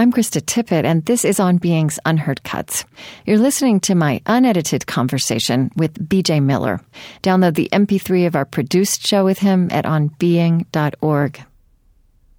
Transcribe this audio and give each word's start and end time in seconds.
I'm 0.00 0.12
Krista 0.12 0.40
Tippett, 0.40 0.84
and 0.84 1.04
this 1.06 1.24
is 1.24 1.40
On 1.40 1.56
Being's 1.56 1.98
Unheard 2.06 2.44
Cuts. 2.44 2.84
You're 3.26 3.36
listening 3.36 3.80
to 3.80 3.96
my 3.96 4.22
unedited 4.26 4.86
conversation 4.86 5.72
with 5.74 6.08
BJ 6.08 6.40
Miller. 6.40 6.80
Download 7.24 7.56
the 7.56 7.68
MP3 7.72 8.28
of 8.28 8.36
our 8.36 8.44
produced 8.44 9.04
show 9.04 9.24
with 9.24 9.40
him 9.40 9.66
at 9.72 9.84
onbeing.org. 9.84 11.42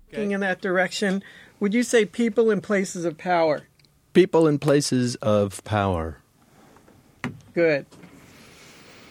Looking 0.09 0.31
in 0.31 0.39
that 0.39 0.61
direction, 0.61 1.21
would 1.59 1.73
you 1.73 1.83
say 1.83 2.05
people 2.05 2.49
in 2.49 2.61
places 2.61 3.03
of 3.03 3.17
power? 3.17 3.63
People 4.13 4.47
in 4.47 4.57
places 4.57 5.15
of 5.15 5.61
power. 5.65 6.19
Good. 7.53 7.87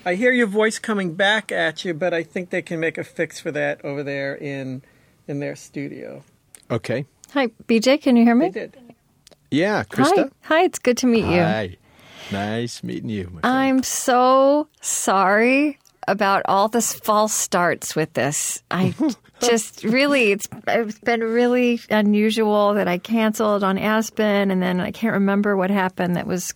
I 0.07 0.15
hear 0.15 0.33
your 0.33 0.47
voice 0.47 0.79
coming 0.79 1.13
back 1.13 1.53
at 1.53 1.85
you, 1.85 1.93
but 1.93 2.15
I 2.15 2.23
think 2.23 2.49
they 2.49 2.63
can 2.63 2.81
make 2.81 2.97
a 2.97 3.05
fix 3.05 3.39
for 3.41 3.51
that 3.53 3.85
over 3.85 4.03
there 4.03 4.35
in 4.35 4.81
in 5.27 5.41
their 5.41 5.55
studio. 5.55 6.25
Okay. 6.71 7.05
Hi, 7.33 7.49
BJ, 7.67 8.01
can 8.01 8.17
you 8.17 8.25
hear 8.25 8.39
They 8.39 8.47
me? 8.47 8.51
did. 8.51 8.77
Yeah, 9.51 9.85
Krista. 9.85 10.31
Hi. 10.43 10.57
Hi, 10.57 10.63
it's 10.65 10.79
good 10.79 10.99
to 10.99 11.07
meet 11.07 11.25
you. 11.25 11.43
Hi. 11.43 11.77
Nice 12.31 12.83
meeting 12.83 13.09
you. 13.09 13.39
I'm 13.43 13.83
so 13.83 14.69
sorry 14.81 15.79
about 16.07 16.43
all 16.47 16.69
this 16.69 16.93
false 16.93 17.33
starts 17.33 17.97
with 17.97 18.13
this. 18.15 18.63
I 18.71 18.95
just 19.41 19.85
really, 19.85 20.33
it's, 20.33 20.49
it's 20.67 20.99
been 21.01 21.23
really 21.23 21.81
unusual 21.91 22.75
that 22.75 22.89
I 22.89 22.99
canceled 22.99 23.65
on 23.65 23.79
Aspen 23.79 24.51
and 24.51 24.63
then 24.63 24.81
I 24.81 24.91
can't 24.91 25.15
remember 25.15 25.57
what 25.57 25.71
happened 25.71 26.17
that 26.17 26.27
was 26.27 26.53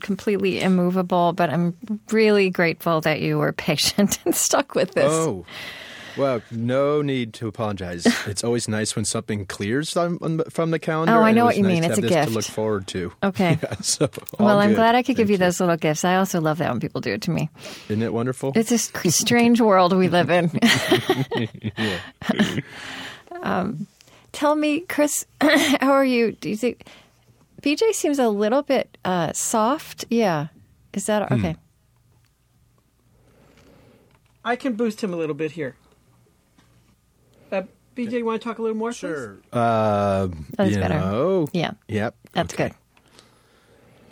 completely 0.00 0.60
immovable, 0.60 1.32
but 1.32 1.50
I'm 1.50 1.76
really 2.10 2.50
grateful 2.50 3.00
that 3.02 3.20
you 3.20 3.38
were 3.38 3.52
patient 3.68 4.18
and 4.24 4.34
stuck 4.34 4.74
with 4.74 4.92
this. 4.92 5.12
Oh. 5.12 5.44
Well, 6.16 6.42
no 6.50 7.02
need 7.02 7.34
to 7.34 7.48
apologize. 7.48 8.06
It's 8.26 8.42
always 8.44 8.68
nice 8.68 8.96
when 8.96 9.04
something 9.04 9.46
clears 9.46 9.96
on, 9.96 10.18
on, 10.22 10.42
from 10.50 10.70
the 10.70 10.78
calendar. 10.78 11.12
Oh, 11.14 11.20
I 11.22 11.32
know 11.32 11.44
what 11.44 11.56
you 11.56 11.62
nice 11.62 11.72
mean. 11.82 11.84
It's 11.84 11.98
a 11.98 12.02
gift. 12.02 12.28
to 12.28 12.34
look 12.34 12.44
forward 12.44 12.86
to. 12.88 13.12
Okay. 13.22 13.58
Yeah, 13.62 13.74
so, 13.80 14.08
all 14.38 14.46
well, 14.46 14.58
I'm 14.60 14.70
good. 14.70 14.76
glad 14.76 14.94
I 14.94 15.02
could 15.02 15.16
give 15.16 15.28
Thank 15.28 15.30
you 15.40 15.44
those 15.44 15.60
little 15.60 15.76
gifts. 15.76 16.04
I 16.04 16.16
also 16.16 16.40
love 16.40 16.58
that 16.58 16.70
when 16.70 16.80
people 16.80 17.00
do 17.00 17.12
it 17.12 17.22
to 17.22 17.30
me. 17.30 17.50
Isn't 17.88 18.02
it 18.02 18.12
wonderful? 18.12 18.52
It's 18.54 18.72
a 18.72 18.78
strange 19.10 19.60
world 19.68 19.92
we 19.96 20.08
live 20.08 20.30
in. 20.30 20.50
um, 23.42 23.86
tell 24.32 24.54
me, 24.56 24.80
Chris, 24.80 25.26
how 25.40 25.92
are 25.92 26.04
you? 26.04 26.32
Do 26.32 26.48
you 26.48 26.56
think 26.56 26.86
BJ 27.62 27.92
seems 27.92 28.18
a 28.18 28.28
little 28.28 28.62
bit 28.62 28.96
uh, 29.04 29.32
soft? 29.32 30.04
Yeah, 30.10 30.48
is 30.92 31.06
that 31.06 31.28
Hmm. 31.28 31.34
okay? 31.34 31.56
I 34.44 34.56
can 34.56 34.74
boost 34.74 35.02
him 35.02 35.12
a 35.14 35.16
little 35.16 35.34
bit 35.34 35.52
here. 35.52 35.74
BJ, 37.94 38.12
you 38.18 38.24
want 38.24 38.40
to 38.40 38.48
talk 38.48 38.58
a 38.58 38.62
little 38.62 38.76
more? 38.76 38.90
please? 38.90 38.96
Sure. 38.98 39.38
Uh, 39.52 40.28
That's 40.56 40.70
you 40.72 40.78
better. 40.80 40.94
know. 40.98 41.48
Yeah, 41.52 41.72
Yep. 41.88 42.14
that's 42.32 42.54
okay. 42.54 42.68
good. 42.68 42.74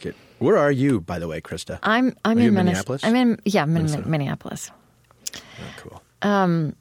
Good. 0.03 0.15
Where 0.39 0.57
are 0.59 0.71
you, 0.73 1.01
by 1.01 1.19
the 1.19 1.29
way, 1.29 1.41
Krista? 1.41 1.79
I'm 1.83 2.17
I'm 2.25 2.39
Are 2.39 2.41
you 2.41 2.49
in 2.49 2.49
in 2.49 2.55
Minnes- 2.55 2.67
Minneapolis? 2.87 3.05
I'm 3.05 3.17
in 3.17 3.41
yeah, 3.45 3.63
I'm 3.63 3.69
in 3.71 3.75
Minnesota. 3.75 4.09
Minneapolis. 4.09 4.71
Oh, 5.37 5.41
cool. 5.79 6.03
Um, 6.23 6.77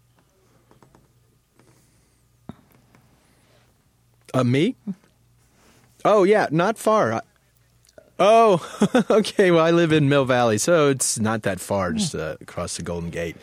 Uh, 4.33 4.43
me? 4.43 4.75
Oh 6.05 6.23
yeah, 6.23 6.47
not 6.51 6.77
far. 6.77 7.13
I- 7.13 7.21
Oh, 8.23 8.61
okay. 9.09 9.49
Well, 9.49 9.65
I 9.65 9.71
live 9.71 9.91
in 9.91 10.07
Mill 10.07 10.25
Valley, 10.25 10.59
so 10.59 10.89
it's 10.89 11.17
not 11.17 11.41
that 11.41 11.59
far. 11.59 11.91
Just 11.93 12.13
uh, 12.13 12.37
across 12.39 12.77
the 12.77 12.83
Golden 12.83 13.09
Gate. 13.09 13.35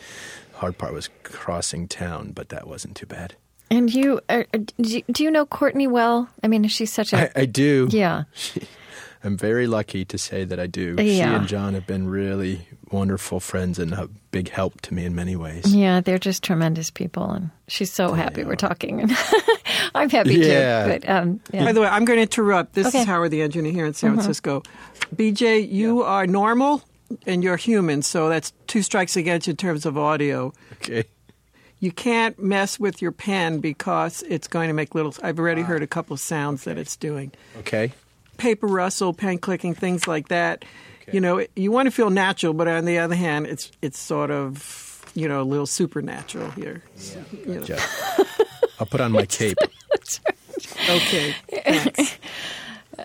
Hard 0.53 0.77
part 0.77 0.93
was 0.93 1.09
crossing 1.23 1.85
town, 1.89 2.31
but 2.31 2.47
that 2.47 2.65
wasn't 2.65 2.95
too 2.95 3.05
bad. 3.05 3.35
And 3.71 3.93
you, 3.93 4.19
are, 4.29 4.45
do 4.53 4.65
you 4.97 5.03
do 5.11 5.23
you 5.23 5.31
know 5.31 5.45
Courtney 5.45 5.87
well? 5.87 6.29
I 6.43 6.47
mean, 6.47 6.67
she's 6.67 6.91
such 6.91 7.13
a 7.13 7.37
I, 7.37 7.41
I 7.41 7.45
do. 7.45 7.87
yeah. 7.91 8.23
She, 8.33 8.61
I'm 9.21 9.35
very 9.35 9.67
lucky 9.67 10.05
to 10.05 10.17
say 10.17 10.45
that 10.45 10.61
I 10.61 10.67
do. 10.67 10.95
Yeah. 10.97 11.03
She 11.03 11.21
and 11.21 11.47
John 11.47 11.73
have 11.73 11.85
been 11.85 12.07
really 12.07 12.67
wonderful 12.89 13.41
friends 13.41 13.77
and 13.77 13.91
a 13.93 14.07
big 14.31 14.49
help 14.49 14.79
to 14.81 14.93
me 14.93 15.03
in 15.03 15.13
many 15.13 15.35
ways. 15.35 15.75
Yeah, 15.75 15.99
they're 15.99 16.17
just 16.17 16.41
tremendous 16.41 16.89
people, 16.89 17.29
and 17.29 17.49
she's 17.67 17.91
so 17.91 18.13
happy 18.13 18.45
we're 18.45 18.55
talking, 18.55 19.01
I'm 19.95 20.09
happy 20.09 20.35
Yeah. 20.35 20.85
too. 20.85 20.91
But 20.91 21.09
um, 21.09 21.41
yeah. 21.51 21.65
By 21.65 21.73
the 21.73 21.81
way, 21.81 21.87
I'm 21.87 22.05
going 22.05 22.17
to 22.17 22.21
interrupt. 22.23 22.73
This 22.75 22.87
Okay. 22.87 23.01
is 23.01 23.05
Howard, 23.05 23.31
the 23.31 23.41
engineer 23.41 23.73
here 23.73 23.85
in 23.85 23.93
San 23.93 24.11
mm-hmm. 24.11 24.19
Francisco. 24.19 24.63
BJ, 25.13 25.69
you 25.69 26.01
are 26.03 26.25
normal 26.25 26.81
and 27.27 27.43
you're 27.43 27.57
human, 27.57 28.01
so 28.03 28.29
that's 28.29 28.53
two 28.67 28.81
strikes 28.81 29.17
against 29.17 29.47
you 29.47 29.51
in 29.51 29.57
terms 29.57 29.85
of 29.85 29.97
audio. 29.97 30.53
Okay. 30.73 31.03
You 31.79 31.91
can't 31.91 32.37
mess 32.41 32.79
with 32.79 33.01
your 33.01 33.11
pen 33.11 33.59
because 33.59 34.21
it's 34.27 34.47
going 34.47 34.67
to 34.67 34.73
make 34.73 34.95
little. 34.95 35.13
I've 35.23 35.39
already 35.39 35.61
heard 35.61 35.81
a 35.81 35.87
couple 35.87 36.13
of 36.13 36.19
sounds 36.19 36.65
that 36.65 36.77
it's 36.77 36.95
doing. 36.97 37.31
Okay. 37.59 37.93
Paper 38.37 38.67
rustle, 38.67 39.13
pen 39.13 39.37
clicking, 39.37 39.73
things 39.73 40.07
like 40.07 40.27
that. 40.27 40.65
Okay. 41.03 41.13
You 41.13 41.21
know, 41.21 41.45
you 41.55 41.71
want 41.71 41.87
to 41.87 41.91
feel 41.91 42.09
natural, 42.09 42.53
but 42.53 42.67
on 42.67 42.85
the 42.85 42.99
other 42.99 43.15
hand, 43.15 43.47
it's 43.47 43.71
it's 43.81 43.97
sort 43.97 44.29
of 44.29 45.01
you 45.15 45.27
know 45.27 45.41
a 45.41 45.43
little 45.43 45.65
supernatural 45.65 46.51
here. 46.51 46.83
You 47.45 47.61
know. 47.61 47.77
I'll 48.79 48.85
put 48.85 49.01
on 49.01 49.11
my 49.11 49.25
cape. 49.25 49.57
Okay. 50.89 51.35
thanks. 51.63 52.17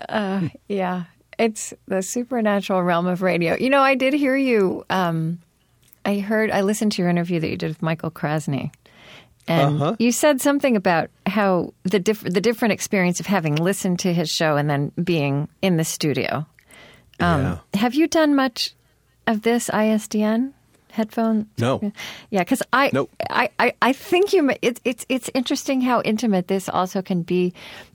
yeah, 0.67 1.03
it's 1.39 1.73
the 1.87 2.01
supernatural 2.01 2.83
realm 2.83 3.05
of 3.05 3.21
radio. 3.21 3.55
You 3.55 3.69
know, 3.69 3.81
I 3.81 3.95
did 3.95 4.13
hear 4.13 4.35
you. 4.35 4.85
Um, 4.89 5.39
I 6.05 6.19
heard, 6.19 6.51
I 6.51 6.61
listened 6.61 6.91
to 6.93 7.01
your 7.01 7.09
interview 7.09 7.39
that 7.39 7.49
you 7.49 7.57
did 7.57 7.69
with 7.69 7.81
Michael 7.81 8.11
Krasny. 8.11 8.71
And 9.47 9.81
Uh-huh. 9.81 9.95
you 9.99 10.11
said 10.11 10.41
something 10.41 10.75
about 10.75 11.09
how 11.27 11.73
the 11.83 11.99
diff- 11.99 12.23
the 12.23 12.41
different 12.41 12.71
experience 12.73 13.19
of 13.19 13.25
having 13.27 13.55
listened 13.55 13.99
to 13.99 14.13
his 14.13 14.29
show 14.29 14.55
and 14.57 14.69
then 14.69 14.91
being 15.03 15.47
in 15.61 15.77
the 15.77 15.83
studio. 15.83 16.45
Um, 17.19 17.41
yeah. 17.41 17.57
Have 17.79 17.93
you 17.95 18.07
done 18.07 18.35
much 18.35 18.73
of 19.27 19.43
this 19.43 19.69
ISDN 19.69 20.53
headphone? 20.91 21.47
No. 21.59 21.91
Yeah, 22.31 22.41
because 22.41 22.63
I, 22.73 22.89
Nope. 22.91 23.11
I, 23.29 23.49
I, 23.59 23.73
I 23.81 23.93
think 23.93 24.33
you. 24.33 24.51
It's 24.63 24.81
it's 24.83 25.05
it's 25.09 25.29
interesting 25.35 25.81
how 25.81 26.01
intimate 26.01 26.47
this 26.47 26.67
also 26.67 27.01
can 27.03 27.21
be, 27.21 27.53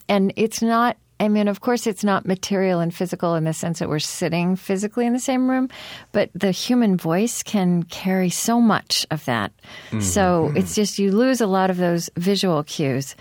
and 0.08 0.32
it's 0.36 0.62
not. 0.62 0.96
I 1.20 1.28
mean, 1.28 1.48
of 1.48 1.60
course, 1.60 1.86
it's 1.86 2.02
not 2.02 2.24
material 2.24 2.80
and 2.80 2.92
physical 2.94 3.34
in 3.34 3.44
the 3.44 3.52
sense 3.52 3.78
that 3.78 3.90
we're 3.90 3.98
sitting 3.98 4.56
physically 4.56 5.06
in 5.06 5.12
the 5.12 5.20
same 5.20 5.50
room, 5.50 5.68
but 6.12 6.30
the 6.34 6.50
human 6.50 6.96
voice 6.96 7.42
can 7.42 7.82
carry 7.82 8.30
so 8.30 8.58
much 8.58 9.06
of 9.10 9.24
that. 9.26 9.52
So 10.00 10.50
it's 10.56 10.74
just 10.74 10.98
you 10.98 11.12
lose 11.12 11.42
a 11.42 11.46
lot 11.46 11.68
of 11.68 11.76
those 11.76 12.08
visual 12.16 12.64
cues. 12.64 13.14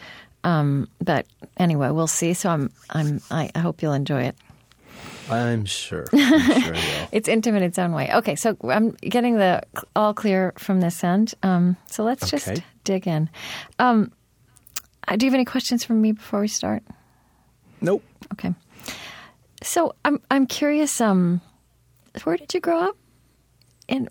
Um, 0.46 0.88
but 1.04 1.28
anyway, 1.58 1.90
we'll 1.92 2.08
see. 2.08 2.34
So 2.34 2.50
I'm 2.50 2.72
I'm 2.90 3.22
I 3.30 3.52
I 3.54 3.60
hope 3.60 3.82
you'll 3.82 3.94
enjoy 3.94 4.24
it. 4.24 4.36
I'm 5.30 5.66
sure. 5.66 6.06
I'm 6.14 6.62
sure 6.62 6.74
will. 6.74 7.08
It's 7.12 7.28
intimate 7.28 7.58
in 7.58 7.64
its 7.64 7.78
own 7.78 7.92
way. 7.92 8.10
Okay, 8.14 8.36
so 8.36 8.56
I'm 8.64 8.92
getting 9.02 9.38
the 9.38 9.62
all 9.96 10.14
clear 10.14 10.54
from 10.58 10.80
this 10.80 11.04
end. 11.04 11.34
Um, 11.44 11.76
so 11.88 12.04
let's 12.04 12.30
just 12.30 12.64
dig 12.86 13.08
in. 13.08 13.30
Um, 13.78 14.14
uh, 15.08 15.18
do 15.18 15.26
you 15.26 15.32
have 15.32 15.36
any 15.36 15.46
questions 15.46 15.84
for 15.84 15.94
me 15.94 16.14
before 16.14 16.40
we 16.40 16.48
start? 16.48 16.82
Nope. 17.82 18.04
Okay. 18.34 18.54
So 19.64 19.94
I'm 20.06 20.20
I'm 20.32 20.46
curious. 20.48 21.00
Um, 21.02 21.42
where 22.24 22.38
did 22.38 22.54
you 22.54 22.60
grow 22.60 22.80
up? 22.80 22.96
And 23.88 24.08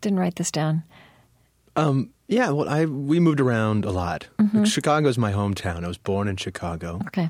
didn't 0.00 0.18
write 0.18 0.36
this 0.36 0.50
down. 0.50 0.82
Um, 1.76 2.10
yeah, 2.28 2.50
well, 2.50 2.68
I 2.68 2.84
we 2.86 3.20
moved 3.20 3.40
around 3.40 3.84
a 3.84 3.90
lot. 3.90 4.28
Chicago's 4.64 5.18
my 5.18 5.32
hometown. 5.32 5.84
I 5.84 5.88
was 5.88 5.98
born 5.98 6.26
in 6.28 6.36
Chicago, 6.36 7.00
Okay. 7.08 7.28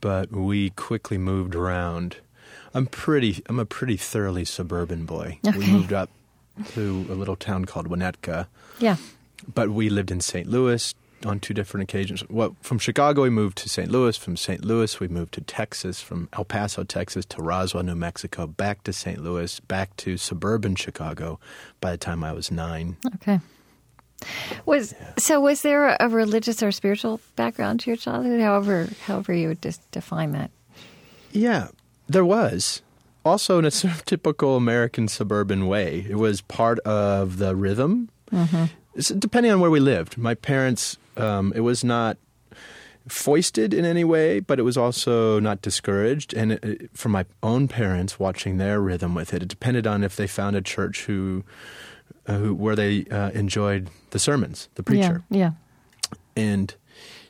but 0.00 0.32
we 0.32 0.70
quickly 0.70 1.18
moved 1.18 1.54
around. 1.54 2.16
I'm 2.74 2.86
pretty. 2.86 3.42
I'm 3.46 3.58
a 3.58 3.66
pretty 3.66 3.96
thoroughly 3.98 4.44
suburban 4.46 5.04
boy. 5.04 5.38
Okay. 5.46 5.58
We 5.58 5.66
moved 5.66 5.92
up 5.92 6.08
to 6.72 7.06
a 7.10 7.14
little 7.14 7.36
town 7.36 7.64
called 7.66 7.88
Winnetka, 7.88 8.46
Yeah. 8.78 8.96
but 9.54 9.70
we 9.70 9.90
lived 9.90 10.10
in 10.10 10.20
St. 10.20 10.46
Louis 10.48 10.94
on 11.26 11.40
two 11.40 11.54
different 11.54 11.82
occasions. 11.82 12.22
Well, 12.28 12.56
from 12.60 12.78
Chicago 12.78 13.22
we 13.22 13.30
moved 13.30 13.58
to 13.58 13.68
St. 13.68 13.90
Louis. 13.90 14.16
From 14.16 14.36
St. 14.36 14.64
Louis 14.64 14.98
we 15.00 15.08
moved 15.08 15.32
to 15.34 15.40
Texas. 15.40 16.00
From 16.00 16.28
El 16.32 16.44
Paso, 16.44 16.84
Texas 16.84 17.24
to 17.26 17.42
Roswell, 17.42 17.82
New 17.82 17.94
Mexico. 17.94 18.46
Back 18.46 18.84
to 18.84 18.92
St. 18.92 19.22
Louis. 19.22 19.60
Back 19.60 19.96
to 19.98 20.16
suburban 20.16 20.74
Chicago. 20.74 21.38
By 21.80 21.92
the 21.92 21.98
time 21.98 22.22
I 22.24 22.32
was 22.32 22.50
nine. 22.50 22.96
Okay. 23.16 23.40
Was 24.66 24.94
so? 25.18 25.40
Was 25.40 25.62
there 25.62 25.96
a, 25.98 26.08
religious 26.08 26.62
or 26.62 26.70
spiritual 26.70 27.20
background 27.34 27.80
to 27.80 27.90
your 27.90 27.96
childhood? 27.96 28.40
However, 28.40 28.88
however 29.04 29.32
you 29.34 29.48
would 29.48 29.60
just 29.62 29.88
define 29.90 30.32
that. 30.32 30.50
Yeah, 31.32 31.68
there 32.08 32.24
was. 32.24 32.82
Also, 33.24 33.58
in 33.58 33.64
a 33.64 33.70
sort 33.72 33.94
of 33.94 34.04
typical 34.04 34.56
American 34.56 35.08
suburban 35.08 35.66
way, 35.66 36.06
it 36.08 36.16
was 36.16 36.40
part 36.42 36.78
of 36.80 37.38
the 37.38 37.56
rhythm. 37.56 38.10
Mm-hmm. 38.30 38.64
It's- 38.94 39.08
depending 39.18 39.50
on 39.52 39.60
where 39.60 39.70
we 39.70 39.80
lived, 39.80 40.18
my 40.18 40.34
parents, 40.34 40.98
um, 41.16 41.52
it 41.54 41.60
was 41.60 41.82
not 41.84 42.16
foisted 43.08 43.74
in 43.74 43.84
any 43.84 44.04
way, 44.04 44.40
but 44.40 44.58
it 44.58 44.62
was 44.62 44.76
also 44.76 45.40
not 45.40 45.60
discouraged. 45.62 46.34
And 46.34 46.52
it, 46.52 46.64
it, 46.64 46.90
for 46.94 47.08
my 47.08 47.24
own 47.42 47.66
parents, 47.68 48.18
watching 48.20 48.58
their 48.58 48.80
rhythm 48.80 49.14
with 49.14 49.34
it, 49.34 49.42
it 49.42 49.48
depended 49.48 49.86
on 49.86 50.04
if 50.04 50.14
they 50.16 50.26
found 50.26 50.54
a 50.56 50.62
church 50.62 51.04
who, 51.04 51.42
uh, 52.26 52.34
who 52.38 52.54
where 52.54 52.76
they 52.76 53.04
uh, 53.10 53.30
enjoyed 53.30 53.88
the 54.10 54.18
sermons, 54.18 54.68
the 54.76 54.82
preacher 54.82 55.24
Yeah. 55.30 55.38
Yeah. 55.38 55.50
and 56.36 56.74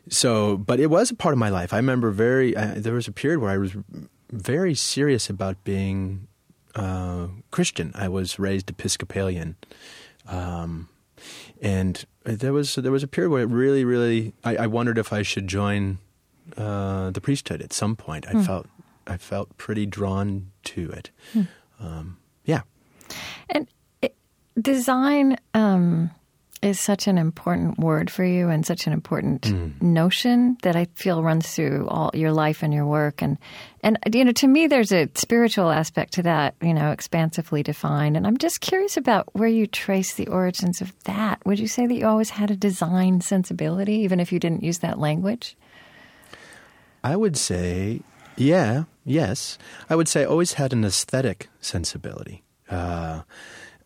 so, 0.08 0.56
but 0.56 0.80
it 0.80 0.88
was 0.88 1.10
a 1.10 1.14
part 1.14 1.32
of 1.32 1.38
my 1.38 1.48
life. 1.48 1.72
I 1.72 1.76
remember 1.76 2.10
very. 2.10 2.56
Uh, 2.56 2.74
there 2.76 2.92
was 2.94 3.06
a 3.08 3.12
period 3.12 3.38
where 3.40 3.50
I 3.50 3.56
was 3.56 3.72
very 4.30 4.74
serious 4.74 5.30
about 5.30 5.62
being 5.64 6.26
uh, 6.74 7.28
Christian. 7.52 7.92
I 7.94 8.08
was 8.08 8.36
raised 8.38 8.68
Episcopalian, 8.68 9.54
um, 10.26 10.88
and 11.62 12.04
there 12.24 12.52
was 12.52 12.74
there 12.74 12.92
was 12.92 13.02
a 13.02 13.08
period 13.08 13.30
where 13.30 13.42
it 13.42 13.48
really, 13.48 13.84
really. 13.84 14.34
I, 14.44 14.56
I 14.56 14.66
wondered 14.66 14.98
if 14.98 15.12
I 15.12 15.22
should 15.22 15.46
join 15.46 15.98
uh, 16.56 17.10
the 17.10 17.20
priesthood 17.20 17.62
at 17.62 17.72
some 17.72 17.96
point. 17.96 18.26
I 18.28 18.42
felt 18.42 18.66
I 19.06 19.16
felt 19.16 19.56
pretty 19.56 19.86
drawn 19.86 20.50
to 20.64 20.90
it. 20.90 21.10
Um, 21.80 22.18
yeah. 22.44 22.62
And 23.48 23.68
it, 24.00 24.14
design 24.60 25.36
um, 25.54 26.10
is 26.62 26.78
such 26.78 27.08
an 27.08 27.18
important 27.18 27.78
word 27.78 28.08
for 28.08 28.24
you 28.24 28.48
and 28.48 28.64
such 28.64 28.86
an 28.86 28.92
important 28.92 29.82
notion 29.82 30.56
that 30.62 30.76
I 30.76 30.86
feel 30.94 31.22
runs 31.22 31.52
through 31.52 31.88
all 31.88 32.10
your 32.14 32.32
life 32.32 32.62
and 32.62 32.72
your 32.72 32.86
work. 32.86 33.20
And, 33.20 33.36
and, 33.82 33.98
you 34.12 34.24
know, 34.24 34.32
to 34.32 34.46
me, 34.46 34.68
there's 34.68 34.92
a 34.92 35.10
spiritual 35.16 35.70
aspect 35.70 36.14
to 36.14 36.22
that, 36.22 36.54
you 36.62 36.72
know, 36.72 36.92
expansively 36.92 37.64
defined. 37.64 38.16
And 38.16 38.26
I'm 38.26 38.38
just 38.38 38.60
curious 38.60 38.96
about 38.96 39.28
where 39.34 39.48
you 39.48 39.66
trace 39.66 40.14
the 40.14 40.28
origins 40.28 40.80
of 40.80 40.92
that. 41.04 41.44
Would 41.44 41.58
you 41.58 41.66
say 41.66 41.86
that 41.86 41.94
you 41.94 42.06
always 42.06 42.30
had 42.30 42.50
a 42.52 42.56
design 42.56 43.20
sensibility, 43.20 43.94
even 43.96 44.20
if 44.20 44.32
you 44.32 44.38
didn't 44.38 44.62
use 44.62 44.78
that 44.78 45.00
language? 45.00 45.56
I 47.02 47.16
would 47.16 47.36
say, 47.36 48.02
yeah, 48.36 48.84
yes. 49.04 49.58
I 49.90 49.96
would 49.96 50.06
say 50.06 50.22
I 50.22 50.26
always 50.26 50.52
had 50.52 50.72
an 50.72 50.84
aesthetic 50.84 51.48
sensibility. 51.60 52.44
Uh, 52.70 53.22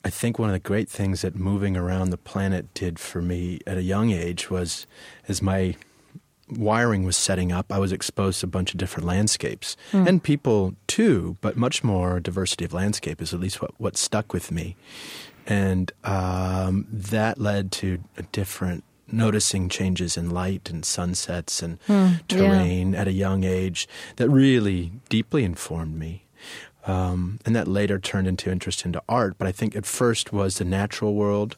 I 0.07 0.11
think 0.11 0.39
one 0.39 0.49
of 0.49 0.53
the 0.53 0.61
great 0.61 0.89
things 0.89 1.23
that 1.23 1.35
moving 1.35 1.77
around 1.77 2.11
the 2.11 2.17
planet 2.17 2.73
did 2.75 3.01
for 3.01 3.21
me 3.21 3.59
at 3.67 3.77
a 3.77 3.83
young 3.83 4.13
age 4.13 4.49
was 4.49 4.87
as 5.27 5.43
my 5.43 5.75
wiring 6.49 7.03
was 7.03 7.17
setting 7.17 7.51
up, 7.51 7.73
I 7.73 7.81
was 7.81 7.91
exposed 7.91 8.39
to 8.39 8.47
a 8.47 8.49
bunch 8.49 8.71
of 8.71 8.79
different 8.79 9.05
landscapes 9.05 9.77
and 9.93 10.23
people 10.23 10.77
too, 10.87 11.37
but 11.41 11.57
much 11.57 11.83
more 11.83 12.21
diversity 12.21 12.65
of 12.65 12.73
landscape 12.73 13.21
is 13.21 13.35
at 13.35 13.41
least 13.41 13.61
what, 13.61 13.73
what 13.79 13.97
stuck 13.97 14.33
with 14.33 14.53
me. 14.53 14.77
And 15.45 15.91
um, 16.05 16.87
that 16.89 17.41
led 17.41 17.73
to 17.73 17.99
a 18.17 18.23
different 18.23 18.85
noticing 19.11 19.69
changes 19.69 20.17
in 20.17 20.31
light 20.31 20.71
and 20.71 20.85
sunsets 20.85 21.65
and 21.65 21.81
terrain 22.29 22.95
at 22.95 23.09
a 23.09 23.13
young 23.13 23.43
age 23.43 23.89
that 24.17 24.29
really 24.29 24.93
deeply 25.09 25.43
informed 25.43 25.99
me. 25.99 26.26
Um, 26.87 27.41
and 27.45 27.55
that 27.57 27.67
later 27.67 27.99
turned 27.99 28.29
into 28.29 28.51
interest 28.51 28.85
into 28.85 29.03
art. 29.09 29.35
But 29.39 29.49
I 29.49 29.53
think 29.53 29.75
at 29.75 29.85
first 29.87 30.33
was 30.33 30.59
the 30.59 30.65
natural 30.65 31.15
world, 31.15 31.57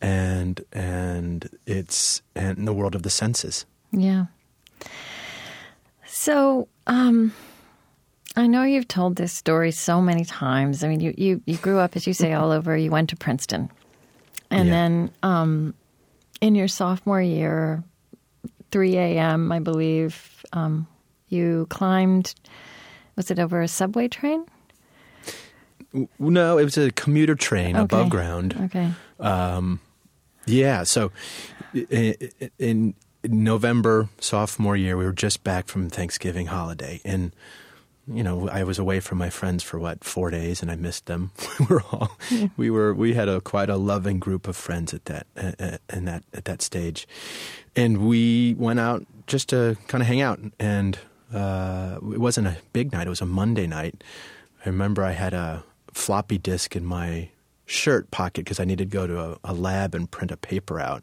and 0.00 0.60
and 0.72 1.48
it's 1.66 2.20
and 2.34 2.66
the 2.66 2.72
world 2.72 2.94
of 2.96 3.02
the 3.02 3.10
senses. 3.10 3.64
Yeah. 3.92 4.26
So, 6.06 6.68
um, 6.86 7.32
I 8.36 8.46
know 8.46 8.62
you've 8.64 8.88
told 8.88 9.16
this 9.16 9.32
story 9.32 9.70
so 9.70 10.00
many 10.00 10.24
times. 10.24 10.82
I 10.84 10.88
mean, 10.88 11.00
you, 11.00 11.14
you, 11.16 11.42
you 11.46 11.56
grew 11.56 11.78
up, 11.78 11.96
as 11.96 12.06
you 12.06 12.12
say, 12.14 12.32
all 12.32 12.52
over. 12.52 12.76
You 12.76 12.90
went 12.90 13.10
to 13.10 13.16
Princeton. 13.16 13.70
And 14.50 14.66
Yeah. 14.68 14.72
then 14.72 15.10
um, 15.22 15.74
in 16.40 16.54
your 16.54 16.68
sophomore 16.68 17.20
year, 17.22 17.82
3 18.70 18.96
a.m., 18.96 19.50
I 19.52 19.58
believe, 19.58 20.44
um, 20.52 20.86
you 21.28 21.66
climbed, 21.70 22.34
was 23.16 23.30
it 23.30 23.38
over 23.38 23.60
a 23.62 23.68
subway 23.68 24.08
train? 24.08 24.44
No, 26.18 26.58
it 26.58 26.64
was 26.64 26.76
a 26.78 26.90
commuter 26.90 27.34
train 27.34 27.76
above 27.76 28.10
ground. 28.10 28.54
Okay. 28.64 28.90
Um, 29.20 29.80
yeah, 30.46 30.84
so 30.84 31.10
i- 31.74 32.16
i- 32.40 32.50
in 32.58 32.94
November 33.24 34.08
sophomore 34.20 34.76
year, 34.76 34.96
we 34.96 35.04
were 35.04 35.12
just 35.12 35.42
back 35.44 35.66
from 35.68 35.88
Thanksgiving 35.90 36.46
holiday, 36.46 37.00
and 37.04 37.32
you 38.08 38.22
know, 38.22 38.48
I 38.48 38.62
was 38.62 38.78
away 38.78 39.00
from 39.00 39.18
my 39.18 39.30
friends 39.30 39.64
for 39.64 39.80
what 39.80 40.04
four 40.04 40.30
days, 40.30 40.62
and 40.62 40.70
I 40.70 40.76
missed 40.76 41.06
them. 41.06 41.32
we 41.58 41.66
were 41.66 41.82
all 41.90 42.16
we 42.56 42.70
were 42.70 42.94
we 42.94 43.14
had 43.14 43.28
a 43.28 43.40
quite 43.40 43.68
a 43.68 43.76
loving 43.76 44.20
group 44.20 44.46
of 44.46 44.56
friends 44.56 44.94
at 44.94 45.06
that 45.06 45.26
uh, 45.36 45.78
in 45.92 46.04
that 46.04 46.22
at 46.32 46.44
that 46.44 46.62
stage, 46.62 47.08
and 47.74 48.06
we 48.06 48.54
went 48.58 48.78
out 48.78 49.04
just 49.26 49.48
to 49.48 49.76
kind 49.88 50.02
of 50.02 50.06
hang 50.06 50.20
out, 50.20 50.38
and 50.60 50.98
uh, 51.34 51.96
it 52.12 52.20
wasn't 52.20 52.46
a 52.46 52.56
big 52.72 52.92
night; 52.92 53.08
it 53.08 53.10
was 53.10 53.20
a 53.22 53.26
Monday 53.26 53.66
night. 53.66 54.04
I 54.64 54.68
remember 54.68 55.02
I 55.02 55.12
had 55.12 55.34
a 55.34 55.64
floppy 55.96 56.38
disk 56.38 56.76
in 56.76 56.84
my 56.84 57.30
shirt 57.64 58.10
pocket 58.10 58.44
because 58.44 58.60
I 58.60 58.64
needed 58.64 58.90
to 58.90 58.96
go 58.96 59.06
to 59.06 59.20
a, 59.20 59.38
a 59.44 59.54
lab 59.54 59.94
and 59.94 60.08
print 60.10 60.30
a 60.30 60.36
paper 60.36 60.78
out. 60.78 61.02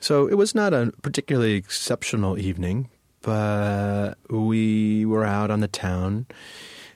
So 0.00 0.28
it 0.28 0.34
was 0.34 0.54
not 0.54 0.72
a 0.72 0.92
particularly 1.02 1.54
exceptional 1.54 2.38
evening, 2.38 2.88
but 3.22 4.14
we 4.30 5.04
were 5.04 5.24
out 5.24 5.50
on 5.50 5.60
the 5.60 5.68
town, 5.68 6.26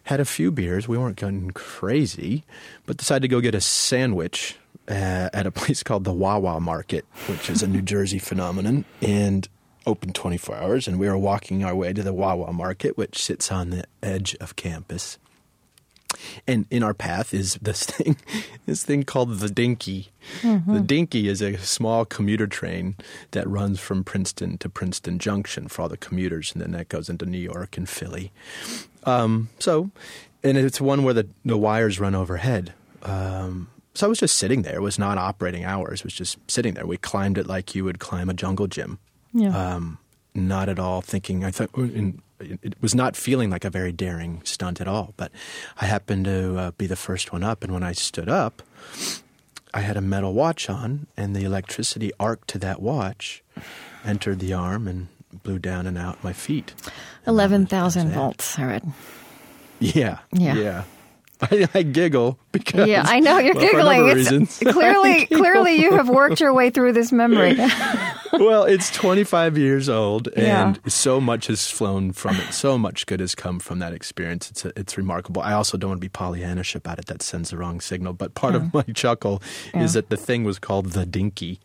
had 0.04 0.20
a 0.20 0.24
few 0.24 0.52
beers. 0.52 0.86
We 0.86 0.98
weren't 0.98 1.16
going 1.16 1.50
crazy, 1.50 2.44
but 2.86 2.98
decided 2.98 3.22
to 3.22 3.28
go 3.28 3.40
get 3.40 3.54
a 3.54 3.60
sandwich 3.60 4.56
uh, 4.86 5.30
at 5.32 5.46
a 5.46 5.50
place 5.50 5.82
called 5.82 6.04
the 6.04 6.12
Wawa 6.12 6.60
Market, 6.60 7.04
which 7.26 7.50
is 7.50 7.62
a 7.62 7.66
New 7.66 7.82
Jersey 7.82 8.20
phenomenon 8.20 8.84
and 9.00 9.48
open 9.86 10.12
24 10.12 10.56
hours. 10.56 10.86
And 10.86 11.00
we 11.00 11.08
were 11.08 11.18
walking 11.18 11.64
our 11.64 11.74
way 11.74 11.92
to 11.92 12.02
the 12.02 12.12
Wawa 12.12 12.52
Market, 12.52 12.96
which 12.96 13.20
sits 13.20 13.50
on 13.50 13.70
the 13.70 13.84
edge 14.02 14.36
of 14.36 14.54
campus. 14.54 15.18
And 16.46 16.66
in 16.70 16.82
our 16.82 16.94
path 16.94 17.32
is 17.34 17.54
this 17.62 17.84
thing, 17.86 18.16
this 18.66 18.84
thing 18.84 19.02
called 19.04 19.38
the 19.38 19.48
Dinky. 19.48 20.10
The 20.42 20.82
Dinky 20.84 21.28
is 21.28 21.40
a 21.42 21.58
small 21.58 22.04
commuter 22.04 22.46
train 22.46 22.96
that 23.32 23.48
runs 23.48 23.80
from 23.80 24.04
Princeton 24.04 24.58
to 24.58 24.68
Princeton 24.68 25.18
Junction 25.18 25.68
for 25.68 25.82
all 25.82 25.88
the 25.88 25.96
commuters, 25.96 26.52
and 26.52 26.62
then 26.62 26.72
that 26.72 26.88
goes 26.88 27.08
into 27.08 27.26
New 27.26 27.38
York 27.38 27.76
and 27.76 27.88
Philly. 27.88 28.30
Um, 29.04 29.48
so, 29.58 29.90
and 30.44 30.56
it's 30.56 30.80
one 30.80 31.02
where 31.04 31.14
the, 31.14 31.26
the 31.44 31.56
wires 31.58 31.98
run 31.98 32.14
overhead. 32.14 32.72
Um, 33.02 33.68
so 33.94 34.06
I 34.06 34.08
was 34.08 34.18
just 34.20 34.38
sitting 34.38 34.62
there. 34.62 34.76
It 34.76 34.82
was 34.82 34.98
not 34.98 35.18
operating 35.18 35.64
hours. 35.64 36.00
It 36.00 36.04
was 36.04 36.14
just 36.14 36.38
sitting 36.50 36.74
there. 36.74 36.86
We 36.86 36.96
climbed 36.96 37.36
it 37.38 37.46
like 37.46 37.74
you 37.74 37.84
would 37.84 37.98
climb 37.98 38.28
a 38.30 38.34
jungle 38.34 38.66
gym 38.66 38.98
Yeah. 39.34 39.74
um, 39.74 39.98
not 40.34 40.68
at 40.68 40.78
all 40.78 41.00
thinking. 41.02 41.44
I 41.44 41.50
thought 41.50 41.70
in, 41.76 42.22
it 42.62 42.74
was 42.80 42.94
not 42.94 43.16
feeling 43.16 43.50
like 43.50 43.64
a 43.64 43.70
very 43.70 43.92
daring 43.92 44.40
stunt 44.44 44.80
at 44.80 44.88
all. 44.88 45.14
But 45.16 45.32
I 45.80 45.86
happened 45.86 46.24
to 46.26 46.56
uh, 46.58 46.70
be 46.72 46.86
the 46.86 46.96
first 46.96 47.32
one 47.32 47.42
up, 47.42 47.62
and 47.64 47.72
when 47.72 47.82
I 47.82 47.92
stood 47.92 48.28
up, 48.28 48.62
I 49.74 49.80
had 49.80 49.96
a 49.96 50.00
metal 50.00 50.32
watch 50.34 50.68
on, 50.68 51.06
and 51.16 51.34
the 51.34 51.44
electricity 51.44 52.12
arc 52.20 52.46
to 52.48 52.58
that 52.58 52.82
watch 52.82 53.42
entered 54.04 54.38
the 54.40 54.52
arm 54.52 54.86
and 54.88 55.08
blew 55.44 55.58
down 55.58 55.86
and 55.86 55.96
out 55.96 56.22
my 56.22 56.32
feet. 56.32 56.72
And 57.24 57.38
that 57.38 57.50
was- 57.50 57.52
11,000 57.52 57.70
that 57.70 57.84
was 57.84 57.96
it. 57.96 58.18
volts, 58.18 58.58
I 58.58 58.64
read. 58.64 58.92
Yeah, 59.80 60.18
Yeah. 60.32 60.54
yeah. 60.54 60.84
I, 61.42 61.68
I 61.74 61.82
giggle 61.82 62.38
because 62.52 62.86
Yeah, 62.86 63.02
I 63.04 63.18
know 63.18 63.38
you're 63.38 63.54
well, 63.56 63.66
for 63.68 63.78
a 63.78 63.82
number 63.82 63.94
giggling. 63.98 64.14
reasons. 64.16 64.58
clearly, 64.72 65.26
clearly, 65.26 65.74
you 65.74 65.96
have 65.96 66.08
worked 66.08 66.40
your 66.40 66.52
way 66.52 66.70
through 66.70 66.92
this 66.92 67.10
memory. 67.10 67.56
Well, 68.32 68.64
it's 68.64 68.90
25 68.90 69.56
years 69.58 69.88
old, 69.88 70.28
and 70.28 70.46
Yeah. 70.46 70.74
so 70.88 71.20
much 71.20 71.46
has 71.48 71.70
flown 71.70 72.12
from 72.12 72.36
it. 72.36 72.52
So 72.52 72.76
much 72.78 73.06
good 73.06 73.20
has 73.20 73.34
come 73.34 73.58
from 73.60 73.78
that 73.80 73.92
experience. 73.92 74.50
It's 74.50 74.64
it's 74.76 74.96
remarkable. 74.98 75.42
I 75.42 75.52
also 75.52 75.76
don't 75.76 75.90
want 75.90 76.00
to 76.00 76.08
be 76.08 76.10
Pollyannish 76.10 76.74
about 76.74 76.98
it. 76.98 77.06
That 77.06 77.22
sends 77.22 77.50
the 77.50 77.56
wrong 77.56 77.80
signal. 77.80 78.12
But 78.12 78.34
part 78.34 78.54
of 78.54 78.72
my 78.74 78.82
chuckle 78.94 79.42
is 79.74 79.92
that 79.94 80.08
the 80.10 80.16
thing 80.16 80.44
was 80.44 80.58
called 80.58 80.92
the 80.92 81.04
Dinky. 81.06 81.60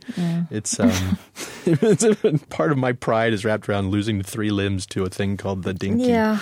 It's 0.52 0.80
um, 0.80 1.18
part 2.50 2.72
of 2.72 2.78
my 2.78 2.92
pride 2.94 3.34
is 3.34 3.44
wrapped 3.46 3.68
around 3.70 3.90
losing 3.90 4.22
three 4.24 4.50
limbs 4.52 4.86
to 4.88 5.04
a 5.04 5.10
thing 5.10 5.38
called 5.38 5.64
the 5.64 5.74
Dinky. 5.74 6.06
Yeah. 6.08 6.40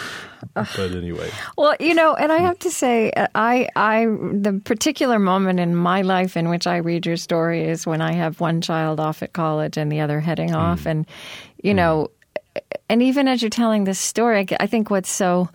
But 0.53 0.77
anyway, 0.77 1.31
Well, 1.57 1.75
you 1.79 1.95
know, 1.95 2.13
and 2.13 2.31
I 2.31 2.37
have 2.37 2.59
to 2.59 2.69
say, 2.69 3.11
I, 3.33 3.67
I, 3.75 4.05
the 4.05 4.61
particular 4.63 5.17
moment 5.17 5.59
in 5.59 5.75
my 5.75 6.03
life 6.03 6.37
in 6.37 6.49
which 6.49 6.67
I 6.67 6.77
read 6.77 7.07
your 7.07 7.17
story 7.17 7.63
is 7.63 7.87
when 7.87 7.99
I 7.99 8.11
have 8.13 8.39
one 8.39 8.61
child 8.61 8.99
off 8.99 9.23
at 9.23 9.33
college 9.33 9.75
and 9.75 9.91
the 9.91 10.01
other 10.01 10.14
heading 10.21 10.53
off, 10.55 10.85
and 10.85 11.05
you 11.63 11.73
know, 11.73 12.09
and 12.89 13.01
even 13.01 13.27
as 13.27 13.41
you're 13.41 13.49
telling 13.49 13.83
this 13.83 13.99
story, 13.99 14.45
I 14.59 14.67
think 14.67 14.89
what's 14.89 15.09
so, 15.09 15.49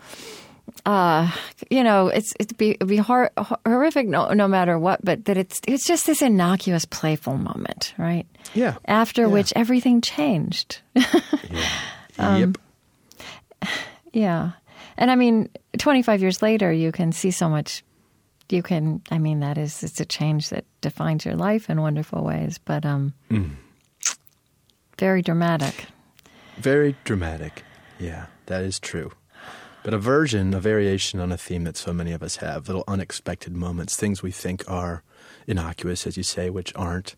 uh, 0.85 1.31
you 1.69 1.83
know, 1.83 2.07
it's 2.07 2.33
it'd 2.39 2.57
be 2.57 2.71
it'd 2.71 2.87
be 2.87 2.97
hor- 2.97 3.31
horrific 3.65 4.07
no, 4.07 4.33
no 4.33 4.47
matter 4.47 4.77
what, 4.77 5.03
but 5.03 5.25
that 5.25 5.37
it's 5.37 5.61
it's 5.67 5.85
just 5.85 6.05
this 6.05 6.21
innocuous, 6.21 6.85
playful 6.85 7.37
moment, 7.37 7.93
right? 7.97 8.25
yeah. 8.53 8.75
After 8.85 9.21
Yeah. 9.23 9.27
which 9.27 9.53
everything 9.55 10.01
changed. 10.01 10.79
yep. 12.19 12.57
Yeah. 14.13 14.51
And 14.97 15.09
I 15.09 15.15
mean, 15.15 15.49
25 15.77 16.21
years 16.21 16.41
later, 16.41 16.71
you 16.71 16.91
can 16.91 17.11
see 17.11 17.31
so 17.31 17.47
much. 17.49 17.83
You 18.49 18.61
can, 18.61 19.01
I 19.09 19.17
mean, 19.17 19.39
that 19.39 19.57
is, 19.57 19.81
it's 19.83 20.01
a 20.01 20.05
change 20.05 20.49
that 20.49 20.65
defines 20.81 21.23
your 21.25 21.35
life 21.35 21.69
in 21.69 21.79
wonderful 21.81 22.21
ways, 22.23 22.57
but 22.63 22.85
um, 22.85 23.13
very 25.01 25.23
dramatic. 25.23 25.87
Very 26.57 26.95
dramatic. 27.05 27.63
Yeah, 27.99 28.27
that 28.45 28.61
is 28.63 28.79
true. 28.79 29.11
But 29.83 29.95
a 29.95 29.97
version, 29.97 30.53
a 30.53 30.59
variation 30.59 31.19
on 31.19 31.31
a 31.31 31.37
theme 31.37 31.63
that 31.63 31.75
so 31.75 31.91
many 31.91 32.11
of 32.13 32.21
us 32.21 32.35
have 32.37 32.67
little 32.67 32.83
unexpected 32.87 33.51
moments, 33.55 33.95
things 33.95 34.21
we 34.21 34.29
think 34.29 34.63
are 34.69 35.01
innocuous, 35.47 36.05
as 36.05 36.17
you 36.17 36.23
say, 36.23 36.51
which 36.51 36.71
aren't. 36.75 37.15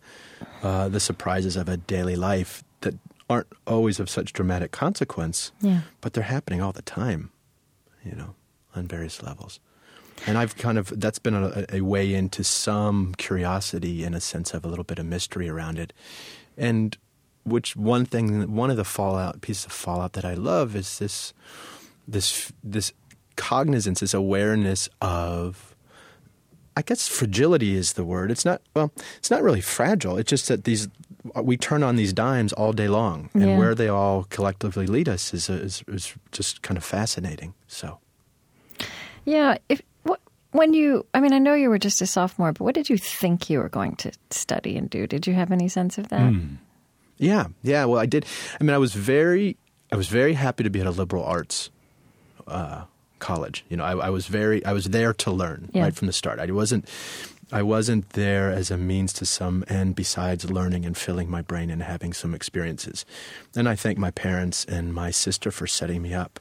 Uh, 0.61 0.87
the 0.87 1.01
surprises 1.01 1.57
of 1.57 1.67
a 1.67 1.75
daily 1.75 2.15
life 2.15 2.63
that 2.81 2.95
aren't 3.29 3.47
always 3.67 3.99
of 3.99 4.09
such 4.09 4.31
dramatic 4.31 4.71
consequence, 4.71 5.51
Yeah. 5.59 5.81
but 5.99 6.13
they're 6.13 6.23
happening 6.23 6.61
all 6.61 6.71
the 6.71 6.81
time, 6.81 7.31
you 8.05 8.15
know, 8.15 8.33
on 8.75 8.87
various 8.87 9.21
levels. 9.21 9.59
And 10.25 10.37
I've 10.37 10.55
kind 10.55 10.77
of, 10.77 10.87
that's 11.01 11.19
been 11.19 11.33
a, 11.35 11.65
a 11.69 11.81
way 11.81 12.13
into 12.13 12.45
some 12.45 13.13
curiosity 13.17 14.05
and 14.05 14.15
a 14.15 14.21
sense 14.21 14.53
of 14.53 14.63
a 14.63 14.69
little 14.69 14.85
bit 14.85 14.99
of 14.99 15.05
mystery 15.05 15.49
around 15.49 15.79
it. 15.79 15.91
And 16.57 16.97
which 17.43 17.75
one 17.75 18.05
thing, 18.05 18.55
one 18.55 18.69
of 18.69 18.77
the 18.77 18.83
fallout, 18.85 19.41
pieces 19.41 19.65
of 19.65 19.71
fallout 19.71 20.13
that 20.13 20.25
I 20.25 20.33
love 20.33 20.75
is 20.75 20.99
this, 20.99 21.33
this, 22.07 22.51
this 22.63 22.93
cognizance, 23.35 23.99
this 23.99 24.13
awareness 24.13 24.89
of, 25.01 25.75
I 26.75 26.81
guess 26.81 27.07
fragility 27.07 27.75
is 27.75 27.93
the 27.93 28.03
word. 28.05 28.31
It's 28.31 28.45
not, 28.45 28.61
well, 28.75 28.91
it's 29.17 29.29
not 29.29 29.43
really 29.43 29.61
fragile. 29.61 30.17
It's 30.17 30.29
just 30.29 30.47
that 30.47 30.63
these, 30.63 30.87
we 31.41 31.57
turn 31.57 31.83
on 31.83 31.95
these 31.95 32.13
dimes 32.13 32.53
all 32.53 32.73
day 32.73 32.87
long. 32.87 33.29
And 33.33 33.43
Yeah. 33.43 33.57
where 33.57 33.75
they 33.75 33.89
all 33.89 34.23
collectively 34.29 34.87
lead 34.87 35.07
us 35.09 35.33
is, 35.33 35.49
is, 35.49 35.83
is 35.87 36.13
just 36.31 36.61
kind 36.61 36.77
of 36.77 36.83
fascinating. 36.83 37.53
So. 37.67 37.99
Yeah. 39.25 39.57
If 39.69 39.81
when 40.51 40.73
you, 40.73 41.05
I 41.15 41.19
mean, 41.19 41.33
I 41.33 41.39
know 41.39 41.55
you 41.55 41.69
were 41.69 41.79
just 41.79 42.01
a 42.01 42.05
sophomore, 42.05 42.53
but 42.53 42.63
what 42.63 42.75
did 42.75 42.87
you 42.89 42.97
think 42.97 43.49
you 43.49 43.57
were 43.59 43.69
going 43.69 43.95
to 43.97 44.11
study 44.29 44.77
and 44.77 44.87
do? 44.89 45.07
Did 45.07 45.25
you 45.25 45.33
have 45.33 45.51
any 45.51 45.67
sense 45.67 45.97
of 45.97 46.09
that? 46.09 46.31
Hmm. 46.31 46.55
Yeah, 47.23 47.47
yeah. 47.63 47.85
Well, 47.85 47.99
I 47.99 48.05
did. 48.05 48.25
I 48.59 48.63
mean, 48.63 48.73
I 48.73 48.77
was 48.77 48.93
very, 48.93 49.57
I 49.91 49.95
was 49.95 50.07
very 50.07 50.33
happy 50.33 50.63
to 50.63 50.69
be 50.69 50.81
at 50.81 50.87
a 50.87 50.91
liberal 50.91 51.23
arts 51.23 51.69
uh, 52.47 52.83
college. 53.19 53.63
You 53.69 53.77
know, 53.77 53.83
I, 53.85 54.07
I 54.07 54.09
was 54.09 54.27
very, 54.27 54.63
I 54.65 54.73
was 54.73 54.85
there 54.85 55.13
to 55.13 55.31
learn 55.31 55.69
Yeah. 55.73 55.83
right 55.83 55.95
from 55.95 56.07
the 56.07 56.13
start. 56.13 56.39
I 56.39 56.51
wasn't, 56.51 56.89
I 57.51 57.61
wasn't 57.61 58.09
there 58.09 58.49
as 58.51 58.71
a 58.71 58.77
means 58.77 59.13
to 59.13 59.25
some 59.25 59.63
end 59.67 59.95
besides 59.95 60.49
learning 60.49 60.85
and 60.85 60.97
filling 60.97 61.29
my 61.29 61.41
brain 61.41 61.69
and 61.69 61.83
having 61.83 62.11
some 62.13 62.33
experiences. 62.35 63.05
And 63.55 63.69
I 63.69 63.75
thank 63.75 63.97
my 63.97 64.11
parents 64.11 64.65
and 64.65 64.93
my 64.93 65.11
sister 65.11 65.51
for 65.51 65.67
setting 65.67 66.01
me 66.01 66.13
up 66.13 66.39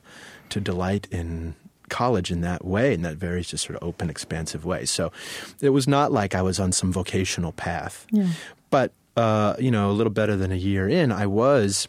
to 0.49 0.61
delight 0.61 1.07
in 1.11 1.55
college 1.91 2.31
in 2.33 2.41
that 2.41 2.65
way, 2.65 2.95
in 2.95 3.03
that 3.03 3.17
very 3.17 3.43
just 3.43 3.65
sort 3.67 3.77
of 3.77 3.87
open, 3.87 4.09
expansive 4.09 4.65
way. 4.65 4.87
So 4.87 5.13
it 5.61 5.69
was 5.71 5.87
not 5.87 6.11
like 6.11 6.35
I 6.35 6.41
was 6.43 6.59
on 6.59 6.73
some 6.73 6.91
vocational 6.93 7.53
path. 7.53 8.07
Yeah. 8.11 8.29
But 8.71 8.93
uh, 9.17 9.57
you 9.59 9.71
know, 9.71 9.91
a 9.91 9.93
little 9.93 10.13
better 10.13 10.37
than 10.37 10.53
a 10.53 10.57
year 10.57 10.89
in, 10.89 11.13
I 11.13 11.27
was. 11.27 11.89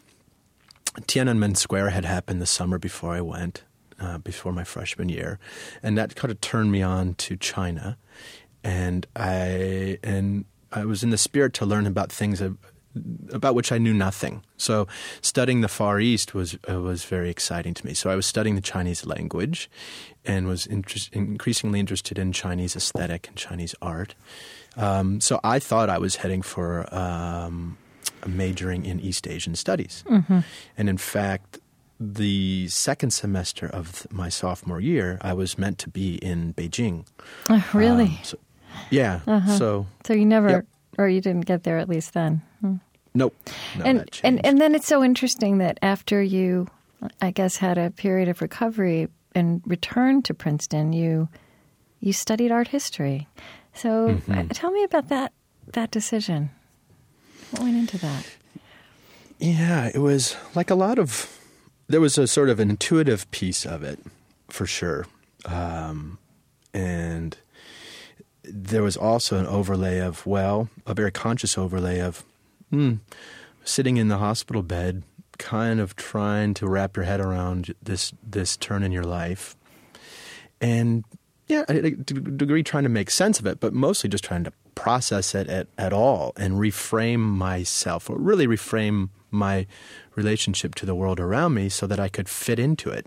Tiananmen 1.02 1.56
Square 1.56 1.90
had 1.90 2.04
happened 2.04 2.40
the 2.40 2.46
summer 2.46 2.78
before 2.78 3.12
I 3.14 3.20
went, 3.20 3.64
uh, 3.98 4.18
before 4.18 4.52
my 4.52 4.64
freshman 4.64 5.08
year, 5.08 5.38
and 5.82 5.98
that 5.98 6.14
kind 6.14 6.30
of 6.30 6.40
turned 6.40 6.70
me 6.70 6.82
on 6.82 7.14
to 7.14 7.36
China, 7.36 7.96
and 8.62 9.06
I 9.16 9.98
and 10.04 10.44
I 10.70 10.84
was 10.84 11.02
in 11.02 11.10
the 11.10 11.18
spirit 11.18 11.52
to 11.54 11.66
learn 11.66 11.86
about 11.86 12.12
things 12.12 12.40
about 13.32 13.54
which 13.54 13.72
I 13.72 13.78
knew 13.78 13.92
nothing. 13.92 14.44
So 14.56 14.86
studying 15.20 15.62
the 15.62 15.68
Far 15.68 16.00
East 16.00 16.34
was 16.34 16.56
uh, 16.70 16.80
was 16.80 17.04
very 17.04 17.30
exciting 17.30 17.74
to 17.74 17.86
me. 17.86 17.94
So 17.94 18.10
I 18.10 18.14
was 18.14 18.26
studying 18.26 18.54
the 18.54 18.60
Chinese 18.60 19.04
language, 19.04 19.68
and 20.24 20.46
was 20.46 20.66
increasingly 20.66 21.80
interested 21.80 22.18
in 22.18 22.32
Chinese 22.32 22.76
aesthetic 22.76 23.28
and 23.28 23.36
Chinese 23.36 23.74
art. 23.82 24.14
Um, 24.76 25.20
so 25.20 25.40
I 25.44 25.58
thought 25.58 25.88
I 25.90 25.98
was 25.98 26.16
heading 26.16 26.42
for 26.42 26.92
um, 26.94 27.78
majoring 28.26 28.84
in 28.84 29.00
East 29.00 29.26
Asian 29.26 29.54
studies, 29.54 30.04
and 30.76 30.88
in 30.88 30.98
fact. 30.98 31.60
The 32.00 32.66
second 32.68 33.12
semester 33.12 33.68
of 33.68 34.04
my 34.10 34.28
sophomore 34.28 34.80
year, 34.80 35.16
I 35.20 35.32
was 35.32 35.56
meant 35.56 35.78
to 35.78 35.88
be 35.88 36.16
in 36.16 36.52
Beijing. 36.52 37.06
Oh, 37.48 37.64
really? 37.72 38.06
Um, 38.06 38.18
so, 38.24 38.38
yeah. 38.90 39.20
So 39.56 39.86
so 40.04 40.12
you 40.12 40.26
never, 40.26 40.50
yep. 40.50 40.66
or 40.98 41.08
you 41.08 41.20
didn't 41.20 41.46
get 41.46 41.62
there 41.62 41.78
at 41.78 41.88
least 41.88 42.12
then. 42.12 42.42
Hmm. 42.60 42.74
Nope. 43.14 43.34
No, 43.78 43.84
and 43.84 44.20
and 44.24 44.44
and 44.44 44.60
then 44.60 44.74
it's 44.74 44.88
so 44.88 45.04
interesting 45.04 45.58
that 45.58 45.78
after 45.82 46.20
you, 46.20 46.66
I 47.22 47.30
guess, 47.30 47.56
had 47.56 47.78
a 47.78 47.92
period 47.92 48.28
of 48.28 48.42
recovery 48.42 49.08
and 49.32 49.62
returned 49.64 50.24
to 50.26 50.34
Princeton, 50.34 50.92
you 50.92 51.28
you 52.00 52.12
studied 52.12 52.50
art 52.50 52.68
history. 52.68 53.28
So 53.74 54.08
Mm-hmm. 54.08 54.32
uh, 54.32 54.44
tell 54.52 54.70
me 54.70 54.84
about 54.84 55.08
that 55.08 55.32
that 55.72 55.90
decision. 55.90 56.50
What 57.50 57.62
went 57.62 57.76
into 57.76 57.98
that? 57.98 58.26
yeah, 59.38 59.90
it 59.92 59.98
was 59.98 60.36
like 60.54 60.70
a 60.70 60.74
lot 60.74 60.98
of. 60.98 61.38
There 61.88 62.00
was 62.00 62.16
a 62.16 62.26
sort 62.26 62.48
of 62.48 62.60
an 62.60 62.70
intuitive 62.70 63.30
piece 63.30 63.66
of 63.66 63.82
it, 63.82 63.98
for 64.48 64.66
sure, 64.66 65.06
um, 65.44 66.18
and 66.72 67.36
there 68.42 68.82
was 68.82 68.96
also 68.96 69.38
an 69.38 69.46
overlay 69.46 69.98
of 69.98 70.26
well, 70.26 70.68
a 70.86 70.94
very 70.94 71.10
conscious 71.10 71.58
overlay 71.58 72.00
of 72.00 72.24
hmm, 72.70 72.94
sitting 73.64 73.96
in 73.98 74.08
the 74.08 74.18
hospital 74.18 74.62
bed, 74.62 75.02
kind 75.38 75.78
of 75.80 75.94
trying 75.96 76.54
to 76.54 76.66
wrap 76.66 76.96
your 76.96 77.04
head 77.04 77.20
around 77.20 77.74
this 77.82 78.12
this 78.22 78.56
turn 78.56 78.82
in 78.82 78.92
your 78.92 79.04
life, 79.04 79.56
and 80.60 81.04
yeah, 81.46 81.64
to 81.64 81.86
a 82.16 82.20
degree 82.20 82.62
trying 82.62 82.84
to 82.84 82.88
make 82.88 83.10
sense 83.10 83.38
of 83.38 83.46
it, 83.46 83.60
but 83.60 83.72
mostly 83.74 84.08
just 84.08 84.24
trying 84.24 84.44
to 84.44 84.52
process 84.74 85.34
it 85.34 85.48
at, 85.48 85.66
at 85.78 85.92
all 85.92 86.32
and 86.36 86.54
reframe 86.54 87.20
myself, 87.20 88.08
or 88.10 88.16
really 88.18 88.46
reframe 88.46 89.10
my 89.30 89.66
relationship 90.14 90.74
to 90.76 90.86
the 90.86 90.94
world 90.94 91.20
around 91.20 91.54
me 91.54 91.68
so 91.68 91.86
that 91.86 91.98
I 92.00 92.08
could 92.08 92.28
fit 92.28 92.58
into 92.58 92.90
it. 92.90 93.06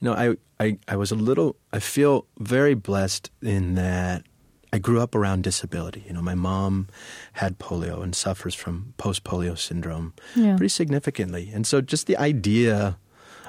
You 0.00 0.10
know, 0.10 0.12
I, 0.14 0.36
I, 0.64 0.78
I 0.88 0.96
was 0.96 1.10
a 1.10 1.14
little, 1.16 1.56
I 1.72 1.78
feel 1.80 2.26
very 2.38 2.74
blessed 2.74 3.30
in 3.42 3.74
that 3.76 4.24
I 4.72 4.78
grew 4.78 5.00
up 5.00 5.14
around 5.14 5.42
disability. 5.42 6.04
You 6.06 6.12
know, 6.14 6.22
my 6.22 6.34
mom 6.34 6.88
had 7.34 7.58
polio 7.58 8.02
and 8.02 8.14
suffers 8.14 8.54
from 8.54 8.92
post 8.98 9.24
polio 9.24 9.56
syndrome 9.58 10.12
Yeah. 10.34 10.56
pretty 10.56 10.68
significantly. 10.68 11.50
And 11.54 11.66
so 11.66 11.80
just 11.80 12.06
the 12.06 12.16
idea, 12.18 12.98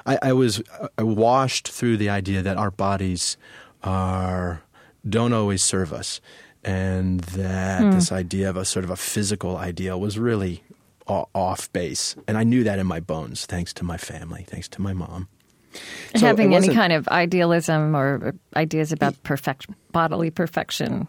I, 0.08 0.18
I 0.22 0.32
was 0.32 0.62
uh, 0.80 1.04
washed 1.04 1.68
through 1.68 1.98
the 1.98 2.08
idea 2.08 2.42
that 2.42 2.56
our 2.56 2.70
bodies 2.70 3.36
are, 3.82 4.62
don't 5.08 5.32
always 5.32 5.62
serve 5.62 5.92
us. 5.92 6.20
And 6.64 7.20
that 7.20 7.92
this 7.92 8.10
idea 8.10 8.50
of 8.50 8.56
a 8.56 8.64
sort 8.64 8.84
of 8.84 8.90
a 8.90 8.96
physical 8.96 9.56
ideal 9.56 10.00
was 10.00 10.18
really 10.18 10.64
off 11.06 11.72
base. 11.72 12.16
And 12.26 12.36
I 12.36 12.44
knew 12.44 12.64
that 12.64 12.78
in 12.78 12.86
my 12.86 13.00
bones, 13.00 13.46
thanks 13.46 13.72
to 13.74 13.84
my 13.84 13.96
family, 13.96 14.44
thanks 14.46 14.68
to 14.70 14.82
my 14.82 14.92
mom. 14.92 15.28
So 16.16 16.26
Having 16.26 16.54
any 16.54 16.74
kind 16.74 16.92
of 16.92 17.06
idealism 17.08 17.94
or 17.94 18.34
ideas 18.56 18.92
about 18.92 19.22
perfect 19.22 19.66
bodily 19.92 20.30
perfection. 20.30 21.06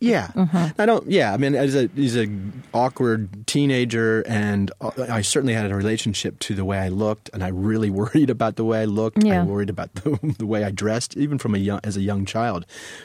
Yeah, 0.00 0.28
Mm-hmm. 0.28 0.80
I 0.80 0.86
don't. 0.86 1.08
Yeah, 1.10 1.34
I 1.34 1.36
mean, 1.36 1.54
as 1.54 1.74
a 1.76 1.90
as 1.98 2.16
a 2.16 2.26
awkward 2.72 3.46
teenager, 3.46 4.22
and 4.22 4.70
uh, 4.80 4.90
I 5.10 5.20
certainly 5.20 5.52
had 5.52 5.70
a 5.70 5.74
relationship 5.74 6.38
to 6.40 6.54
the 6.54 6.64
way 6.64 6.78
I 6.78 6.88
looked, 6.88 7.28
and 7.34 7.44
I 7.44 7.48
really 7.48 7.90
worried 8.02 8.30
about 8.30 8.56
the 8.56 8.64
way 8.64 8.80
I 8.80 8.84
looked. 8.86 9.22
Yeah. 9.22 9.42
I 9.42 9.44
worried 9.44 9.68
about 9.68 9.92
the, 9.94 10.18
the 10.38 10.46
way 10.46 10.64
I 10.64 10.70
dressed, 10.70 11.16
even 11.18 11.36
from 11.36 11.54
a 11.54 11.58
young 11.58 11.80
as 11.84 11.96
a 11.98 12.00
young 12.00 12.24
child. 12.24 12.64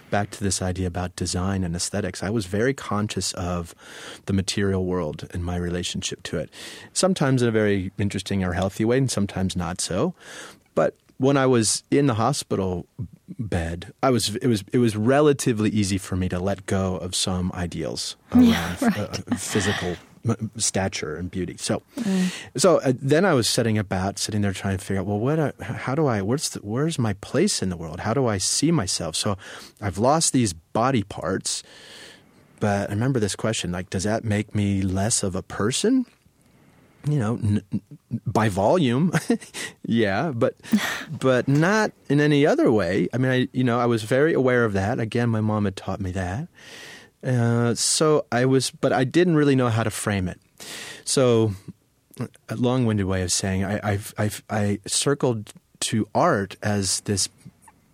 Back 0.10 0.32
to 0.32 0.44
this 0.44 0.62
idea 0.62 0.88
about 0.88 1.16
design 1.18 1.64
and 1.66 1.76
aesthetics, 1.76 2.24
I 2.24 2.30
was 2.30 2.46
very 2.46 2.74
conscious 2.74 3.34
of 3.34 3.76
the 4.26 4.34
material 4.34 4.86
world 4.86 5.28
and 5.34 5.44
my 5.44 5.58
relationship 5.58 6.24
to 6.24 6.38
it. 6.38 6.50
Sometimes 6.94 7.42
in 7.42 7.50
a 7.50 7.52
very 7.52 7.92
interesting 7.98 8.44
or 8.44 8.54
healthy 8.54 8.86
way, 8.86 8.98
and 8.98 9.12
sometimes 9.12 9.56
not 9.58 9.82
so. 9.82 10.14
But 10.76 10.96
when 11.18 11.38
I 11.38 11.46
was 11.46 11.84
in 11.92 12.08
the 12.08 12.16
hospital 12.16 12.86
bed, 13.40 13.94
I 14.04 14.10
was 14.10 14.36
it 14.36 14.48
was 14.48 14.64
it 14.72 14.80
was 14.80 14.96
relatively 14.96 15.70
easy 15.70 15.98
for 15.98 16.16
me 16.16 16.30
to 16.30 16.40
let 16.40 16.66
go 16.66 16.98
of 16.98 17.16
some 17.16 17.52
ideals 17.54 18.16
around 18.32 18.78
uh, 18.82 19.08
physical 19.38 19.96
stature 20.58 21.16
and 21.16 21.30
beauty. 21.30 21.56
So, 21.58 21.84
so 22.58 22.78
uh, 22.78 22.94
then 23.00 23.26
I 23.26 23.34
was 23.34 23.48
setting 23.48 23.78
about 23.78 24.18
sitting 24.18 24.42
there 24.42 24.54
trying 24.54 24.78
to 24.78 24.84
figure 24.84 25.02
out 25.02 25.08
well, 25.08 25.20
what 25.20 25.40
uh, 25.40 25.52
how 25.60 25.96
do 25.96 26.08
I 26.08 26.22
where's 26.22 26.50
the, 26.50 26.60
where's 26.60 26.98
my 27.00 27.14
place 27.14 27.62
in 27.62 27.70
the 27.70 27.78
world? 27.78 28.02
How 28.02 28.14
do 28.14 28.28
I 28.28 28.38
see 28.38 28.72
myself? 28.72 29.16
So, 29.16 29.38
I've 29.82 29.98
lost 29.98 30.34
these 30.34 30.54
body 30.54 31.04
parts. 31.04 31.64
But 32.62 32.90
I 32.90 32.94
remember 32.94 33.20
this 33.20 33.36
question 33.36 33.74
like, 33.74 33.90
does 33.90 34.06
that 34.06 34.24
make 34.24 34.56
me 34.56 34.82
less 34.82 35.24
of 35.24 35.36
a 35.36 35.44
person? 35.44 36.06
You 37.08 37.20
know, 37.20 37.36
n- 37.36 37.64
by 38.26 38.50
volume, 38.50 39.12
yeah, 39.86 40.32
but 40.34 40.56
but 41.20 41.48
not 41.48 41.92
in 42.10 42.20
any 42.20 42.46
other 42.46 42.72
way. 42.72 43.08
I 43.14 43.18
mean, 43.18 43.32
I 43.32 43.48
you 43.54 43.64
know, 43.64 43.80
I 43.80 43.86
was 43.86 44.04
very 44.04 44.34
aware 44.34 44.66
of 44.66 44.74
that. 44.74 45.00
Again, 45.00 45.30
my 45.30 45.42
mom 45.42 45.66
had 45.66 45.76
taught 45.76 46.00
me 46.00 46.12
that. 46.12 46.48
Uh, 47.24 47.74
so 47.74 48.26
I 48.32 48.46
was, 48.46 48.70
but 48.70 48.94
I 48.94 49.04
didn't 49.04 49.36
really 49.36 49.56
know 49.56 49.70
how 49.70 49.84
to 49.84 49.90
frame 49.90 50.28
it. 50.28 50.40
So, 51.04 51.54
a 52.50 52.56
long-winded 52.56 53.06
way 53.06 53.24
of 53.24 53.32
saying, 53.32 53.66
I 53.66 53.80
I've, 53.84 54.14
I've, 54.18 54.44
I 54.50 54.80
circled 54.86 55.54
to 55.82 56.08
art 56.14 56.56
as 56.62 57.02
this 57.02 57.30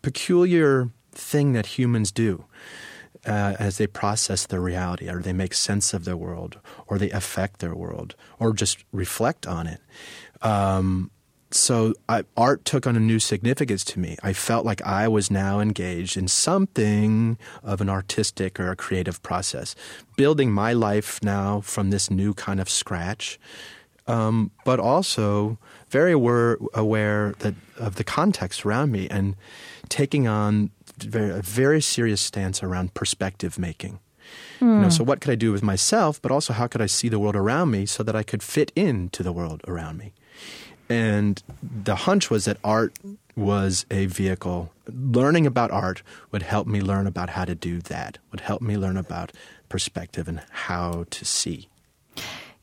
peculiar 0.02 0.90
thing 1.14 1.54
that 1.54 1.78
humans 1.78 2.12
do 2.12 2.46
uh, 3.26 3.56
as 3.60 3.78
they 3.78 3.88
process 3.88 4.48
their 4.48 4.62
reality, 4.62 5.10
or 5.10 5.22
they 5.22 5.34
make 5.34 5.54
sense 5.54 5.94
of 5.94 6.06
their 6.06 6.18
world, 6.18 6.60
or 6.88 6.98
they 6.98 7.12
affect 7.12 7.60
their 7.60 7.76
world, 7.76 8.16
or 8.40 8.54
just 8.54 8.84
reflect 8.92 9.46
on 9.46 9.68
it. 9.68 9.82
Um, 10.42 11.12
so 11.52 11.94
I, 12.08 12.24
art 12.36 12.64
took 12.64 12.88
on 12.88 12.96
a 12.96 13.00
new 13.00 13.20
significance 13.20 13.84
to 13.84 14.00
me. 14.00 14.16
I 14.24 14.34
felt 14.34 14.66
like 14.66 14.82
I 14.82 15.08
was 15.08 15.30
now 15.30 15.60
engaged 15.60 16.18
in 16.18 16.28
something 16.30 17.38
of 17.62 17.82
an 17.82 17.90
artistic 17.90 18.60
or 18.60 18.72
a 18.72 18.76
creative 18.76 19.22
process, 19.22 19.76
building 20.16 20.52
my 20.52 20.74
life 20.74 21.20
now 21.22 21.62
from 21.62 21.90
this 21.90 22.10
new 22.10 22.34
kind 22.34 22.60
of 22.62 22.70
scratch. 22.70 23.38
um, 24.08 24.52
but 24.66 24.80
also 24.80 25.58
very 25.90 26.12
aware, 26.12 26.58
aware 26.74 27.34
that 27.40 27.56
of 27.78 27.96
the 27.96 28.04
context 28.04 28.66
around 28.66 28.92
me 28.92 29.08
and 29.10 29.36
taking 29.90 30.28
on 30.28 30.72
very, 31.04 31.32
a 31.32 31.42
very 31.42 31.82
serious 31.82 32.22
stance 32.22 32.64
around 32.64 32.94
perspective 32.94 33.58
making. 33.58 34.00
You 34.60 34.68
know, 34.68 34.84
hmm. 34.84 34.90
so 34.90 35.04
what 35.04 35.22
could 35.22 35.32
I 35.32 35.36
do 35.36 35.52
with 35.52 35.64
myself, 35.64 36.22
but 36.22 36.32
also 36.32 36.54
how 36.54 36.68
could 36.68 36.82
I 36.82 36.86
see 36.86 37.10
the 37.10 37.20
world 37.20 37.36
around 37.36 37.72
me 37.72 37.86
so 37.86 38.04
that 38.04 38.16
I 38.16 38.24
could 38.24 38.44
fit 38.44 38.72
into 38.76 39.24
the 39.24 39.32
world 39.34 39.62
around 39.68 39.98
me? 39.98 40.14
And 40.88 41.42
the 41.62 41.96
hunch 41.96 42.30
was 42.30 42.46
that 42.46 42.58
art 42.64 42.94
was 43.36 43.86
a 43.90 44.06
vehicle. 44.06 44.72
Learning 44.88 45.48
about 45.48 45.72
art 45.72 46.04
would 46.32 46.44
help 46.44 46.68
me 46.68 46.82
learn 46.82 47.08
about 47.08 47.30
how 47.30 47.46
to 47.46 47.56
do 47.56 47.80
that, 47.82 48.18
would 48.32 48.42
help 48.42 48.62
me 48.62 48.78
learn 48.78 48.98
about 48.98 49.32
perspective 49.70 50.28
and 50.28 50.42
how 50.52 51.06
to 51.10 51.26
see. 51.26 51.70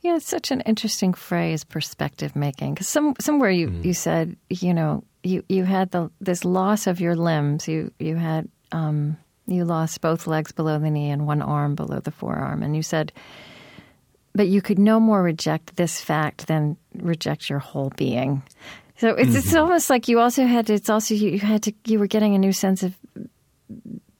Yeah, 0.02 0.16
it's 0.16 0.28
such 0.28 0.50
an 0.50 0.60
interesting 0.60 1.14
phrase, 1.14 1.64
perspective 1.64 2.36
making. 2.36 2.74
Because 2.74 2.88
some, 2.88 3.14
somewhere 3.18 3.50
you, 3.50 3.68
hmm. 3.68 3.82
you 3.82 3.94
said, 3.94 4.36
you 4.48 4.72
know, 4.72 5.02
you, 5.22 5.42
you 5.48 5.64
had 5.64 5.90
the 5.90 6.10
this 6.20 6.44
loss 6.44 6.86
of 6.86 7.00
your 7.00 7.16
limbs. 7.16 7.68
You 7.68 7.92
you 7.98 8.16
had 8.16 8.48
um, 8.72 9.16
you 9.46 9.64
lost 9.64 10.00
both 10.00 10.26
legs 10.26 10.52
below 10.52 10.78
the 10.78 10.90
knee 10.90 11.10
and 11.10 11.26
one 11.26 11.42
arm 11.42 11.74
below 11.74 12.00
the 12.00 12.10
forearm, 12.10 12.62
and 12.62 12.76
you 12.76 12.82
said, 12.82 13.12
but 14.34 14.48
you 14.48 14.62
could 14.62 14.78
no 14.78 15.00
more 15.00 15.22
reject 15.22 15.76
this 15.76 16.00
fact 16.00 16.46
than 16.46 16.76
reject 16.94 17.50
your 17.50 17.58
whole 17.58 17.90
being. 17.96 18.42
So 18.98 19.10
it's 19.10 19.34
it's 19.34 19.54
almost 19.54 19.90
like 19.90 20.08
you 20.08 20.20
also 20.20 20.44
had 20.44 20.66
to. 20.66 20.74
It's 20.74 20.90
also 20.90 21.14
you, 21.14 21.30
you 21.30 21.38
had 21.38 21.62
to. 21.64 21.72
You 21.84 21.98
were 21.98 22.08
getting 22.08 22.34
a 22.34 22.38
new 22.38 22.52
sense 22.52 22.82
of 22.82 22.94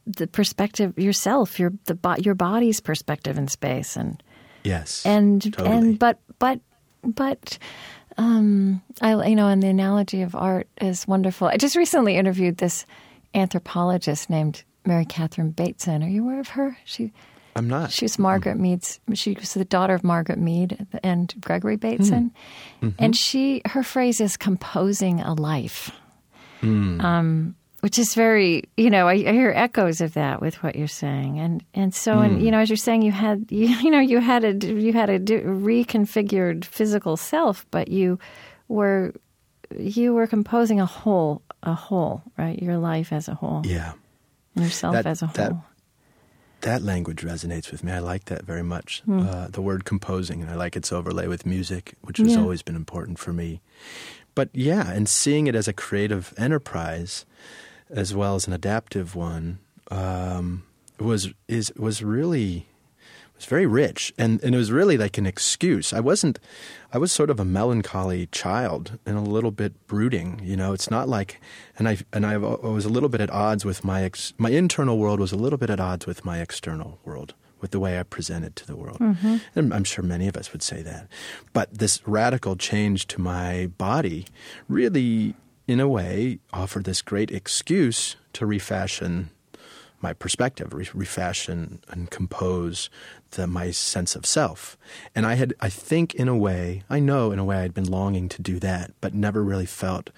the 0.07 0.27
perspective 0.27 0.99
yourself, 0.99 1.59
your 1.59 1.73
the 1.87 1.99
your 2.21 2.35
body's 2.35 2.81
perspective 2.81 3.39
in 3.39 3.49
space, 3.49 3.97
and 3.97 4.23
Yes. 4.65 5.05
and 5.07 5.43
totally. 5.43 5.77
and 5.77 5.99
but 5.99 6.19
but 6.39 6.61
but 7.05 7.59
um 8.19 8.83
i 9.01 9.13
you 9.29 9.35
know 9.37 9.49
and 9.49 9.63
the 9.63 9.69
analogy 9.69 10.23
of 10.23 10.35
art 10.35 10.69
is 10.81 11.07
wonderful. 11.09 11.49
I 11.49 11.57
just 11.57 11.77
recently 11.77 12.17
interviewed 12.17 12.59
this 12.59 12.85
anthropologist 13.35 14.29
named 14.29 14.65
mary 14.85 15.05
catherine 15.05 15.51
bateson. 15.51 16.03
Are 16.03 16.09
you 16.09 16.25
aware 16.25 16.41
of 16.41 16.49
her? 16.49 16.77
She 16.85 17.13
I'm 17.57 17.69
not. 17.69 17.91
she 17.91 18.05
was 18.05 18.19
margaret 18.19 18.57
mead's 18.59 19.01
she 19.15 19.33
was 19.35 19.55
the 19.55 19.65
daughter 19.65 19.95
of 19.95 20.05
margaret 20.05 20.39
mead 20.39 20.87
and 21.03 21.35
gregory 21.41 21.77
bateson. 21.77 22.33
And 22.99 23.17
she 23.17 23.63
her 23.67 23.83
phrase 23.83 24.21
is 24.21 24.37
composing 24.37 25.21
a 25.21 25.35
life. 25.35 25.91
Um 26.63 27.55
which 27.81 27.99
is 27.99 28.15
very, 28.15 28.65
you 28.77 28.91
know, 28.91 29.07
I, 29.07 29.13
I 29.15 29.33
hear 29.33 29.53
echoes 29.55 30.01
of 30.01 30.15
that 30.15 30.41
with 30.41 30.63
what 30.63 30.75
you're 30.77 30.89
saying, 30.89 31.39
and 31.39 31.63
and 31.75 31.95
so, 31.95 32.19
and 32.19 32.43
you 32.43 32.51
know, 32.51 32.59
as 32.59 32.69
you're 32.69 32.77
saying, 32.77 33.03
you 33.03 33.13
had, 33.13 33.47
you, 33.51 33.67
you 33.69 33.91
know, 33.91 34.01
you 34.01 34.19
had 34.21 34.45
a 34.45 34.53
you 34.67 34.93
had 34.93 35.11
a 35.11 35.19
reconfigured 35.21 36.65
physical 36.65 37.17
self, 37.17 37.67
but 37.71 37.89
you 37.89 38.19
were 38.69 39.15
you 39.79 40.15
were 40.15 40.27
composing 40.27 40.81
a 40.81 40.87
whole, 40.87 41.43
a 41.63 41.75
whole, 41.75 42.23
right? 42.37 42.61
Your 42.63 42.79
life 42.79 43.13
as 43.13 43.29
a 43.29 43.35
whole, 43.35 43.63
yeah. 43.65 43.93
yourself 44.55 44.95
That- 44.95 45.07
as 45.07 45.23
a 45.23 45.27
whole. 45.27 45.35
that- 45.37 45.55
That 46.63 46.83
language 46.83 47.23
resonates 47.23 47.71
with 47.71 47.85
me. 47.85 47.93
I 47.93 48.01
like 48.01 48.25
that 48.25 48.45
very 48.45 48.65
much. 48.65 49.03
Hmm. 49.05 49.21
Uh, 49.21 49.47
the 49.49 49.63
word 49.63 49.85
composing, 49.85 50.43
and 50.43 50.51
I 50.51 50.57
like 50.57 50.75
its 50.77 50.91
overlay 50.93 51.29
with 51.29 51.47
music, 51.47 51.95
which 52.03 52.19
has 52.19 52.33
Yeah. 52.35 52.41
always 52.41 52.63
been 52.63 52.75
important 52.75 53.19
for 53.21 53.33
me. 53.33 53.61
But 54.35 54.49
yeah, 54.53 54.91
and 54.91 55.09
seeing 55.09 55.47
it 55.47 55.55
as 55.55 55.69
a 55.69 55.73
creative 55.73 56.35
enterprise, 56.37 57.25
as 57.91 58.15
well 58.15 58.35
as 58.35 58.47
an 58.47 58.53
adaptive 58.53 59.15
one, 59.15 59.59
um, 59.91 60.65
was 60.99 61.33
is 61.47 61.73
was 61.77 62.03
really 62.03 62.67
was 63.37 63.45
very 63.45 63.67
rich, 63.67 64.13
and 64.19 64.43
and 64.43 64.55
it 64.55 64.59
was 64.59 64.73
really 64.73 64.99
like 64.99 65.17
an 65.19 65.27
excuse. 65.27 65.93
I 65.93 66.01
wasn't. 66.01 66.39
I 66.93 66.99
was 66.99 67.13
sort 67.13 67.31
of 67.31 67.39
a 67.39 67.45
melancholy 67.45 68.27
child 68.27 68.99
and 69.07 69.17
a 69.17 69.21
little 69.21 69.51
bit 69.51 69.87
brooding. 69.87 70.41
You 70.43 70.57
know, 70.57 70.73
it's 70.73 70.91
not 70.91 71.09
like, 71.09 71.41
and 71.79 71.89
I 71.89 71.99
and 72.13 72.27
I 72.27 72.37
was 72.37 72.85
a 72.85 72.89
little 72.89 73.09
bit 73.09 73.21
at 73.21 73.31
odds 73.31 73.65
with 73.65 73.85
my 73.85 74.03
ex, 74.03 74.33
my 74.39 74.51
internal 74.51 74.99
world 74.99 75.21
was 75.21 75.33
a 75.33 75.37
little 75.37 75.59
bit 75.59 75.71
at 75.71 75.81
odds 75.81 76.07
with 76.07 76.25
my 76.25 76.41
external 76.41 76.99
world, 77.05 77.35
with 77.61 77.71
the 77.71 77.81
way 77.81 77.99
I 78.01 78.03
presented 78.03 78.57
to 78.57 78.67
the 78.67 78.77
world. 78.77 78.99
And 79.55 79.73
I'm 79.75 79.85
sure 79.85 80.03
many 80.05 80.27
of 80.29 80.37
us 80.37 80.53
would 80.53 80.63
say 80.63 80.83
that. 80.83 81.07
But 81.53 81.79
this 81.79 82.01
radical 82.07 82.57
change 82.57 83.07
to 83.09 83.21
my 83.21 83.67
body 83.79 84.27
really, 84.69 85.35
in 85.69 85.79
a 85.79 85.87
way, 85.89 86.41
offered 86.53 86.85
this 86.85 87.03
great 87.03 87.31
excuse 87.31 88.17
to 88.33 88.47
refashion 88.47 89.31
my 90.01 90.13
perspective, 90.13 90.73
re- 90.73 90.89
refashion 90.95 91.81
and 91.89 92.11
compose 92.11 92.89
the, 93.33 93.47
my 93.47 93.71
sense 93.71 94.15
of 94.15 94.25
self. 94.25 94.77
And 95.15 95.27
I 95.27 95.35
had, 95.35 95.55
I 95.61 95.69
think, 95.69 96.15
in 96.15 96.29
a 96.29 96.37
way, 96.37 96.85
I 96.89 97.01
know 97.01 97.33
in 97.33 97.39
a 97.39 97.45
way 97.45 97.59
I'd 97.59 97.75
been 97.75 97.91
longing 97.91 98.29
to 98.31 98.43
do 98.43 98.59
that, 98.61 98.93
but 99.01 99.15
never 99.15 99.43
really 99.43 99.67
felt. 99.67 100.11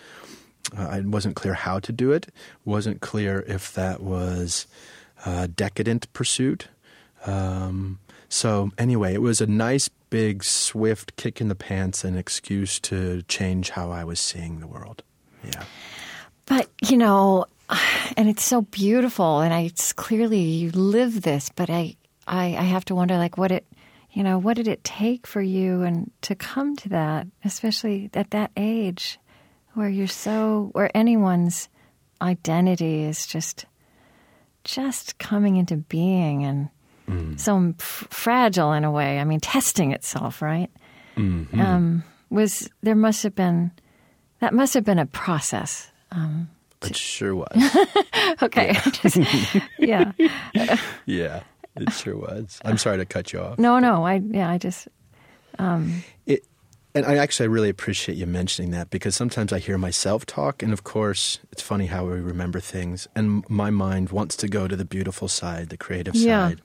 Uh, 0.76 0.82
I 0.82 1.00
wasn't 1.00 1.36
clear 1.36 1.54
how 1.54 1.78
to 1.80 1.92
do 1.92 2.12
it. 2.12 2.28
wasn't 2.64 3.00
clear 3.00 3.40
if 3.48 3.72
that 3.74 4.02
was 4.02 4.66
a 5.24 5.48
decadent 5.48 6.12
pursuit. 6.12 6.68
Um, 7.26 7.98
so 8.28 8.70
anyway, 8.78 9.14
it 9.14 9.22
was 9.22 9.40
a 9.40 9.46
nice, 9.46 9.88
big, 9.88 10.44
swift 10.44 11.16
kick 11.16 11.40
in 11.40 11.48
the 11.48 11.54
pants, 11.54 12.04
and 12.04 12.16
excuse 12.16 12.78
to 12.80 13.22
change 13.22 13.70
how 13.70 13.90
I 13.90 14.04
was 14.04 14.20
seeing 14.20 14.60
the 14.60 14.66
world. 14.66 15.02
Yeah. 15.44 15.64
But 16.46 16.68
you 16.82 16.96
know, 16.96 17.46
and 18.16 18.28
it's 18.28 18.44
so 18.44 18.62
beautiful, 18.62 19.40
and 19.40 19.54
I 19.54 19.60
it's 19.60 19.92
clearly 19.92 20.40
you 20.40 20.70
live 20.70 21.22
this. 21.22 21.50
But 21.54 21.70
I, 21.70 21.96
I, 22.26 22.56
I 22.56 22.62
have 22.62 22.84
to 22.86 22.94
wonder, 22.94 23.16
like, 23.16 23.38
what 23.38 23.52
it, 23.52 23.66
you 24.12 24.22
know, 24.22 24.38
what 24.38 24.56
did 24.56 24.68
it 24.68 24.82
take 24.84 25.26
for 25.26 25.40
you 25.40 25.82
and 25.82 26.10
to 26.22 26.34
come 26.34 26.76
to 26.76 26.88
that, 26.90 27.26
especially 27.44 28.10
at 28.14 28.30
that 28.32 28.50
age, 28.56 29.18
where 29.74 29.88
you're 29.88 30.06
so, 30.08 30.70
where 30.72 30.90
anyone's 30.96 31.68
identity 32.20 33.02
is 33.04 33.26
just, 33.26 33.66
just 34.64 35.18
coming 35.18 35.56
into 35.56 35.76
being 35.76 36.44
and 36.44 36.68
so 37.40 37.74
f- 37.78 38.06
fragile 38.10 38.72
in 38.72 38.84
a 38.84 38.90
way. 38.90 39.18
I 39.18 39.24
mean, 39.24 39.40
testing 39.40 39.92
itself, 39.92 40.42
right? 40.42 40.70
Um, 41.60 42.04
was 42.30 42.70
there 42.82 42.94
must 42.94 43.22
have 43.24 43.34
been 43.34 43.72
that 44.40 44.52
must 44.54 44.74
have 44.74 44.84
been 44.84 44.98
a 44.98 45.06
process. 45.06 45.90
Um, 46.10 46.48
it 46.82 46.96
sure 46.96 47.34
was. 47.34 47.46
Okay. 48.42 48.72
Just- 48.92 49.18
yeah. 49.78 50.12
yeah, 51.06 51.42
it 51.76 51.92
sure 51.92 52.16
was. 52.16 52.58
I'm 52.64 52.78
sorry 52.78 52.96
to 52.98 53.04
cut 53.04 53.32
you 53.32 53.40
off. 53.40 53.58
No, 53.58 53.78
no. 53.78 54.04
I 54.04 54.14
yeah. 54.24 54.48
I 54.50 54.56
just 54.58 54.88
um, 55.58 56.02
It, 56.26 56.44
and 56.94 57.04
I 57.04 57.16
actually 57.16 57.44
I 57.44 57.48
really 57.48 57.68
appreciate 57.68 58.16
you 58.16 58.26
mentioning 58.26 58.70
that 58.70 58.88
because 58.90 59.14
sometimes 59.14 59.52
I 59.52 59.58
hear 59.58 59.76
myself 59.78 60.24
talk, 60.26 60.62
and 60.62 60.72
of 60.72 60.84
course, 60.84 61.38
it's 61.52 61.60
funny 61.62 61.86
how 61.86 62.06
we 62.06 62.12
remember 62.20 62.60
things, 62.60 63.06
and 63.14 63.44
my 63.50 63.70
mind 63.70 64.10
wants 64.10 64.36
to 64.36 64.48
go 64.48 64.66
to 64.66 64.74
the 64.76 64.84
beautiful 64.86 65.28
side, 65.28 65.68
the 65.68 65.76
creative 65.76 66.14
Yeah. 66.14 66.48
side. 66.48 66.60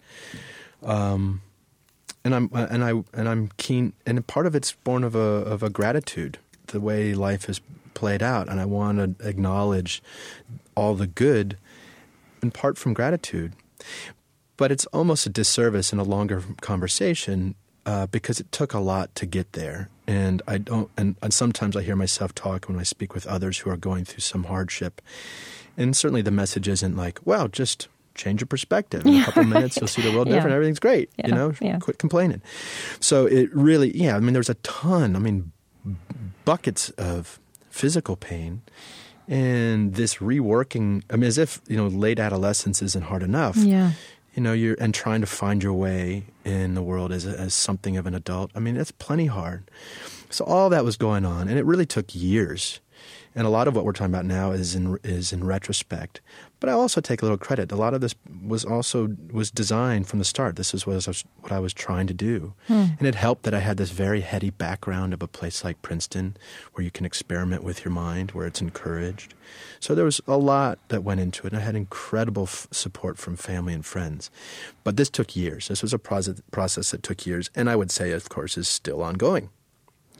Um, 0.83 1.41
and 2.23 2.33
I'm 2.33 2.49
uh, 2.53 2.67
and 2.69 2.83
I 2.83 2.91
and 3.13 3.27
I'm 3.29 3.49
keen, 3.57 3.93
and 4.05 4.25
part 4.27 4.47
of 4.47 4.55
it's 4.55 4.71
born 4.71 5.03
of 5.03 5.13
a 5.15 5.19
of 5.19 5.61
a 5.61 5.69
gratitude, 5.69 6.39
the 6.67 6.79
way 6.79 7.13
life 7.13 7.45
has 7.45 7.61
played 7.93 8.21
out, 8.23 8.49
and 8.49 8.59
I 8.59 8.65
want 8.65 9.19
to 9.19 9.27
acknowledge 9.27 10.01
all 10.75 10.95
the 10.95 11.07
good, 11.07 11.57
in 12.41 12.51
part 12.51 12.77
from 12.77 12.93
gratitude. 12.93 13.53
But 14.57 14.71
it's 14.71 14.85
almost 14.87 15.25
a 15.25 15.29
disservice 15.29 15.91
in 15.93 15.99
a 15.99 16.03
longer 16.03 16.41
conversation 16.61 17.55
uh, 17.85 18.07
because 18.07 18.39
it 18.39 18.51
took 18.51 18.73
a 18.73 18.79
lot 18.79 19.13
to 19.15 19.25
get 19.25 19.51
there. 19.53 19.89
And 20.07 20.41
I 20.47 20.57
don't, 20.59 20.89
and, 20.97 21.15
and 21.21 21.33
sometimes 21.33 21.75
I 21.75 21.81
hear 21.83 21.95
myself 21.95 22.33
talk 22.35 22.65
when 22.69 22.79
I 22.79 22.83
speak 22.83 23.13
with 23.13 23.25
others 23.27 23.59
who 23.59 23.69
are 23.69 23.77
going 23.77 24.05
through 24.05 24.21
some 24.21 24.45
hardship. 24.45 25.01
And 25.77 25.95
certainly 25.95 26.21
the 26.21 26.31
message 26.31 26.67
isn't 26.67 26.95
like, 26.95 27.19
well, 27.25 27.47
just 27.47 27.87
change 28.13 28.39
your 28.39 28.47
perspective. 28.47 29.05
In 29.05 29.15
a 29.21 29.25
couple 29.25 29.41
of 29.41 29.47
minutes, 29.57 29.75
you'll 29.77 29.87
see 29.87 30.01
the 30.01 30.11
world 30.13 30.27
Yeah. 30.29 30.35
different. 30.35 30.53
Everything's 30.55 30.79
great. 30.79 31.09
Yeah, 31.17 31.27
You 31.27 31.33
know, 31.33 31.53
yeah. 31.59 31.79
quit 31.79 31.97
complaining. 31.97 32.41
So 33.01 33.25
it 33.25 33.53
really, 33.53 33.95
yeah, 33.97 34.15
I 34.15 34.19
mean, 34.21 34.33
there's 34.33 34.49
a 34.49 34.53
ton, 34.55 35.15
I 35.15 35.19
mean, 35.19 35.51
buckets 36.45 36.89
of 36.91 37.39
physical 37.69 38.15
pain. 38.15 38.61
And 39.27 39.95
this 39.95 40.17
reworking, 40.17 41.03
I 41.09 41.15
mean, 41.15 41.27
as 41.27 41.39
if, 41.39 41.59
you 41.67 41.75
know, 41.75 41.87
late 41.87 42.19
adolescence 42.19 42.81
isn't 42.81 43.05
hard 43.05 43.23
enough 43.23 43.57
yeah. 43.57 43.91
you 44.35 44.43
know 44.43 44.53
you're 44.53 44.75
and 44.79 44.93
trying 44.93 45.21
to 45.21 45.27
find 45.27 45.63
your 45.63 45.73
way 45.73 46.25
in 46.43 46.75
the 46.75 46.83
world 46.83 47.11
as 47.11 47.25
as 47.25 47.53
something 47.53 47.97
of 47.97 48.05
an 48.05 48.13
adult 48.13 48.51
i 48.53 48.59
mean 48.59 48.75
that's 48.75 48.91
plenty 48.91 49.25
hard 49.25 49.63
so 50.29 50.45
all 50.45 50.69
that 50.69 50.83
was 50.83 50.97
going 50.97 51.25
on 51.25 51.47
and 51.47 51.57
it 51.57 51.65
really 51.65 51.85
took 51.85 52.13
years 52.13 52.79
and 53.35 53.45
a 53.45 53.49
lot 53.49 53.67
of 53.67 53.75
what 53.75 53.83
we're 53.83 53.91
talking 53.91 54.13
about 54.13 54.25
now 54.25 54.51
is 54.51 54.75
in 54.75 54.97
is 55.03 55.33
in 55.33 55.43
retrospect. 55.43 56.21
But 56.61 56.69
i 56.69 56.71
also 56.71 57.01
take 57.01 57.21
a 57.21 57.25
little 57.25 57.37
credit. 57.37 57.71
A 57.71 57.75
lot 57.75 57.93
of 57.93 58.01
this 58.01 58.15
was 58.43 58.63
also 58.63 59.15
was 59.31 59.51
designed 59.51 60.07
from 60.07 60.19
the 60.19 60.25
start. 60.25 60.55
This 60.55 60.73
is 60.73 60.87
what 60.87 60.93
I 60.93 60.95
was, 60.95 61.23
what 61.41 61.51
I 61.51 61.59
was 61.59 61.73
trying 61.73 62.07
to 62.07 62.13
do. 62.13 62.53
Hmm. 62.67 62.85
And 62.97 63.07
it 63.07 63.15
helped 63.15 63.43
that 63.43 63.53
i 63.53 63.59
had 63.59 63.77
this 63.77 63.91
very 63.91 64.21
heady 64.21 64.49
background 64.49 65.13
of 65.13 65.21
a 65.21 65.27
place 65.27 65.63
like 65.63 65.81
princeton 65.81 66.37
where 66.73 66.83
you 66.83 66.91
can 66.91 67.05
experiment 67.05 67.63
with 67.63 67.83
your 67.83 67.91
mind 67.91 68.31
where 68.31 68.47
it's 68.47 68.61
encouraged. 68.61 69.33
So 69.79 69.93
there 69.93 70.05
was 70.05 70.21
a 70.27 70.37
lot 70.37 70.79
that 70.87 71.03
went 71.03 71.19
into 71.19 71.45
it, 71.45 71.53
and 71.53 71.61
I 71.61 71.65
had 71.65 71.75
incredible 71.75 72.43
f- 72.43 72.67
support 72.71 73.17
from 73.17 73.35
family 73.35 73.73
and 73.73 73.85
friends. 73.85 74.31
But 74.83 74.97
this 74.97 75.09
took 75.09 75.35
years. 75.35 75.67
This 75.67 75.81
was 75.81 75.93
a 75.93 75.99
process, 75.99 76.41
process 76.51 76.91
that 76.91 77.03
took 77.03 77.25
years, 77.27 77.49
and 77.53 77.69
I 77.69 77.75
would 77.75 77.91
say, 77.91 78.11
of 78.11 78.29
course, 78.29 78.57
is 78.57 78.67
still 78.67 79.03
ongoing. 79.03 79.49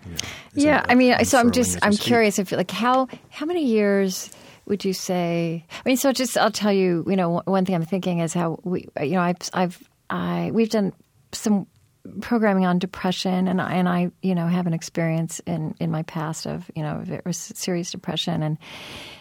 You 0.06 0.12
know, 0.12 0.18
isn't 0.56 0.68
Yeah, 0.68 0.86
I 0.88 0.96
mean, 0.96 1.26
so 1.26 1.40
I'm 1.40 1.52
just 1.52 1.78
I'm 1.82 1.94
curious 1.94 2.40
if 2.40 2.52
like 2.52 2.72
how 2.72 3.08
how 3.30 3.46
many 3.46 3.66
years 3.66 4.30
would 4.66 4.84
you 4.84 4.94
say? 4.94 5.66
I 5.72 5.90
mean, 5.90 5.98
so 5.98 6.12
just 6.12 6.38
I'll 6.38 6.52
tell 6.52 6.74
you, 6.74 7.06
you 7.08 7.16
know, 7.16 7.42
one 7.46 7.66
thing 7.66 7.76
I'm 7.76 7.86
thinking 7.86 8.20
is 8.20 8.34
how 8.34 8.60
we, 8.64 8.88
you 9.02 9.12
know, 9.12 9.22
I've 9.22 9.38
I've 9.54 9.84
I 10.10 10.52
we've 10.54 10.70
done 10.70 10.94
some 11.32 11.68
programming 12.22 12.66
on 12.66 12.80
depression, 12.80 13.48
and 13.48 13.62
I, 13.62 13.74
and 13.74 13.90
I 13.90 14.12
you 14.22 14.36
know 14.36 14.48
have 14.48 14.68
an 14.68 14.74
experience 14.74 15.40
in 15.46 15.76
in 15.80 15.92
my 15.92 16.04
past 16.04 16.46
of 16.46 16.70
you 16.76 16.84
know 16.84 17.02
very 17.04 17.34
serious 17.34 17.92
depression, 17.92 18.44
and 18.44 18.58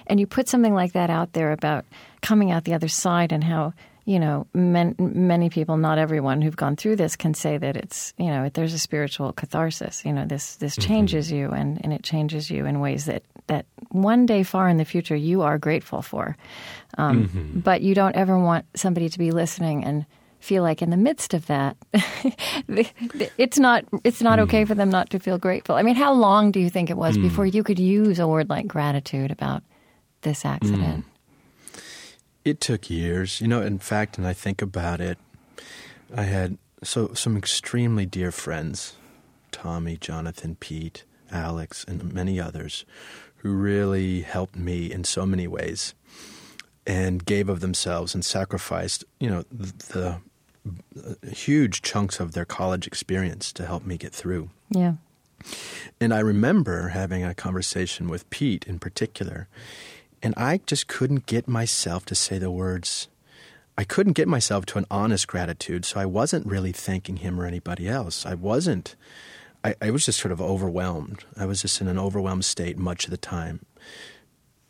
and 0.07 0.21
you 0.21 0.27
put 0.27 0.49
something 0.49 0.75
like 0.75 0.93
that 0.93 1.11
out 1.11 1.33
there 1.33 1.53
about 1.53 1.85
coming 2.23 2.51
out 2.51 2.65
the 2.65 2.75
other 2.75 2.89
side 2.89 3.33
and 3.33 3.43
how 3.43 3.73
you 4.05 4.19
know 4.19 4.47
men, 4.53 4.95
many 4.99 5.49
people 5.49 5.77
not 5.77 5.99
everyone 5.99 6.43
who've 6.43 6.57
gone 6.57 6.77
through 6.77 6.97
this 6.97 7.17
can 7.17 7.35
say 7.35 7.57
that 7.57 7.77
it's 7.77 8.13
you 8.19 8.27
know 8.27 8.51
there's 8.53 8.75
a 8.75 8.79
spiritual 8.79 9.33
catharsis. 9.33 10.05
You 10.05 10.13
know 10.13 10.27
this 10.27 10.57
this 10.57 10.77
mm-hmm. 10.77 10.89
changes 10.89 11.33
you 11.33 11.51
and 11.51 11.81
and 11.83 11.93
it 11.93 12.03
changes 12.03 12.51
you 12.51 12.67
in 12.67 12.81
ways 12.81 13.07
that 13.07 13.23
that 13.47 13.67
one 13.91 14.27
day 14.27 14.43
far 14.43 14.69
in 14.69 14.77
the 14.77 14.85
future 14.85 15.17
you 15.17 15.43
are 15.43 15.59
grateful 15.59 16.03
for. 16.03 16.37
Um, 16.97 17.29
mm-hmm. 17.29 17.61
but 17.61 17.81
you 17.81 17.95
don't 17.95 18.15
ever 18.15 18.39
want 18.39 18.67
somebody 18.77 19.09
to 19.09 19.19
be 19.19 19.31
listening 19.31 19.85
and 19.85 20.07
feel 20.39 20.63
like 20.63 20.83
in 20.83 20.91
the 20.91 20.97
midst 20.97 21.33
of 21.33 21.47
that 21.47 21.77
it's 23.39 23.59
not 23.59 23.85
it's 24.05 24.21
not 24.21 24.39
okay 24.39 24.61
mm-hmm. 24.61 24.69
for 24.69 24.75
them 24.75 24.91
not 24.91 25.09
to 25.11 25.19
feel 25.19 25.39
grateful. 25.39 25.75
I 25.77 25.83
mean 25.83 25.97
how 25.97 26.13
long 26.13 26.51
do 26.51 26.61
you 26.61 26.69
think 26.69 26.91
it 26.91 26.99
was 26.99 27.17
mm. 27.17 27.23
before 27.23 27.47
you 27.47 27.63
could 27.63 27.79
use 27.79 28.19
a 28.19 28.29
word 28.29 28.51
like 28.51 28.67
gratitude 28.67 29.31
about 29.31 29.63
this 30.21 30.45
accident 30.45 31.05
mm. 31.05 31.14
It 32.45 32.61
took 32.61 32.91
years, 32.91 33.41
you 33.41 33.49
know. 33.49 33.63
In 33.63 33.79
fact, 33.79 34.19
and 34.19 34.27
I 34.27 34.33
think 34.33 34.61
about 34.61 35.01
it, 35.01 35.19
I 36.15 36.23
had 36.25 36.59
so 36.83 37.15
some 37.15 37.37
extremely 37.37 38.07
dear 38.07 38.31
friends, 38.31 38.97
Tommy, 39.51 39.97
Jonathan, 39.97 40.57
Pete, 40.61 41.05
Alex, 41.33 41.85
and 41.89 42.13
many 42.13 42.39
others, 42.39 42.85
who 43.37 43.53
really 43.55 44.21
helped 44.23 44.57
me 44.57 44.93
in 44.93 45.05
so 45.05 45.25
many 45.25 45.47
ways, 45.47 45.95
and 46.87 47.25
gave 47.25 47.49
of 47.49 47.61
themselves 47.61 48.15
and 48.15 48.25
sacrificed, 48.25 49.05
you 49.19 49.31
know, 49.31 49.45
the, 49.51 50.21
the 51.23 51.31
huge 51.31 51.83
chunks 51.83 52.21
of 52.21 52.33
their 52.33 52.45
college 52.45 52.87
experience 52.87 53.53
to 53.53 53.67
help 53.67 53.85
me 53.85 53.97
get 53.97 54.13
through. 54.15 54.51
yeah 54.71 54.95
And 56.01 56.15
I 56.15 56.21
remember 56.21 56.89
having 56.89 57.25
a 57.25 57.35
conversation 57.35 58.09
with 58.09 58.29
Pete 58.31 58.65
in 58.67 58.79
particular, 58.79 59.49
and 60.25 60.35
I 60.39 60.61
just 60.67 60.89
couldn't 60.89 61.27
get 61.27 61.47
myself 61.47 62.07
to 62.07 62.15
say 62.15 62.39
the 62.39 62.51
words. 62.51 63.09
I 63.77 63.85
couldn't 63.85 64.15
get 64.15 64.27
myself 64.27 64.65
to 64.67 64.79
an 64.79 64.87
honest 64.91 65.29
gratitude, 65.29 65.85
so 65.85 66.01
I 66.01 66.07
wasn't 66.07 66.47
really 66.47 66.73
thanking 66.73 67.19
him 67.19 67.39
or 67.39 67.45
anybody 67.45 67.87
else. 67.87 68.25
I 68.25 68.33
wasn't. 68.33 68.97
I, 69.63 69.75
I 69.83 69.91
was 69.91 70.07
just 70.07 70.19
sort 70.19 70.33
of 70.33 70.41
overwhelmed. 70.41 71.25
I 71.37 71.45
was 71.45 71.61
just 71.61 71.81
in 71.83 71.89
an 71.89 71.99
overwhelmed 71.99 72.47
state 72.47 72.79
much 72.79 73.05
of 73.05 73.11
the 73.11 73.19
time. 73.19 73.67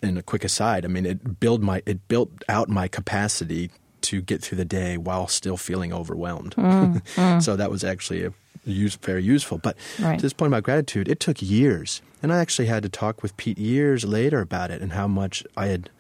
And 0.03 0.19
a 0.19 0.23
quick 0.23 0.45
aside, 0.45 0.85
I 0.85 0.89
mean, 0.89 1.07
it 1.07 1.39
built 1.39 1.61
my 1.61 1.83
it 1.87 2.09
built 2.09 2.31
out 2.49 2.69
my 2.69 2.89
capacity 2.89 3.71
to 4.03 4.21
get 4.21 4.43
through 4.43 4.59
the 4.59 4.65
day 4.65 4.99
while 4.99 5.29
still 5.29 5.57
feeling 5.57 5.93
overwhelmed. 5.93 6.57
Mm, 6.57 7.03
mm. 7.15 7.43
so 7.43 7.55
that 7.55 7.71
was 7.71 7.85
actually 7.85 8.25
a 8.25 8.35
use, 8.65 8.97
very 8.97 9.23
useful. 9.23 9.59
But 9.59 9.77
Right. 10.01 10.19
to 10.19 10.23
this 10.23 10.33
point 10.33 10.53
about 10.53 10.63
gratitude, 10.63 11.09
it 11.09 11.21
took 11.21 11.41
years, 11.43 12.03
and 12.23 12.33
I 12.33 12.39
actually 12.39 12.67
had 12.67 12.83
to 12.83 12.89
talk 12.89 13.23
with 13.23 13.37
Pete 13.37 13.59
years 13.59 14.05
later 14.05 14.41
about 14.41 14.71
it 14.71 14.83
and 14.83 14.93
how 14.93 15.07
much 15.07 15.45
I 15.57 15.67
had 15.67 15.91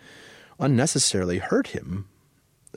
unnecessarily 0.58 1.38
hurt 1.38 1.68
him 1.68 2.06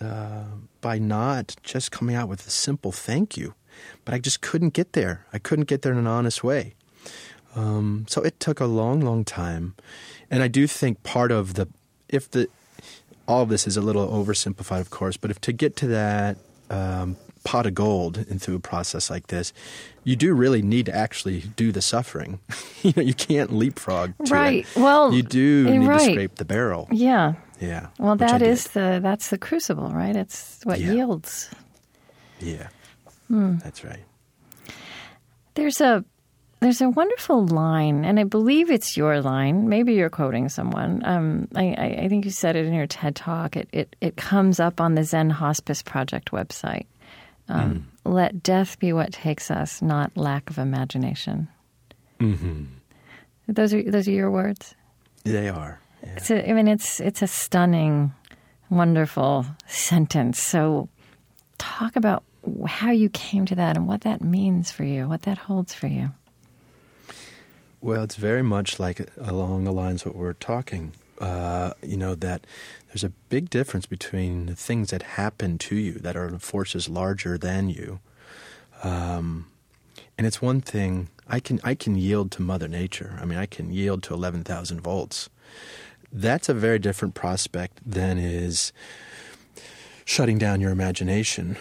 uh, 0.02 0.44
by 0.82 0.98
not 1.00 1.56
just 1.64 1.92
coming 1.92 2.16
out 2.16 2.30
with 2.30 2.46
a 2.48 2.50
simple 2.50 2.92
thank 2.92 3.38
you. 3.38 3.54
But 4.06 4.16
I 4.16 4.20
just 4.20 4.42
couldn't 4.42 4.74
get 4.74 4.94
there. 4.94 5.26
I 5.32 5.40
couldn't 5.40 5.66
get 5.68 5.82
there 5.84 5.92
in 5.92 6.00
an 6.00 6.08
honest 6.08 6.44
way. 6.44 6.74
Um, 7.56 8.06
so 8.10 8.22
it 8.22 8.40
took 8.40 8.60
a 8.60 8.66
long, 8.66 9.02
long 9.02 9.24
time, 9.24 9.76
and 10.30 10.44
I 10.44 10.48
do 10.48 10.68
think 10.68 11.02
part 11.04 11.32
of 11.32 11.54
the 11.56 11.68
if 12.10 12.30
the 12.30 12.48
all 13.28 13.44
of 13.44 13.50
this 13.50 13.68
is 13.68 13.78
a 13.78 13.82
little 13.82 14.08
oversimplified, 14.08 14.80
of 14.80 14.90
course, 14.90 15.18
but 15.18 15.32
if 15.32 15.40
to 15.42 15.52
get 15.52 15.76
to 15.78 15.88
that 15.88 16.38
um, 16.70 17.18
pot 17.48 17.66
of 17.66 17.74
gold 17.74 18.18
and 18.30 18.42
through 18.42 18.56
a 18.56 18.60
process 18.74 19.10
like 19.10 19.28
this, 19.28 19.54
you 20.04 20.16
do 20.16 20.34
really 20.34 20.62
need 20.62 20.86
to 20.88 20.96
actually 20.96 21.40
do 21.56 21.72
the 21.72 21.82
suffering. 21.82 22.40
you 22.84 22.94
know, 22.96 23.04
you 23.04 23.14
can't 23.14 23.52
leapfrog 23.54 24.12
to 24.26 24.34
Right. 24.34 24.66
it. 24.76 24.80
Well, 24.80 25.14
you 25.14 25.24
do 25.24 25.66
eh, 25.68 25.78
need 25.78 25.88
right. 25.88 26.08
to 26.08 26.12
scrape 26.14 26.36
the 26.36 26.46
barrel. 26.46 26.88
yeah 26.92 27.34
Yeah. 27.60 27.88
well 27.98 28.16
that 28.18 28.42
is 28.42 28.62
the 28.78 29.00
that's 29.02 29.30
the 29.30 29.38
crucible 29.38 29.90
right 29.90 30.16
it's 30.16 30.60
what 30.64 30.80
Yeah. 30.80 30.92
yields 30.94 31.50
Yeah. 32.40 32.68
Hmm. 33.28 33.58
That's 33.64 33.84
right. 33.84 34.04
There's 35.56 35.82
a 35.82 36.04
there's 36.60 36.82
a 36.82 36.90
wonderful 36.90 37.46
line, 37.46 38.04
and 38.04 38.20
I 38.20 38.24
believe 38.24 38.72
it's 38.72 38.98
your 38.98 39.22
line. 39.22 39.70
Maybe 39.70 39.94
you're 39.94 40.10
quoting 40.10 40.50
someone. 40.50 41.02
Um, 41.06 41.48
I, 41.56 41.76
I, 41.78 41.86
I 42.04 42.08
think 42.10 42.26
you 42.26 42.32
said 42.32 42.56
it 42.56 42.66
in 42.66 42.74
your 42.74 42.88
TED 42.88 43.16
talk. 43.16 43.56
It, 43.56 43.70
it 43.72 43.96
it 44.02 44.18
comes 44.18 44.60
up 44.60 44.82
on 44.82 44.96
the 44.96 45.04
Zen 45.04 45.30
Hospice 45.30 45.82
Project 45.84 46.32
website. 46.32 46.86
Um, 47.50 47.88
Let 48.04 48.44
death 48.44 48.80
be 48.80 48.94
what 48.94 49.14
takes 49.14 49.50
us, 49.50 49.82
not 49.82 50.16
lack 50.18 50.50
of 50.50 50.58
imagination. 50.58 51.48
Mm-hmm. 52.20 52.64
Those 53.48 53.74
are 53.74 53.84
those 53.84 54.08
are 54.08 54.12
your 54.12 54.32
words. 54.32 54.76
They 55.24 55.50
are. 55.50 55.80
Yeah. 56.04 56.14
It's 56.18 56.32
a, 56.32 56.50
I 56.50 56.54
mean, 56.54 56.68
it's 56.68 57.00
it's 57.00 57.22
a 57.22 57.28
stunning, 57.28 58.14
wonderful 58.70 59.46
sentence. 59.68 60.42
So, 60.42 60.90
talk 61.58 61.96
about 61.96 62.24
how 62.66 62.92
you 62.92 63.10
came 63.10 63.46
to 63.46 63.56
that 63.56 63.78
and 63.78 63.88
what 63.88 64.02
that 64.02 64.22
means 64.22 64.72
for 64.72 64.84
you, 64.84 65.08
what 65.08 65.24
that 65.24 65.38
holds 65.38 65.74
for 65.74 65.88
you. 65.88 66.12
Well, 67.82 68.04
it's 68.04 68.16
very 68.16 68.42
much 68.44 68.80
like 68.80 69.10
along 69.18 69.64
the 69.64 69.72
lines 69.72 70.06
of 70.06 70.14
what 70.14 70.16
we're 70.18 70.34
talking. 70.34 70.94
Uh, 71.20 71.74
you 71.82 71.98
know 71.98 72.14
that 72.16 72.46
there's 72.88 73.04
a 73.04 73.10
big 73.30 73.50
difference 73.50 73.86
between 73.88 74.46
the 74.46 74.56
things 74.56 74.92
that 74.92 75.02
happen 75.02 75.58
to 75.58 75.76
you 75.76 75.94
that 75.94 76.16
are 76.16 76.38
forces 76.38 76.88
larger 76.88 77.38
than 77.38 77.70
you, 77.70 78.00
um, 78.84 79.48
and 80.18 80.28
it's 80.28 80.42
one 80.42 80.62
thing 80.62 81.10
I 81.28 81.40
can 81.40 81.60
I 81.64 81.74
can 81.74 81.96
yield 81.96 82.32
to 82.32 82.42
Mother 82.42 82.68
Nature. 82.68 83.18
I 83.20 83.26
mean, 83.26 83.40
I 83.40 83.48
can 83.48 83.72
yield 83.72 84.04
to 84.04 84.14
eleven 84.14 84.44
thousand 84.44 84.82
volts. 84.82 85.30
That's 86.14 86.50
a 86.50 86.54
very 86.54 86.80
different 86.80 87.16
prospect 87.16 87.80
than 87.86 88.18
is 88.18 88.72
shutting 90.06 90.38
down 90.38 90.62
your 90.62 90.72
imagination 90.72 91.58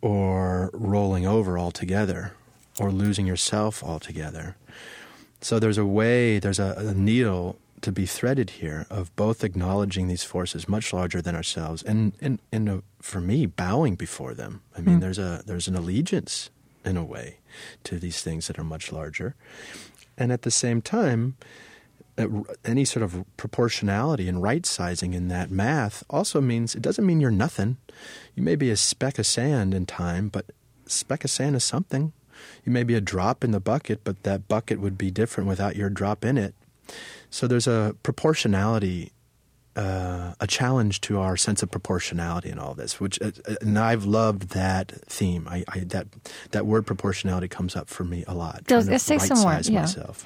or 0.00 0.70
rolling 0.72 1.26
over 1.26 1.58
altogether 1.58 2.32
or 2.80 2.90
losing 2.90 3.26
yourself 3.26 3.84
altogether. 3.84 4.56
So 5.40 5.58
there's 5.58 5.78
a 5.78 5.86
way, 5.86 6.38
there's 6.40 6.58
a, 6.58 6.74
a 6.76 6.94
needle 6.94 7.56
to 7.82 7.92
be 7.92 8.06
threaded 8.06 8.50
here 8.50 8.86
of 8.90 9.14
both 9.16 9.44
acknowledging 9.44 10.08
these 10.08 10.24
forces 10.24 10.68
much 10.68 10.92
larger 10.92 11.22
than 11.22 11.34
ourselves 11.34 11.82
and, 11.82 12.12
and, 12.20 12.40
and 12.52 12.68
uh, 12.68 12.80
for 13.00 13.20
me, 13.20 13.46
bowing 13.46 13.94
before 13.94 14.34
them. 14.34 14.62
I 14.76 14.80
mean, 14.80 15.00
there's, 15.00 15.18
a, 15.18 15.42
there's 15.46 15.68
an 15.68 15.76
allegiance 15.76 16.50
in 16.84 16.96
a 16.96 17.04
way 17.04 17.38
to 17.84 17.98
these 17.98 18.22
things 18.22 18.46
that 18.46 18.58
are 18.58 18.64
much 18.64 18.92
larger. 18.92 19.34
And 20.16 20.32
at 20.32 20.42
the 20.42 20.50
same 20.50 20.82
time, 20.82 21.36
uh, 22.16 22.26
any 22.64 22.84
sort 22.84 23.04
of 23.04 23.24
proportionality 23.36 24.28
and 24.28 24.42
right 24.42 24.66
sizing 24.66 25.14
in 25.14 25.28
that 25.28 25.50
math 25.50 26.02
also 26.10 26.40
means 26.40 26.74
it 26.74 26.82
doesn't 26.82 27.06
mean 27.06 27.20
you're 27.20 27.30
nothing. 27.30 27.76
You 28.34 28.42
may 28.42 28.56
be 28.56 28.70
a 28.70 28.76
speck 28.76 29.18
of 29.18 29.26
sand 29.26 29.74
in 29.74 29.86
time, 29.86 30.28
but 30.28 30.46
a 30.86 30.90
speck 30.90 31.24
of 31.24 31.30
sand 31.30 31.54
is 31.54 31.64
something. 31.64 32.12
You 32.64 32.72
may 32.72 32.82
be 32.82 32.94
a 32.94 33.00
drop 33.00 33.44
in 33.44 33.52
the 33.52 33.60
bucket, 33.60 34.02
but 34.02 34.22
that 34.24 34.48
bucket 34.48 34.80
would 34.80 34.98
be 34.98 35.10
different 35.10 35.48
without 35.48 35.76
your 35.76 35.90
drop 35.90 36.24
in 36.24 36.36
it. 36.36 36.54
So 37.30 37.46
there's 37.46 37.66
a 37.66 37.94
proportionality, 38.02 39.12
uh, 39.76 40.34
a 40.40 40.46
challenge 40.46 41.00
to 41.02 41.18
our 41.18 41.36
sense 41.36 41.62
of 41.62 41.70
proportionality 41.70 42.48
in 42.48 42.58
all 42.58 42.74
this. 42.74 43.00
Which, 43.00 43.20
uh, 43.20 43.32
uh, 43.48 43.54
and 43.60 43.78
I've 43.78 44.04
loved 44.04 44.50
that 44.50 44.92
theme. 45.06 45.46
I, 45.48 45.64
I 45.68 45.80
that 45.80 46.06
that 46.50 46.66
word 46.66 46.86
proportionality 46.86 47.48
comes 47.48 47.76
up 47.76 47.88
for 47.88 48.04
me 48.04 48.24
a 48.26 48.34
lot. 48.34 48.64
Does- 48.64 48.88
to 48.88 48.98
say 48.98 49.18
some 49.18 49.40
more, 49.40 49.58
yeah. 49.62 49.80
myself. 49.80 50.24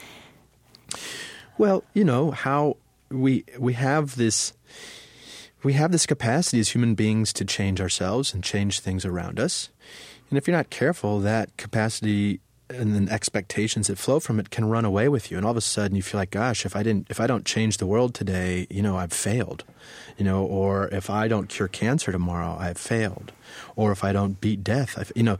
Well, 1.58 1.84
you 1.94 2.04
know 2.04 2.30
how 2.30 2.76
we 3.10 3.44
we 3.58 3.74
have 3.74 4.16
this 4.16 4.52
we 5.62 5.74
have 5.74 5.92
this 5.92 6.06
capacity 6.06 6.60
as 6.60 6.70
human 6.70 6.94
beings 6.94 7.32
to 7.34 7.44
change 7.44 7.80
ourselves 7.80 8.34
and 8.34 8.42
change 8.42 8.80
things 8.80 9.04
around 9.04 9.38
us. 9.38 9.70
And 10.28 10.38
if 10.38 10.46
you're 10.48 10.56
not 10.56 10.70
careful, 10.70 11.20
that 11.20 11.56
capacity 11.56 12.40
and 12.72 12.94
then 12.94 13.08
expectations 13.08 13.86
that 13.86 13.98
flow 13.98 14.20
from 14.20 14.40
it 14.40 14.50
can 14.50 14.64
run 14.64 14.84
away 14.84 15.08
with 15.08 15.30
you. 15.30 15.36
And 15.36 15.46
all 15.46 15.52
of 15.52 15.56
a 15.56 15.60
sudden 15.60 15.96
you 15.96 16.02
feel 16.02 16.18
like, 16.20 16.30
gosh, 16.30 16.64
if 16.66 16.74
I 16.74 16.82
didn't 16.82 17.08
if 17.10 17.20
I 17.20 17.26
don't 17.26 17.44
change 17.44 17.78
the 17.78 17.86
world 17.86 18.14
today, 18.14 18.66
you 18.70 18.82
know, 18.82 18.96
I've 18.96 19.12
failed. 19.12 19.64
You 20.18 20.24
know, 20.24 20.44
or 20.44 20.88
if 20.88 21.10
I 21.10 21.28
don't 21.28 21.48
cure 21.48 21.68
cancer 21.68 22.12
tomorrow, 22.12 22.56
I've 22.58 22.78
failed. 22.78 23.32
Or 23.76 23.92
if 23.92 24.04
I 24.04 24.12
don't 24.12 24.40
beat 24.40 24.62
death, 24.62 24.96
I've 24.98 25.12
you 25.14 25.22
know, 25.22 25.38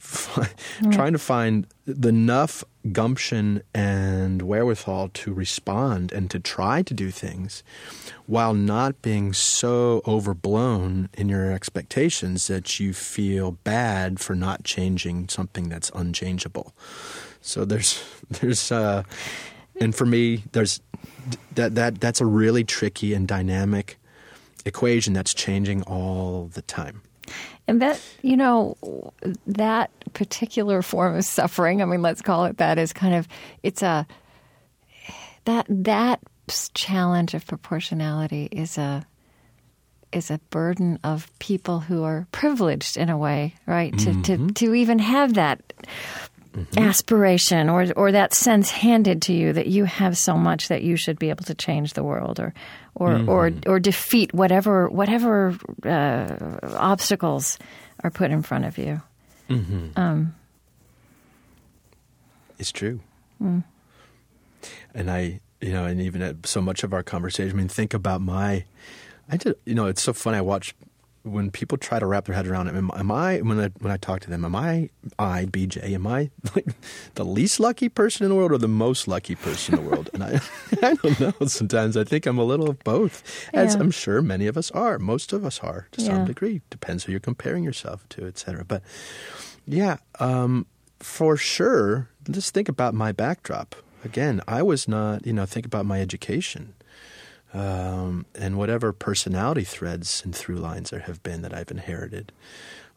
trying 0.90 1.12
to 1.12 1.18
find 1.18 1.66
enough 1.86 2.64
gumption 2.92 3.62
and 3.74 4.42
wherewithal 4.42 5.08
to 5.08 5.32
respond 5.32 6.12
and 6.12 6.30
to 6.30 6.38
try 6.38 6.82
to 6.82 6.94
do 6.94 7.10
things 7.10 7.62
while 8.26 8.54
not 8.54 9.00
being 9.02 9.32
so 9.32 10.02
overblown 10.06 11.08
in 11.14 11.28
your 11.28 11.52
expectations 11.52 12.46
that 12.46 12.80
you 12.80 12.92
feel 12.92 13.52
bad 13.64 14.20
for 14.20 14.34
not 14.34 14.64
changing 14.64 15.28
something 15.28 15.68
that's 15.68 15.90
unchangeable. 15.94 16.72
So 17.40 17.64
there's 17.64 18.02
there's 18.30 18.72
uh, 18.72 19.02
and 19.80 19.94
for 19.94 20.06
me 20.06 20.44
there's 20.52 20.80
that 21.54 21.74
that 21.74 22.00
that's 22.00 22.20
a 22.20 22.26
really 22.26 22.64
tricky 22.64 23.14
and 23.14 23.26
dynamic 23.26 23.98
equation 24.64 25.12
that's 25.12 25.34
changing 25.34 25.82
all 25.82 26.50
the 26.54 26.62
time. 26.62 27.02
And 27.68 27.80
that, 27.80 28.00
you 28.22 28.36
know, 28.36 28.76
that 29.46 29.90
particular 30.14 30.82
form 30.82 31.16
of 31.16 31.24
suffering, 31.24 31.80
I 31.80 31.84
mean, 31.84 32.02
let's 32.02 32.22
call 32.22 32.46
it 32.46 32.58
that, 32.58 32.78
is 32.78 32.92
kind 32.92 33.14
of, 33.14 33.28
it's 33.62 33.82
a, 33.82 34.06
that, 35.44 35.66
that 35.68 36.20
challenge 36.74 37.34
of 37.34 37.46
proportionality 37.46 38.48
is 38.50 38.78
a, 38.78 39.06
is 40.12 40.30
a 40.30 40.38
burden 40.50 40.98
of 41.04 41.30
people 41.38 41.80
who 41.80 42.02
are 42.02 42.26
privileged 42.32 42.96
in 42.96 43.08
a 43.08 43.16
way, 43.16 43.54
right? 43.66 43.92
Mm-hmm. 43.92 44.22
To, 44.22 44.36
to, 44.36 44.52
to 44.54 44.74
even 44.74 44.98
have 44.98 45.34
that 45.34 45.72
mm-hmm. 46.52 46.78
aspiration 46.78 47.70
or, 47.70 47.86
or 47.96 48.12
that 48.12 48.34
sense 48.34 48.70
handed 48.70 49.22
to 49.22 49.32
you 49.32 49.52
that 49.52 49.68
you 49.68 49.84
have 49.84 50.18
so 50.18 50.36
much 50.36 50.68
that 50.68 50.82
you 50.82 50.96
should 50.96 51.18
be 51.18 51.30
able 51.30 51.44
to 51.44 51.54
change 51.54 51.94
the 51.94 52.04
world 52.04 52.40
or, 52.40 52.52
or, 52.94 53.10
mm-hmm. 53.10 53.28
or, 53.28 53.52
or 53.66 53.80
defeat 53.80 54.34
whatever, 54.34 54.88
whatever 54.88 55.56
uh, 55.84 56.58
obstacles 56.76 57.58
are 58.04 58.10
put 58.10 58.30
in 58.30 58.42
front 58.42 58.64
of 58.64 58.78
you. 58.78 59.00
Mm-hmm. 59.48 59.88
Um, 59.96 60.34
it's 62.58 62.72
true. 62.72 63.00
Mm. 63.42 63.64
And 64.94 65.10
I, 65.10 65.40
you 65.60 65.72
know, 65.72 65.84
and 65.84 66.00
even 66.00 66.22
at 66.22 66.46
so 66.46 66.60
much 66.60 66.84
of 66.84 66.92
our 66.92 67.02
conversation, 67.02 67.50
I 67.50 67.54
mean, 67.54 67.68
think 67.68 67.94
about 67.94 68.20
my 68.20 68.64
I 69.28 69.36
did. 69.36 69.56
You 69.64 69.74
know, 69.74 69.86
it's 69.86 70.02
so 70.02 70.12
funny. 70.12 70.38
I 70.38 70.42
watch 70.42 70.74
when 71.24 71.50
people 71.50 71.78
try 71.78 71.98
to 71.98 72.06
wrap 72.06 72.24
their 72.24 72.34
head 72.34 72.46
around 72.46 72.68
it. 72.68 72.74
Am, 72.74 72.90
am 72.94 73.10
I 73.10 73.38
when 73.38 73.60
I 73.60 73.68
when 73.78 73.92
I 73.92 73.96
talk 73.96 74.20
to 74.20 74.30
them? 74.30 74.44
Am 74.44 74.54
I 74.54 74.90
I 75.18 75.46
BJ? 75.46 75.92
Am 75.92 76.06
I 76.06 76.30
like 76.54 76.66
the 77.14 77.24
least 77.24 77.60
lucky 77.60 77.88
person 77.88 78.24
in 78.24 78.30
the 78.30 78.36
world 78.36 78.52
or 78.52 78.58
the 78.58 78.68
most 78.68 79.06
lucky 79.06 79.34
person 79.34 79.74
in 79.74 79.84
the 79.84 79.90
world? 79.90 80.10
And 80.12 80.24
I 80.24 80.40
I 80.82 80.94
don't 80.94 81.20
know. 81.20 81.46
Sometimes 81.46 81.96
I 81.96 82.04
think 82.04 82.26
I'm 82.26 82.38
a 82.38 82.44
little 82.44 82.68
of 82.68 82.78
both, 82.80 83.48
as 83.52 83.74
yeah. 83.74 83.80
I'm 83.80 83.90
sure 83.90 84.22
many 84.22 84.46
of 84.46 84.56
us 84.56 84.70
are. 84.72 84.98
Most 84.98 85.32
of 85.32 85.44
us 85.44 85.60
are 85.60 85.88
to 85.92 86.00
yeah. 86.00 86.08
some 86.08 86.24
degree. 86.24 86.60
Depends 86.70 87.04
who 87.04 87.12
you're 87.12 87.20
comparing 87.20 87.64
yourself 87.64 88.08
to, 88.10 88.26
etc. 88.26 88.64
But 88.64 88.82
yeah, 89.66 89.98
um, 90.20 90.66
for 90.98 91.36
sure. 91.36 92.08
Just 92.30 92.54
think 92.54 92.68
about 92.68 92.94
my 92.94 93.10
backdrop. 93.10 93.74
Again, 94.04 94.40
I 94.46 94.62
was 94.62 94.88
not. 94.88 95.26
You 95.26 95.32
know, 95.32 95.46
think 95.46 95.66
about 95.66 95.86
my 95.86 96.00
education 96.00 96.74
um, 97.52 98.26
and 98.34 98.56
whatever 98.56 98.92
personality 98.92 99.64
threads 99.64 100.22
and 100.24 100.34
through 100.34 100.56
lines 100.56 100.90
there 100.90 101.00
have 101.00 101.22
been 101.22 101.42
that 101.42 101.54
I've 101.54 101.70
inherited. 101.70 102.32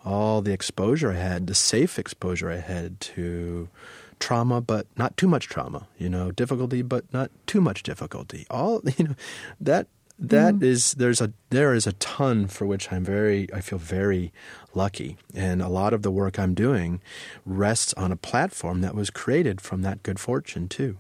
All 0.04 0.42
the 0.42 0.54
exposure 0.54 1.12
I 1.12 1.16
had, 1.16 1.48
the 1.48 1.56
safe 1.56 1.98
exposure 1.98 2.50
I 2.50 2.58
had 2.58 3.00
to 3.02 3.70
trauma, 4.20 4.62
but 4.62 4.88
not 4.98 5.18
too 5.18 5.28
much 5.28 5.48
trauma. 5.48 5.88
You 5.98 6.10
know, 6.10 6.32
difficulty, 6.32 6.82
but 6.82 7.12
not 7.12 7.32
too 7.48 7.60
much 7.60 7.84
difficulty. 7.84 8.46
All 8.50 8.82
you 8.98 9.06
know, 9.06 9.16
that 9.60 9.88
that 10.18 10.56
mm. 10.56 10.64
is 10.64 10.94
there's 10.94 11.22
a 11.22 11.34
there 11.50 11.74
is 11.74 11.86
a 11.88 11.94
ton 11.94 12.48
for 12.48 12.66
which 12.66 12.92
I'm 12.92 13.04
very 13.04 13.52
I 13.54 13.62
feel 13.62 13.80
very 13.80 14.32
lucky, 14.74 15.18
and 15.34 15.62
a 15.62 15.68
lot 15.68 15.94
of 15.94 16.04
the 16.04 16.12
work 16.12 16.40
I'm 16.40 16.54
doing 16.54 17.02
rests 17.46 17.94
on 17.96 18.12
a 18.12 18.18
platform 18.18 18.82
that 18.82 18.96
was 18.96 19.10
created 19.10 19.60
from 19.60 19.82
that 19.82 20.04
good 20.04 20.20
fortune 20.20 20.70
too, 20.70 20.98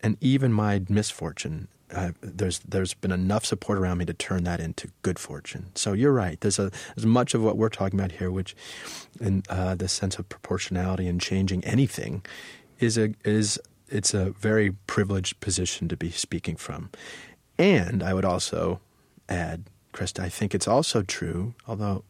and 0.00 0.16
even 0.20 0.52
my 0.52 0.82
misfortune 0.88 1.68
uh, 1.92 2.10
there's 2.20 2.60
there's 2.60 2.94
been 2.94 3.12
enough 3.12 3.44
support 3.44 3.78
around 3.78 3.98
me 3.98 4.04
to 4.04 4.14
turn 4.14 4.44
that 4.44 4.60
into 4.60 4.88
good 5.02 5.18
fortune. 5.18 5.66
So 5.74 5.92
you're 5.92 6.12
right. 6.12 6.40
There's 6.40 6.58
a 6.58 6.70
there's 6.94 7.06
much 7.06 7.34
of 7.34 7.42
what 7.42 7.56
we're 7.56 7.68
talking 7.68 7.98
about 7.98 8.12
here, 8.12 8.30
which 8.30 8.54
in 9.20 9.42
uh, 9.48 9.74
the 9.74 9.88
sense 9.88 10.18
of 10.18 10.28
proportionality 10.28 11.06
and 11.06 11.20
changing 11.20 11.64
anything, 11.64 12.24
is 12.78 12.96
a 12.96 13.14
is 13.24 13.58
it's 13.88 14.14
a 14.14 14.30
very 14.30 14.72
privileged 14.86 15.40
position 15.40 15.88
to 15.88 15.96
be 15.96 16.10
speaking 16.10 16.56
from. 16.56 16.90
And 17.58 18.02
I 18.02 18.14
would 18.14 18.24
also 18.24 18.80
add, 19.28 19.64
Krista, 19.92 20.20
I 20.20 20.28
think 20.28 20.54
it's 20.54 20.68
also 20.68 21.02
true, 21.02 21.54
although 21.66 22.04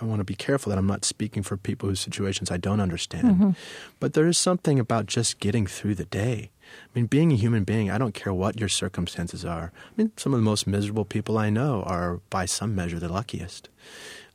I 0.00 0.04
want 0.04 0.20
to 0.20 0.24
be 0.24 0.34
careful 0.34 0.70
that 0.70 0.78
I'm 0.78 0.86
not 0.86 1.04
speaking 1.04 1.42
for 1.42 1.56
people 1.56 1.88
whose 1.88 2.00
situations 2.00 2.50
I 2.50 2.56
don't 2.56 2.80
understand. 2.80 3.28
Mm-hmm. 3.28 3.50
But 3.98 4.12
there 4.14 4.26
is 4.26 4.38
something 4.38 4.78
about 4.78 5.06
just 5.06 5.40
getting 5.40 5.66
through 5.66 5.96
the 5.96 6.04
day 6.04 6.50
I 6.84 6.98
mean, 6.98 7.06
being 7.06 7.32
a 7.32 7.36
human 7.36 7.64
being, 7.64 7.90
I 7.90 7.98
don't 7.98 8.14
care 8.14 8.32
what 8.32 8.58
your 8.58 8.68
circumstances 8.68 9.44
are. 9.44 9.72
I 9.74 9.92
mean, 9.96 10.12
some 10.16 10.32
of 10.32 10.38
the 10.38 10.44
most 10.44 10.66
miserable 10.66 11.04
people 11.04 11.38
I 11.38 11.50
know 11.50 11.82
are, 11.82 12.20
by 12.30 12.46
some 12.46 12.74
measure, 12.74 12.98
the 12.98 13.08
luckiest. 13.08 13.68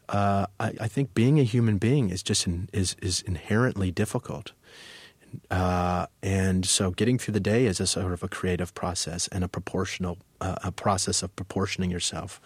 Uh, 0.10 0.46
I, 0.60 0.74
I, 0.82 0.88
think 0.88 1.13
being 1.13 1.39
a 1.39 1.44
human 1.44 1.78
being 1.78 2.10
is 2.10 2.22
just 2.22 2.46
in, 2.46 2.67
is 2.74 2.98
is 3.02 3.22
inherently 3.22 3.91
difficult. 3.91 4.52
Uh, 5.50 6.08
and 6.22 6.65
so 6.65 6.91
getting 6.91 7.17
through 7.17 7.34
the 7.34 7.39
day 7.39 7.65
is 7.65 7.80
a 7.80 7.88
sort 7.88 8.12
of 8.12 8.22
a 8.22 8.28
creative 8.28 8.74
process 8.74 9.30
and 9.30 9.44
a 9.44 9.48
proportional 9.48 10.17
a 10.41 10.71
process 10.71 11.23
of 11.23 11.36
proportioning 11.36 11.91
yourself. 11.91 12.41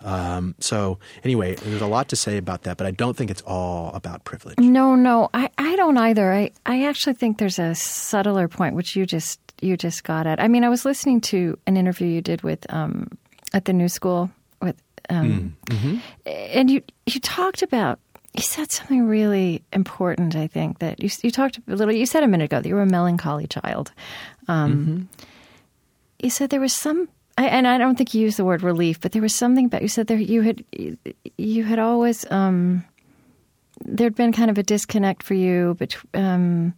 Um, 0.00 0.54
so 0.60 0.98
anyway, 1.24 1.54
there's 1.56 1.80
a 1.80 1.86
lot 1.86 2.08
to 2.08 2.16
say 2.16 2.36
about 2.36 2.62
that, 2.62 2.76
but 2.76 2.86
I 2.86 2.90
don't 2.90 3.16
think 3.16 3.30
it's 3.30 3.42
all 3.42 3.92
about 3.94 4.24
privilege. 4.24 4.58
No, 4.58 4.94
no, 4.94 5.30
I, 5.34 5.50
I 5.58 5.76
don't 5.76 5.96
either. 5.96 6.32
I, 6.32 6.50
I 6.66 6.84
actually 6.84 7.14
think 7.14 7.38
there's 7.38 7.58
a 7.58 7.74
subtler 7.74 8.48
point 8.48 8.74
which 8.74 8.96
you 8.96 9.06
just 9.06 9.40
you 9.60 9.76
just 9.76 10.04
got 10.04 10.26
at. 10.26 10.40
I 10.40 10.48
mean, 10.48 10.64
I 10.64 10.68
was 10.68 10.84
listening 10.84 11.20
to 11.22 11.58
an 11.66 11.76
interview 11.76 12.06
you 12.06 12.22
did 12.22 12.42
with 12.42 12.64
um, 12.72 13.08
at 13.52 13.64
the 13.64 13.72
New 13.72 13.88
School 13.88 14.30
with, 14.62 14.76
um, 15.08 15.56
mm, 15.66 15.76
mm-hmm. 15.76 15.96
and 16.26 16.70
you 16.70 16.82
you 17.06 17.20
talked 17.20 17.62
about 17.62 17.98
you 18.34 18.42
said 18.42 18.70
something 18.70 19.06
really 19.06 19.62
important. 19.72 20.36
I 20.36 20.46
think 20.46 20.78
that 20.78 21.02
you 21.02 21.10
you 21.22 21.30
talked 21.30 21.58
a 21.58 21.74
little. 21.74 21.92
You 21.92 22.06
said 22.06 22.22
a 22.22 22.28
minute 22.28 22.44
ago 22.44 22.60
that 22.60 22.68
you 22.68 22.74
were 22.74 22.82
a 22.82 22.86
melancholy 22.86 23.46
child. 23.46 23.92
Um, 24.48 24.72
mm-hmm. 24.72 25.24
You 26.22 26.30
said 26.30 26.50
there 26.50 26.60
was 26.60 26.74
some, 26.74 27.08
I, 27.38 27.46
and 27.46 27.66
I 27.66 27.78
don't 27.78 27.96
think 27.96 28.14
you 28.14 28.22
used 28.22 28.36
the 28.36 28.44
word 28.44 28.62
relief, 28.62 29.00
but 29.00 29.12
there 29.12 29.22
was 29.22 29.34
something 29.34 29.66
about 29.66 29.82
you 29.82 29.88
said 29.88 30.06
there 30.06 30.18
you 30.18 30.42
had 30.42 30.64
you 31.38 31.64
had 31.64 31.78
always 31.78 32.30
um, 32.30 32.84
there'd 33.84 34.14
been 34.14 34.32
kind 34.32 34.50
of 34.50 34.58
a 34.58 34.62
disconnect 34.62 35.22
for 35.22 35.34
you 35.34 35.74
between. 35.74 36.24
Um, 36.24 36.74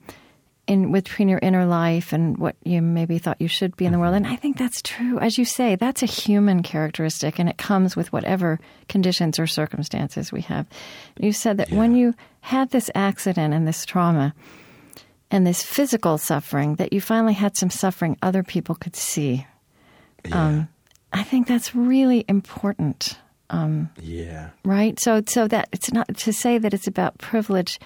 in 0.66 0.92
between 0.92 1.28
your 1.28 1.40
inner 1.42 1.66
life 1.66 2.12
and 2.12 2.38
what 2.38 2.56
you 2.64 2.80
maybe 2.80 3.18
thought 3.18 3.40
you 3.40 3.48
should 3.48 3.76
be 3.76 3.84
in 3.84 3.92
the 3.92 3.98
world. 3.98 4.14
And 4.14 4.26
I 4.26 4.36
think 4.36 4.56
that's 4.56 4.80
true. 4.80 5.18
As 5.18 5.36
you 5.36 5.44
say, 5.44 5.74
that's 5.74 6.02
a 6.02 6.06
human 6.06 6.62
characteristic 6.62 7.38
and 7.38 7.48
it 7.48 7.58
comes 7.58 7.96
with 7.96 8.12
whatever 8.12 8.60
conditions 8.88 9.38
or 9.38 9.46
circumstances 9.46 10.30
we 10.30 10.42
have. 10.42 10.66
You 11.18 11.32
said 11.32 11.56
that 11.56 11.70
yeah. 11.70 11.78
when 11.78 11.96
you 11.96 12.14
had 12.40 12.70
this 12.70 12.90
accident 12.94 13.52
and 13.52 13.66
this 13.66 13.84
trauma 13.84 14.34
and 15.30 15.46
this 15.46 15.62
physical 15.62 16.16
suffering, 16.16 16.76
that 16.76 16.92
you 16.92 17.00
finally 17.00 17.34
had 17.34 17.56
some 17.56 17.70
suffering 17.70 18.16
other 18.22 18.42
people 18.42 18.74
could 18.74 18.94
see. 18.94 19.46
Yeah. 20.24 20.46
Um, 20.46 20.68
I 21.12 21.22
think 21.22 21.46
that's 21.46 21.74
really 21.74 22.24
important. 22.28 23.18
Um, 23.50 23.90
yeah. 24.00 24.50
Right. 24.64 24.98
So, 24.98 25.22
so 25.26 25.46
that 25.48 25.68
it's 25.72 25.92
not 25.92 26.16
to 26.16 26.32
say 26.32 26.58
that 26.58 26.72
it's 26.72 26.86
about 26.86 27.18
privilege 27.18 27.78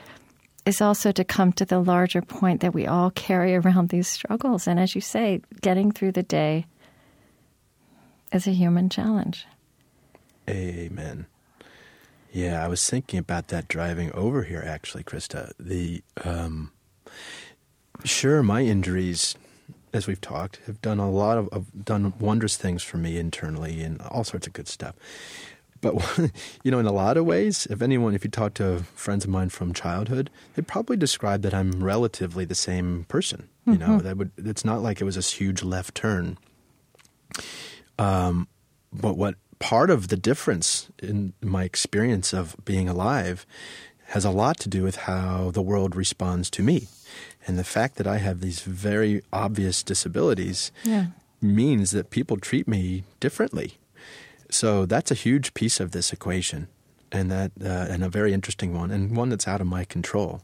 is 0.65 0.81
also 0.81 1.13
to 1.13 1.25
come 1.25 1.53
to 1.53 1.65
the 1.65 1.79
larger 1.79 2.21
point 2.23 2.61
that 2.61 2.75
we 2.75 2.87
all 2.87 3.11
carry 3.11 3.55
around 3.55 3.89
these 3.89 4.09
struggles. 4.09 4.67
And 4.67 4.79
as 4.79 4.95
you 4.95 5.01
say, 5.01 5.41
getting 5.61 5.93
through 5.93 6.13
the 6.13 6.23
day 6.23 6.67
is 8.33 8.47
a 8.47 8.53
human 8.53 8.89
challenge. 8.89 9.47
Amen. 10.49 11.27
Yeah, 12.33 12.63
I 12.63 12.69
was 12.69 12.89
thinking 12.89 13.19
about 13.19 13.49
that 13.49 13.69
driving 13.69 14.13
over 14.13 14.43
here, 14.43 14.63
actually, 14.65 15.05
Krista. 15.05 15.53
The 15.59 16.03
um, 16.23 16.71
sure, 18.05 18.43
my 18.43 18.61
injuries, 18.63 19.37
as 19.97 20.07
we've 20.07 20.21
talked, 20.21 20.61
have 20.67 20.81
done 20.81 20.99
a 20.99 21.11
lot 21.11 21.39
of, 21.39 21.85
done 21.85 22.13
wondrous 22.19 22.57
things 22.57 22.83
for 22.83 22.99
me 22.99 23.19
internally 23.19 23.83
and 23.83 24.01
all 24.03 24.25
sorts 24.25 24.47
of 24.47 24.53
good 24.53 24.69
stuff. 24.69 24.95
But 25.81 25.95
you 26.63 26.71
know, 26.71 26.79
in 26.79 26.87
a 26.87 26.93
lot 26.93 27.17
of 27.17 27.25
ways, 27.25 27.67
if 27.71 27.83
anyone, 27.83 28.15
if 28.15 28.25
you 28.25 28.31
talk 28.31 28.55
to 28.55 28.85
friends 28.95 29.25
of 29.25 29.31
mine 29.31 29.49
from 29.49 29.73
childhood, 29.73 30.31
they'd 30.55 30.69
probably 30.69 30.97
describe 30.97 31.43
that 31.43 31.55
I'm 31.55 31.83
relatively 31.83 32.45
the 32.45 32.55
same 32.55 33.05
person. 33.09 33.49
You 33.67 33.75
mm-hmm. 33.75 33.81
know, 33.81 33.99
that 34.01 34.17
would 34.17 34.31
it's 34.37 34.65
not 34.65 34.83
like 34.83 35.01
it 35.01 35.05
was 35.05 35.17
this 35.17 35.33
huge 35.33 35.63
left 35.63 35.95
turn. 35.95 36.39
Um, 37.99 38.49
but 38.93 39.17
what 39.17 39.37
part 39.59 39.91
of 39.91 40.09
the 40.09 40.17
difference 40.17 40.89
in 41.03 41.33
my 41.43 41.65
experience 41.65 42.33
of 42.33 42.57
being 42.65 42.89
alive 42.89 43.47
has 44.09 44.25
a 44.25 44.31
lot 44.31 44.59
to 44.61 44.69
do 44.69 44.83
with 44.83 44.97
how 44.97 45.51
the 45.51 45.63
world 45.63 45.97
responds 45.97 46.49
to 46.51 46.63
me. 46.63 46.89
And 47.47 47.59
the 47.59 47.65
fact 47.65 47.97
that 47.97 48.07
I 48.07 48.19
have 48.19 48.41
these 48.41 48.61
very 48.61 49.23
obvious 49.33 49.83
disabilities 49.83 50.73
yeah. 50.85 51.07
means 51.41 51.93
that 51.93 52.11
people 52.11 52.37
treat 52.39 52.67
me 52.67 53.05
differently. 53.21 53.75
So 54.51 54.87
that's 54.87 55.11
a 55.11 55.15
huge 55.15 55.55
piece 55.55 55.81
of 55.81 55.91
this 55.91 56.13
equation, 56.13 56.69
and 57.11 57.31
that 57.31 57.53
uh, 57.63 57.93
and 57.93 58.05
a 58.05 58.09
very 58.09 58.33
interesting 58.33 58.75
one, 58.75 58.91
and 58.91 59.17
one 59.17 59.29
that's 59.29 59.49
out 59.49 59.61
of 59.61 59.67
my 59.67 59.85
control. 59.85 60.43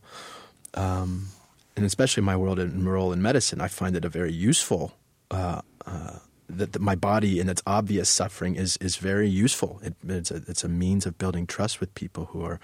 Um, 0.74 1.28
and 1.76 1.86
especially 1.86 2.20
in 2.20 2.24
my 2.24 2.36
world 2.36 2.58
and 2.58 2.84
role 2.84 3.12
in 3.12 3.22
medicine, 3.22 3.60
I 3.60 3.68
find 3.68 3.96
it 3.96 4.04
a 4.04 4.08
very 4.08 4.32
useful 4.32 4.92
uh, 5.30 5.62
uh, 5.86 6.18
that 6.58 6.72
the, 6.72 6.78
my 6.78 6.94
body 6.94 7.40
and 7.40 7.48
its 7.50 7.62
obvious 7.66 8.08
suffering 8.08 8.54
is 8.56 8.76
is 8.78 8.96
very 8.96 9.28
useful. 9.28 9.80
It, 9.82 9.94
it's 10.08 10.30
a, 10.30 10.36
it's 10.48 10.64
a 10.64 10.68
means 10.68 11.06
of 11.06 11.18
building 11.18 11.46
trust 11.46 11.80
with 11.80 11.94
people 11.94 12.26
who 12.26 12.44
are 12.44 12.58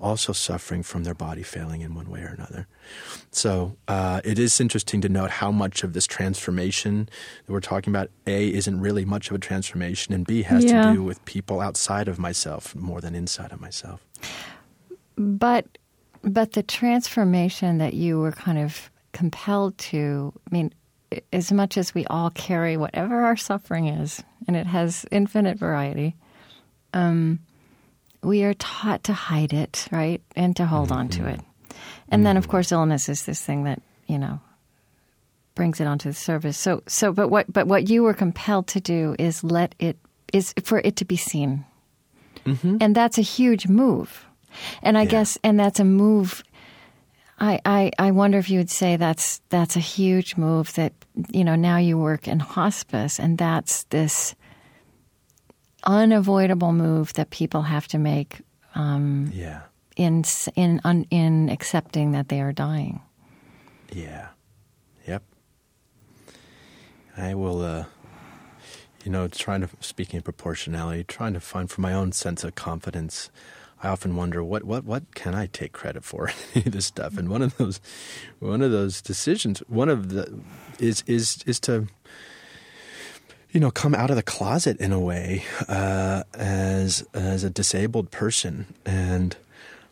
also 0.00 0.32
suffering 0.32 0.82
from 0.82 1.04
their 1.04 1.14
body 1.14 1.42
failing 1.42 1.80
in 1.82 1.94
one 1.94 2.10
way 2.10 2.20
or 2.20 2.28
another. 2.28 2.66
So 3.30 3.76
uh, 3.86 4.20
it 4.24 4.38
is 4.38 4.60
interesting 4.60 5.00
to 5.02 5.08
note 5.08 5.30
how 5.30 5.50
much 5.52 5.84
of 5.84 5.92
this 5.92 6.06
transformation 6.06 7.08
that 7.46 7.52
we're 7.52 7.60
talking 7.60 7.94
about 7.94 8.10
a 8.26 8.48
isn't 8.52 8.80
really 8.80 9.04
much 9.04 9.30
of 9.30 9.36
a 9.36 9.38
transformation, 9.38 10.14
and 10.14 10.26
b 10.26 10.42
has 10.42 10.64
Yeah. 10.64 10.82
to 10.82 10.92
do 10.94 11.02
with 11.04 11.24
people 11.24 11.60
outside 11.60 12.08
of 12.08 12.18
myself 12.18 12.74
more 12.74 13.00
than 13.00 13.14
inside 13.14 13.52
of 13.52 13.60
myself. 13.60 14.00
But 15.16 15.66
but 16.22 16.52
the 16.52 16.62
transformation 16.62 17.78
that 17.78 17.94
you 17.94 18.18
were 18.18 18.32
kind 18.32 18.58
of 18.58 18.90
compelled 19.12 19.78
to, 19.78 20.32
I 20.50 20.54
mean, 20.54 20.72
as 21.32 21.52
much 21.52 21.76
as 21.78 21.94
we 21.94 22.04
all 22.06 22.30
carry 22.30 22.76
whatever 22.76 23.20
our 23.20 23.36
suffering 23.36 23.88
is, 23.88 24.22
and 24.46 24.56
it 24.56 24.66
has 24.66 25.06
infinite 25.10 25.58
variety, 25.58 26.16
um, 26.92 27.38
we 28.22 28.44
are 28.44 28.54
taught 28.54 29.04
to 29.04 29.12
hide 29.12 29.52
it, 29.52 29.86
right, 29.90 30.22
and 30.36 30.56
to 30.56 30.66
hold 30.66 30.90
on 30.92 31.08
to 31.08 31.20
mm-hmm. 31.20 31.28
it. 31.28 31.40
And 32.08 32.26
then, 32.26 32.36
of 32.36 32.44
mm-hmm. 32.44 32.50
course, 32.50 32.72
illness 32.72 33.08
is 33.08 33.24
this 33.24 33.42
thing 33.42 33.64
that 33.64 33.80
you 34.06 34.18
know 34.18 34.40
brings 35.54 35.80
it 35.80 35.86
onto 35.86 36.08
the 36.08 36.14
surface. 36.14 36.56
So, 36.56 36.82
so, 36.86 37.12
but 37.12 37.28
what, 37.28 37.52
but 37.52 37.66
what 37.66 37.88
you 37.88 38.04
were 38.04 38.14
compelled 38.14 38.68
to 38.68 38.80
do 38.80 39.16
is 39.18 39.42
let 39.42 39.74
it 39.78 39.98
is 40.32 40.54
for 40.62 40.80
it 40.84 40.96
to 40.96 41.04
be 41.04 41.16
seen, 41.16 41.64
mm-hmm. 42.44 42.76
and 42.80 42.94
that's 42.94 43.18
a 43.18 43.22
huge 43.22 43.68
move. 43.68 44.24
And 44.82 44.96
I 44.96 45.02
Yeah. 45.02 45.10
guess, 45.10 45.38
and 45.44 45.60
that's 45.60 45.80
a 45.80 45.84
move. 45.84 46.42
I, 47.40 47.60
I, 47.64 47.90
I 47.98 48.10
wonder 48.10 48.38
if 48.38 48.50
you 48.50 48.58
would 48.58 48.70
say 48.70 48.96
that's 48.96 49.40
that's 49.48 49.76
a 49.76 49.80
huge 49.80 50.36
move 50.36 50.72
that 50.74 50.92
you 51.30 51.44
know 51.44 51.54
now 51.54 51.76
you 51.78 51.96
work 51.96 52.26
in 52.26 52.40
hospice 52.40 53.20
and 53.20 53.38
that's 53.38 53.84
this 53.84 54.34
unavoidable 55.84 56.72
move 56.72 57.12
that 57.14 57.30
people 57.30 57.62
have 57.62 57.86
to 57.88 57.98
make 57.98 58.40
Yeah. 58.74 59.62
in 59.96 60.24
in 60.56 60.80
un, 60.84 61.06
in 61.10 61.48
accepting 61.48 62.12
that 62.12 62.28
they 62.28 62.40
are 62.40 62.52
dying. 62.52 63.00
Yeah. 63.92 64.28
Yep. 65.06 65.22
I 67.16 67.34
will, 67.34 67.62
uh, 67.62 67.84
you 69.04 69.10
know, 69.10 69.26
trying 69.28 69.62
to, 69.62 69.68
speaking 69.80 70.18
of 70.18 70.24
proportionality, 70.24 71.04
trying 71.04 71.32
to 71.34 71.40
find 71.40 71.70
for 71.70 71.80
my 71.80 71.92
own 71.94 72.12
sense 72.12 72.44
of 72.44 72.54
confidence, 72.54 73.30
I 73.82 73.88
often 73.88 74.16
wonder 74.16 74.42
what, 74.42 74.64
what, 74.64 74.84
what 74.84 75.14
can 75.14 75.34
I 75.34 75.46
take 75.46 75.72
credit 75.72 76.04
for 76.04 76.32
this 76.54 76.86
stuff? 76.86 77.16
And 77.16 77.28
one 77.28 77.42
of 77.42 77.56
those, 77.56 77.80
one 78.40 78.62
of 78.62 78.72
those 78.72 79.00
decisions, 79.00 79.60
one 79.68 79.88
of 79.88 80.10
the, 80.10 80.40
is, 80.78 81.04
is, 81.06 81.42
is 81.46 81.60
to, 81.60 81.86
you 83.50 83.60
know, 83.60 83.70
come 83.70 83.94
out 83.94 84.10
of 84.10 84.16
the 84.16 84.22
closet 84.22 84.78
in 84.78 84.92
a 84.92 85.00
way 85.00 85.44
uh, 85.68 86.22
as 86.34 87.06
as 87.14 87.44
a 87.44 87.50
disabled 87.50 88.10
person, 88.10 88.66
and 88.84 89.36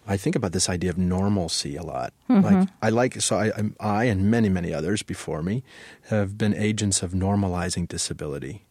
I 0.07 0.17
think 0.17 0.37
about 0.37 0.53
this 0.53 0.69
idea 0.69 0.91
of 0.91 0.99
normalcy 0.99 1.77
a 1.77 1.83
lot. 1.83 2.13
Like 2.43 2.69
I 2.83 2.91
like 2.91 3.21
so 3.23 3.39
I, 3.39 3.53
I 3.81 4.05
and 4.05 4.31
many 4.31 4.49
many 4.49 4.75
others 4.75 5.03
before 5.03 5.43
me 5.43 5.63
have 6.11 6.37
been 6.37 6.55
agents 6.55 7.03
of 7.03 7.13
normalizing 7.13 7.89
disability, 7.89 8.67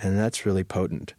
and 0.00 0.18
that's 0.18 0.44
really 0.44 0.64
potent. 0.64 1.14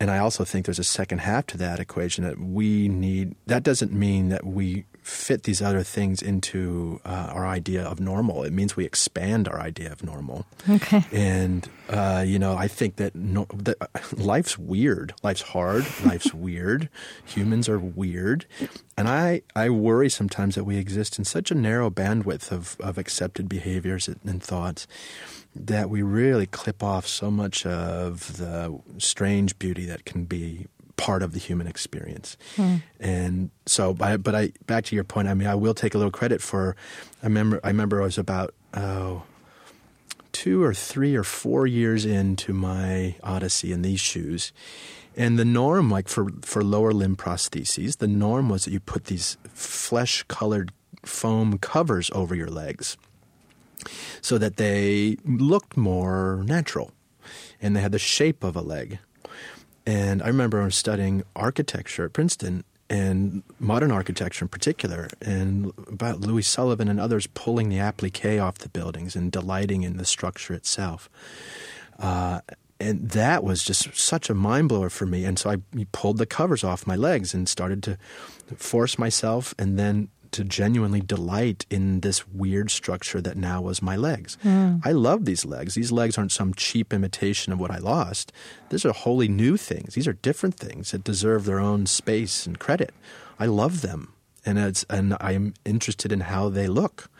And 0.00 0.10
I 0.10 0.18
also 0.18 0.44
think 0.44 0.64
there's 0.64 0.78
a 0.78 0.84
second 0.84 1.18
half 1.18 1.46
to 1.48 1.58
that 1.58 1.78
equation 1.78 2.24
that 2.24 2.40
we 2.40 2.88
need. 2.88 3.36
That 3.46 3.62
doesn't 3.62 3.92
mean 3.92 4.30
that 4.30 4.46
we 4.46 4.86
fit 5.02 5.44
these 5.44 5.62
other 5.62 5.82
things 5.82 6.22
into 6.22 7.00
uh, 7.04 7.30
our 7.32 7.46
idea 7.46 7.82
of 7.82 8.00
normal. 8.00 8.44
It 8.44 8.52
means 8.52 8.76
we 8.76 8.84
expand 8.84 9.48
our 9.48 9.60
idea 9.60 9.92
of 9.92 10.02
normal. 10.02 10.46
Okay. 10.68 11.04
And 11.12 11.68
uh, 11.88 12.24
you 12.26 12.38
know, 12.38 12.56
I 12.56 12.68
think 12.68 12.96
that, 12.96 13.14
no, 13.14 13.46
that 13.52 13.76
uh, 13.80 13.86
life's 14.12 14.58
weird. 14.58 15.14
Life's 15.22 15.42
hard. 15.42 15.84
Life's 16.04 16.32
weird. 16.34 16.88
Humans 17.24 17.68
are 17.68 17.78
weird, 17.78 18.46
and 18.96 19.08
I 19.08 19.42
I 19.56 19.70
worry 19.70 20.08
sometimes 20.08 20.54
that 20.54 20.64
we 20.64 20.76
exist 20.76 21.18
in 21.18 21.24
such 21.24 21.50
a 21.50 21.54
narrow 21.54 21.90
bandwidth 21.90 22.52
of 22.52 22.76
of 22.80 22.98
accepted 22.98 23.48
behaviors 23.48 24.08
and 24.08 24.42
thoughts 24.42 24.86
that 25.54 25.90
we 25.90 26.02
really 26.02 26.46
clip 26.46 26.82
off 26.82 27.06
so 27.06 27.30
much 27.30 27.66
of 27.66 28.36
the 28.36 28.78
strange 28.98 29.58
beauty 29.58 29.84
that 29.84 30.04
can 30.04 30.24
be 30.24 30.66
part 31.00 31.22
of 31.22 31.32
the 31.32 31.38
human 31.38 31.66
experience. 31.66 32.36
Hmm. 32.56 32.76
And 33.00 33.50
so, 33.64 33.96
I, 34.00 34.18
but 34.18 34.34
I 34.34 34.52
back 34.66 34.84
to 34.84 34.94
your 34.94 35.04
point. 35.04 35.28
I 35.28 35.34
mean, 35.34 35.48
I 35.48 35.54
will 35.54 35.74
take 35.74 35.94
a 35.94 35.98
little 35.98 36.12
credit 36.12 36.42
for. 36.42 36.76
I 37.22 37.26
remember. 37.26 37.58
I 37.64 37.68
remember 37.68 38.02
I 38.02 38.04
was 38.04 38.18
about 38.18 38.54
oh 38.74 39.22
two 40.32 40.62
or 40.62 40.74
three 40.74 41.16
or 41.16 41.24
four 41.24 41.66
years 41.66 42.04
into 42.04 42.52
my 42.52 43.16
odyssey 43.22 43.72
in 43.72 43.82
these 43.82 44.00
shoes. 44.00 44.52
And 45.16 45.38
the 45.38 45.44
norm, 45.44 45.90
like 45.90 46.08
for, 46.08 46.28
for 46.42 46.62
lower 46.62 46.92
limb 46.92 47.16
prostheses, 47.16 47.98
the 47.98 48.06
norm 48.06 48.48
was 48.48 48.64
that 48.64 48.70
you 48.70 48.80
put 48.80 49.06
these 49.06 49.36
flesh 49.48 50.22
colored 50.28 50.72
foam 51.04 51.58
covers 51.58 52.10
over 52.14 52.34
your 52.34 52.48
legs 52.48 52.96
so 54.20 54.38
that 54.38 54.56
they 54.56 55.16
looked 55.24 55.76
more 55.76 56.42
natural 56.46 56.92
and 57.60 57.74
they 57.74 57.80
had 57.80 57.92
the 57.92 57.98
shape 57.98 58.44
of 58.44 58.56
a 58.56 58.62
leg. 58.62 58.98
And 59.90 60.22
I 60.22 60.28
remember 60.28 60.62
I 60.62 60.66
was 60.66 60.76
studying 60.76 61.24
architecture 61.34 62.04
at 62.04 62.12
Princeton 62.12 62.62
and 62.88 63.42
modern 63.58 63.90
architecture 63.90 64.44
in 64.44 64.48
particular, 64.48 65.08
and 65.20 65.72
about 65.88 66.20
Louis 66.20 66.42
Sullivan 66.42 66.86
and 66.86 67.00
others 67.00 67.26
pulling 67.26 67.70
the 67.70 67.80
applique 67.80 68.38
off 68.38 68.58
the 68.58 68.68
buildings 68.68 69.16
and 69.16 69.32
delighting 69.32 69.82
in 69.82 69.96
the 69.96 70.04
structure 70.04 70.54
itself. 70.54 71.10
Uh, 71.98 72.40
and 72.78 73.10
that 73.10 73.42
was 73.42 73.64
just 73.64 73.96
such 73.96 74.30
a 74.30 74.34
mind 74.34 74.68
blower 74.68 74.90
for 74.90 75.06
me. 75.06 75.24
And 75.24 75.40
so 75.40 75.50
I 75.50 75.56
pulled 75.90 76.18
the 76.18 76.26
covers 76.26 76.62
off 76.62 76.86
my 76.86 76.96
legs 76.96 77.34
and 77.34 77.48
started 77.48 77.82
to 77.82 77.98
force 78.56 78.96
myself 78.96 79.54
and 79.58 79.76
then 79.76 80.08
to 80.32 80.44
genuinely 80.44 81.00
delight 81.00 81.66
in 81.70 82.00
this 82.00 82.26
weird 82.28 82.70
structure 82.70 83.20
that 83.20 83.36
now 83.36 83.60
was 83.60 83.82
my 83.82 83.96
legs. 83.96 84.38
Hmm. 84.42 84.76
I 84.84 84.92
love 84.92 85.24
these 85.24 85.44
legs. 85.44 85.74
These 85.74 85.92
legs 85.92 86.16
aren't 86.16 86.32
some 86.32 86.54
cheap 86.54 86.92
imitation 86.92 87.52
of 87.52 87.60
what 87.60 87.70
I 87.70 87.78
lost. 87.78 88.32
These 88.70 88.84
are 88.84 88.92
wholly 88.92 89.28
new 89.28 89.56
things. 89.56 89.94
These 89.94 90.08
are 90.08 90.12
different 90.14 90.54
things 90.54 90.90
that 90.92 91.04
deserve 91.04 91.44
their 91.44 91.60
own 91.60 91.86
space 91.86 92.46
and 92.46 92.58
credit. 92.58 92.92
I 93.38 93.46
love 93.46 93.82
them. 93.82 94.12
And 94.46 94.58
it's 94.58 94.86
and 94.88 95.16
I'm 95.20 95.52
interested 95.66 96.10
in 96.12 96.20
how 96.20 96.48
they 96.48 96.66
look. 96.66 97.10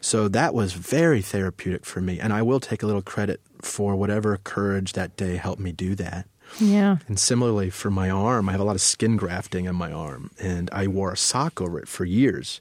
So 0.00 0.28
that 0.28 0.52
was 0.52 0.74
very 0.74 1.22
therapeutic 1.22 1.86
for 1.86 2.02
me. 2.02 2.20
And 2.20 2.34
I 2.34 2.42
will 2.42 2.60
take 2.60 2.82
a 2.82 2.86
little 2.86 3.02
credit 3.02 3.40
for 3.62 3.96
whatever 3.96 4.36
courage 4.36 4.92
that 4.92 5.16
day 5.16 5.36
helped 5.36 5.60
me 5.60 5.72
do 5.72 5.94
that. 5.94 6.28
Yeah. 6.60 6.96
And 7.08 7.18
similarly 7.18 7.70
for 7.70 7.90
my 7.90 8.08
arm, 8.10 8.48
I 8.48 8.52
have 8.52 8.60
a 8.60 8.64
lot 8.64 8.76
of 8.76 8.80
skin 8.80 9.16
grafting 9.16 9.68
on 9.68 9.74
my 9.76 9.92
arm, 9.92 10.30
and 10.40 10.68
I 10.72 10.86
wore 10.86 11.12
a 11.12 11.16
sock 11.16 11.60
over 11.60 11.78
it 11.78 11.88
for 11.88 12.04
years. 12.04 12.60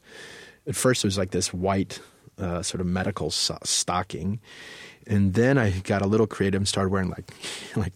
At 0.67 0.75
first, 0.75 1.03
it 1.03 1.07
was 1.07 1.17
like 1.17 1.31
this 1.31 1.53
white 1.53 1.99
uh, 2.37 2.61
sort 2.61 2.81
of 2.81 2.87
medical 2.87 3.31
so- 3.31 3.57
stocking, 3.63 4.39
and 5.07 5.35
then 5.35 5.57
I 5.57 5.69
got 5.69 6.01
a 6.01 6.07
little 6.07 6.25
creative 6.27 6.59
and 6.59 6.67
started 6.67 6.89
wearing 6.89 7.09
like 7.09 7.31
like 7.75 7.93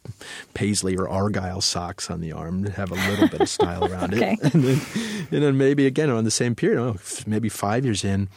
paisley 0.53 0.95
or 0.95 1.09
argyle 1.09 1.59
socks 1.61 2.09
on 2.09 2.21
the 2.21 2.31
arm 2.31 2.63
to 2.65 2.71
have 2.71 2.91
a 2.91 2.95
little 3.09 3.27
bit 3.27 3.41
of 3.41 3.49
style 3.49 3.83
around 3.91 4.13
Okay. 4.13 4.37
it. 4.41 4.53
And 4.53 4.63
then, 4.63 4.81
and 5.31 5.43
then 5.43 5.57
maybe 5.57 5.85
again 5.87 6.09
on 6.11 6.23
the 6.23 6.31
same 6.31 6.53
period, 6.55 6.79
oh, 6.79 6.97
maybe 7.25 7.49
five 7.49 7.83
years 7.83 8.05
in, 8.05 8.29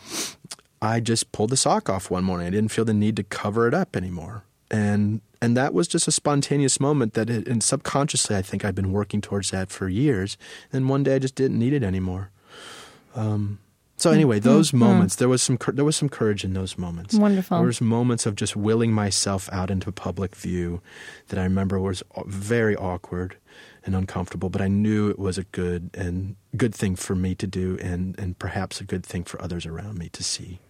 I 0.81 1.01
just 1.01 1.31
pulled 1.33 1.51
the 1.51 1.57
sock 1.57 1.89
off 1.91 2.11
one 2.11 2.25
morning. 2.25 2.47
I 2.47 2.51
didn't 2.51 2.73
feel 2.73 2.85
the 2.87 2.95
need 2.95 3.15
to 3.17 3.23
cover 3.23 3.69
it 3.69 3.75
up 3.75 3.95
anymore. 3.95 4.43
And 4.71 5.21
and 5.43 5.57
that 5.57 5.75
was 5.75 5.89
just 5.89 6.07
a 6.07 6.13
spontaneous 6.13 6.79
moment 6.79 7.15
that 7.15 7.29
it, 7.29 7.49
and 7.49 7.65
subconsciously 7.65 8.37
I 8.37 8.43
think 8.43 8.65
I've 8.65 8.77
been 8.77 8.93
working 8.93 9.21
towards 9.21 9.51
that 9.51 9.71
for 9.71 9.89
years. 9.89 10.39
And 10.73 10.89
one 10.89 11.03
day 11.03 11.17
I 11.17 11.19
just 11.19 11.35
didn't 11.35 11.59
need 11.59 11.73
it 11.73 11.83
anymore. 11.83 12.31
Um, 13.17 13.59
so 13.97 14.11
mm, 14.11 14.15
anyway, 14.15 14.39
mm, 14.39 14.45
those 14.45 14.71
mm. 14.71 14.79
moments 14.79 15.17
there 15.17 15.29
was 15.29 15.43
some 15.43 15.59
there 15.73 15.85
was 15.85 15.97
some 15.97 16.09
courage 16.09 16.45
in 16.45 16.55
those 16.55 16.79
moments. 16.79 17.17
Wonderful. 17.17 17.59
There 17.59 17.67
was 17.67 17.81
moments 17.81 18.25
of 18.25 18.37
just 18.37 18.55
willing 18.55 18.93
myself 18.93 19.51
out 19.53 19.69
into 19.69 19.91
public 19.91 20.37
view 20.37 20.81
that 21.27 21.41
I 21.41 21.43
remember 21.43 21.81
was 21.81 22.05
very 22.25 22.77
awkward 22.77 23.37
and 23.85 23.97
uncomfortable, 23.97 24.49
but 24.49 24.63
I 24.63 24.69
knew 24.69 25.11
it 25.11 25.19
was 25.19 25.39
a 25.39 25.45
good 25.45 25.91
and 25.95 26.37
good 26.57 26.73
thing 26.73 26.95
for 26.95 27.17
me 27.17 27.35
to 27.35 27.49
do, 27.49 27.79
and 27.83 28.17
and 28.17 28.39
perhaps 28.39 28.81
a 28.81 28.85
good 28.85 29.05
thing 29.05 29.25
for 29.25 29.43
others 29.43 29.67
around 29.67 29.99
me 29.99 30.09
to 30.11 30.23
see. 30.23 30.61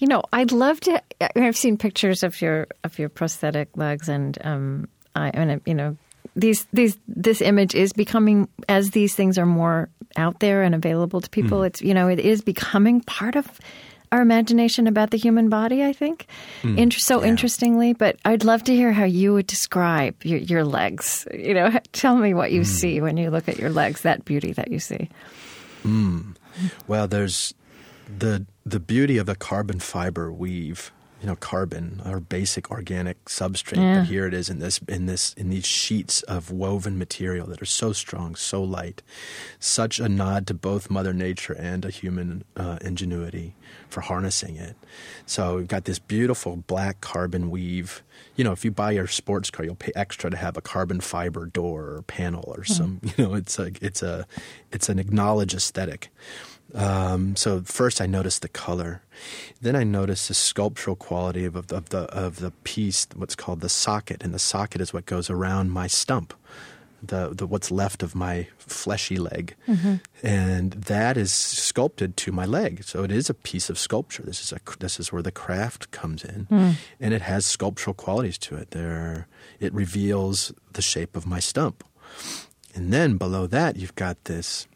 You 0.00 0.06
know, 0.06 0.22
I'd 0.32 0.50
love 0.50 0.80
to. 0.80 1.02
I 1.20 1.28
mean, 1.36 1.44
I've 1.44 1.56
seen 1.56 1.76
pictures 1.76 2.22
of 2.22 2.40
your 2.40 2.66
of 2.84 2.98
your 2.98 3.10
prosthetic 3.10 3.76
legs, 3.76 4.08
and 4.08 4.38
um, 4.42 4.88
I 5.14 5.28
and 5.34 5.50
uh, 5.50 5.58
you 5.66 5.74
know, 5.74 5.96
these 6.34 6.66
these 6.72 6.96
this 7.06 7.42
image 7.42 7.74
is 7.74 7.92
becoming 7.92 8.48
as 8.66 8.90
these 8.90 9.14
things 9.14 9.36
are 9.36 9.46
more 9.46 9.90
out 10.16 10.40
there 10.40 10.62
and 10.62 10.74
available 10.74 11.20
to 11.20 11.28
people. 11.28 11.58
Hmm. 11.58 11.66
It's 11.66 11.82
you 11.82 11.92
know, 11.92 12.08
it 12.08 12.18
is 12.18 12.40
becoming 12.40 13.02
part 13.02 13.36
of 13.36 13.60
our 14.10 14.22
imagination 14.22 14.86
about 14.86 15.10
the 15.10 15.18
human 15.18 15.50
body. 15.50 15.84
I 15.84 15.92
think, 15.92 16.26
hmm. 16.62 16.78
Inter- 16.78 16.98
so 16.98 17.20
yeah. 17.20 17.28
interestingly. 17.28 17.92
But 17.92 18.16
I'd 18.24 18.44
love 18.44 18.64
to 18.64 18.74
hear 18.74 18.92
how 18.92 19.04
you 19.04 19.34
would 19.34 19.46
describe 19.46 20.24
your, 20.24 20.38
your 20.38 20.64
legs. 20.64 21.28
You 21.30 21.52
know, 21.52 21.78
tell 21.92 22.16
me 22.16 22.32
what 22.32 22.52
you 22.52 22.60
hmm. 22.60 22.64
see 22.64 23.00
when 23.02 23.18
you 23.18 23.28
look 23.28 23.50
at 23.50 23.58
your 23.58 23.70
legs. 23.70 24.00
That 24.00 24.24
beauty 24.24 24.54
that 24.54 24.70
you 24.70 24.80
see. 24.80 25.10
Well, 26.86 27.06
there's 27.06 27.52
the 28.18 28.46
the 28.64 28.80
beauty 28.80 29.16
of 29.18 29.26
the 29.26 29.36
carbon 29.36 29.80
fiber 29.80 30.32
weave 30.32 30.92
you 31.20 31.26
know 31.26 31.36
carbon 31.36 32.00
our 32.06 32.18
basic 32.18 32.70
organic 32.70 33.22
substrate 33.26 33.76
Yeah. 33.76 33.98
but 33.98 34.06
here 34.06 34.26
it 34.26 34.32
is 34.32 34.48
in 34.48 34.58
this 34.58 34.80
in 34.88 35.04
this 35.04 35.34
in 35.34 35.50
these 35.50 35.66
sheets 35.66 36.22
of 36.22 36.50
woven 36.50 36.98
material 36.98 37.46
that 37.48 37.60
are 37.60 37.66
so 37.66 37.92
strong 37.92 38.34
so 38.36 38.62
light. 38.62 39.02
Such 39.58 40.00
a 40.00 40.08
nod 40.08 40.46
to 40.46 40.54
both 40.54 40.88
mother 40.90 41.12
nature 41.12 41.52
and 41.52 41.84
a 41.84 41.90
human 41.90 42.44
uh, 42.56 42.78
ingenuity 42.80 43.54
for 43.90 44.00
harnessing 44.00 44.56
it. 44.56 44.76
So 45.26 45.56
we've 45.56 45.68
got 45.68 45.84
this 45.84 45.98
beautiful 45.98 46.56
black 46.56 47.02
carbon 47.02 47.50
weave. 47.50 48.02
You 48.36 48.44
know 48.44 48.52
if 48.52 48.64
you 48.64 48.70
buy 48.70 48.92
your 48.92 49.06
sports 49.06 49.50
car 49.50 49.66
you'll 49.66 49.74
pay 49.74 49.92
extra 49.94 50.30
to 50.30 50.38
have 50.38 50.56
a 50.56 50.62
carbon 50.62 51.00
fiber 51.00 51.44
door 51.44 51.82
or 51.96 52.02
panel 52.02 52.44
or 52.56 52.64
some 52.64 53.00
you 53.18 53.24
know 53.24 53.34
it's 53.34 53.58
a 53.58 53.72
it's 53.82 54.02
a 54.02 54.26
it's 54.72 54.88
an 54.88 54.98
acknowledged 54.98 55.54
aesthetic 55.54 56.08
um, 56.74 57.36
so 57.36 57.62
first 57.62 58.00
I 58.00 58.06
noticed 58.06 58.42
the 58.42 58.48
color, 58.48 59.02
then 59.60 59.76
I 59.76 59.84
noticed 59.84 60.28
the 60.28 60.34
sculptural 60.34 60.96
quality 60.96 61.44
of, 61.44 61.56
of, 61.56 61.68
the, 61.68 61.76
of 61.76 61.88
the 61.88 61.98
of 61.98 62.36
the 62.40 62.50
piece, 62.64 63.06
what's 63.14 63.34
called 63.34 63.60
the 63.60 63.68
socket, 63.68 64.22
and 64.22 64.32
the 64.32 64.38
socket 64.38 64.80
is 64.80 64.92
what 64.92 65.06
goes 65.06 65.30
around 65.30 65.70
my 65.70 65.86
stump, 65.88 66.34
the, 67.02 67.30
the 67.34 67.46
what's 67.46 67.70
left 67.70 68.02
of 68.02 68.14
my 68.14 68.46
fleshy 68.58 69.16
leg, 69.16 69.54
and 70.22 70.72
that 70.72 71.16
is 71.16 71.32
sculpted 71.32 72.16
to 72.18 72.32
my 72.32 72.44
leg. 72.46 72.84
So 72.84 73.02
it 73.04 73.10
is 73.10 73.30
a 73.30 73.34
piece 73.34 73.70
of 73.70 73.78
sculpture. 73.78 74.22
This 74.22 74.40
is 74.42 74.52
a 74.52 74.60
this 74.78 75.00
is 75.00 75.12
where 75.12 75.22
the 75.22 75.32
craft 75.32 75.90
comes 75.90 76.24
in, 76.24 76.46
and 77.00 77.14
it 77.14 77.22
has 77.22 77.46
sculptural 77.46 77.94
qualities 77.94 78.38
to 78.38 78.56
it. 78.56 78.70
There, 78.70 79.26
it 79.58 79.72
reveals 79.74 80.52
the 80.72 80.82
shape 80.82 81.16
of 81.16 81.26
my 81.26 81.40
stump, 81.40 81.84
and 82.74 82.92
then 82.92 83.16
below 83.16 83.46
that 83.48 83.76
you've 83.76 83.96
got 83.96 84.24
this. 84.24 84.66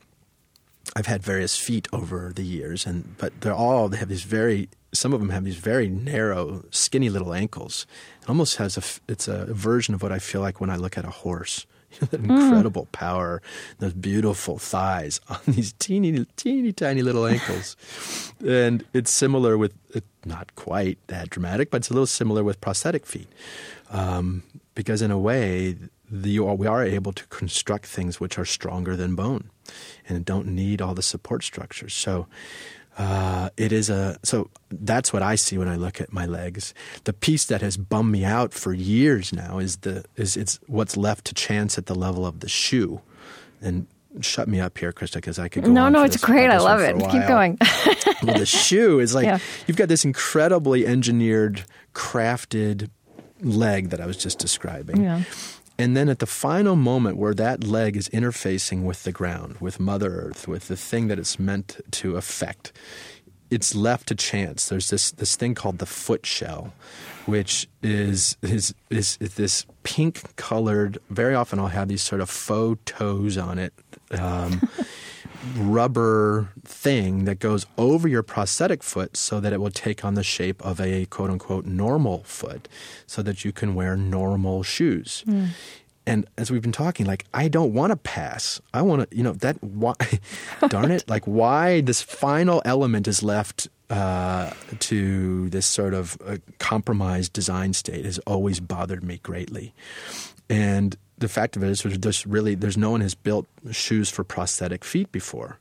I've 0.97 1.07
had 1.07 1.22
various 1.22 1.57
feet 1.57 1.89
over 1.93 2.32
the 2.35 2.43
years, 2.43 2.87
and 2.87 3.16
but 3.18 3.41
they're 3.41 3.55
all 3.55 3.89
they 3.89 3.97
have 3.97 4.09
these 4.09 4.22
very 4.22 4.68
some 4.93 5.12
of 5.12 5.20
them 5.20 5.30
have 5.30 5.45
these 5.45 5.57
very 5.57 5.89
narrow, 5.89 6.64
skinny 6.70 7.11
little 7.11 7.35
ankles. 7.35 7.87
It 8.22 8.28
almost 8.28 8.57
has 8.57 8.76
a 8.78 9.12
it's 9.12 9.28
a 9.28 9.47
version 9.47 9.95
of 9.95 10.03
what 10.03 10.12
I 10.12 10.18
feel 10.18 10.41
like 10.41 10.61
when 10.61 10.70
I 10.70 10.76
look 10.76 10.97
at 10.97 11.05
a 11.05 11.11
horse. 11.11 11.66
that 12.11 12.18
incredible 12.18 12.89
power, 12.91 13.41
those 13.78 13.93
beautiful 13.93 14.59
thighs 14.59 15.20
on 15.28 15.39
these 15.47 15.72
teeny, 15.74 16.26
teeny, 16.37 16.72
tiny 16.72 17.03
little 17.03 17.24
ankles, 17.24 17.76
and 18.45 18.85
it's 18.93 19.12
similar 19.12 19.57
with 19.57 19.74
not 20.24 20.53
quite 20.57 20.99
that 21.07 21.30
dramatic, 21.30 21.70
but 21.70 21.78
it's 21.78 21.91
a 21.91 21.93
little 21.93 22.07
similar 22.07 22.43
with 22.43 22.61
prosthetic 22.61 23.07
feet, 23.07 23.28
um, 23.91 24.43
because 24.74 25.03
in 25.03 25.12
a 25.12 25.18
way 25.18 25.76
the, 26.11 26.41
we 26.41 26.67
are 26.67 26.85
able 26.85 27.13
to 27.13 27.27
construct 27.27 27.87
things 27.87 28.21
which 28.21 28.39
are 28.39 28.45
stronger 28.45 28.97
than 28.97 29.15
bone 29.15 29.51
and 30.09 30.25
don't 30.25 30.47
need 30.47 30.81
all 30.83 30.95
the 30.95 31.03
support 31.03 31.43
structures. 31.43 31.95
So 31.95 32.27
uh, 32.97 33.51
it 33.57 33.73
is 33.73 33.91
a 33.91 34.19
so 34.23 34.51
that's 34.71 35.13
what 35.13 35.23
I 35.23 35.35
see 35.35 35.59
when 35.59 35.67
I 35.69 35.75
look 35.77 36.01
at 36.01 36.13
my 36.13 36.27
legs. 36.27 36.75
The 37.05 37.13
piece 37.13 37.45
that 37.47 37.61
has 37.61 37.77
bummed 37.77 38.13
me 38.13 38.25
out 38.25 38.53
for 38.53 38.73
years 38.73 39.33
now 39.33 39.59
is 39.59 39.79
the 39.79 40.05
is 40.17 40.37
it's 40.37 40.61
what's 40.69 40.97
left 40.97 41.25
to 41.27 41.35
chance 41.35 41.77
at 41.77 41.87
the 41.87 41.95
level 41.97 42.25
of 42.25 42.39
the 42.39 42.49
shoe, 42.49 43.01
and 43.61 43.89
shut 44.21 44.47
me 44.47 44.61
up 44.61 44.79
here, 44.79 44.93
Krista, 44.93 45.15
because 45.15 45.41
I 45.41 45.49
could 45.49 45.65
go. 45.65 45.73
No, 45.73 45.87
on 45.87 45.93
no, 45.93 46.05
it's 46.05 46.19
great. 46.19 46.51
I 46.51 46.59
love 46.59 46.81
it. 46.81 46.95
Keep 47.11 47.27
going. 47.27 47.59
well, 48.23 48.39
the 48.39 48.47
shoe 48.47 49.01
is 49.01 49.13
like 49.13 49.25
Yeah. 49.25 49.39
you've 49.67 49.77
got 49.77 49.89
this 49.89 50.05
incredibly 50.05 50.87
engineered, 50.87 51.65
crafted 51.95 52.91
leg 53.41 53.91
that 53.91 54.01
I 54.01 54.07
was 54.07 54.17
just 54.17 54.39
describing. 54.39 55.03
Yeah. 55.03 55.23
And 55.79 55.97
then 55.97 56.09
at 56.09 56.20
the 56.20 56.27
final 56.27 56.77
moment 56.77 57.16
where 57.16 57.35
that 57.35 57.64
leg 57.64 57.97
is 57.97 58.09
interfacing 58.11 58.85
with 58.85 59.03
the 59.03 59.12
ground, 59.12 59.57
with 59.61 59.81
Mother 59.81 60.14
Earth, 60.14 60.47
with 60.47 60.68
the 60.68 60.77
thing 60.77 61.09
that 61.09 61.18
it's 61.18 61.39
meant 61.39 61.81
to 61.93 62.16
affect, 62.16 62.72
it's 63.51 63.75
left 63.75 64.09
to 64.09 64.14
chance. 64.14 64.68
There's 64.68 64.91
this, 64.91 65.11
this 65.11 65.37
thing 65.37 65.55
called 65.55 65.79
the 65.79 65.87
foot 65.87 66.27
shell, 66.27 66.72
which 67.27 67.68
is, 67.83 68.37
is, 68.43 68.75
is, 68.89 69.18
is 69.20 69.35
this 69.35 69.66
pink 69.83 70.37
colored, 70.37 70.99
very 71.11 71.35
often 71.35 71.59
I'll 71.59 71.66
have 71.68 71.89
these 71.89 72.03
sort 72.03 72.20
of 72.20 72.31
faux 72.31 72.81
toes 72.85 73.37
on 73.37 73.59
it. 73.59 73.72
Um, 74.12 74.68
rubber 75.57 76.49
thing 76.65 77.25
that 77.25 77.39
goes 77.39 77.67
over 77.77 78.09
your 78.09 78.23
prosthetic 78.23 78.83
foot 78.83 79.17
so 79.17 79.41
that 79.41 79.53
it 79.53 79.61
will 79.61 79.71
take 79.71 80.05
on 80.05 80.15
the 80.15 80.23
shape 80.23 80.65
of 80.65 80.81
a 80.81 81.07
quote 81.07 81.31
unquote 81.31 81.67
normal 81.67 82.23
foot 82.25 82.69
so 83.07 83.23
that 83.23 83.45
you 83.45 83.53
can 83.53 83.75
wear 83.75 83.97
normal 83.97 84.63
shoes. 84.63 85.25
And 86.07 86.27
as 86.37 86.51
we've 86.51 86.61
been 86.61 86.73
talking, 86.73 87.07
like, 87.07 87.25
I 87.33 87.49
don't 87.49 87.73
want 87.73 87.91
to 87.91 87.97
pass. 87.97 88.61
I 88.75 88.83
want 88.83 89.09
to, 89.09 89.17
you 89.17 89.23
know, 89.23 89.33
that, 89.33 89.63
why, 89.63 89.95
darn 90.69 90.91
it, 90.91 91.09
like, 91.09 91.25
why 91.25 91.81
this 91.81 92.03
final 92.03 92.61
element 92.67 93.09
is 93.09 93.23
left 93.23 93.69
uh, 93.89 94.51
to 94.81 95.49
this 95.49 95.65
sort 95.65 95.95
of 95.95 96.19
uh, 96.27 96.37
compromised 96.59 97.33
design 97.33 97.73
state 97.73 98.05
has 98.05 98.19
always 98.21 98.61
bothered 98.61 99.03
me 99.03 99.19
greatly. 99.23 99.73
And 100.49 100.97
the 101.19 101.29
fact 101.29 101.57
of 101.57 101.63
it 101.63 101.71
is, 101.71 101.83
there's 101.83 102.27
really 102.27 102.55
there's 102.55 102.77
no 102.77 102.91
one 102.91 103.01
has 103.01 103.15
built 103.15 103.47
shoes 103.71 104.11
for 104.11 104.25
prosthetic 104.25 104.85
feet 104.85 105.11
before. 105.13 105.59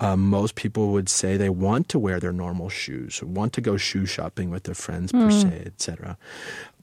Um, 0.00 0.28
most 0.28 0.54
people 0.54 0.92
would 0.92 1.08
say 1.08 1.36
they 1.36 1.48
want 1.48 1.88
to 1.90 1.98
wear 1.98 2.18
their 2.20 2.32
normal 2.32 2.68
shoes, 2.68 3.22
want 3.22 3.52
to 3.54 3.60
go 3.60 3.76
shoe 3.76 4.06
shopping 4.06 4.50
with 4.50 4.64
their 4.64 4.74
friends 4.74 5.12
per 5.12 5.30
se, 5.30 5.62
etc. 5.66 6.16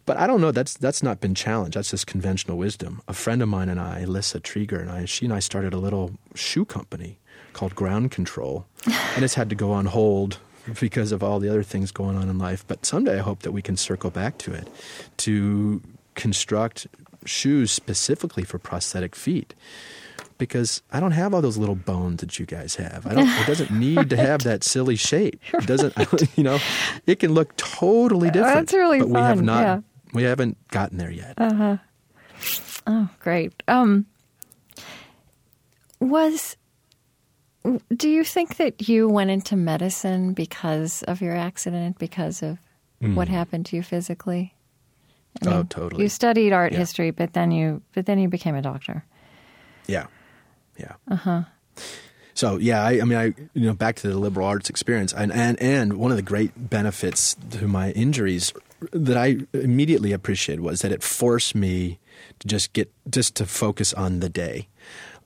But 0.05 0.17
I 0.17 0.27
don't 0.27 0.41
know. 0.41 0.51
That's 0.51 0.75
that's 0.75 1.01
not 1.01 1.21
been 1.21 1.35
challenged. 1.35 1.77
That's 1.77 1.91
just 1.91 2.07
conventional 2.07 2.57
wisdom. 2.57 3.01
A 3.07 3.13
friend 3.13 3.41
of 3.41 3.49
mine 3.49 3.69
and 3.69 3.79
I, 3.79 4.03
Alyssa 4.05 4.41
Trieger 4.41 4.79
and 4.79 4.91
I, 4.91 5.05
she 5.05 5.25
and 5.25 5.33
I 5.33 5.39
started 5.39 5.73
a 5.73 5.77
little 5.77 6.11
shoe 6.35 6.65
company 6.65 7.19
called 7.53 7.75
Ground 7.75 8.11
Control, 8.11 8.65
and 9.15 9.23
it's 9.23 9.35
had 9.35 9.49
to 9.49 9.55
go 9.55 9.71
on 9.71 9.85
hold 9.87 10.39
because 10.79 11.11
of 11.11 11.23
all 11.23 11.39
the 11.39 11.49
other 11.49 11.63
things 11.63 11.91
going 11.91 12.17
on 12.17 12.29
in 12.29 12.37
life. 12.37 12.65
But 12.67 12.85
someday 12.85 13.17
I 13.19 13.21
hope 13.21 13.41
that 13.41 13.51
we 13.51 13.61
can 13.61 13.77
circle 13.77 14.09
back 14.09 14.37
to 14.39 14.53
it, 14.53 14.67
to 15.17 15.81
construct 16.15 16.87
shoes 17.25 17.71
specifically 17.71 18.43
for 18.43 18.59
prosthetic 18.59 19.15
feet. 19.15 19.53
Because 20.37 20.81
I 20.91 20.99
don't 20.99 21.11
have 21.11 21.33
all 21.33 21.41
those 21.41 21.57
little 21.57 21.75
bones 21.75 22.19
that 22.21 22.37
you 22.39 22.45
guys 22.45 22.75
have. 22.75 23.05
I 23.05 23.13
don't. 23.13 23.27
It 23.29 23.47
doesn't 23.47 23.71
need 23.79 24.09
to 24.09 24.17
have 24.17 24.43
that 24.43 24.63
silly 24.63 24.95
shape. 24.95 25.39
It 25.53 25.67
doesn't. 25.67 25.93
You 26.37 26.43
know, 26.43 26.59
it 27.05 27.19
can 27.19 27.33
look 27.33 27.55
totally 27.55 28.29
different. 28.31 28.55
That's 28.55 28.73
really 28.73 28.99
but 28.99 29.09
we 29.09 29.19
have 29.19 29.37
fun, 29.37 29.45
not. 29.45 29.61
yeah. 29.61 29.79
We 30.13 30.23
haven't 30.23 30.57
gotten 30.69 30.97
there 30.97 31.11
yet. 31.11 31.35
Uh 31.37 31.53
huh. 31.53 31.77
Oh, 32.87 33.09
great. 33.19 33.53
Um, 33.67 34.05
was 35.99 36.57
do 37.95 38.09
you 38.09 38.23
think 38.25 38.57
that 38.57 38.89
you 38.89 39.07
went 39.07 39.29
into 39.29 39.55
medicine 39.55 40.33
because 40.33 41.03
of 41.03 41.21
your 41.21 41.35
accident, 41.35 41.97
because 41.97 42.43
of 42.43 42.57
what 42.99 43.27
happened 43.27 43.65
to 43.67 43.75
you 43.75 43.83
physically? 43.83 44.53
I 45.41 45.47
Oh, 45.47 45.63
totally. 45.63 46.03
You 46.03 46.09
studied 46.09 46.53
art 46.53 46.71
Yeah. 46.73 46.79
history, 46.79 47.11
but 47.11 47.33
then 47.33 47.51
you 47.51 47.81
but 47.93 48.05
then 48.05 48.19
you 48.19 48.27
became 48.29 48.55
a 48.55 48.61
doctor. 48.61 49.03
Yeah, 49.87 50.07
yeah. 50.77 50.93
Uh 51.09 51.15
huh. 51.15 51.41
So 52.35 52.57
yeah, 52.57 52.83
I, 52.83 53.01
I 53.01 53.03
mean, 53.03 53.17
I 53.17 53.25
you 53.53 53.65
know 53.67 53.73
back 53.73 53.95
to 53.97 54.07
the 54.07 54.17
liberal 54.17 54.47
arts 54.47 54.69
experience, 54.69 55.13
and 55.13 55.31
and 55.31 55.61
and 55.61 55.93
one 55.97 56.11
of 56.11 56.17
the 56.17 56.23
great 56.23 56.69
benefits 56.69 57.35
to 57.51 57.67
my 57.67 57.91
injuries 57.91 58.53
that 58.91 59.17
I 59.17 59.37
immediately 59.53 60.11
appreciated 60.11 60.61
was 60.61 60.81
that 60.81 60.91
it 60.91 61.03
forced 61.03 61.55
me 61.55 61.99
to 62.39 62.47
just 62.47 62.73
get 62.73 62.91
just 63.09 63.35
to 63.35 63.45
focus 63.45 63.93
on 63.93 64.19
the 64.19 64.29
day. 64.29 64.67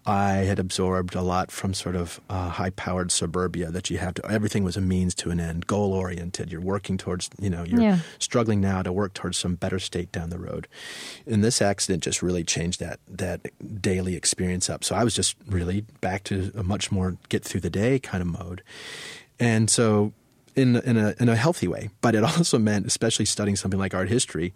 I 0.07 0.45
had 0.45 0.57
absorbed 0.57 1.15
a 1.15 1.21
lot 1.21 1.51
from 1.51 1.73
sort 1.73 1.95
of 1.97 2.21
uh, 2.29 2.49
high-powered 2.49 3.11
suburbia 3.11 3.69
that 3.71 3.89
you 3.89 3.97
have 3.97 4.13
to. 4.15 4.31
Everything 4.31 4.63
was 4.63 4.77
a 4.77 4.81
means 4.81 5.13
to 5.15 5.31
an 5.31 5.39
end, 5.39 5.67
goal-oriented. 5.67 6.49
You're 6.49 6.61
working 6.61 6.97
towards, 6.97 7.29
you 7.39 7.49
know, 7.49 7.63
you're 7.63 7.81
Yeah. 7.81 7.99
struggling 8.17 8.61
now 8.61 8.81
to 8.83 8.93
work 8.93 9.13
towards 9.13 9.37
some 9.37 9.55
better 9.55 9.79
state 9.79 10.11
down 10.13 10.29
the 10.29 10.39
road. 10.39 10.67
And 11.25 11.43
this 11.43 11.61
accident 11.61 12.03
just 12.03 12.23
really 12.23 12.45
changed 12.45 12.79
that 12.79 12.99
that 13.09 13.41
daily 13.81 14.15
experience 14.15 14.69
up. 14.69 14.83
So 14.85 14.95
I 14.95 15.03
was 15.03 15.13
just 15.13 15.35
really 15.45 15.81
back 15.99 16.23
to 16.25 16.51
a 16.55 16.63
much 16.63 16.89
more 16.91 17.17
get 17.27 17.43
through 17.43 17.61
the 17.61 17.69
day 17.69 17.99
kind 17.99 18.21
of 18.21 18.27
mode. 18.27 18.63
And 19.39 19.69
so 19.69 20.13
in 20.57 20.75
in 20.77 20.97
a 20.97 21.13
in 21.19 21.29
a 21.29 21.35
healthy 21.35 21.67
way, 21.67 21.89
but 22.01 22.15
it 22.15 22.23
also 22.37 22.57
meant, 22.57 22.85
especially 22.85 23.25
studying 23.25 23.55
something 23.55 23.79
like 23.79 23.93
art 23.93 24.09
history, 24.09 24.53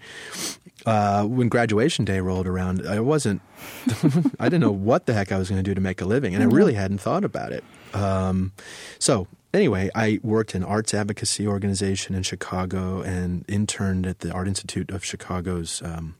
uh, 0.85 1.23
when 1.23 1.47
graduation 1.47 2.03
day 2.03 2.19
rolled 2.19 2.47
around, 2.47 2.85
I 2.87 2.99
wasn't, 2.99 3.41
I 4.39 4.45
didn't 4.45 4.61
know 4.61 4.71
what 4.71 5.05
the 5.05 5.13
heck 5.13 5.31
I 5.31 5.37
was 5.37 5.49
going 5.49 5.63
to 5.63 5.69
do 5.69 5.75
to 5.75 5.81
make 5.81 6.01
a 6.01 6.05
living, 6.05 6.33
and 6.33 6.43
I 6.43 6.47
really 6.47 6.73
hadn't 6.73 6.99
thought 6.99 7.23
about 7.23 7.51
it. 7.51 7.63
Um, 7.93 8.51
so 8.99 9.27
anyway, 9.53 9.89
I 9.93 10.19
worked 10.23 10.55
in 10.55 10.63
arts 10.63 10.93
advocacy 10.93 11.47
organization 11.47 12.15
in 12.15 12.23
Chicago 12.23 13.01
and 13.01 13.45
interned 13.47 14.07
at 14.07 14.19
the 14.19 14.31
Art 14.31 14.47
Institute 14.47 14.89
of 14.89 15.05
Chicago's 15.05 15.81
um, 15.83 16.15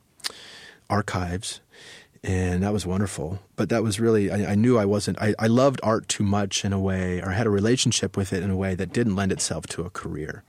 archives. 0.89 1.61
And 2.23 2.61
that 2.61 2.71
was 2.71 2.85
wonderful. 2.85 3.39
But 3.55 3.69
that 3.69 3.81
was 3.81 3.99
really, 3.99 4.29
I, 4.29 4.51
I 4.51 4.55
knew 4.55 4.77
I 4.77 4.85
wasn't, 4.85 5.19
I, 5.19 5.33
I 5.39 5.47
loved 5.47 5.79
art 5.81 6.07
too 6.07 6.23
much 6.23 6.63
in 6.63 6.71
a 6.71 6.79
way, 6.79 7.19
or 7.19 7.31
had 7.31 7.47
a 7.47 7.49
relationship 7.49 8.15
with 8.15 8.31
it 8.31 8.43
in 8.43 8.51
a 8.51 8.55
way 8.55 8.75
that 8.75 8.93
didn't 8.93 9.15
lend 9.15 9.31
itself 9.31 9.65
to 9.67 9.83
a 9.83 9.89
career. 9.89 10.43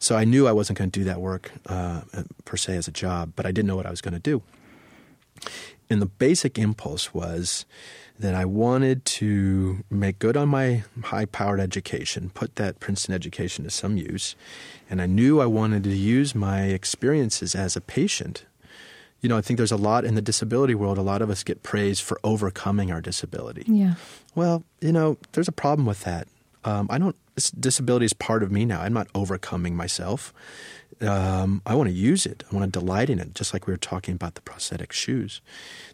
So 0.00 0.16
I 0.16 0.24
knew 0.24 0.48
I 0.48 0.52
wasn't 0.52 0.78
going 0.78 0.90
to 0.90 1.00
do 1.00 1.04
that 1.04 1.20
work 1.20 1.52
uh, 1.66 2.02
per 2.44 2.56
se 2.56 2.76
as 2.76 2.88
a 2.88 2.92
job, 2.92 3.32
but 3.36 3.46
I 3.46 3.52
didn't 3.52 3.68
know 3.68 3.76
what 3.76 3.86
I 3.86 3.90
was 3.90 4.00
going 4.00 4.14
to 4.14 4.20
do. 4.20 4.42
and 5.90 6.00
the 6.02 6.06
basic 6.06 6.58
impulse 6.58 7.14
was 7.14 7.64
that 8.18 8.34
I 8.34 8.44
wanted 8.44 9.04
to 9.04 9.84
make 9.90 10.18
good 10.18 10.36
on 10.36 10.48
my 10.48 10.84
high 11.04 11.24
powered 11.24 11.60
education, 11.60 12.30
put 12.30 12.56
that 12.56 12.78
Princeton 12.78 13.14
education 13.14 13.64
to 13.64 13.70
some 13.70 13.96
use. 13.96 14.36
And 14.88 15.02
I 15.02 15.06
knew 15.06 15.40
I 15.40 15.46
wanted 15.46 15.84
to 15.84 15.90
use 15.90 16.34
my 16.34 16.62
experiences 16.62 17.54
as 17.54 17.76
a 17.76 17.80
patient. 17.80 18.44
You 19.24 19.30
know, 19.30 19.38
I 19.38 19.40
think 19.40 19.56
there's 19.56 19.72
a 19.72 19.78
lot 19.78 20.04
in 20.04 20.16
the 20.16 20.20
disability 20.20 20.74
world, 20.74 20.98
a 20.98 21.02
lot 21.02 21.22
of 21.22 21.30
us 21.30 21.42
get 21.42 21.62
praised 21.62 22.02
for 22.02 22.20
overcoming 22.22 22.92
our 22.92 23.00
disability. 23.00 23.64
Yeah. 23.66 23.94
Well, 24.34 24.64
you 24.82 24.92
know, 24.92 25.16
there's 25.32 25.48
a 25.48 25.52
problem 25.52 25.86
with 25.86 26.04
that. 26.04 26.28
Um, 26.62 26.88
I 26.90 26.98
don't, 26.98 27.16
disability 27.58 28.04
is 28.04 28.12
part 28.12 28.42
of 28.42 28.52
me 28.52 28.66
now. 28.66 28.82
I'm 28.82 28.92
not 28.92 29.08
overcoming 29.14 29.76
myself. 29.76 30.34
Um, 31.00 31.62
I 31.64 31.74
want 31.74 31.88
to 31.88 31.94
use 31.94 32.26
it. 32.26 32.44
I 32.52 32.54
want 32.54 32.70
to 32.70 32.78
delight 32.78 33.08
in 33.08 33.18
it, 33.18 33.34
just 33.34 33.54
like 33.54 33.66
we 33.66 33.72
were 33.72 33.78
talking 33.78 34.14
about 34.14 34.34
the 34.34 34.42
prosthetic 34.42 34.92
shoes. 34.92 35.40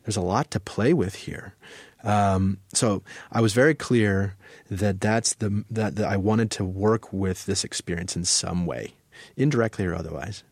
There's 0.03 0.17
a 0.17 0.23
lot 0.23 0.51
to 0.51 0.59
play 0.59 0.93
with 0.93 1.15
here. 1.15 1.55
Um, 2.03 2.59
so 2.75 3.05
I 3.31 3.41
was 3.41 3.53
very 3.53 3.77
clear 3.77 4.35
that 4.69 5.01
that's 5.01 5.35
the 5.35 5.65
that, 5.71 5.95
that 5.95 6.09
I 6.09 6.17
wanted 6.17 6.51
to 6.53 6.65
work 6.65 7.13
with 7.13 7.47
this 7.47 7.63
experience 7.63 8.17
in 8.17 8.25
some 8.25 8.67
way, 8.67 8.95
indirectly 9.37 9.87
or 9.87 9.95
otherwise. 9.95 10.43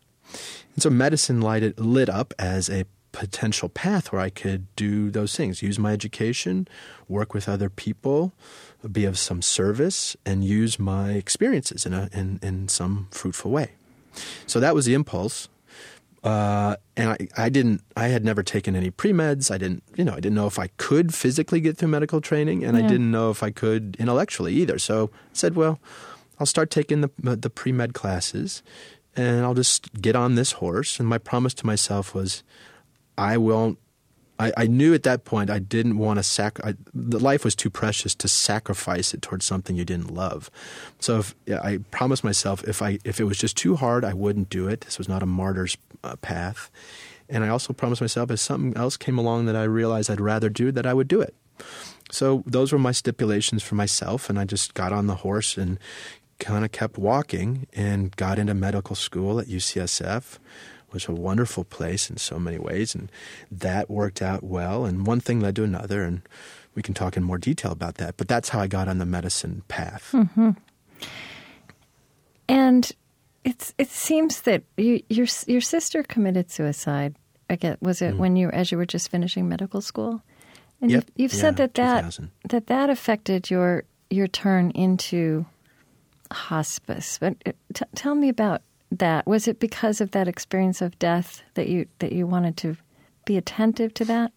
And 0.75 0.83
so 0.83 0.89
medicine 0.89 1.41
lighted, 1.41 1.79
lit 1.79 2.09
up 2.09 2.33
as 2.39 2.69
a 2.69 2.85
potential 3.11 3.69
path 3.69 4.11
where 4.11 4.21
I 4.21 4.29
could 4.29 4.67
do 4.75 5.09
those 5.09 5.35
things, 5.35 5.63
use 5.63 5.79
my 5.79 5.93
education, 5.93 6.67
work 7.07 7.33
with 7.33 7.49
other 7.49 7.69
people, 7.69 8.33
be 8.91 9.03
of 9.05 9.17
some 9.17 9.41
service, 9.41 10.15
and 10.25 10.43
use 10.43 10.77
my 10.77 11.13
experiences 11.13 11.85
in, 11.85 11.93
a, 11.93 12.09
in, 12.13 12.39
in 12.43 12.67
some 12.67 13.07
fruitful 13.11 13.51
way. 13.51 13.71
So 14.45 14.59
that 14.59 14.75
was 14.75 14.85
the 14.85 14.93
impulse. 14.93 15.49
Uh, 16.23 16.75
and 16.97 17.09
I, 17.11 17.45
I 17.45 17.49
didn't, 17.49 17.81
I 17.95 18.07
had 18.09 18.25
never 18.25 18.43
taken 18.43 18.75
any 18.75 18.91
pre 18.91 19.11
meds. 19.11 19.49
I 19.49 19.57
didn't, 19.57 19.83
you 19.95 20.03
know, 20.03 20.11
I 20.11 20.19
didn't 20.19 20.35
know 20.35 20.47
if 20.47 20.59
I 20.59 20.67
could 20.77 21.13
physically 21.13 21.61
get 21.61 21.77
through 21.77 21.87
medical 21.87 22.19
training, 22.21 22.63
and 22.63 22.77
Yeah. 22.77 22.83
I 22.85 22.87
didn't 22.87 23.09
know 23.09 23.31
if 23.31 23.41
I 23.41 23.51
could 23.51 23.95
intellectually 23.99 24.53
either. 24.55 24.77
So 24.79 25.11
I 25.13 25.17
said, 25.33 25.55
well, 25.55 25.79
I'll 26.39 26.45
start 26.45 26.71
taking 26.71 27.01
the 27.01 27.09
the 27.17 27.49
pre 27.49 27.71
med 27.71 27.93
classes, 27.93 28.63
and 29.19 29.45
I'll 29.45 29.53
just 29.53 29.91
get 30.01 30.15
on 30.15 30.35
this 30.35 30.53
horse. 30.53 30.99
And 30.99 31.07
my 31.07 31.17
promise 31.17 31.53
to 31.55 31.65
myself 31.65 32.15
was, 32.15 32.43
I 33.17 33.37
won't. 33.37 33.77
I, 34.39 34.53
I 34.55 34.67
knew 34.67 34.93
at 34.93 35.03
that 35.03 35.25
point 35.25 35.49
I 35.49 35.59
didn't 35.59 35.97
want 35.97 36.17
to 36.17 36.23
sac. 36.23 36.59
I, 36.63 36.75
the 36.93 37.19
life 37.19 37.43
was 37.43 37.53
too 37.53 37.69
precious 37.69 38.15
to 38.15 38.29
sacrifice 38.29 39.13
it 39.13 39.21
towards 39.21 39.43
something 39.43 39.75
you 39.75 39.83
didn't 39.83 40.13
love. 40.13 40.49
So 40.99 41.19
if, 41.19 41.35
I 41.47 41.79
promised 41.91 42.23
myself 42.23 42.63
if 42.63 42.81
I 42.81 42.99
if 43.03 43.19
it 43.19 43.25
was 43.25 43.37
just 43.37 43.57
too 43.57 43.75
hard, 43.75 44.05
I 44.05 44.13
wouldn't 44.13 44.49
do 44.49 44.69
it. 44.69 44.81
This 44.81 44.97
was 44.97 45.09
not 45.09 45.21
a 45.21 45.25
martyr's 45.25 45.75
uh, 46.01 46.15
path. 46.21 46.71
And 47.27 47.43
I 47.43 47.49
also 47.49 47.73
promised 47.73 47.99
myself 47.99 48.31
if 48.31 48.39
something 48.39 48.77
else 48.77 48.95
came 48.95 49.17
along 49.17 49.45
that 49.47 49.55
I 49.57 49.63
realized 49.63 50.09
I'd 50.09 50.21
rather 50.21 50.49
do, 50.49 50.71
that 50.71 50.85
I 50.85 50.93
would 50.93 51.09
do 51.09 51.19
it. 51.19 51.35
So 52.11 52.43
those 52.45 52.71
were 52.71 52.79
my 52.79 52.93
stipulations 52.93 53.61
for 53.61 53.75
myself, 53.75 54.29
and 54.29 54.39
I 54.39 54.45
just 54.45 54.73
got 54.73 54.93
on 54.93 55.07
the 55.07 55.15
horse 55.15 55.57
and 55.57 55.77
kind 56.39 56.63
of 56.65 56.71
kept 56.71 56.97
walking 56.97 57.67
and 57.73 58.15
got 58.15 58.39
into 58.39 58.53
medical 58.53 58.95
school 58.95 59.39
at 59.39 59.47
UCSF. 59.47 60.39
Was 60.91 61.07
a 61.07 61.11
wonderful 61.11 61.63
place 61.65 62.09
in 62.09 62.17
so 62.17 62.39
many 62.39 62.57
ways, 62.57 62.95
and 62.95 63.11
that 63.51 63.91
worked 63.91 64.23
out 64.23 64.41
well. 64.41 64.85
And 64.85 65.05
one 65.05 65.19
thing 65.19 65.39
led 65.39 65.55
to 65.57 65.63
another, 65.63 66.03
and 66.03 66.23
we 66.73 66.81
can 66.81 66.95
talk 66.95 67.15
in 67.15 67.23
more 67.23 67.37
detail 67.37 67.71
about 67.71 67.95
that. 67.95 68.17
But 68.17 68.27
that's 68.27 68.49
how 68.49 68.59
I 68.59 68.65
got 68.65 68.87
on 68.87 68.97
the 68.97 69.05
medicine 69.05 69.61
path. 69.67 70.15
And 72.47 72.91
it's 73.43 73.73
it 73.77 73.89
seems 73.89 74.41
that 74.41 74.63
you, 74.77 75.03
your 75.09 75.27
your 75.47 75.61
sister 75.61 76.03
committed 76.03 76.49
suicide. 76.51 77.15
I 77.49 77.55
get 77.55 77.81
was 77.81 78.01
it 78.01 78.17
when 78.17 78.35
you 78.35 78.49
as 78.49 78.71
you 78.71 78.77
were 78.77 78.85
just 78.85 79.09
finishing 79.09 79.47
medical 79.47 79.81
school? 79.81 80.21
And 80.81 80.89
Mm. 80.89 80.93
Yep. 80.93 81.03
you've, 81.17 81.21
you've 81.33 81.33
said 81.33 81.57
that 81.57 81.73
that 81.75 82.19
that 82.49 82.67
that 82.67 82.89
affected 82.89 83.49
your 83.49 83.83
your 84.09 84.27
turn 84.27 84.71
into 84.71 85.45
hospice. 86.31 87.17
But 87.19 87.35
uh, 87.45 87.51
t- 87.73 87.85
tell 87.95 88.15
me 88.15 88.29
about 88.29 88.61
that. 88.91 89.25
Was 89.27 89.47
it 89.47 89.59
because 89.59 90.01
of 90.01 90.11
that 90.11 90.27
experience 90.27 90.81
of 90.81 90.97
death 90.99 91.43
that 91.53 91.67
you 91.67 91.87
that 91.99 92.11
you 92.11 92.27
wanted 92.27 92.57
to 92.57 92.77
be 93.25 93.37
attentive 93.37 93.93
to 93.95 94.05
that? 94.05 94.31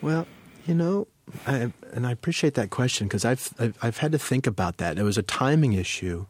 Well, 0.00 0.26
you 0.66 0.74
know, 0.74 1.06
I, 1.46 1.72
and 1.92 2.06
I 2.06 2.12
appreciate 2.12 2.54
that 2.54 2.70
question 2.70 3.06
because 3.06 3.24
I've, 3.24 3.52
I've 3.58 3.78
I've 3.82 3.98
had 3.98 4.12
to 4.12 4.18
think 4.18 4.46
about 4.46 4.78
that. 4.78 4.98
It 4.98 5.02
was 5.02 5.18
a 5.18 5.22
timing 5.22 5.72
issue. 5.74 6.26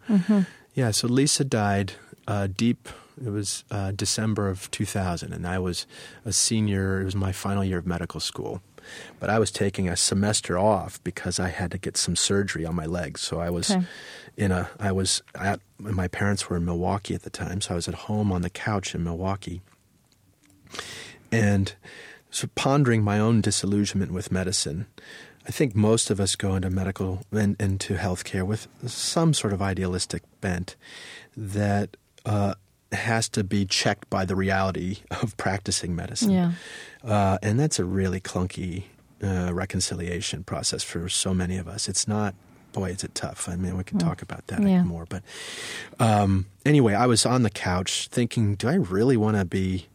Yeah. 0.75 0.91
So 0.91 1.07
Lisa 1.07 1.45
died 1.45 1.93
uh, 2.27 2.49
deep. 2.49 2.89
It 3.25 3.31
was 3.31 3.63
uh, 3.71 3.93
December 3.93 4.49
of 4.49 4.69
2000, 4.73 5.33
and 5.33 5.47
I 5.47 5.61
was 5.61 5.87
a 6.25 6.33
senior. 6.33 7.01
It 7.01 7.05
was 7.05 7.15
my 7.15 7.31
final 7.31 7.63
year 7.63 7.79
of 7.79 7.87
medical 7.87 8.19
school, 8.19 8.61
but 9.21 9.31
I 9.31 9.39
was 9.39 9.51
taking 9.51 9.89
a 9.89 9.97
semester 9.97 10.59
off 10.59 11.03
because 11.05 11.39
I 11.41 11.49
had 11.49 11.71
to 11.73 11.79
get 11.79 11.97
some 11.97 12.17
surgery 12.17 12.65
on 12.65 12.75
my 12.75 12.87
legs. 12.87 13.21
So 13.21 13.41
I 13.41 13.51
was 13.51 13.71
Okay. 13.71 13.85
in 14.37 14.53
a. 14.53 14.69
I 14.79 14.93
was 14.93 15.23
at. 15.35 15.61
My 15.79 16.09
parents 16.09 16.49
were 16.49 16.57
in 16.57 16.65
Milwaukee 16.65 17.15
at 17.15 17.23
the 17.23 17.31
time, 17.31 17.61
so 17.61 17.73
I 17.73 17.77
was 17.77 17.89
at 17.89 17.95
home 17.95 18.33
on 18.33 18.43
the 18.43 18.51
couch 18.51 18.95
in 18.95 19.03
Milwaukee 19.05 19.61
and 21.31 21.75
so 22.31 22.49
pondering 22.55 23.03
my 23.03 23.19
own 23.19 23.41
disillusionment 23.41 24.13
with 24.13 24.33
medicine. 24.33 24.87
I 25.47 25.51
think 25.51 25.75
most 25.77 26.11
of 26.11 26.21
us 26.21 26.37
go 26.37 26.55
into 26.57 26.71
medical 26.71 27.23
and 27.31 27.55
into 27.61 27.95
healthcare 27.97 28.47
with 28.47 28.67
some 28.87 29.35
sort 29.35 29.53
of 29.53 29.61
idealistic 29.61 30.23
bent 30.41 30.75
that 31.37 31.97
uh, 32.25 32.55
has 32.95 33.29
to 33.31 33.45
be 33.45 33.65
checked 33.67 34.09
by 34.11 34.25
the 34.25 34.37
reality 34.37 34.99
of 35.23 35.37
practicing 35.37 35.95
medicine. 35.95 36.31
Yeah. 36.31 36.53
Uh, 37.03 37.39
and 37.43 37.59
that's 37.61 37.79
a 37.79 37.85
really 37.85 38.21
clunky 38.21 38.85
uh, 39.23 39.53
reconciliation 39.53 40.45
process 40.45 40.83
for 40.83 41.09
so 41.09 41.35
many 41.35 41.57
of 41.57 41.69
us. 41.69 41.89
It's 41.89 42.07
not, 42.09 42.35
boy, 42.73 42.91
is 42.91 43.05
it 43.05 43.15
tough. 43.15 43.49
I 43.49 43.57
mean, 43.57 43.77
we 43.77 43.85
can 43.85 43.99
talk 43.99 44.23
about 44.23 44.47
that 44.49 44.63
Yeah. 44.63 44.83
more. 44.83 45.07
But 45.09 45.23
um, 45.99 46.47
anyway, 46.65 46.95
I 46.95 47.07
was 47.07 47.25
on 47.27 47.43
the 47.43 47.51
couch 47.51 48.09
thinking, 48.09 48.55
do 48.55 48.69
I 48.69 48.75
really 48.75 49.17
want 49.17 49.37
to 49.37 49.45
be 49.45 49.87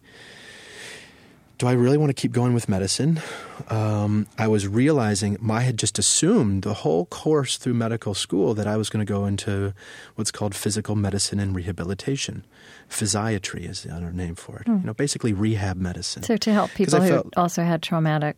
do 1.58 1.66
I 1.66 1.72
really 1.72 1.98
want 1.98 2.08
to 2.08 2.14
keep 2.14 2.32
going 2.32 2.54
with 2.54 2.70
medicine? 2.70 3.20
Um, 3.68 4.26
I 4.38 4.48
was 4.48 4.66
realizing 4.66 5.36
I 5.50 5.60
had 5.60 5.76
just 5.76 5.98
assumed 5.98 6.62
the 6.62 6.72
whole 6.72 7.04
course 7.04 7.58
through 7.58 7.74
medical 7.74 8.14
school 8.14 8.54
that 8.54 8.66
I 8.66 8.78
was 8.78 8.88
going 8.88 9.04
to 9.04 9.12
go 9.12 9.26
into 9.26 9.74
what's 10.14 10.30
called 10.30 10.54
physical 10.54 10.96
medicine 10.96 11.38
and 11.38 11.54
rehabilitation. 11.54 12.46
Physiatry 12.90 13.68
is 13.68 13.82
the 13.84 13.94
other 13.94 14.12
name 14.12 14.34
for 14.34 14.58
it. 14.58 14.66
You 14.68 14.80
know, 14.84 14.94
basically 14.94 15.32
rehab 15.32 15.76
medicine. 15.76 16.22
So 16.24 16.36
to 16.36 16.52
help 16.52 16.70
people 16.72 17.00
who 17.00 17.08
felt- 17.08 17.34
also 17.36 17.62
had 17.62 17.82
traumatic 17.82 18.36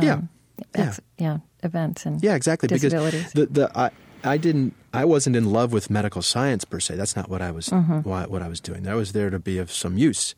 yeah, 0.00 0.14
um, 0.14 0.28
yeah. 0.76 0.86
ex- 0.86 1.00
yeah, 1.18 1.38
events 1.62 2.06
and 2.06 2.22
Yeah, 2.22 2.34
exactly. 2.34 2.68
disabilities. 2.68 3.32
Because 3.32 3.32
the, 3.32 3.46
the 3.46 3.78
I, 3.78 3.90
I 4.22 4.36
didn't 4.36 4.74
I 4.92 5.04
wasn't 5.06 5.34
in 5.36 5.50
love 5.52 5.72
with 5.72 5.88
medical 5.88 6.20
science 6.20 6.64
per 6.66 6.78
se. 6.80 6.96
That's 6.96 7.16
not 7.16 7.30
what 7.30 7.40
I 7.40 7.50
was 7.50 7.68
Mm-hmm. 7.68 8.00
why, 8.00 8.26
what 8.26 8.42
I 8.42 8.48
was 8.48 8.60
doing. 8.60 8.86
I 8.86 8.94
was 8.94 9.12
there 9.12 9.30
to 9.30 9.38
be 9.38 9.56
of 9.58 9.72
some 9.72 9.96
use, 9.96 10.34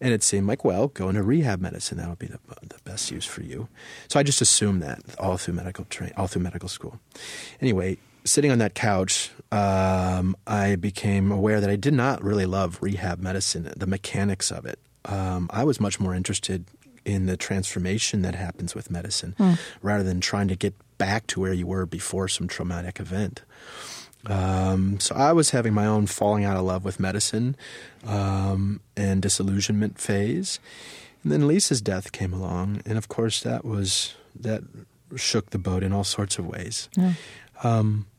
and 0.00 0.12
it 0.12 0.22
seemed 0.22 0.46
like 0.46 0.62
well, 0.64 0.88
go 0.88 1.08
into 1.08 1.22
rehab 1.22 1.60
medicine. 1.60 1.96
That'll 1.98 2.16
be 2.16 2.26
the, 2.26 2.38
the 2.60 2.78
best 2.84 3.10
use 3.10 3.24
for 3.24 3.42
you. 3.42 3.68
So 4.08 4.20
I 4.20 4.22
just 4.22 4.42
assumed 4.42 4.82
that 4.82 5.00
all 5.18 5.38
through 5.38 5.54
medical 5.54 5.86
train, 5.86 6.12
all 6.16 6.26
through 6.26 6.42
medical 6.42 6.68
school. 6.68 7.00
Anyway, 7.60 7.96
sitting 8.24 8.50
on 8.50 8.58
that 8.58 8.74
couch, 8.74 9.30
um, 9.50 10.36
I 10.46 10.76
became 10.76 11.30
aware 11.32 11.60
that 11.60 11.70
I 11.70 11.76
did 11.76 11.94
not 11.94 12.22
really 12.22 12.46
love 12.46 12.78
rehab 12.80 13.20
medicine, 13.20 13.72
the 13.76 13.86
mechanics 13.86 14.50
of 14.50 14.64
it. 14.66 14.78
Um, 15.04 15.50
I 15.52 15.64
was 15.64 15.80
much 15.80 15.98
more 15.98 16.14
interested 16.14 16.64
in 17.04 17.26
the 17.26 17.36
transformation 17.36 18.22
that 18.22 18.34
happens 18.34 18.74
with 18.74 18.90
medicine 18.90 19.34
rather 19.82 20.04
than 20.04 20.20
trying 20.20 20.46
to 20.48 20.56
get 20.56 20.74
back 20.98 21.26
to 21.26 21.40
where 21.40 21.52
you 21.52 21.66
were 21.66 21.84
before 21.84 22.28
some 22.28 22.46
traumatic 22.46 23.00
event. 23.00 23.42
Um, 24.26 25.00
so 25.00 25.16
I 25.16 25.32
was 25.32 25.50
having 25.50 25.74
my 25.74 25.84
own 25.86 26.06
falling 26.06 26.44
out 26.44 26.56
of 26.56 26.62
love 26.62 26.84
with 26.84 27.00
medicine 27.00 27.56
um, 28.06 28.80
and 28.96 29.20
disillusionment 29.20 29.98
phase. 29.98 30.60
And 31.24 31.32
then 31.32 31.48
Lisa's 31.48 31.80
death 31.80 32.12
came 32.12 32.32
along, 32.32 32.82
and 32.86 32.96
of 32.96 33.08
course 33.08 33.42
that 33.42 33.64
was 33.64 34.14
that 34.38 34.62
shook 35.16 35.50
the 35.50 35.58
boat 35.58 35.82
in 35.82 35.92
all 35.92 36.04
sorts 36.04 36.38
of 36.38 36.46
ways. 36.46 36.88
Um, 37.64 38.06
it 38.06 38.11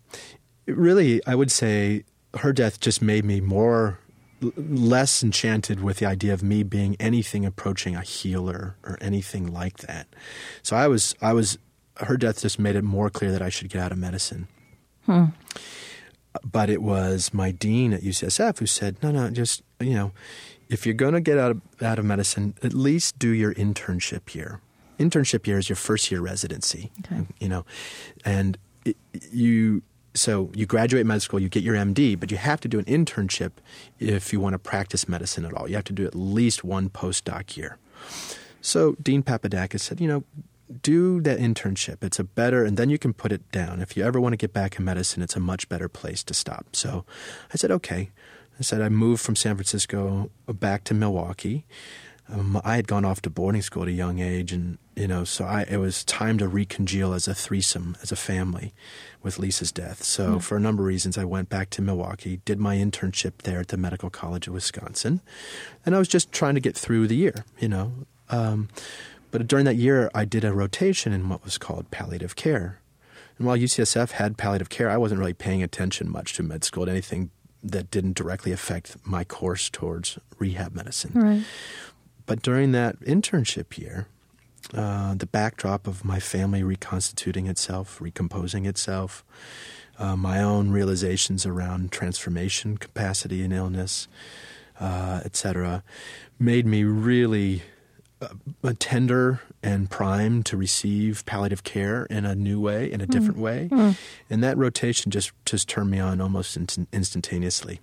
really, 0.66 1.26
I 1.26 1.36
would 1.36 1.52
say, 1.52 2.04
her 2.36 2.54
death 2.54 2.80
just 2.80 3.02
made 3.02 3.26
me 3.26 3.42
more 3.42 4.00
less 4.58 5.24
enchanted 5.24 5.82
with 5.82 5.98
the 5.98 6.06
idea 6.06 6.34
of 6.34 6.44
me 6.44 6.64
being 6.64 6.96
anything 7.00 7.46
approaching 7.46 7.96
a 7.96 8.02
healer 8.02 8.76
or 8.84 8.98
anything 9.00 9.48
like 9.48 9.78
that. 9.78 10.08
So 10.62 10.76
I 10.76 10.88
was, 10.88 11.16
I 11.22 11.34
was, 11.34 11.58
her 11.98 12.18
death 12.18 12.42
just 12.42 12.60
made 12.60 12.76
it 12.76 12.84
more 12.84 13.10
clear 13.10 13.32
that 13.32 13.42
I 13.42 13.50
should 13.50 13.70
get 13.70 13.82
out 13.82 13.92
of 13.92 13.98
medicine. 13.98 14.48
Hmm. 15.06 15.26
But 16.44 16.70
it 16.70 16.82
was 16.82 17.34
my 17.34 17.52
dean 17.52 17.94
at 17.94 18.02
UCSF 18.02 18.60
who 18.60 18.66
said, 18.66 18.98
no, 19.04 19.12
no, 19.12 19.30
just, 19.30 19.62
you 19.80 19.94
know, 19.94 20.12
if 20.68 20.86
you're 20.86 20.96
going 20.96 21.14
to 21.14 21.22
get 21.22 21.38
out 21.38 21.52
of, 21.52 21.62
out 21.82 22.00
of 22.00 22.06
medicine, 22.06 22.56
at 22.64 22.74
least 22.74 23.20
do 23.20 23.30
your 23.30 23.54
internship 23.54 24.34
year. 24.34 24.60
Internship 25.00 25.46
year 25.46 25.58
is 25.60 25.70
your 25.70 25.76
first 25.76 26.12
year 26.12 26.22
residency, 26.22 26.92
Okay. 27.06 27.28
you 27.40 27.48
know, 27.48 27.66
and 28.26 28.58
it, 28.84 28.98
you, 29.32 29.84
so 30.14 30.52
you 30.54 30.66
graduate 30.66 31.06
med 31.06 31.22
school, 31.22 31.40
you 31.40 31.50
get 31.50 31.64
your 31.64 31.76
MD, 31.76 32.20
but 32.20 32.32
you 32.32 32.38
have 32.38 32.60
to 32.62 32.68
do 32.68 32.80
an 32.80 32.86
internship 32.86 33.52
if 34.00 34.32
you 34.32 34.40
want 34.40 34.54
to 34.54 34.60
practice 34.60 35.08
medicine 35.08 35.46
at 35.46 35.54
all. 35.54 35.68
You 35.68 35.76
have 35.76 35.86
to 35.86 35.94
do 35.94 36.06
at 36.06 36.16
least 36.16 36.64
one 36.64 36.90
postdoc 36.90 37.58
year. 37.58 37.78
So 38.62 38.96
Dean 39.02 39.24
Papadakis 39.24 39.82
said, 39.82 40.00
you 40.00 40.08
know, 40.08 40.24
do 40.82 41.22
that 41.22 41.40
internship. 41.40 42.04
It's 42.04 42.20
a 42.20 42.24
better, 42.24 42.64
and 42.64 42.78
then 42.78 42.90
you 42.90 42.98
can 42.98 43.14
put 43.14 43.32
it 43.32 43.52
down. 43.52 43.82
If 43.82 43.98
you 43.98 44.04
ever 44.04 44.20
want 44.20 44.34
to 44.34 44.38
get 44.38 44.54
back 44.54 44.80
in 44.80 44.86
medicine, 44.86 45.22
it's 45.22 45.36
a 45.36 45.40
much 45.40 45.68
better 45.70 45.90
place 45.90 46.24
to 46.24 46.34
stop. 46.34 46.76
So 46.76 47.06
I 47.54 47.58
said, 47.58 47.72
okay. 47.72 48.12
I 48.60 48.64
said, 48.64 48.82
I 48.82 48.90
moved 48.90 49.22
from 49.22 49.36
San 49.36 49.56
Francisco 49.56 50.30
back 50.48 50.84
to 50.86 50.94
Milwaukee. 50.94 51.66
Um, 52.30 52.62
I 52.64 52.78
had 52.78 52.88
gone 52.88 53.04
off 53.04 53.22
to 53.24 53.30
boarding 53.30 53.62
school 53.62 53.84
at 53.84 53.90
a 53.90 53.94
young 53.94 54.20
age, 54.20 54.54
and 54.54 54.78
you 54.96 55.08
know, 55.08 55.24
so 55.24 55.46
I, 55.46 55.64
it 55.70 55.78
was 55.78 56.04
time 56.04 56.38
to 56.38 56.48
recongeal 56.48 57.16
as 57.16 57.28
a 57.28 57.36
threesome, 57.36 57.98
as 58.02 58.12
a 58.12 58.16
family, 58.16 58.74
with 59.22 59.40
Lisa's 59.40 59.72
death. 59.72 60.04
So, 60.04 60.36
mm. 60.36 60.42
for 60.42 60.56
a 60.56 60.60
number 60.60 60.84
of 60.84 60.88
reasons, 60.88 61.18
I 61.18 61.26
went 61.26 61.50
back 61.50 61.70
to 61.72 61.82
Milwaukee, 61.82 62.40
did 62.46 62.60
my 62.60 62.78
internship 62.78 63.40
there 63.44 63.60
at 63.60 63.68
the 63.68 63.78
Medical 63.78 64.10
College 64.10 64.48
of 64.48 64.54
Wisconsin, 64.54 65.22
and 65.86 65.96
I 65.96 66.00
was 66.00 66.08
just 66.08 66.32
trying 66.32 66.56
to 66.56 66.62
get 66.62 66.78
through 66.78 67.08
the 67.08 67.16
year, 67.16 67.46
you 67.60 67.68
know. 67.68 67.92
Um, 68.30 68.70
but 69.32 69.46
during 69.48 69.66
that 69.66 69.76
year, 69.76 70.10
I 70.14 70.26
did 70.26 70.44
a 70.46 70.54
rotation 70.54 71.12
in 71.12 71.28
what 71.28 71.44
was 71.44 71.58
called 71.58 71.92
palliative 71.92 72.36
care. 72.36 72.80
And 73.38 73.48
while 73.48 73.58
UCSF 73.58 74.12
had 74.12 74.38
palliative 74.38 74.70
care, 74.70 74.90
I 74.90 74.98
wasn't 74.98 75.20
really 75.20 75.34
paying 75.34 75.64
attention 75.64 76.10
much 76.10 76.34
to 76.36 76.44
med 76.44 76.64
school, 76.64 76.86
to 76.86 76.92
anything 76.92 77.32
that 77.64 77.90
didn't 77.90 78.16
directly 78.16 78.52
affect 78.52 78.98
my 79.04 79.24
course 79.24 79.70
towards 79.70 80.20
rehab 80.38 80.76
medicine. 80.76 81.12
Right. 81.16 81.44
But 82.26 82.42
during 82.42 82.72
that 82.72 83.00
internship 83.02 83.78
year, 83.78 84.08
uh, 84.74 85.14
the 85.16 85.26
backdrop 85.26 85.88
of 85.88 86.06
my 86.06 86.20
family 86.20 86.64
reconstituting 86.64 87.48
itself, 87.48 88.00
recomposing 88.00 88.66
itself, 88.66 89.24
uh, 90.00 90.16
my 90.16 90.42
own 90.42 90.72
realizations 90.72 91.46
around 91.46 91.92
transformation 91.92 92.78
capacity 92.78 93.44
and 93.44 93.54
illness, 93.54 94.08
uh, 94.80 95.22
etc., 95.24 95.84
made 96.40 96.66
me 96.66 96.84
really 96.84 97.62
uh, 98.22 98.74
tender 98.80 99.42
and 99.62 99.90
primed 99.90 100.46
to 100.46 100.58
receive 100.58 101.26
palliative 101.26 101.64
care 101.64 102.06
in 102.06 102.26
a 102.26 102.36
new 102.36 102.60
way, 102.60 102.92
in 102.92 103.02
a 103.02 103.06
different 103.06 103.38
mm. 103.38 103.42
way. 103.42 103.70
Mm. 103.72 103.98
And 104.30 104.44
that 104.44 104.58
rotation 104.58 105.12
just, 105.12 105.32
just 105.46 105.68
turned 105.70 105.92
me 105.92 106.00
on 106.00 106.20
almost 106.20 106.58
in- 106.58 106.88
instantaneously. 106.92 107.80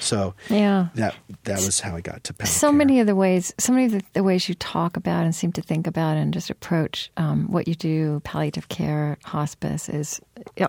So 0.00 0.34
yeah, 0.48 0.88
that 0.94 1.14
that 1.44 1.56
was 1.56 1.80
how 1.80 1.96
I 1.96 2.00
got 2.00 2.24
to 2.24 2.34
palliative 2.34 2.54
so 2.54 2.68
care. 2.68 2.76
many 2.76 3.00
of 3.00 3.06
the 3.06 3.14
ways, 3.14 3.54
so 3.58 3.72
many 3.72 3.86
of 3.86 3.92
the, 3.92 4.02
the, 4.12 4.22
ways 4.22 4.48
you 4.48 4.54
talk 4.54 4.96
about 4.96 5.24
and 5.24 5.34
seem 5.34 5.52
to 5.52 5.62
think 5.62 5.86
about 5.86 6.16
and 6.16 6.32
just 6.34 6.50
approach 6.50 7.10
um, 7.16 7.50
what 7.50 7.66
you 7.66 7.74
do, 7.74 8.20
palliative 8.24 8.68
care, 8.68 9.18
hospice, 9.24 9.88
is 9.88 10.20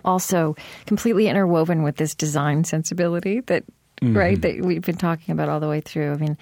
also 0.04 0.56
completely 0.86 1.28
interwoven 1.28 1.84
with 1.84 1.98
this 1.98 2.16
design 2.16 2.64
sensibility 2.64 3.42
that 3.42 3.64
mm-hmm. 4.02 4.18
right 4.18 4.42
that 4.42 4.62
we've 4.62 4.82
been 4.82 4.98
talking 4.98 5.34
about 5.34 5.50
all 5.50 5.60
the 5.60 5.70
way 5.70 5.82
through. 5.82 6.14
I 6.14 6.18
mean, 6.18 6.38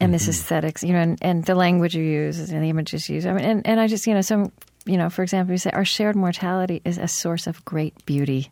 and 0.00 0.14
this 0.14 0.22
mm-hmm. 0.22 0.30
aesthetics, 0.30 0.82
you 0.82 0.92
know, 0.92 1.00
and, 1.00 1.18
and 1.20 1.44
the 1.44 1.54
language 1.54 1.94
you 1.94 2.02
use 2.02 2.38
and 2.50 2.62
the 2.62 2.68
images 2.68 3.08
you 3.08 3.16
use. 3.16 3.26
I 3.26 3.32
mean, 3.32 3.44
and, 3.44 3.66
and 3.66 3.80
I 3.80 3.86
just, 3.86 4.06
you 4.06 4.14
know, 4.14 4.22
some, 4.22 4.50
you 4.86 4.96
know, 4.96 5.10
for 5.10 5.22
example, 5.22 5.52
you 5.52 5.58
say 5.58 5.70
our 5.72 5.84
shared 5.84 6.16
mortality 6.16 6.80
is 6.84 6.96
a 6.96 7.06
source 7.06 7.46
of 7.46 7.62
great 7.64 8.06
beauty. 8.06 8.50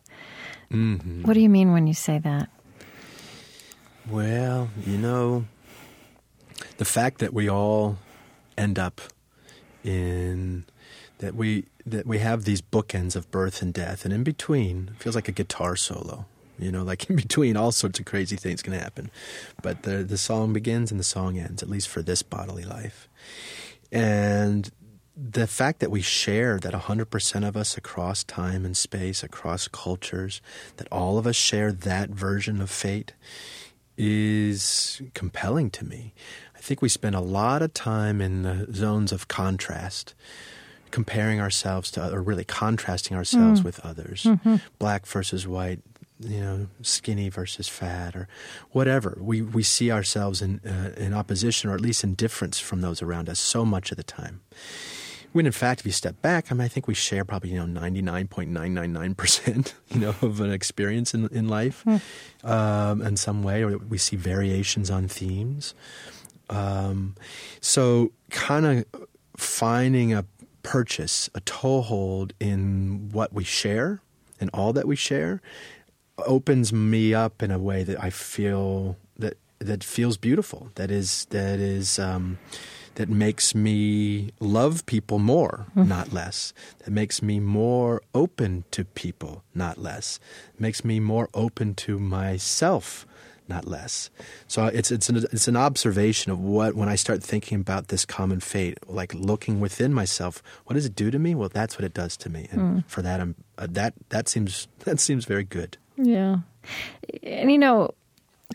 Mm-hmm. 0.71 1.23
What 1.23 1.33
do 1.33 1.39
you 1.39 1.49
mean 1.49 1.71
when 1.71 1.87
you 1.87 1.95
say 1.95 2.19
that? 2.19 2.49
Well, 4.09 4.69
you 4.87 4.97
know, 4.97 5.45
the 6.77 6.85
fact 6.85 7.19
that 7.19 7.31
we 7.31 7.47
all 7.47 7.97
end 8.57 8.79
up 8.79 9.01
in 9.83 10.65
that 11.19 11.35
we 11.35 11.65
that 11.85 12.07
we 12.07 12.17
have 12.17 12.43
these 12.43 12.61
bookends 12.61 13.15
of 13.15 13.29
birth 13.29 13.61
and 13.61 13.71
death, 13.71 14.05
and 14.05 14.13
in 14.13 14.23
between 14.23 14.91
feels 14.97 15.13
like 15.13 15.27
a 15.27 15.31
guitar 15.31 15.75
solo. 15.75 16.25
You 16.57 16.71
know, 16.71 16.83
like 16.91 17.07
in 17.07 17.17
between, 17.17 17.55
all 17.55 17.71
sorts 17.71 17.99
of 17.99 18.05
crazy 18.05 18.35
things 18.35 18.63
can 18.63 18.73
happen. 18.73 19.11
But 19.61 19.83
the 19.83 20.03
the 20.03 20.17
song 20.17 20.53
begins 20.53 20.89
and 20.89 20.99
the 20.99 21.03
song 21.03 21.37
ends, 21.37 21.61
at 21.61 21.69
least 21.69 21.87
for 21.87 22.01
this 22.01 22.23
bodily 22.23 22.63
life. 22.63 23.07
And 23.91 24.71
the 25.15 25.47
fact 25.47 25.81
that 25.81 25.91
we 25.91 26.01
share 26.01 26.59
that 26.59 26.73
100% 26.73 27.47
of 27.47 27.57
us 27.57 27.75
across 27.75 28.23
time 28.23 28.63
and 28.63 28.77
space, 28.77 29.21
across 29.21 29.67
cultures, 29.67 30.41
that 30.77 30.87
all 30.91 31.17
of 31.17 31.27
us 31.27 31.35
share 31.35 31.73
that 31.73 32.09
version 32.09 32.61
of 32.61 32.69
fate 32.69 33.13
is 33.99 35.01
compelling 35.13 35.69
to 35.69 35.85
me. 35.85 36.13
I 36.55 36.59
think 36.59 36.81
we 36.81 36.87
spend 36.87 37.15
a 37.15 37.21
lot 37.21 37.61
of 37.61 37.73
time 37.73 38.21
in 38.21 38.43
the 38.43 38.67
zones 38.73 39.11
of 39.11 39.27
contrast, 39.27 40.15
comparing 40.89 41.41
ourselves 41.41 41.91
to, 41.91 42.11
or 42.11 42.21
really 42.21 42.45
contrasting 42.45 43.17
ourselves 43.17 43.61
mm. 43.61 43.65
with 43.65 43.79
others, 43.81 44.23
mm-hmm. 44.23 44.55
black 44.79 45.05
versus 45.05 45.45
white, 45.45 45.81
you 46.19 46.39
know, 46.39 46.67
skinny 46.81 47.27
versus 47.27 47.67
fat 47.67 48.15
or 48.15 48.29
whatever. 48.71 49.17
We 49.19 49.41
we 49.41 49.63
see 49.63 49.91
ourselves 49.91 50.41
in 50.41 50.61
uh, 50.65 50.91
in 50.97 51.13
opposition 51.13 51.69
or 51.69 51.75
at 51.75 51.81
least 51.81 52.03
in 52.03 52.15
difference 52.15 52.57
from 52.57 52.81
those 52.81 53.01
around 53.01 53.27
us 53.27 53.39
so 53.39 53.65
much 53.65 53.91
of 53.91 53.97
the 53.97 54.03
time. 54.03 54.41
When 55.31 55.45
in 55.45 55.51
fact, 55.51 55.81
if 55.81 55.85
you 55.85 55.91
step 55.91 56.21
back, 56.21 56.51
I 56.51 56.55
mean, 56.55 56.61
I 56.61 56.67
think 56.67 56.87
we 56.87 56.93
share 56.93 57.23
probably 57.23 57.51
you 57.51 57.57
know 57.57 57.65
ninety 57.65 58.01
nine 58.01 58.27
point 58.27 58.49
nine 58.49 58.73
nine 58.73 58.93
nine 58.93 59.15
percent 59.15 59.75
you 59.89 59.99
know 59.99 60.15
of 60.21 60.41
an 60.41 60.51
experience 60.51 61.13
in 61.13 61.27
in 61.29 61.47
life, 61.47 61.83
mm. 61.85 62.01
um, 62.43 63.01
in 63.01 63.17
some 63.17 63.43
way, 63.43 63.63
or 63.63 63.77
we 63.77 63.97
see 63.97 64.15
variations 64.15 64.89
on 64.89 65.07
themes. 65.07 65.73
Um, 66.49 67.15
so, 67.61 68.11
kind 68.31 68.65
of 68.65 69.07
finding 69.37 70.13
a 70.13 70.25
purchase, 70.63 71.29
a 71.35 71.41
toehold 71.41 72.33
in 72.39 73.09
what 73.11 73.33
we 73.33 73.43
share 73.43 74.01
and 74.39 74.49
all 74.53 74.73
that 74.73 74.87
we 74.87 74.95
share 74.95 75.41
opens 76.25 76.73
me 76.73 77.13
up 77.13 77.41
in 77.41 77.51
a 77.51 77.59
way 77.59 77.83
that 77.83 78.01
I 78.03 78.09
feel 78.09 78.97
that 79.17 79.37
that 79.59 79.83
feels 79.83 80.17
beautiful. 80.17 80.71
That 80.75 80.91
is 80.91 81.25
that 81.29 81.59
is 81.59 81.99
um, 81.99 82.39
that 82.99 83.07
makes 83.07 83.55
me 83.55 84.29
love 84.41 84.85
people 84.85 85.19
more, 85.19 85.67
mm-hmm. 85.69 85.87
not 85.87 86.11
less. 86.11 86.53
That 86.79 86.91
makes 86.91 87.21
me 87.21 87.39
more 87.39 88.01
open 88.13 88.65
to 88.71 88.83
people, 88.83 89.41
not 89.55 89.77
less. 89.77 90.19
Makes 90.59 90.83
me 90.83 90.99
more 90.99 91.29
open 91.33 91.75
to 91.75 91.97
myself, 91.97 93.07
not 93.47 93.63
less. 93.63 94.09
So 94.49 94.65
it's 94.65 94.91
it's 94.91 95.07
an, 95.07 95.15
it's 95.31 95.47
an 95.47 95.55
observation 95.55 96.33
of 96.33 96.41
what 96.41 96.75
when 96.75 96.89
I 96.89 96.95
start 96.95 97.23
thinking 97.23 97.61
about 97.61 97.87
this 97.87 98.03
common 98.03 98.41
fate, 98.41 98.77
like 98.85 99.13
looking 99.13 99.61
within 99.61 99.93
myself, 99.93 100.43
what 100.65 100.73
does 100.73 100.85
it 100.85 100.93
do 100.93 101.09
to 101.09 101.17
me? 101.17 101.35
Well, 101.35 101.47
that's 101.47 101.77
what 101.77 101.85
it 101.85 101.93
does 101.93 102.17
to 102.17 102.29
me, 102.29 102.49
and 102.51 102.59
mm. 102.59 102.83
for 102.85 103.01
that, 103.01 103.21
I'm 103.21 103.35
uh, 103.57 103.67
that 103.69 103.93
that 104.09 104.27
seems 104.27 104.67
that 104.79 104.99
seems 104.99 105.23
very 105.23 105.45
good. 105.45 105.77
Yeah. 105.95 106.39
And 107.23 107.49
you 107.49 107.59
know, 107.59 107.93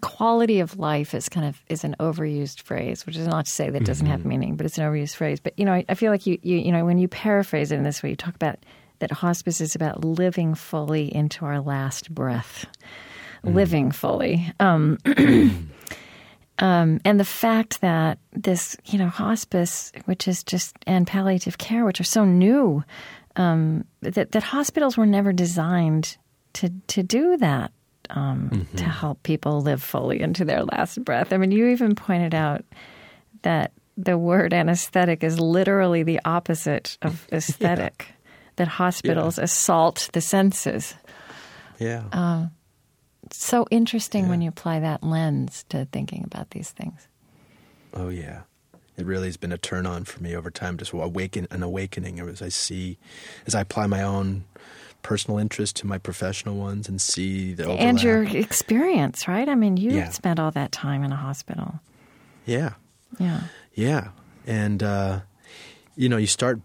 quality 0.05 0.61
of 0.61 0.79
life 0.79 1.15
is 1.15 1.29
kind 1.29 1.47
of 1.47 1.61
is 1.69 1.83
an 1.83 1.97
overused 1.99 2.61
phrase, 2.61 3.07
which 3.07 3.17
is 3.17 3.27
not 3.27 3.47
to 3.47 3.51
say 3.51 3.71
that 3.71 3.83
it 3.83 3.87
doesn't 3.87 4.07
mm-hmm. 4.07 4.13
have 4.13 4.25
meaning, 4.25 4.57
but 4.57 4.67
it's 4.67 4.77
an 4.77 4.85
overused 4.85 5.17
phrase. 5.17 5.41
But 5.41 5.59
you 5.59 5.65
know, 5.65 5.73
I, 5.73 5.85
I 5.89 5.95
feel 5.95 6.13
like 6.13 6.27
you, 6.27 6.39
you 6.43 6.59
you 6.59 6.73
know 6.73 6.85
when 6.85 6.99
you 6.99 7.09
paraphrase 7.09 7.73
it 7.73 7.77
in 7.77 7.85
this 7.85 8.03
way, 8.03 8.11
you 8.11 8.17
talk 8.17 8.35
about 8.35 8.59
that 8.99 9.11
hospice 9.11 9.61
is 9.61 9.75
about 9.75 10.05
living 10.05 10.55
fully 10.55 11.13
into 11.13 11.45
our 11.45 11.61
last 11.61 12.15
breath, 12.15 12.67
mm. 13.45 13.55
living 13.55 13.91
fully. 13.91 14.53
Um, 14.61 14.99
um, 16.59 17.01
and 17.05 17.19
the 17.19 17.25
fact 17.25 17.81
that 17.81 18.19
this, 18.33 18.77
you 18.85 18.99
know, 18.99 19.09
hospice, 19.09 19.91
which 20.05 20.29
is 20.29 20.45
just 20.45 20.77
and 20.87 21.07
palliative 21.07 21.59
care, 21.59 21.85
which 21.85 22.01
are 22.01 22.05
so 22.05 22.25
new, 22.25 22.85
um, 23.37 23.85
that 24.03 24.33
that 24.33 24.43
hospitals 24.43 24.97
were 24.97 25.07
never 25.07 25.33
designed 25.33 26.19
to 26.53 26.71
to 26.89 27.03
do 27.03 27.39
that 27.39 27.73
um, 28.15 28.51
mm-hmm. 28.53 28.77
to 28.77 28.85
help 28.85 29.23
people 29.23 29.61
live 29.61 29.83
fully 29.83 30.21
into 30.21 30.45
their 30.45 30.65
last 30.65 31.05
breath. 31.05 31.33
I 31.33 31.37
mean, 31.37 31.51
you 31.51 31.67
even 31.69 31.95
pointed 31.95 32.35
out 32.35 32.65
that 33.43 33.73
the 33.97 34.17
word 34.17 34.55
anesthetic 34.55 35.23
is 35.23 35.39
literally 35.39 36.03
the 36.03 36.21
opposite 36.25 36.97
of 37.03 37.29
aesthetic. 37.33 38.07
yeah. 38.09 38.15
That 38.57 38.69
hospitals 38.69 39.37
yeah. 39.37 39.45
assault 39.45 40.11
the 40.13 40.21
senses. 40.21 40.95
Yeah. 41.81 42.05
Uh, 42.13 42.47
so 43.33 43.67
interesting 43.69 44.25
yeah. 44.25 44.31
when 44.31 44.43
you 44.43 44.49
apply 44.49 44.79
that 44.79 45.03
lens 45.03 45.65
to 45.71 45.87
thinking 45.87 46.23
about 46.25 46.51
these 46.51 46.71
things. 46.71 47.09
Oh 47.93 48.11
yeah, 48.11 48.43
it 48.97 49.07
really 49.07 49.27
has 49.27 49.37
been 49.37 49.51
a 49.51 49.59
turn 49.59 49.87
on 49.87 50.05
for 50.05 50.23
me 50.23 50.37
over 50.37 50.53
time. 50.53 50.77
Just 50.77 50.93
awaken 50.93 51.49
an 51.51 51.65
awakening 51.65 52.21
as 52.21 52.43
I 52.43 52.49
see, 52.49 52.97
as 53.45 53.57
I 53.57 53.63
apply 53.63 53.89
my 53.89 54.03
own 54.03 54.45
personal 55.05 55.39
interest 55.39 55.77
to 55.77 55.87
my 55.87 55.99
professional 55.99 56.57
ones 56.57 56.89
and 56.89 57.01
see 57.01 57.55
the 57.55 57.65
overlap. 57.65 57.81
and 57.81 58.03
your 58.03 58.25
experience, 58.25 59.29
right? 59.29 59.49
I 59.49 59.55
mean, 59.55 59.77
you 59.77 59.93
yeah. 59.93 60.09
spent 60.09 60.41
all 60.41 60.51
that 60.51 60.73
time 60.73 61.05
in 61.05 61.13
a 61.13 61.17
hospital. 61.17 61.79
Yeah, 62.45 62.73
yeah, 63.21 63.43
yeah, 63.75 64.09
and 64.47 64.83
uh, 64.83 65.21
you 65.95 66.09
know, 66.09 66.17
you 66.17 66.27
start. 66.27 66.61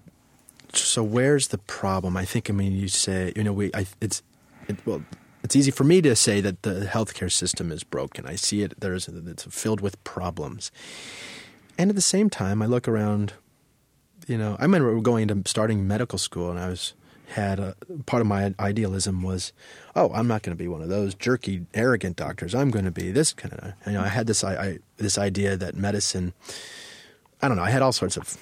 So 0.73 1.03
where's 1.03 1.49
the 1.49 1.59
problem? 1.59 2.17
I 2.17 2.25
think. 2.25 2.49
I 2.49 2.53
mean, 2.53 2.71
you 2.71 2.87
say, 2.87 3.31
you 3.35 3.43
know, 3.43 3.53
we. 3.53 3.69
I, 3.75 3.85
it's 4.01 4.23
it, 4.67 4.77
well. 4.85 5.03
It's 5.41 5.55
easy 5.55 5.71
for 5.71 5.85
me 5.85 6.01
to 6.01 6.17
say 6.17 6.41
that 6.41 6.63
the 6.63 6.81
healthcare 6.81 7.31
system 7.31 7.71
is 7.71 7.83
broken. 7.83 8.25
I 8.25 8.35
see 8.35 8.61
it. 8.61 8.77
There's 8.81 9.07
it's 9.07 9.45
filled 9.45 9.79
with 9.79 10.03
problems, 10.03 10.71
and 11.77 11.89
at 11.89 11.95
the 11.95 12.01
same 12.01 12.29
time, 12.29 12.61
I 12.61 12.65
look 12.65 12.87
around. 12.87 13.33
You 14.27 14.37
know, 14.37 14.57
I 14.59 14.63
remember 14.63 14.99
going 14.99 15.27
to 15.29 15.41
starting 15.45 15.87
medical 15.87 16.19
school, 16.19 16.51
and 16.51 16.59
I 16.59 16.67
was 16.69 16.93
had 17.29 17.59
a 17.59 17.75
part 18.05 18.21
of 18.21 18.27
my 18.27 18.53
idealism 18.59 19.21
was, 19.23 19.53
oh, 19.95 20.11
I'm 20.13 20.27
not 20.27 20.41
going 20.41 20.55
to 20.57 20.61
be 20.61 20.67
one 20.67 20.81
of 20.81 20.89
those 20.89 21.13
jerky, 21.15 21.65
arrogant 21.73 22.15
doctors. 22.15 22.55
I'm 22.55 22.71
going 22.71 22.85
to 22.85 22.91
be 22.91 23.11
this 23.11 23.33
kind 23.33 23.53
of. 23.53 23.73
You 23.85 23.93
know, 23.93 24.01
I 24.01 24.07
had 24.07 24.27
this 24.27 24.43
I, 24.43 24.53
I, 24.55 24.79
this 24.97 25.17
idea 25.17 25.55
that 25.57 25.75
medicine. 25.75 26.33
I 27.41 27.47
don't 27.47 27.57
know. 27.57 27.63
I 27.63 27.69
had 27.69 27.81
all 27.81 27.91
sorts 27.91 28.17
of 28.17 28.37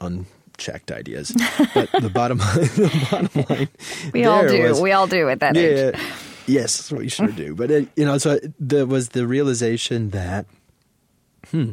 unchecked 0.00 0.90
ideas. 0.92 1.32
but 1.74 1.90
the 2.00 2.10
bottom 2.12 2.38
line, 2.38 2.54
the 2.54 3.08
bottom 3.10 3.44
line, 3.56 3.68
We 4.12 4.24
all 4.24 4.46
do. 4.46 4.62
was- 4.62 4.80
we 4.80 4.92
all 4.92 5.06
do 5.06 5.28
at 5.28 5.40
that 5.40 5.56
age. 5.56 5.94
yeah. 5.94 6.00
Yes, 6.46 6.78
that's 6.78 6.90
what 6.92 7.02
you 7.02 7.10
sure 7.10 7.26
do. 7.28 7.54
But 7.54 7.70
it, 7.70 7.88
you 7.94 8.06
know, 8.06 8.16
so 8.16 8.38
there 8.58 8.86
was 8.86 9.10
the 9.10 9.26
realization 9.26 10.10
that, 10.10 10.46
hmm, 11.50 11.72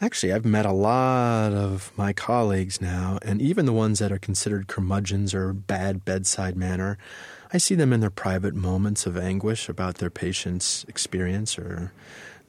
actually, 0.00 0.32
I've 0.32 0.44
met 0.44 0.66
a 0.66 0.72
lot 0.72 1.52
of 1.52 1.92
my 1.96 2.12
colleagues 2.12 2.80
now, 2.80 3.18
and 3.22 3.42
even 3.42 3.66
the 3.66 3.72
ones 3.72 3.98
that 3.98 4.12
are 4.12 4.18
considered 4.18 4.66
curmudgeons 4.66 5.34
or 5.34 5.52
bad 5.52 6.04
bedside 6.04 6.56
manner. 6.56 6.98
I 7.52 7.58
see 7.58 7.74
them 7.74 7.92
in 7.92 8.00
their 8.00 8.10
private 8.10 8.54
moments 8.54 9.06
of 9.06 9.16
anguish 9.16 9.68
about 9.68 9.96
their 9.96 10.10
patient's 10.10 10.84
experience 10.84 11.58
or 11.58 11.92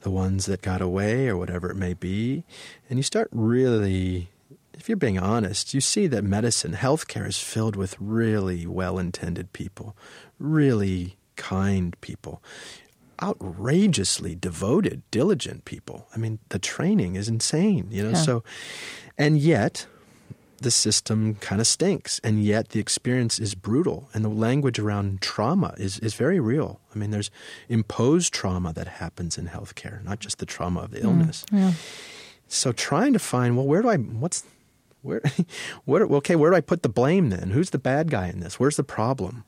the 0.02 0.10
ones 0.10 0.46
that 0.46 0.62
got 0.62 0.80
away 0.80 1.28
or 1.28 1.36
whatever 1.36 1.70
it 1.70 1.76
may 1.76 1.94
be. 1.94 2.44
And 2.88 2.98
you 2.98 3.02
start 3.02 3.28
really, 3.32 4.30
if 4.74 4.88
you're 4.88 4.96
being 4.96 5.18
honest, 5.18 5.74
you 5.74 5.80
see 5.80 6.06
that 6.08 6.24
medicine, 6.24 6.72
healthcare 6.72 7.26
is 7.26 7.38
filled 7.38 7.76
with 7.76 7.96
really 8.00 8.66
well 8.66 8.98
intended 8.98 9.52
people, 9.52 9.96
really 10.38 11.16
kind 11.36 12.00
people, 12.00 12.42
outrageously 13.22 14.34
devoted, 14.34 15.02
diligent 15.10 15.64
people. 15.64 16.08
I 16.14 16.18
mean, 16.18 16.38
the 16.48 16.58
training 16.58 17.16
is 17.16 17.28
insane, 17.28 17.88
you 17.90 18.02
know? 18.02 18.10
Yeah. 18.10 18.16
So, 18.16 18.44
and 19.16 19.38
yet, 19.38 19.86
the 20.62 20.70
system 20.70 21.34
kind 21.36 21.60
of 21.60 21.66
stinks, 21.66 22.20
and 22.24 22.42
yet 22.42 22.70
the 22.70 22.80
experience 22.80 23.38
is 23.38 23.54
brutal, 23.54 24.08
and 24.14 24.24
the 24.24 24.28
language 24.28 24.78
around 24.78 25.20
trauma 25.20 25.74
is, 25.76 25.98
is 25.98 26.14
very 26.14 26.40
real. 26.40 26.80
I 26.94 26.98
mean, 26.98 27.10
there's 27.10 27.30
imposed 27.68 28.32
trauma 28.32 28.72
that 28.72 28.88
happens 28.88 29.36
in 29.36 29.48
healthcare, 29.48 30.02
not 30.04 30.20
just 30.20 30.38
the 30.38 30.46
trauma 30.46 30.80
of 30.80 30.90
the 30.90 31.00
mm, 31.00 31.04
illness. 31.04 31.44
Yeah. 31.52 31.72
So 32.48 32.72
trying 32.72 33.12
to 33.12 33.18
find, 33.18 33.56
well, 33.56 33.66
where 33.66 33.82
do 33.82 33.88
I, 33.88 33.96
what's, 33.96 34.44
where, 35.02 35.22
where, 35.84 36.04
okay, 36.04 36.36
where 36.36 36.50
do 36.50 36.56
I 36.56 36.60
put 36.60 36.82
the 36.82 36.88
blame 36.88 37.30
then? 37.30 37.50
Who's 37.50 37.70
the 37.70 37.78
bad 37.78 38.10
guy 38.10 38.28
in 38.28 38.40
this? 38.40 38.58
Where's 38.60 38.76
the 38.76 38.84
problem? 38.84 39.44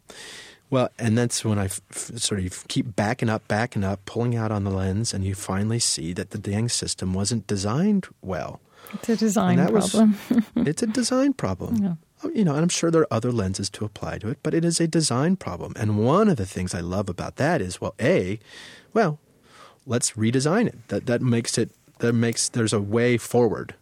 Well, 0.75 0.89
and 0.99 1.17
that's 1.17 1.45
when 1.45 1.59
I 1.59 1.67
f- 1.67 1.81
sort 2.17 2.41
of 2.41 2.67
keep 2.67 2.97
backing 2.97 3.31
up, 3.31 3.47
backing 3.47 3.85
up, 3.85 4.05
pulling 4.07 4.35
out 4.35 4.51
on 4.51 4.65
the 4.65 4.71
lens, 4.71 5.15
and 5.15 5.25
you 5.25 5.35
finally 5.37 5.79
see 5.79 6.13
that 6.15 6.31
the 6.31 6.39
dang 6.39 6.69
system 6.69 7.15
wasn't 7.15 7.47
designed 7.47 8.09
well. 8.23 8.61
It's 8.95 9.09
a 9.09 9.17
design 9.17 9.57
that 9.59 9.73
was- 9.73 9.91
problem. 9.91 10.17
it's 10.69 10.83
a 10.83 10.89
design 10.89 11.33
problem. 11.35 11.77
Yeah. 11.77 11.95
Oh, 12.25 12.31
You 12.35 12.45
know, 12.45 12.55
and 12.55 12.63
I'm 12.63 12.69
sure 12.79 12.91
there 12.91 13.03
are 13.03 13.15
other 13.19 13.31
lenses 13.31 13.71
to 13.71 13.85
apply 13.85 14.19
to 14.19 14.29
it, 14.31 14.39
but 14.43 14.53
it 14.53 14.65
is 14.65 14.81
a 14.81 14.89
design 14.89 15.37
problem. 15.37 15.75
And 15.77 16.05
one 16.05 16.29
of 16.29 16.39
the 16.39 16.47
things 16.55 16.75
I 16.75 16.81
love 16.81 17.09
about 17.09 17.37
that 17.37 17.61
is, 17.63 17.81
well, 17.81 17.95
a, 18.01 18.41
well, 18.93 19.19
let's 19.87 20.13
redesign 20.19 20.67
it. 20.67 20.79
That 20.89 21.07
that 21.07 21.23
makes 21.23 21.57
it 21.57 21.71
that 22.01 22.15
makes 22.15 22.49
there's 22.49 22.73
a 22.73 22.81
way 22.81 23.17
forward. 23.17 23.75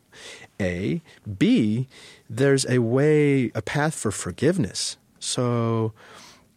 A, 0.61 1.01
B, 1.38 1.88
there's 2.28 2.66
a 2.68 2.78
way 2.80 3.51
a 3.55 3.62
path 3.62 3.95
for 3.95 4.11
forgiveness. 4.12 4.97
So, 5.18 5.93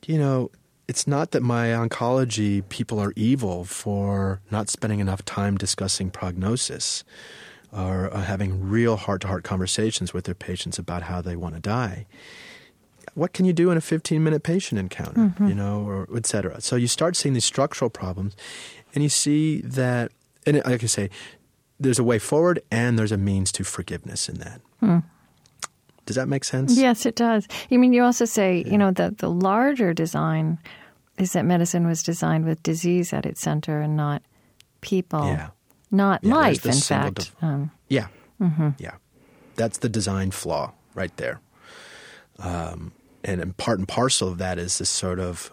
you 0.08 0.18
know, 0.18 0.52
it's 0.88 1.08
not 1.08 1.32
that 1.32 1.42
my 1.42 1.68
oncology 1.70 2.68
people 2.70 3.00
are 3.00 3.12
evil 3.16 3.66
for 3.66 4.42
not 4.52 4.70
spending 4.70 5.00
enough 5.00 5.26
time 5.26 5.58
discussing 5.58 6.12
prognosis 6.12 7.04
or 7.74 8.14
uh, 8.14 8.22
having 8.22 8.70
real 8.70 8.96
heart 8.96 9.22
to 9.22 9.28
heart 9.28 9.44
conversations 9.44 10.14
with 10.14 10.26
their 10.26 10.36
patients 10.36 10.78
about 10.78 11.04
how 11.04 11.22
they 11.22 11.36
want 11.36 11.56
to 11.56 11.62
die. 11.62 12.06
What 13.16 13.34
can 13.34 13.46
you 13.46 13.54
do 13.54 13.72
in 13.72 13.78
a 13.78 13.82
15 13.82 14.24
minute 14.24 14.44
patient 14.44 14.80
encounter, 14.80 15.34
you 15.40 15.56
know, 15.56 15.82
or 15.88 16.08
et 16.16 16.26
cetera? 16.26 16.62
So 16.62 16.76
you 16.76 16.88
start 16.88 17.16
seeing 17.16 17.34
these 17.34 17.46
structural 17.46 17.90
problems 17.90 18.36
and 18.94 19.04
you 19.04 19.10
see 19.10 19.62
that, 19.62 20.12
and 20.46 20.58
like 20.66 20.84
I 20.84 20.88
say, 20.88 21.10
there's 21.80 22.00
a 22.00 22.04
way 22.04 22.20
forward 22.20 22.62
and 22.72 22.98
there's 23.00 23.12
a 23.12 23.18
means 23.18 23.52
to 23.54 23.64
forgiveness 23.64 24.30
in 24.30 24.36
that. 24.40 24.62
Does 26.06 26.16
that 26.16 26.28
make 26.28 26.44
sense? 26.44 26.78
Yes, 26.78 27.06
it 27.06 27.16
does. 27.16 27.48
You 27.70 27.80
mean 27.80 27.94
you 27.94 28.04
also 28.04 28.26
say, 28.26 28.64
you 28.66 28.78
know, 28.78 28.92
that 28.92 29.18
the 29.20 29.30
larger 29.30 29.94
design 29.94 30.60
is 31.18 31.34
that 31.34 31.46
medicine 31.46 31.88
was 31.88 32.04
designed 32.04 32.46
with 32.46 32.62
disease 32.64 33.14
at 33.14 33.26
its 33.26 33.42
center 33.42 33.82
and 33.82 33.96
not 33.98 34.22
people, 34.82 35.26
Yeah. 35.26 35.50
not 35.92 36.24
Yeah, 36.24 36.36
life. 36.36 36.66
In 36.66 36.74
fact, 36.74 37.32
um, 37.42 37.72
Yeah. 37.90 38.08
Yeah. 38.78 38.96
That's 39.56 39.78
the 39.80 39.90
design 39.90 40.32
flaw 40.32 40.74
right 40.94 41.16
there. 41.18 41.40
Um, 42.40 42.92
and, 43.24 43.42
and 43.42 43.58
part 43.58 43.80
and 43.80 43.88
parcel 43.88 44.28
of 44.28 44.38
that 44.38 44.60
is 44.60 44.78
this 44.78 44.90
sort 44.90 45.20
of 45.20 45.52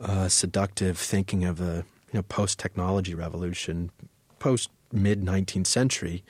uh, 0.00 0.28
seductive 0.28 0.98
thinking 0.98 1.44
of 1.44 1.58
the 1.58 1.84
you 2.12 2.18
know, 2.18 2.22
post 2.22 2.58
technology 2.58 3.14
revolution, 3.14 3.90
post 4.38 4.70
mid 4.90 5.22
19th 5.22 5.66
century, 5.66 6.24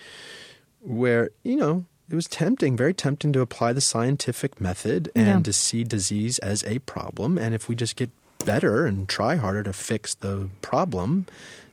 where, 0.80 1.30
you 1.44 1.56
know, 1.56 1.84
it 2.10 2.14
was 2.14 2.26
tempting, 2.26 2.76
very 2.76 2.94
tempting 2.94 3.32
to 3.34 3.40
apply 3.40 3.72
the 3.72 3.80
scientific 3.80 4.60
method 4.60 5.10
and 5.14 5.26
Yeah. 5.26 5.42
to 5.42 5.52
see 5.52 5.84
disease 5.84 6.38
as 6.40 6.64
a 6.64 6.78
problem. 6.80 7.36
And 7.38 7.54
if 7.54 7.68
we 7.68 7.74
just 7.74 7.96
get 7.96 8.10
better 8.44 8.86
and 8.86 9.08
try 9.08 9.36
harder 9.36 9.62
to 9.64 9.72
fix 9.72 10.14
the 10.14 10.48
problem, 10.62 11.26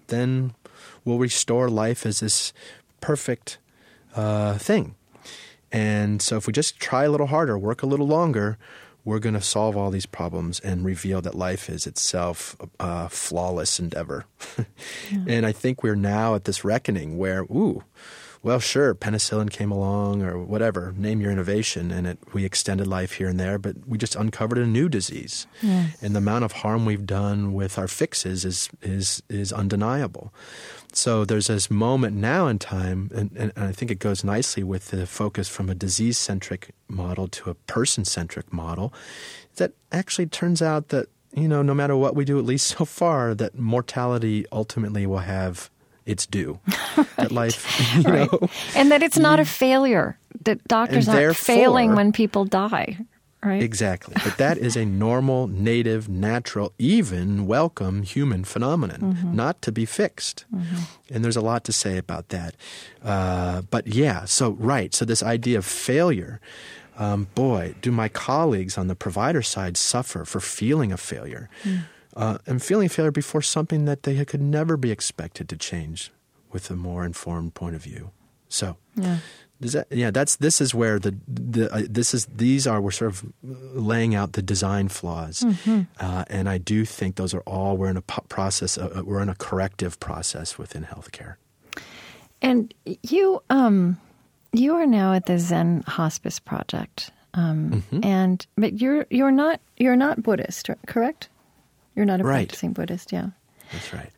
then 0.07 0.53
we'll 1.03 1.19
restore 1.19 1.69
life 1.69 2.05
as 2.05 2.19
this 2.19 2.51
perfect 3.01 3.57
uh, 4.15 4.57
thing. 4.57 4.95
And 5.71 6.21
so, 6.21 6.38
if 6.38 6.47
we 6.47 6.53
just 6.53 6.79
try 6.79 7.03
a 7.03 7.09
little 7.11 7.27
harder, 7.27 7.57
work 7.57 7.83
a 7.83 7.86
little 7.86 8.07
longer, 8.07 8.57
we're 9.03 9.19
going 9.19 9.36
to 9.36 9.41
solve 9.41 9.75
all 9.77 9.91
these 9.91 10.05
problems 10.05 10.59
and 10.61 10.86
reveal 10.86 11.21
that 11.21 11.36
life 11.36 11.69
is 11.69 11.86
itself 11.86 12.55
a 12.79 13.07
flawless 13.09 13.79
endeavor. 13.79 14.25
And 15.27 15.45
I 15.45 15.51
think 15.51 15.83
we're 15.83 15.95
now 15.95 16.33
at 16.36 16.45
this 16.45 16.63
reckoning 16.63 17.17
where, 17.17 17.43
ooh, 17.43 17.83
well, 18.45 18.59
sure, 18.59 18.93
penicillin 18.93 19.49
came 19.49 19.71
along 19.71 20.21
or 20.21 20.37
whatever, 20.37 20.93
name 20.95 21.19
your 21.19 21.31
innovation, 21.31 21.89
and 21.89 22.05
it, 22.05 22.19
we 22.31 22.45
extended 22.45 22.85
life 22.85 23.13
here 23.13 23.27
and 23.27 23.39
there, 23.39 23.57
but 23.57 23.87
we 23.87 23.97
just 23.97 24.15
uncovered 24.15 24.59
a 24.59 24.67
new 24.67 24.87
disease. 24.87 25.47
Yes. 25.63 25.97
And 26.03 26.13
the 26.13 26.19
amount 26.19 26.45
of 26.45 26.51
harm 26.51 26.85
we've 26.85 27.07
done 27.07 27.53
with 27.53 27.79
our 27.79 27.87
fixes 27.87 28.45
is, 28.45 28.69
is, 28.83 29.23
is 29.29 29.51
undeniable. 29.51 30.31
So 30.93 31.25
there's 31.25 31.47
this 31.47 31.71
moment 31.71 32.17
now 32.17 32.45
in 32.45 32.59
time, 32.59 33.09
and, 33.15 33.31
and 33.35 33.51
I 33.55 33.71
think 33.71 33.89
it 33.89 33.97
goes 33.97 34.23
nicely 34.23 34.61
with 34.61 34.89
the 34.89 35.07
focus 35.07 35.49
from 35.49 35.67
a 35.67 35.73
disease 35.73 36.19
centric 36.19 36.69
model 36.87 37.27
to 37.29 37.49
a 37.49 37.55
person 37.55 38.05
centric 38.05 38.53
model, 38.53 38.93
that 39.55 39.71
actually 39.91 40.27
turns 40.27 40.61
out 40.61 40.89
that, 40.89 41.07
you 41.33 41.47
know, 41.47 41.63
no 41.63 41.73
matter 41.73 41.97
what 41.97 42.15
we 42.15 42.23
do, 42.23 42.37
at 42.37 42.45
least 42.45 42.67
so 42.77 42.85
far, 42.85 43.33
that 43.33 43.57
mortality 43.57 44.45
ultimately 44.51 45.07
will 45.07 45.17
have 45.17 45.71
its 46.06 46.26
due. 46.26 46.60
That 47.18 47.32
life, 47.32 47.95
you 47.95 48.03
right. 48.03 48.32
know, 48.32 48.49
and 48.76 48.91
that 48.91 49.01
it's 49.01 49.18
not 49.18 49.39
a 49.39 49.45
failure. 49.45 50.18
That 50.43 50.62
doctors 50.68 51.08
aren't 51.08 51.38
failing 51.38 51.95
when 51.95 52.12
people 52.12 52.43
die, 52.43 52.97
right? 53.41 53.64
Exactly. 53.64 54.16
But 54.22 54.38
that 54.38 54.58
is 54.58 54.76
a 54.76 54.84
normal, 54.84 55.47
native, 55.47 56.10
natural, 56.10 56.74
even 56.78 57.47
welcome 57.47 58.03
human 58.03 58.43
phenomenon, 58.43 59.32
not 59.34 59.62
to 59.62 59.72
be 59.72 59.86
fixed. 59.86 60.43
And 61.10 61.24
there's 61.24 61.38
a 61.38 61.41
lot 61.41 61.64
to 61.66 61.72
say 61.72 61.97
about 61.97 62.30
that. 62.30 62.56
Uh, 63.01 63.62
but 63.62 63.88
yeah, 63.88 64.26
so, 64.26 64.51
right. 64.51 64.93
So, 64.93 65.06
this 65.06 65.24
idea 65.24 65.58
of 65.58 65.66
failure, 65.66 66.41
um, 66.97 67.28
boy, 67.34 67.76
do 67.82 67.91
my 67.91 68.10
colleagues 68.10 68.78
on 68.78 68.88
the 68.88 68.95
provider 68.95 69.41
side 69.41 69.78
suffer 69.78 70.26
for 70.26 70.41
feeling 70.41 70.91
a 70.91 70.97
failure 70.97 71.49
uh, 72.16 72.38
and 72.45 72.61
feeling 72.63 72.89
failure 72.89 73.11
before 73.11 73.41
something 73.41 73.86
that 73.86 74.03
they 74.03 74.24
could 74.26 74.41
never 74.41 74.78
be 74.78 74.91
expected 74.91 75.49
to 75.49 75.57
change 75.57 76.11
with 76.51 76.70
a 76.72 76.76
more 76.76 77.05
informed 77.05 77.53
point 77.53 77.76
of 77.76 77.84
view. 77.84 78.11
So, 78.49 78.78
Yeah. 78.95 79.18
does 79.59 79.74
that, 79.74 79.88
yeah, 79.91 80.11
that's 80.11 80.36
this 80.38 80.61
is 80.61 80.74
where 80.74 80.99
the 80.99 81.16
the 81.28 81.74
uh, 81.74 81.82
this 81.89 82.13
is 82.13 82.26
these 82.28 82.68
are 82.68 82.80
we're 82.82 82.91
sort 82.91 83.11
of 83.11 83.24
laying 83.43 84.16
out 84.16 84.34
the 84.34 84.41
design 84.41 84.88
flaws, 84.89 85.43
uh, 85.99 86.24
and 86.30 86.47
I 86.47 86.57
do 86.59 86.86
think 86.86 87.16
those 87.16 87.34
are 87.34 87.41
all 87.45 87.76
we're 87.78 87.89
in 87.89 87.97
a 87.97 88.01
process. 88.01 88.78
Uh, 88.78 89.01
we're 89.05 89.22
in 89.22 89.30
a 89.30 89.36
corrective 89.36 89.99
process 89.99 90.57
within 90.57 90.84
healthcare. 90.86 91.36
And 92.41 92.74
you, 93.01 93.41
um, 93.49 93.97
you 94.53 94.76
are 94.76 94.86
now 94.86 95.13
at 95.13 95.26
the 95.26 95.39
Zen 95.39 95.84
Hospice 95.88 96.39
Project, 96.39 97.11
um, 97.34 97.72
Mm-hmm. 97.91 98.05
and 98.05 98.45
but 98.55 98.80
you're 98.80 99.05
you're 99.09 99.32
not 99.32 99.59
you're 99.78 99.95
not 99.97 100.22
Buddhist, 100.22 100.70
correct? 100.86 101.30
You're 101.95 102.05
not 102.05 102.21
a 102.21 102.23
Right. 102.23 102.47
practicing 102.47 102.73
Buddhist, 102.73 103.11
yeah. 103.11 103.29
That's 103.71 103.93
right. 103.93 104.11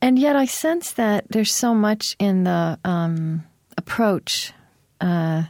And 0.00 0.18
yet, 0.18 0.36
I 0.36 0.44
sense 0.44 0.92
that 0.92 1.24
there's 1.30 1.54
so 1.54 1.74
much 1.74 2.14
in 2.18 2.44
the 2.44 2.78
um, 2.84 3.44
approach 3.78 4.52
uh, 5.00 5.44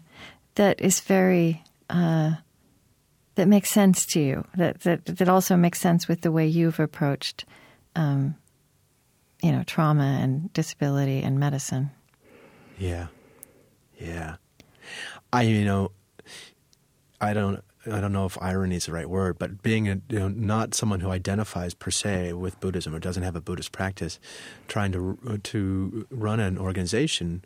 that 0.55 0.80
is 0.80 1.01
very 1.01 1.64
uh, 1.90 2.34
that 3.34 3.49
makes 3.49 3.70
sense 3.70 4.07
to 4.07 4.20
you. 4.20 4.45
That, 4.57 4.80
that 4.82 5.07
that 5.07 5.28
also 5.28 5.57
makes 5.57 5.80
sense 5.80 6.07
with 6.07 6.20
the 6.20 6.30
way 6.30 6.47
you've 6.47 6.78
approached, 6.78 7.45
um, 7.97 8.36
you 9.42 9.51
know, 9.51 9.64
trauma 9.64 10.20
and 10.22 10.53
disability 10.53 11.20
and 11.20 11.40
medicine. 11.40 11.90
Yeah, 12.78 13.09
yeah. 13.99 14.36
I 15.32 15.42
you 15.42 15.64
know, 15.64 15.90
I 17.20 17.32
don't 17.32 17.61
I 17.91 18.01
don't 18.01 18.12
know 18.12 18.26
if 18.26 18.41
irony 18.41 18.76
is 18.76 18.87
the 18.87 18.93
right 18.93 19.09
word, 19.09 19.39
but 19.39 19.62
being 19.62 19.89
a, 19.89 20.01
you 20.09 20.18
know, 20.18 20.28
not 20.28 20.74
someone 20.74 21.01
who 21.01 21.11
identifies 21.11 21.74
per 21.74 21.91
se 21.91 22.32
with 22.32 22.59
Buddhism 22.61 22.95
or 22.95 22.99
doesn't 22.99 23.22
have 23.22 23.37
a 23.37 23.41
Buddhist 23.41 23.72
practice, 23.72 24.18
trying 24.68 24.93
to 24.93 25.41
to 25.43 26.07
run 26.11 26.41
an 26.41 26.59
organization 26.59 27.45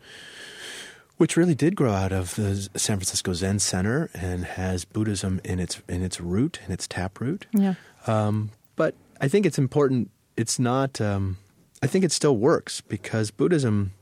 which 1.19 1.37
really 1.37 1.55
did 1.55 1.77
grow 1.77 1.93
out 1.93 2.13
of 2.13 2.37
the 2.37 2.69
San 2.77 2.97
Francisco 2.97 3.33
Zen 3.33 3.59
Center 3.59 4.09
and 4.15 4.45
has 4.45 4.85
Buddhism 4.85 5.41
in 5.45 5.59
its 5.59 5.83
in 5.89 6.03
its 6.03 6.21
root, 6.21 6.61
in 6.65 6.73
its 6.73 6.87
taproot. 6.89 7.47
Yeah. 7.53 7.75
Um, 8.07 8.51
but 8.77 8.95
I 9.21 9.29
think 9.29 9.45
it's 9.45 9.59
important. 9.59 10.11
It's 10.37 10.59
not. 10.59 11.01
Um, 11.01 11.37
I 11.83 11.87
think 11.87 12.05
it 12.05 12.13
still 12.13 12.37
works 12.37 12.81
because 12.81 13.31
Buddhism. 13.31 13.93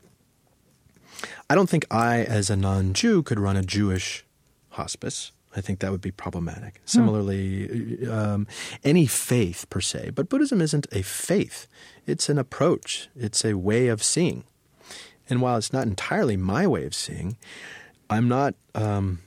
I 1.49 1.55
don't 1.55 1.68
think 1.68 1.87
I, 1.91 2.24
as 2.24 2.51
a 2.51 2.57
non-Jew, 2.57 3.22
could 3.22 3.41
run 3.41 3.57
a 3.57 3.62
Jewish 3.62 4.24
hospice. 4.70 5.32
I 5.57 5.61
think 5.63 5.81
that 5.81 5.91
would 5.91 6.03
be 6.03 6.11
problematic. 6.11 6.83
Similarly, 6.85 8.07
um, 8.09 8.47
any 8.85 9.07
faith 9.07 9.67
per 9.71 9.81
se, 9.81 10.11
but 10.15 10.29
Buddhism 10.29 10.61
isn't 10.61 10.87
a 10.93 11.03
faith. 11.03 11.67
It's 12.07 12.29
an 12.29 12.39
approach. 12.39 13.09
It's 13.17 13.45
a 13.45 13.55
way 13.55 13.89
of 13.89 14.03
seeing. 14.03 14.45
And 15.29 15.41
while 15.41 15.57
it's 15.57 15.73
not 15.73 15.87
entirely 15.87 16.37
my 16.37 16.67
way 16.67 16.85
of 16.85 16.95
seeing, 16.95 17.37
I'm 18.09 18.29
not 18.29 18.55
um, 18.75 19.21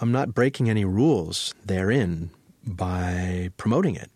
I'm 0.00 0.12
not 0.12 0.34
breaking 0.34 0.68
any 0.68 0.84
rules 0.84 1.54
therein 1.64 2.30
by 2.66 3.50
promoting 3.56 3.96
it. 3.96 4.10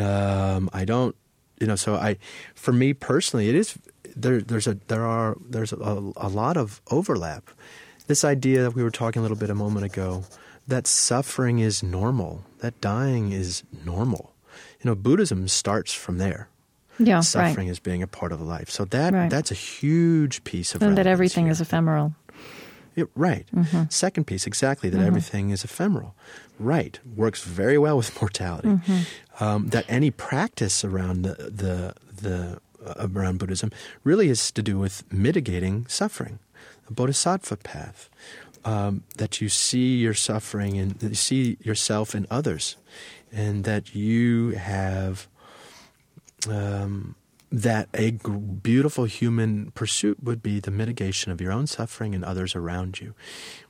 Um, 0.00 0.68
I 0.72 0.84
don't, 0.84 1.14
you 1.60 1.66
know. 1.66 1.76
So 1.76 1.94
I, 1.94 2.16
for 2.54 2.72
me 2.72 2.94
personally, 2.94 3.48
it 3.48 3.54
is 3.54 3.78
there. 4.16 4.40
There's 4.40 4.66
a 4.66 4.74
there 4.88 5.04
are 5.04 5.36
there's 5.40 5.72
a, 5.72 6.12
a 6.16 6.28
lot 6.28 6.56
of 6.56 6.80
overlap. 6.90 7.50
This 8.08 8.24
idea 8.24 8.62
that 8.62 8.74
we 8.74 8.82
were 8.82 8.90
talking 8.90 9.20
a 9.20 9.22
little 9.22 9.36
bit 9.36 9.50
a 9.50 9.54
moment 9.54 9.84
ago 9.86 10.24
that 10.66 10.86
suffering 10.86 11.60
is 11.60 11.82
normal, 11.82 12.44
that 12.58 12.80
dying 12.80 13.32
is 13.32 13.62
normal. 13.84 14.34
You 14.82 14.90
know, 14.90 14.94
Buddhism 14.94 15.46
starts 15.48 15.92
from 15.92 16.18
there 16.18 16.48
Yeah. 16.98 17.20
suffering 17.20 17.68
right. 17.68 17.70
as 17.70 17.78
being 17.78 18.02
a 18.02 18.06
part 18.06 18.32
of 18.32 18.40
life. 18.40 18.68
So 18.70 18.84
that 18.86 19.12
Right. 19.14 19.30
that's 19.30 19.50
a 19.50 19.54
huge 19.54 20.42
piece 20.44 20.74
of 20.74 20.82
And 20.82 20.96
that 20.98 21.06
everything 21.06 21.44
here. 21.46 21.52
is 21.52 21.60
ephemeral. 21.60 22.14
Yeah, 22.96 23.04
right. 23.14 23.46
Mm-hmm. 23.54 23.84
Second 23.90 24.24
piece, 24.26 24.46
exactly 24.46 24.90
that 24.90 25.00
everything 25.00 25.50
is 25.50 25.62
ephemeral. 25.62 26.14
Right, 26.58 26.98
works 27.16 27.44
very 27.44 27.78
well 27.78 27.96
with 27.96 28.10
mortality. 28.20 28.68
Mm-hmm. 28.68 29.44
Um, 29.44 29.68
that 29.68 29.84
any 29.88 30.10
practice 30.10 30.84
around 30.84 31.22
the 31.22 31.34
the, 31.34 31.94
the 32.22 32.58
uh, 32.84 33.06
around 33.14 33.38
Buddhism 33.38 33.70
really 34.02 34.28
is 34.28 34.50
to 34.52 34.62
do 34.62 34.78
with 34.78 35.04
mitigating 35.12 35.86
suffering, 35.88 36.40
Bodhisattva 36.90 37.56
path. 37.58 38.08
Um, 38.64 39.04
that 39.16 39.40
you 39.40 39.48
see 39.48 39.96
your 39.96 40.14
suffering 40.14 40.78
and 40.78 41.00
you 41.00 41.14
see 41.14 41.56
yourself 41.62 42.14
in 42.14 42.26
others, 42.28 42.76
and 43.32 43.64
that 43.64 43.94
you 43.94 44.50
have 44.50 45.28
um, 46.50 47.14
that 47.50 47.88
a 47.94 48.10
beautiful 48.10 49.04
human 49.04 49.70
pursuit 49.70 50.22
would 50.22 50.42
be 50.42 50.60
the 50.60 50.70
mitigation 50.70 51.32
of 51.32 51.40
your 51.40 51.52
own 51.52 51.66
suffering 51.66 52.14
and 52.14 52.24
others 52.24 52.54
around 52.54 53.00
you. 53.00 53.14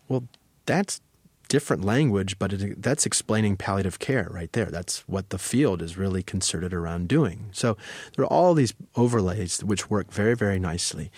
Well, 0.08 0.24
that's 0.66 1.00
different 1.48 1.84
language, 1.84 2.38
but 2.38 2.52
it, 2.52 2.82
that's 2.82 3.06
explaining 3.06 3.56
palliative 3.56 3.98
care 3.98 4.28
right 4.30 4.52
there. 4.52 4.66
That's 4.66 5.00
what 5.08 5.30
the 5.30 5.38
field 5.38 5.80
is 5.80 5.96
really 5.96 6.22
concerted 6.22 6.74
around 6.74 7.08
doing. 7.08 7.48
So 7.52 7.76
there 8.16 8.24
are 8.24 8.32
all 8.32 8.54
these 8.54 8.74
overlays 8.96 9.64
which 9.64 9.88
work 9.88 10.12
very, 10.12 10.34
very 10.34 10.58
nicely. 10.58 11.10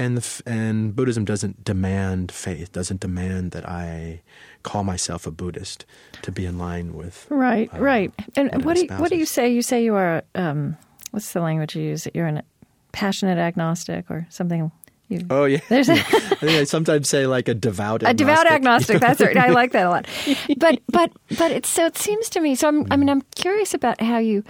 And, 0.00 0.16
the, 0.16 0.42
and 0.46 0.96
Buddhism 0.96 1.24
doesn't 1.26 1.62
demand 1.64 2.32
faith, 2.32 2.72
doesn't 2.72 3.00
demand 3.00 3.50
that 3.52 3.68
I 3.68 4.22
call 4.62 4.82
myself 4.82 5.26
a 5.26 5.30
Buddhist 5.30 5.84
to 6.22 6.32
be 6.32 6.46
in 6.46 6.58
line 6.58 6.94
with 6.94 7.26
Right, 7.28 7.72
uh, 7.74 7.78
right. 7.78 8.12
And 8.34 8.50
what 8.64 8.64
what 8.64 8.76
do 8.76 8.82
you, 8.82 8.88
what 8.96 9.10
do 9.10 9.16
you 9.16 9.26
say? 9.26 9.52
You 9.52 9.62
say 9.62 9.84
you 9.84 9.94
are 9.94 10.22
um, 10.34 10.76
what's 11.10 11.32
the 11.32 11.40
language 11.40 11.76
you 11.76 11.82
use? 11.82 12.04
That 12.04 12.16
you're 12.16 12.26
a 12.26 12.42
passionate 12.92 13.38
agnostic 13.38 14.10
or 14.10 14.26
something. 14.30 14.72
You, 15.08 15.26
Oh 15.28 15.44
yeah, 15.44 15.60
There's 15.68 15.88
a- 15.88 15.92
I 15.98 15.98
think 15.98 16.52
I 16.52 16.64
sometimes 16.64 17.08
say 17.08 17.26
like 17.26 17.48
a 17.48 17.54
devout 17.54 18.02
a 18.02 18.14
devout 18.14 18.46
agnostic. 18.46 18.96
agnostic. 18.96 19.00
That's 19.00 19.20
right. 19.20 19.36
I 19.36 19.50
like 19.50 19.72
that 19.72 19.86
a 19.86 19.90
lot. 19.90 20.06
But 20.56 20.80
but 20.88 21.10
but 21.38 21.50
it's 21.52 21.68
so 21.68 21.86
it 21.86 21.98
seems 21.98 22.30
to 22.30 22.40
me. 22.40 22.54
So 22.54 22.68
I'm, 22.68 22.86
I 22.90 22.96
mean, 22.96 23.10
I'm 23.10 23.22
curious 23.34 23.74
about 23.74 24.00
how 24.00 24.18
you. 24.18 24.44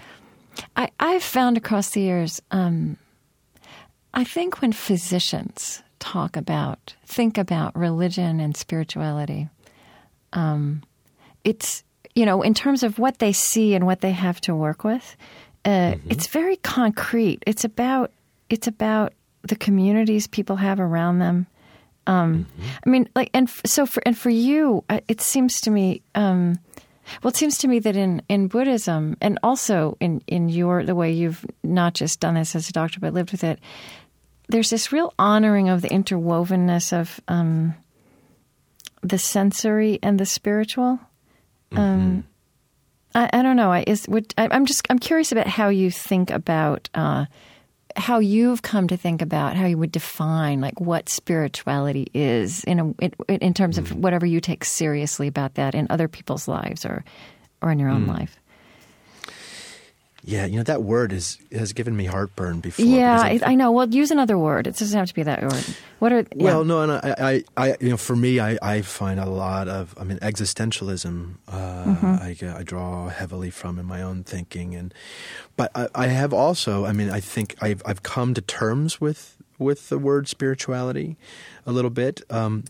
I 0.76 0.90
I've 1.00 1.22
found 1.24 1.56
across 1.56 1.90
the 1.90 2.02
years. 2.02 2.40
Um, 2.52 2.98
I 4.14 4.24
think 4.24 4.60
when 4.60 4.72
physicians 4.72 5.82
talk 5.98 6.36
about 6.36 6.94
think 7.06 7.38
about 7.38 7.76
religion 7.76 8.40
and 8.40 8.56
spirituality, 8.56 9.48
um, 10.32 10.82
it's 11.44 11.84
you 12.14 12.26
know 12.26 12.42
in 12.42 12.54
terms 12.54 12.82
of 12.82 12.98
what 12.98 13.18
they 13.18 13.32
see 13.32 13.74
and 13.74 13.86
what 13.86 14.00
they 14.00 14.12
have 14.12 14.40
to 14.42 14.54
work 14.54 14.84
with. 14.84 15.16
Uh, 15.64 15.96
It's 16.08 16.26
very 16.26 16.56
concrete. 16.56 17.42
It's 17.46 17.64
about 17.64 18.10
it's 18.48 18.66
about 18.66 19.12
the 19.42 19.56
communities 19.56 20.26
people 20.26 20.56
have 20.56 20.80
around 20.80 21.18
them. 21.18 21.46
Um, 22.06 22.46
I 22.84 22.88
mean, 22.88 23.08
like, 23.14 23.30
and 23.34 23.46
f- 23.48 23.60
so 23.66 23.86
for 23.86 24.02
and 24.06 24.16
for 24.16 24.30
you, 24.30 24.84
uh, 24.88 25.00
it 25.06 25.20
seems 25.20 25.60
to 25.60 25.70
me. 25.70 26.02
Um, 26.14 26.58
well, 27.22 27.30
it 27.30 27.36
seems 27.36 27.58
to 27.58 27.68
me 27.68 27.78
that 27.80 27.96
in, 27.96 28.22
in 28.28 28.48
Buddhism, 28.48 29.16
and 29.20 29.38
also 29.42 29.96
in, 30.00 30.22
in 30.26 30.48
your 30.48 30.84
the 30.84 30.94
way 30.94 31.12
you've 31.12 31.44
not 31.62 31.94
just 31.94 32.20
done 32.20 32.34
this 32.34 32.54
as 32.54 32.68
a 32.68 32.72
doctor, 32.72 33.00
but 33.00 33.12
lived 33.12 33.32
with 33.32 33.44
it, 33.44 33.58
there's 34.50 34.70
this 34.70 34.92
real 34.92 35.14
honoring 35.18 35.68
of 35.68 35.82
the 35.82 35.88
interwovenness 35.88 36.92
of 36.92 37.20
um, 37.28 37.74
the 39.02 39.18
sensory 39.18 39.98
and 40.02 40.18
the 40.18 40.26
spiritual. 40.26 40.98
Um, 41.72 42.24
I, 43.14 43.30
I 43.32 43.42
don't 43.42 43.56
know. 43.56 43.70
I 43.70 43.84
is 43.86 44.08
would 44.08 44.34
I, 44.36 44.48
I'm 44.50 44.66
just 44.66 44.86
I'm 44.90 44.98
curious 44.98 45.30
about 45.30 45.46
how 45.46 45.68
you 45.68 45.90
think 45.90 46.30
about 46.30 46.88
uh, 46.94 47.26
how 47.96 48.18
you've 48.18 48.62
come 48.62 48.88
to 48.88 48.96
think 48.96 49.22
about 49.22 49.56
how 49.56 49.66
you 49.66 49.78
would 49.78 49.92
define 49.92 50.60
like 50.60 50.80
what 50.80 51.08
spirituality 51.08 52.08
is 52.12 52.64
in 52.64 52.80
a 52.80 52.86
in, 53.04 53.12
in 53.28 53.54
terms 53.54 53.78
of 53.78 53.94
whatever 53.94 54.26
you 54.26 54.40
take 54.40 54.64
seriously 54.64 55.28
about 55.28 55.54
that 55.54 55.74
in 55.74 55.86
other 55.90 56.08
people's 56.08 56.48
lives 56.48 56.84
or 56.84 57.04
or 57.62 57.70
in 57.70 57.78
your 57.78 57.90
own 57.90 58.06
life. 58.06 58.39
Yeah, 60.22 60.44
you 60.44 60.56
know 60.58 60.62
that 60.64 60.82
word 60.82 61.12
is 61.12 61.38
has 61.50 61.72
given 61.72 61.96
me 61.96 62.04
heartburn 62.04 62.60
before. 62.60 62.84
Yeah, 62.84 63.20
I, 63.20 63.40
I 63.42 63.54
know. 63.54 63.72
Well, 63.72 63.88
use 63.88 64.10
another 64.10 64.36
word. 64.36 64.66
It 64.66 64.76
doesn't 64.76 64.98
have 64.98 65.08
to 65.08 65.14
be 65.14 65.22
that 65.22 65.42
word. 65.42 65.64
What 65.98 66.12
are 66.12 66.26
yeah. 66.34 66.44
Well, 66.44 66.64
no, 66.64 66.82
and 66.82 66.92
I, 66.92 67.14
I, 67.18 67.44
I, 67.56 67.76
you 67.80 67.90
know, 67.90 67.96
for 67.96 68.14
me, 68.14 68.38
I, 68.38 68.58
I 68.60 68.82
find 68.82 69.18
a 69.18 69.28
lot 69.28 69.68
of, 69.68 69.94
I 69.98 70.04
mean, 70.04 70.18
existentialism. 70.18 71.34
Uh, 71.48 71.80
Mm-hmm. 71.80 72.46
I, 72.46 72.58
I 72.58 72.62
draw 72.62 73.08
heavily 73.08 73.50
from 73.50 73.78
in 73.78 73.86
my 73.86 74.02
own 74.02 74.22
thinking, 74.22 74.74
and 74.74 74.92
but 75.56 75.70
I, 75.74 75.88
I 75.94 76.06
have 76.08 76.32
also, 76.32 76.84
I 76.84 76.92
mean, 76.92 77.10
I 77.10 77.20
think 77.20 77.56
I've, 77.60 77.82
I've 77.86 78.02
come 78.02 78.34
to 78.34 78.40
terms 78.40 79.00
with 79.00 79.36
with 79.58 79.88
the 79.88 79.98
word 79.98 80.28
spirituality 80.28 81.16
a 81.66 81.72
little 81.72 81.90
bit. 81.90 82.22
Um, 82.30 82.64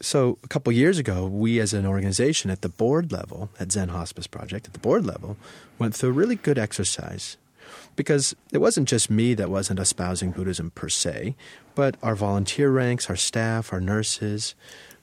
so 0.00 0.38
a 0.42 0.48
couple 0.48 0.72
years 0.72 0.98
ago, 0.98 1.26
we 1.26 1.60
as 1.60 1.72
an 1.74 1.86
organization 1.86 2.50
at 2.50 2.62
the 2.62 2.68
board 2.68 3.12
level, 3.12 3.50
at 3.58 3.72
Zen 3.72 3.88
Hospice 3.88 4.26
Project, 4.26 4.66
at 4.66 4.72
the 4.72 4.78
board 4.78 5.04
level, 5.04 5.36
went 5.78 5.94
through 5.94 6.10
a 6.10 6.12
really 6.12 6.36
good 6.36 6.58
exercise 6.58 7.36
because 7.96 8.34
it 8.52 8.58
wasn't 8.58 8.88
just 8.88 9.10
me 9.10 9.34
that 9.34 9.50
wasn't 9.50 9.78
espousing 9.78 10.30
Buddhism 10.30 10.70
per 10.70 10.88
se, 10.88 11.36
but 11.74 11.96
our 12.02 12.14
volunteer 12.14 12.70
ranks, 12.70 13.10
our 13.10 13.16
staff, 13.16 13.72
our 13.72 13.80
nurses, 13.80 14.54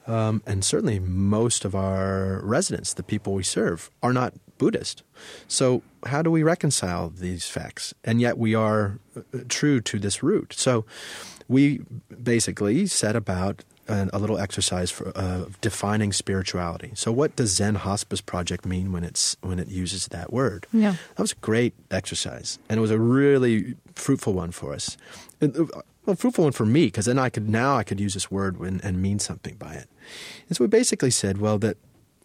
um, 0.08 0.42
and 0.46 0.64
certainly 0.64 1.00
most 1.00 1.66
of 1.66 1.76
our 1.76 2.42
residents, 2.44 2.94
the 2.94 3.04
people 3.04 3.34
we 3.34 3.44
serve, 3.44 3.92
are 4.02 4.14
not 4.14 4.34
Buddhist. 4.58 5.04
So 5.48 5.84
how 6.06 6.22
do 6.22 6.32
we 6.32 6.44
reconcile 6.44 7.10
these 7.10 7.48
facts? 7.48 7.94
And 8.04 8.22
yet 8.22 8.38
we 8.38 8.56
are 8.56 9.00
uh, 9.16 9.22
true 9.50 9.82
to 9.82 10.00
this 10.00 10.24
root. 10.24 10.54
So 10.54 10.86
we 11.48 11.82
basically 12.24 12.88
set 12.88 13.16
about 13.16 13.64
a 13.88 14.20
little 14.20 14.38
exercise 14.38 14.92
for 14.92 15.12
uh, 15.16 15.46
defining 15.62 16.12
spirituality. 16.14 16.92
So, 16.96 17.12
what 17.12 17.36
does 17.36 17.56
Zen 17.56 17.76
Hospice 17.76 18.22
Project 18.22 18.66
mean 18.66 18.92
when 18.92 19.04
it's 19.04 19.38
when 19.42 19.60
it 19.60 19.68
uses 19.68 20.08
that 20.08 20.32
word? 20.32 20.68
Yeah. 20.74 20.96
that 21.16 21.22
was 21.22 21.32
a 21.32 21.36
great 21.36 21.74
exercise, 21.92 22.60
and 22.70 22.78
it 22.78 22.82
was 22.82 22.92
a 22.92 23.00
really 23.00 23.76
fruitful 23.96 24.34
one 24.34 24.52
for 24.52 24.74
us. 24.74 24.98
And, 25.42 25.56
uh, 25.58 25.82
well, 26.06 26.16
fruitful 26.16 26.46
one 26.46 26.54
for 26.54 26.66
me 26.66 26.86
because 26.86 27.06
then 27.06 27.20
I 27.20 27.30
could 27.30 27.50
now 27.50 27.78
I 27.78 27.84
could 27.84 28.00
use 28.00 28.14
this 28.14 28.32
word 28.32 28.58
when, 28.58 28.80
and 28.82 29.02
mean 29.02 29.20
something 29.20 29.56
by 29.56 29.74
it. 29.74 29.90
And 30.48 30.56
so 30.58 30.64
we 30.64 30.68
basically 30.68 31.12
said, 31.12 31.40
well, 31.40 31.58
that 31.60 31.78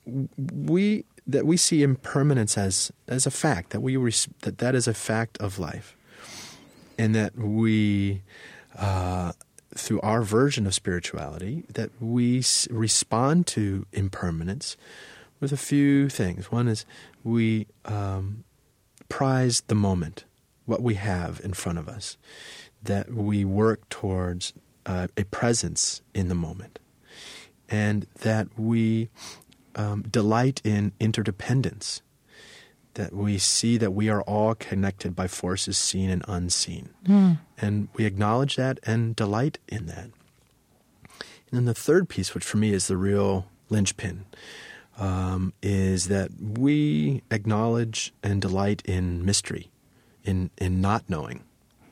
we 0.06 1.04
that 1.26 1.46
we 1.46 1.56
see 1.56 1.82
impermanence 1.82 2.58
as 2.58 2.92
as 3.08 3.26
a 3.26 3.30
fact 3.30 3.70
that 3.70 3.80
we 3.80 3.96
res- 3.96 4.28
that 4.42 4.58
that 4.58 4.74
is 4.74 4.86
a 4.88 4.94
fact 4.94 5.38
of 5.38 5.58
life, 5.58 5.96
and 6.98 7.14
that 7.14 7.36
we. 7.36 8.22
Uh, 8.76 9.32
through 9.74 10.00
our 10.00 10.22
version 10.22 10.66
of 10.66 10.74
spirituality, 10.74 11.64
that 11.72 11.90
we 12.00 12.38
s- 12.38 12.68
respond 12.70 13.46
to 13.48 13.86
impermanence 13.92 14.76
with 15.40 15.52
a 15.52 15.56
few 15.56 16.08
things. 16.08 16.52
One 16.52 16.68
is 16.68 16.84
we 17.24 17.66
um, 17.84 18.44
prize 19.08 19.62
the 19.66 19.74
moment, 19.74 20.24
what 20.66 20.82
we 20.82 20.94
have 20.94 21.40
in 21.42 21.52
front 21.52 21.78
of 21.78 21.88
us, 21.88 22.16
that 22.82 23.12
we 23.12 23.44
work 23.44 23.88
towards 23.88 24.52
uh, 24.86 25.08
a 25.16 25.24
presence 25.24 26.02
in 26.14 26.28
the 26.28 26.34
moment, 26.34 26.78
and 27.68 28.06
that 28.20 28.48
we 28.58 29.08
um, 29.74 30.02
delight 30.02 30.60
in 30.64 30.92
interdependence, 31.00 32.02
that 32.95 33.12
we 33.12 33.38
see 33.38 33.78
that 33.78 33.93
we 33.93 34.09
are 34.09 34.22
all 34.22 34.55
connected 34.55 35.14
by 35.16 35.26
forces 35.28 35.78
seen 35.78 36.11
and 36.11 36.24
unseen. 36.28 36.90
And 37.59 37.88
we 37.95 38.05
acknowledge 38.05 38.57
that 38.57 38.78
and 38.84 39.16
delight 39.16 39.59
in 39.68 39.86
that. 39.86 40.11
And 41.14 41.53
then 41.53 41.64
the 41.66 41.74
third 41.74 42.09
piece, 42.09 42.34
which 42.34 42.45
for 42.45 42.57
me 42.57 42.72
is 42.72 42.88
the 42.88 42.97
real 42.97 43.47
linchpin, 43.68 44.24
um, 44.99 45.53
is 45.62 46.09
that 46.09 46.30
we 46.40 47.22
acknowledge 47.30 48.12
and 48.22 48.40
delight 48.40 48.82
in 48.84 49.24
mystery, 49.24 49.70
in 50.24 50.51
in 50.59 50.80
not 50.80 51.09
knowing, 51.09 51.45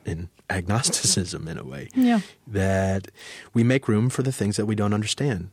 in 0.05 0.29
agnosticism 0.49 1.47
in 1.47 1.57
a 1.57 1.63
way. 1.63 1.89
Yeah. 1.95 2.21
That 2.47 3.09
we 3.53 3.63
make 3.63 3.87
room 3.87 4.09
for 4.09 4.23
the 4.23 4.31
things 4.31 4.57
that 4.57 4.65
we 4.65 4.75
don't 4.75 4.93
understand. 4.93 5.49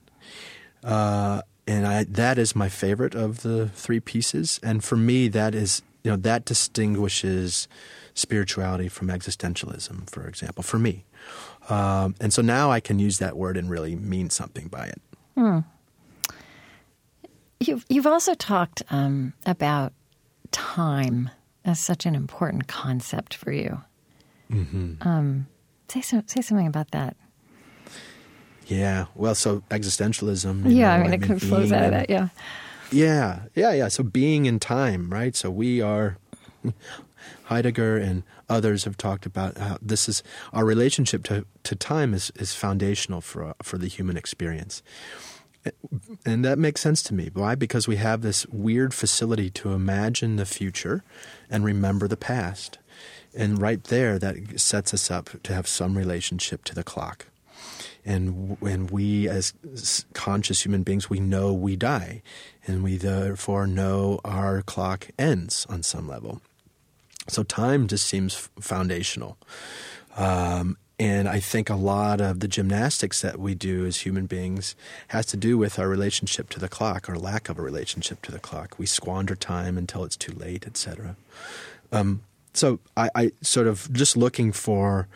Uh, 0.85 1.43
and 1.69 1.87
I, 1.87 2.05
that 2.05 2.39
is 2.39 2.57
my 2.57 2.69
favorite 2.69 3.15
of 3.15 3.43
the 3.43 3.69
three 3.69 4.01
pieces. 4.01 4.59
And 4.63 4.83
for 4.83 4.97
me, 4.97 5.29
that 5.29 5.55
is 5.55 5.83
you 6.03 6.11
know 6.11 6.17
that 6.17 6.45
distinguishes 6.47 7.69
spirituality 8.15 8.89
from 8.89 9.09
existentialism, 9.09 10.09
for 10.11 10.27
example, 10.27 10.63
for 10.65 10.79
me. 10.79 11.05
Um, 11.69 12.15
and 12.21 12.33
so 12.33 12.41
now 12.43 12.71
I 12.71 12.81
can 12.81 12.99
use 12.99 13.19
that 13.19 13.37
word 13.37 13.57
and 13.57 13.69
really 13.69 13.95
mean 13.95 14.31
something 14.31 14.69
by 14.69 14.87
it. 14.87 15.01
You've 17.61 17.85
you've 17.89 18.07
also 18.07 18.35
talked 18.35 18.83
um, 18.91 19.35
about 19.45 19.93
time 20.51 21.31
as 21.65 21.79
such 21.79 22.07
an 22.07 22.15
important 22.15 22.67
concept 22.67 23.35
for 23.35 23.53
you. 23.53 23.83
Um, 25.03 25.47
say 25.89 26.01
some, 26.01 26.27
say 26.27 26.41
something 26.41 26.67
about 26.67 26.93
that. 26.93 27.17
Yeah. 28.69 29.07
Well, 29.15 29.35
so 29.35 29.63
existentialism. 29.71 30.71
Yeah, 30.73 30.93
I 30.93 30.99
know, 30.99 31.05
mean 31.05 31.15
it 31.15 31.21
kind 31.21 31.33
of 31.33 31.43
flows 31.43 31.73
out 31.73 31.85
of 31.85 31.91
that. 31.93 32.11
Yeah. 32.11 32.29
Yeah, 32.93 33.41
yeah, 33.55 33.73
yeah. 33.73 33.89
So 33.89 34.03
being 34.03 34.47
in 34.47 34.61
time, 34.61 35.11
right? 35.11 35.35
So 35.35 35.51
we 35.51 35.81
are. 35.81 36.19
Heidegger 37.45 37.97
and 37.97 38.25
others 38.49 38.85
have 38.85 38.99
talked 38.99 39.25
about 39.25 39.57
how 39.57 39.79
this 39.81 40.07
is 40.07 40.23
our 40.53 40.67
relationship 40.67 41.25
to, 41.25 41.47
to 41.63 41.75
time 41.75 42.13
is, 42.13 42.31
is 42.37 42.55
foundational 42.55 43.23
for 43.23 43.55
for 43.63 43.79
the 43.79 43.87
human 43.87 44.19
experience, 44.19 44.83
and 46.27 46.45
that 46.45 46.59
makes 46.59 46.83
sense 46.83 47.03
to 47.05 47.15
me. 47.15 47.31
Why? 47.33 47.55
Because 47.55 47.89
we 47.89 47.97
have 47.97 48.21
this 48.21 48.47
weird 48.49 48.93
facility 48.93 49.49
to 49.51 49.73
imagine 49.73 50.37
the 50.37 50.45
future 50.45 51.05
and 51.49 51.65
remember 51.65 52.07
the 52.07 52.19
past, 52.19 52.79
and 53.35 53.61
right 53.61 53.83
there 53.85 54.19
that 54.19 54.61
sets 54.61 54.93
us 54.93 55.11
up 55.11 55.31
to 55.43 55.55
have 55.55 55.67
some 55.67 55.97
relationship 55.97 56.65
to 56.65 56.75
the 56.75 56.85
clock 56.85 57.27
and 58.09 58.59
when 58.59 58.87
we 58.87 59.29
as 59.29 59.53
conscious 60.15 60.65
human 60.65 60.83
beings 60.83 61.11
we 61.11 61.21
know 61.21 61.53
we 61.53 61.77
die 61.77 62.23
and 62.67 62.83
we 62.83 62.97
therefore 62.97 63.67
know 63.67 64.19
our 64.25 64.63
clock 64.63 65.09
ends 65.19 65.67
on 65.69 65.83
some 65.83 66.09
level. 66.09 66.41
So 67.29 67.43
time 67.43 67.87
just 67.87 68.07
seems 68.07 68.49
foundational. 68.59 69.37
Um, 70.17 70.79
and 71.01 71.29
i 71.29 71.39
think 71.39 71.71
a 71.71 71.77
lot 71.77 72.21
of 72.21 72.41
the 72.41 72.49
gymnastics 72.49 73.23
that 73.23 73.39
we 73.39 73.55
do 73.55 73.87
as 73.87 73.99
human 73.99 74.27
beings 74.27 74.75
has 75.09 75.25
to 75.27 75.37
do 75.37 75.57
with 75.57 75.79
our 75.79 75.89
relationship 75.89 76.49
to 76.51 76.59
the 76.59 76.69
clock 76.69 77.09
or 77.09 77.17
lack 77.17 77.49
of 77.49 77.57
a 77.57 77.63
relationship 77.63 78.21
to 78.23 78.33
the 78.33 78.41
clock. 78.41 78.81
We 78.81 78.87
squander 78.87 79.37
time 79.37 79.79
until 79.79 80.03
it's 80.03 80.17
too 80.17 80.33
late 80.33 80.67
etc 80.67 81.15
so 82.59 82.81
I, 82.97 83.11
I 83.15 83.33
sort 83.41 83.67
of 83.67 83.91
just 83.93 84.17
looking 84.17 84.53
for 84.53 85.09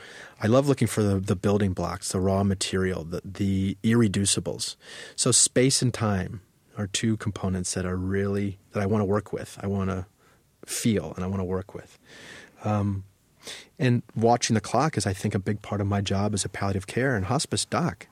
I 0.42 0.48
love 0.48 0.66
looking 0.66 0.88
for 0.88 1.02
the, 1.02 1.20
the 1.20 1.36
building 1.36 1.72
blocks, 1.72 2.10
the 2.10 2.18
raw 2.18 2.42
material, 2.42 3.04
the, 3.04 3.22
the 3.24 3.76
irreducibles. 3.84 4.74
So 5.14 5.30
space 5.30 5.82
and 5.82 5.94
time 5.94 6.40
are 6.76 6.88
two 6.88 7.16
components 7.16 7.74
that 7.74 7.86
are 7.86 7.96
really 7.96 8.58
that 8.72 8.82
I 8.82 8.86
want 8.86 9.02
to 9.02 9.04
work 9.04 9.32
with. 9.32 9.56
I 9.62 9.68
want 9.68 9.90
to 9.90 10.06
feel 10.66 11.12
and 11.14 11.24
I 11.24 11.28
want 11.28 11.40
to 11.40 11.44
work 11.44 11.74
with. 11.74 11.96
Um, 12.64 13.04
and 13.78 14.02
watching 14.16 14.54
the 14.54 14.60
clock 14.60 14.96
is, 14.96 15.06
I 15.06 15.12
think, 15.12 15.34
a 15.34 15.38
big 15.38 15.62
part 15.62 15.80
of 15.80 15.86
my 15.86 16.00
job 16.00 16.34
as 16.34 16.44
a 16.44 16.48
palliative 16.48 16.86
care 16.86 17.14
and 17.14 17.26
hospice 17.26 17.64
doc 17.64 18.06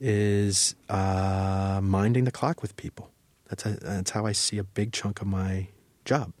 is 0.00 0.74
uh, 0.88 1.80
minding 1.82 2.24
the 2.24 2.30
clock 2.30 2.62
with 2.62 2.76
people. 2.76 3.10
That's 3.48 3.66
a, 3.66 3.70
that's 3.80 4.10
how 4.10 4.26
I 4.26 4.32
see 4.32 4.58
a 4.58 4.64
big 4.64 4.92
chunk 4.92 5.20
of 5.20 5.26
my 5.26 5.68
job. 6.04 6.32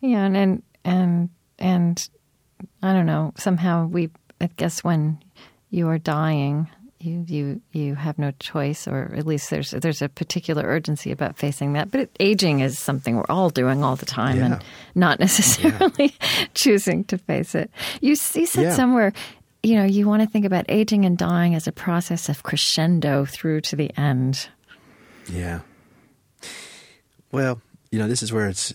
Yeah, 0.00 0.24
and 0.24 0.36
and 0.36 0.62
and, 0.84 1.28
and 1.58 2.08
I 2.82 2.92
don't 2.92 3.06
know. 3.06 3.32
Somehow 3.36 3.86
we, 3.86 4.10
I 4.40 4.48
guess, 4.56 4.82
when 4.84 5.18
you 5.70 5.88
are 5.88 5.98
dying, 5.98 6.68
you 7.00 7.24
you 7.28 7.60
you 7.72 7.94
have 7.94 8.18
no 8.18 8.32
choice, 8.40 8.88
or 8.88 9.12
at 9.16 9.26
least 9.26 9.50
there's 9.50 9.70
there's 9.70 10.02
a 10.02 10.08
particular 10.08 10.64
urgency 10.64 11.12
about 11.12 11.36
facing 11.38 11.74
that. 11.74 11.90
But 11.90 12.00
it, 12.00 12.16
aging 12.20 12.60
is 12.60 12.78
something 12.78 13.16
we're 13.16 13.24
all 13.28 13.50
doing 13.50 13.84
all 13.84 13.96
the 13.96 14.06
time, 14.06 14.42
and 14.42 14.64
not 14.94 15.20
necessarily 15.20 16.14
choosing 16.54 17.04
to 17.04 17.18
face 17.18 17.54
it. 17.54 17.70
You, 18.00 18.10
you 18.10 18.46
said 18.46 18.62
Yeah. 18.64 18.74
somewhere. 18.74 19.12
You 19.62 19.74
know, 19.74 19.84
you 19.84 20.06
want 20.06 20.22
to 20.22 20.28
think 20.28 20.44
about 20.44 20.66
aging 20.68 21.04
and 21.04 21.18
dying 21.18 21.54
as 21.56 21.66
a 21.66 21.72
process 21.72 22.28
of 22.28 22.44
crescendo 22.44 23.24
through 23.24 23.60
to 23.62 23.76
the 23.76 23.90
end. 23.98 24.48
Yeah. 25.28 25.60
Well, 27.32 27.60
you 27.90 27.98
know, 27.98 28.06
this 28.08 28.22
is 28.22 28.32
where 28.32 28.48
it's 28.48 28.72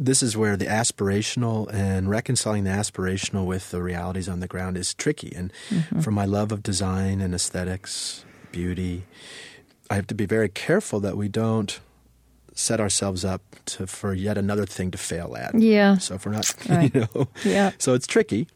this 0.00 0.22
is 0.22 0.36
where 0.36 0.56
the 0.56 0.64
aspirational 0.64 1.72
and 1.72 2.08
reconciling 2.08 2.64
the 2.64 2.70
aspirational 2.70 3.44
with 3.44 3.70
the 3.70 3.82
realities 3.82 4.28
on 4.28 4.40
the 4.40 4.48
ground 4.48 4.76
is 4.78 4.94
tricky. 4.94 5.32
And 5.36 5.52
mm-hmm. 5.68 6.00
for 6.00 6.10
my 6.10 6.24
love 6.24 6.50
of 6.52 6.62
design 6.62 7.20
and 7.20 7.34
aesthetics, 7.34 8.24
beauty, 8.50 9.04
I 9.90 9.96
have 9.96 10.06
to 10.08 10.14
be 10.14 10.24
very 10.26 10.48
careful 10.48 11.00
that 11.00 11.16
we 11.18 11.28
don't 11.28 11.78
set 12.54 12.80
ourselves 12.80 13.24
up 13.24 13.42
to 13.66 13.86
for 13.86 14.14
yet 14.14 14.38
another 14.38 14.66
thing 14.66 14.90
to 14.90 14.98
fail 14.98 15.36
at. 15.36 15.54
Yeah. 15.54 15.98
So 15.98 16.14
if 16.14 16.24
we're 16.24 16.32
not, 16.32 16.52
Right. 16.68 16.94
you 16.94 17.06
know, 17.14 17.28
Yeah. 17.44 17.72
so 17.78 17.94
it's 17.94 18.06
tricky. 18.06 18.48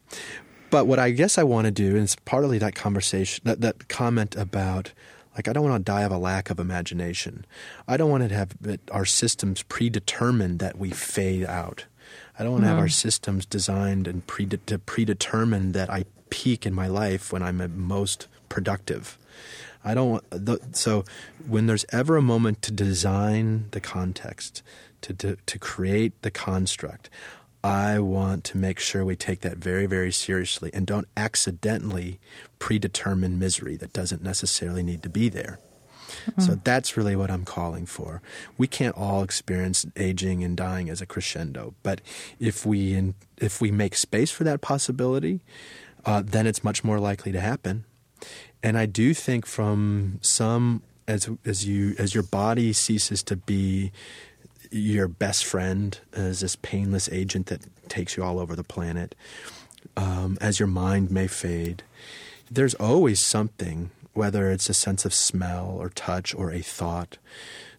But 0.71 0.87
what 0.87 0.97
I 0.99 1.11
guess 1.11 1.37
I 1.37 1.43
want 1.43 1.65
to 1.65 1.71
do, 1.71 1.89
and 1.89 1.99
it's 2.03 2.15
partly 2.25 2.57
that 2.57 2.73
conversation, 2.75 3.43
that, 3.45 3.61
that 3.61 3.87
comment 3.87 4.35
about, 4.35 4.91
like, 5.35 5.47
I 5.47 5.53
don't 5.53 5.69
want 5.69 5.85
to 5.85 5.91
die 5.91 6.03
of 6.03 6.11
a 6.11 6.17
lack 6.17 6.49
of 6.49 6.59
imagination. 6.59 7.45
I 7.87 7.97
don't 7.97 8.09
want 8.09 8.27
to 8.27 8.35
have 8.35 8.55
our 8.91 9.05
systems 9.05 9.63
predetermined 9.63 10.59
that 10.59 10.77
we 10.77 10.91
fade 10.91 11.45
out. 11.45 11.85
I 12.37 12.43
don't 12.43 12.53
want 12.53 12.63
to 12.63 12.67
have 12.67 12.75
mm-hmm. 12.75 12.83
our 12.83 12.89
systems 12.89 13.45
designed 13.45 14.07
and 14.07 14.25
pre- 14.25 14.45
to 14.45 14.79
predetermine 14.79 15.73
that 15.73 15.89
I 15.89 16.05
peak 16.29 16.65
in 16.65 16.73
my 16.73 16.87
life 16.87 17.31
when 17.31 17.43
I'm 17.43 17.61
at 17.61 17.71
most 17.71 18.27
productive. 18.49 19.17
I 19.83 19.93
don't 19.93 20.09
want 20.09 20.29
the, 20.31 20.59
so 20.71 21.05
when 21.47 21.67
there's 21.67 21.85
ever 21.91 22.17
a 22.17 22.21
moment 22.21 22.61
to 22.63 22.71
design 22.71 23.65
the 23.71 23.79
context, 23.79 24.63
to, 25.01 25.13
to 25.13 25.37
to 25.45 25.59
create 25.59 26.19
the 26.23 26.31
construct, 26.31 27.09
I 27.65 27.99
want 27.99 28.43
to 28.45 28.57
make 28.57 28.79
sure 28.79 29.03
we 29.03 29.15
take 29.15 29.41
that 29.41 29.57
very 29.57 29.85
very 29.85 30.11
seriously 30.11 30.69
and 30.73 30.85
don't 30.85 31.07
accidentally 31.17 32.19
predetermine 32.59 33.39
misery 33.39 33.75
that 33.77 33.93
doesn't 33.93 34.21
necessarily 34.21 34.83
need 34.83 35.01
to 35.03 35.09
be 35.09 35.29
there. 35.29 35.59
So 36.39 36.55
that's 36.63 36.97
really 36.97 37.15
what 37.15 37.29
I'm 37.29 37.45
calling 37.45 37.85
for. 37.85 38.21
We 38.57 38.67
can't 38.67 38.95
all 38.95 39.23
experience 39.23 39.85
aging 39.95 40.43
and 40.43 40.55
dying 40.55 40.89
as 40.89 41.01
a 41.01 41.05
crescendo, 41.05 41.73
but 41.83 42.01
if 42.39 42.65
we 42.65 42.93
in, 42.93 43.15
if 43.37 43.61
we 43.61 43.71
make 43.71 43.95
space 43.95 44.31
for 44.31 44.43
that 44.43 44.61
possibility, 44.61 45.41
uh, 46.05 46.21
then 46.25 46.47
it's 46.47 46.63
much 46.63 46.83
more 46.83 46.99
likely 46.99 47.31
to 47.31 47.39
happen. 47.39 47.85
And 48.63 48.77
I 48.77 48.85
do 48.85 49.13
think 49.13 49.45
from 49.45 50.19
some 50.21 50.81
as 51.07 51.29
as 51.45 51.67
you 51.67 51.95
as 51.97 52.13
your 52.13 52.23
body 52.23 52.73
ceases 52.73 53.21
to 53.23 53.35
be 53.35 53.91
your 54.75 55.07
best 55.07 55.45
friend 55.45 55.97
as 56.13 56.41
this 56.41 56.55
painless 56.57 57.09
agent 57.09 57.47
that 57.47 57.61
takes 57.87 58.17
you 58.17 58.23
all 58.23 58.39
over 58.39 58.55
the 58.55 58.63
planet, 58.63 59.15
um, 59.95 60.37
as 60.41 60.59
your 60.59 60.67
mind 60.67 61.09
may 61.09 61.27
fade, 61.27 61.83
there's 62.51 62.75
always 62.75 63.19
something, 63.19 63.91
whether 64.13 64.51
it's 64.51 64.69
a 64.69 64.73
sense 64.73 65.05
of 65.05 65.13
smell 65.13 65.77
or 65.79 65.89
touch 65.89 66.35
or 66.35 66.51
a 66.51 66.61
thought. 66.61 67.17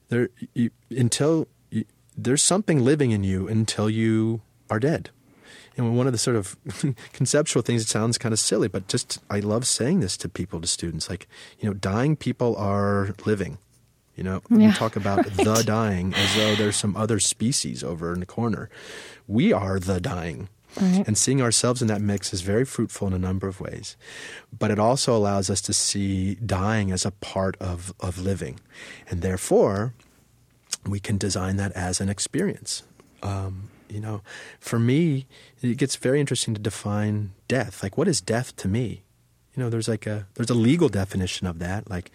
There, 0.09 0.31
you, 0.55 0.71
until 0.91 1.49
you, 1.71 1.85
there's 2.17 2.43
something 2.43 2.85
living 2.85 3.11
in 3.11 3.25
you 3.25 3.47
until 3.47 3.91
you 3.91 4.41
are 4.71 4.81
dead. 4.81 5.11
And 5.77 5.95
one 5.97 6.07
of 6.07 6.13
the 6.15 6.19
sort 6.19 6.37
of 6.37 6.57
conceptual 7.13 7.63
things, 7.63 7.83
it 7.83 7.89
sounds 7.89 8.17
kind 8.17 8.33
of 8.33 8.39
silly, 8.39 8.69
but 8.69 8.89
just 8.89 9.19
I 9.29 9.41
love 9.41 9.67
saying 9.67 10.01
this 10.01 10.17
to 10.19 10.29
people, 10.29 10.61
to 10.63 10.67
students. 10.67 11.11
Like, 11.11 11.29
you 11.61 11.69
know, 11.69 11.75
dying 11.75 12.17
people 12.17 12.57
are 12.57 13.15
living. 13.27 13.59
You 14.17 14.25
know, 14.25 14.43
Yeah, 14.51 14.69
we 14.69 14.73
talk 14.73 14.97
about 14.97 15.25
the 15.37 15.63
dying 15.65 16.15
as 16.15 16.35
though 16.35 16.55
there's 16.55 16.77
some 16.77 16.97
other 16.97 17.21
species 17.21 17.85
over 17.85 18.13
in 18.13 18.21
the 18.21 18.27
corner. 18.27 18.69
We 19.29 19.53
are 19.53 19.79
the 19.79 20.01
dying. 20.01 20.49
Right. 20.81 21.07
And 21.07 21.17
seeing 21.17 21.41
ourselves 21.41 21.81
in 21.81 21.89
that 21.89 22.01
mix 22.01 22.35
is 22.35 22.43
very 22.43 22.65
fruitful 22.65 23.07
in 23.09 23.15
a 23.15 23.19
number 23.19 23.49
of 23.49 23.61
ways. 23.61 23.97
But 24.57 24.71
it 24.71 24.79
also 24.79 25.17
allows 25.17 25.49
us 25.49 25.63
to 25.63 25.73
see 25.73 26.35
dying 26.35 26.91
as 26.91 27.07
a 27.07 27.11
part 27.13 27.57
of, 27.61 27.95
of 28.01 28.19
living. 28.19 28.61
And 29.09 29.23
therefore, 29.23 29.95
we 30.85 31.01
can 31.01 31.17
design 31.17 31.57
that 31.57 31.73
as 31.73 32.01
an 32.01 32.09
experience. 32.09 32.83
Um, 33.23 33.71
you 33.89 34.01
know, 34.01 34.23
for 34.61 34.79
me, 34.79 35.27
it 35.63 35.79
gets 35.79 35.97
very 35.97 36.21
interesting 36.21 36.55
to 36.55 36.61
define 36.61 37.33
death. 37.49 37.83
Like, 37.83 37.97
what 37.97 38.09
is 38.09 38.21
death 38.21 38.55
to 38.57 38.69
me? 38.69 39.03
You 39.57 39.63
know, 39.63 39.71
there's 39.71 39.89
like 39.89 40.07
a 40.07 40.27
there's 40.35 40.51
a 40.51 40.55
legal 40.55 40.89
definition 40.91 41.47
of 41.47 41.59
that. 41.61 41.89
Like, 41.89 42.11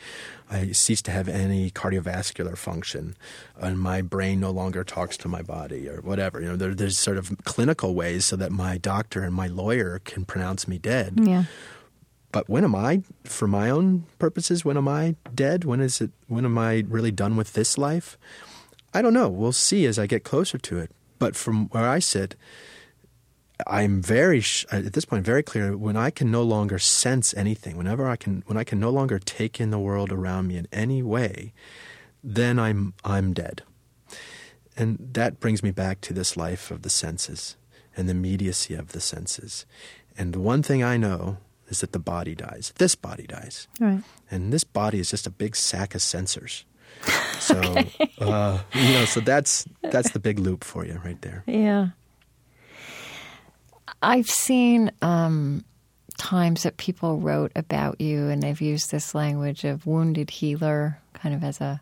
I 0.50 0.72
cease 0.74 1.02
to 1.04 1.12
have 1.12 1.28
any 1.28 1.72
cardiovascular 1.72 2.56
function, 2.56 3.16
and 3.60 3.80
my 3.80 4.02
brain 4.04 4.40
no 4.40 4.52
longer 4.52 4.84
talks 4.84 5.18
to 5.18 5.28
my 5.28 5.42
body, 5.42 5.90
or 5.90 6.02
whatever. 6.02 6.40
You 6.40 6.50
know, 6.50 6.56
there, 6.56 6.76
there's 6.76 7.00
sort 7.00 7.18
of 7.18 7.32
clinical 7.44 7.96
ways 7.96 8.26
so 8.26 8.36
that 8.36 8.52
my 8.52 8.78
doctor 8.78 9.24
and 9.24 9.34
my 9.34 9.48
lawyer 9.48 10.00
can 10.06 10.24
pronounce 10.24 10.68
me 10.68 10.78
dead. 10.78 11.20
Yeah. 11.24 11.46
but 12.32 12.48
when 12.48 12.64
am 12.64 12.76
I, 12.76 13.02
for 13.24 13.48
my 13.48 13.70
own 13.70 14.06
purposes, 14.20 14.64
when 14.64 14.78
am 14.78 14.88
I 14.88 15.16
dead? 15.34 15.64
When 15.66 15.82
is 15.82 16.00
it? 16.00 16.12
When 16.28 16.46
am 16.46 16.58
I 16.58 16.86
really 16.88 17.12
done 17.12 17.36
with 17.38 17.54
this 17.54 17.78
life? 17.78 18.18
I 18.94 19.02
don't 19.02 19.14
know. 19.14 19.30
We'll 19.30 19.52
see 19.52 19.86
as 19.86 19.98
I 19.98 20.06
get 20.06 20.24
closer 20.24 20.58
to 20.60 20.78
it. 20.78 20.92
But 21.18 21.36
from 21.36 21.70
where 21.70 21.88
I 21.90 22.00
sit, 22.00 22.36
I'm 23.68 24.02
very 24.02 24.44
at 24.72 24.94
this 24.94 25.06
point 25.06 25.26
very 25.26 25.44
clear 25.44 25.78
when 25.78 25.98
I 25.98 26.10
can 26.10 26.32
no 26.32 26.44
longer 26.44 26.80
sense 26.80 27.34
anything. 27.34 27.78
Whenever 27.78 28.08
I 28.08 28.16
can, 28.16 28.44
when 28.48 28.58
I 28.58 28.64
can 28.64 28.80
no 28.80 28.90
longer 28.90 29.20
take 29.20 29.60
in 29.60 29.72
the 29.72 29.80
world 29.80 30.12
around 30.12 30.48
me 30.48 30.58
in 30.58 30.68
any 30.72 31.02
way, 31.04 31.54
then 32.24 32.60
I'm 32.60 32.94
I'm 33.04 33.34
dead. 33.34 33.64
And 34.78 34.98
that 35.14 35.40
brings 35.40 35.64
me 35.64 35.72
back 35.72 36.02
to 36.02 36.14
this 36.14 36.38
life 36.38 36.72
of 36.72 36.82
the 36.82 36.90
senses 36.90 37.58
and 37.96 38.08
the 38.08 38.12
immediacy 38.12 38.74
of 38.74 38.94
the 38.94 39.02
senses. 39.02 39.66
And 40.18 40.34
the 40.34 40.40
one 40.40 40.64
thing 40.64 40.84
I 40.84 40.98
know 40.98 41.38
is 41.68 41.82
that 41.82 41.92
the 41.92 42.00
body 42.00 42.36
dies. 42.36 42.74
This 42.78 42.96
body 42.96 43.26
dies. 43.28 43.68
Right. 43.80 44.04
And 44.30 44.54
this 44.54 44.64
body 44.64 45.00
is 45.00 45.10
just 45.10 45.28
a 45.28 45.32
big 45.32 45.56
sack 45.56 45.96
of 45.96 46.02
sensors. 46.02 46.64
So 47.42 47.58
okay. 47.58 48.12
uh, 48.20 48.60
you 48.76 48.94
know, 48.94 49.06
so 49.06 49.20
that's 49.20 49.66
that's 49.82 50.12
the 50.12 50.20
big 50.20 50.38
loop 50.38 50.64
for 50.64 50.86
you 50.86 51.02
right 51.04 51.20
there. 51.24 51.44
Yeah. 51.48 51.88
I've 54.02 54.30
seen 54.30 54.92
um, 55.02 55.64
times 56.18 56.64
that 56.64 56.78
people 56.78 57.18
wrote 57.18 57.52
about 57.56 58.02
you, 58.02 58.30
and 58.30 58.42
they've 58.42 58.62
used 58.62 58.92
this 58.92 59.14
language 59.14 59.64
of 59.64 59.86
wounded 59.86 60.30
healer, 60.30 61.00
kind 61.14 61.36
of 61.36 61.44
as 61.44 61.62
a 61.62 61.82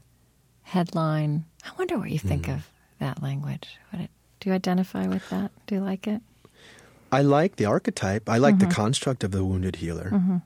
headline. 0.64 1.46
I 1.66 1.70
wonder 1.78 1.98
what 1.98 2.10
you 2.10 2.20
think 2.20 2.48
mm. 2.48 2.56
of 2.56 2.70
that 3.00 3.22
language. 3.22 3.78
It, 3.94 4.10
do 4.40 4.50
you 4.50 4.56
identify 4.56 5.08
with 5.08 5.28
that? 5.30 5.52
Do 5.68 5.76
you 5.76 5.82
like 5.82 6.08
it? 6.08 6.22
I 7.12 7.22
like 7.22 7.56
the 7.56 7.66
archetype. 7.66 8.30
I 8.30 8.38
like 8.38 8.56
mm-hmm. 8.56 8.70
the 8.70 8.76
construct 8.76 9.24
of 9.24 9.32
the 9.32 9.44
wounded 9.44 9.78
healer. 9.78 10.12
Mm-hmm. 10.12 10.38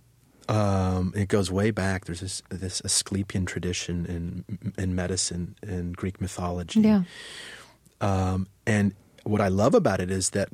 Um, 0.56 1.14
it 1.16 1.28
goes 1.28 1.52
way 1.52 1.72
back. 1.72 2.06
There's 2.06 2.20
this, 2.20 2.42
this 2.50 2.82
Asclepian 2.82 3.46
tradition 3.46 4.06
in 4.06 4.74
in 4.78 4.96
medicine 4.96 5.56
and 5.62 5.96
Greek 5.96 6.20
mythology. 6.20 6.82
Yeah. 6.82 7.04
Um, 8.02 8.48
and 8.66 8.94
what 9.24 9.40
I 9.40 9.48
love 9.48 9.74
about 9.74 10.02
it 10.02 10.12
is 10.12 10.32
that 10.32 10.50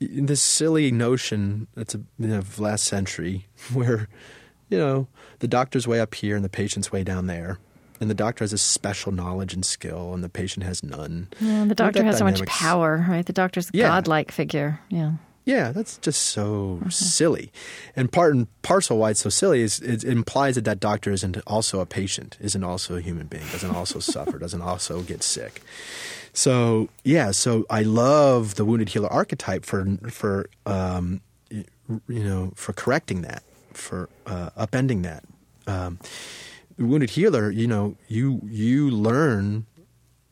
this 0.00 0.42
silly 0.42 0.90
notion 0.90 1.66
that's 1.74 1.94
a 1.94 1.98
you 2.18 2.28
know, 2.28 2.42
last 2.58 2.84
century 2.84 3.46
where 3.72 4.08
you 4.68 4.78
know 4.78 5.08
the 5.38 5.48
doctor's 5.48 5.86
way 5.86 6.00
up 6.00 6.14
here 6.14 6.36
and 6.36 6.44
the 6.44 6.48
patient's 6.48 6.92
way 6.92 7.02
down 7.02 7.26
there 7.26 7.58
and 8.00 8.10
the 8.10 8.14
doctor 8.14 8.44
has 8.44 8.52
a 8.52 8.58
special 8.58 9.12
knowledge 9.12 9.54
and 9.54 9.64
skill, 9.64 10.12
and 10.12 10.22
the 10.22 10.28
patient 10.28 10.64
has 10.64 10.82
none. 10.82 11.28
Yeah, 11.40 11.64
the 11.64 11.74
doctor 11.74 12.04
has 12.04 12.18
so 12.18 12.24
much 12.24 12.44
power, 12.46 13.04
right? 13.08 13.24
The 13.24 13.32
doctor's 13.32 13.68
a 13.68 13.70
yeah. 13.72 13.88
godlike 13.88 14.30
figure. 14.30 14.80
Yeah. 14.90 15.12
Yeah, 15.44 15.70
that's 15.70 15.96
just 15.98 16.22
so 16.22 16.78
mm-hmm. 16.80 16.90
silly. 16.90 17.52
And 17.94 18.10
part 18.10 18.34
and 18.34 18.48
parcel 18.62 18.98
why 18.98 19.10
it's 19.10 19.20
so 19.20 19.30
silly 19.30 19.62
is 19.62 19.78
it 19.78 20.02
implies 20.02 20.56
that 20.56 20.64
that 20.64 20.80
doctor 20.80 21.12
isn't 21.12 21.38
also 21.46 21.78
a 21.78 21.86
patient, 21.86 22.36
isn't 22.40 22.64
also 22.64 22.96
a 22.96 23.00
human 23.00 23.28
being, 23.28 23.46
doesn't 23.52 23.74
also 23.74 23.98
suffer, 24.00 24.38
doesn't 24.40 24.60
also 24.60 25.02
get 25.02 25.22
sick. 25.22 25.62
So 26.36 26.90
yeah, 27.02 27.30
so 27.30 27.64
I 27.70 27.82
love 27.82 28.56
the 28.56 28.66
wounded 28.66 28.90
healer 28.90 29.10
archetype 29.10 29.64
for 29.64 29.86
for 30.10 30.50
um, 30.66 31.22
you 31.50 31.64
know 32.08 32.52
for 32.54 32.74
correcting 32.74 33.22
that, 33.22 33.42
for 33.72 34.10
uh, 34.26 34.50
upending 34.50 35.02
that. 35.02 35.24
Um, 35.66 35.98
wounded 36.78 37.10
healer, 37.10 37.50
you 37.50 37.66
know, 37.66 37.96
you 38.06 38.42
you 38.44 38.90
learn 38.90 39.64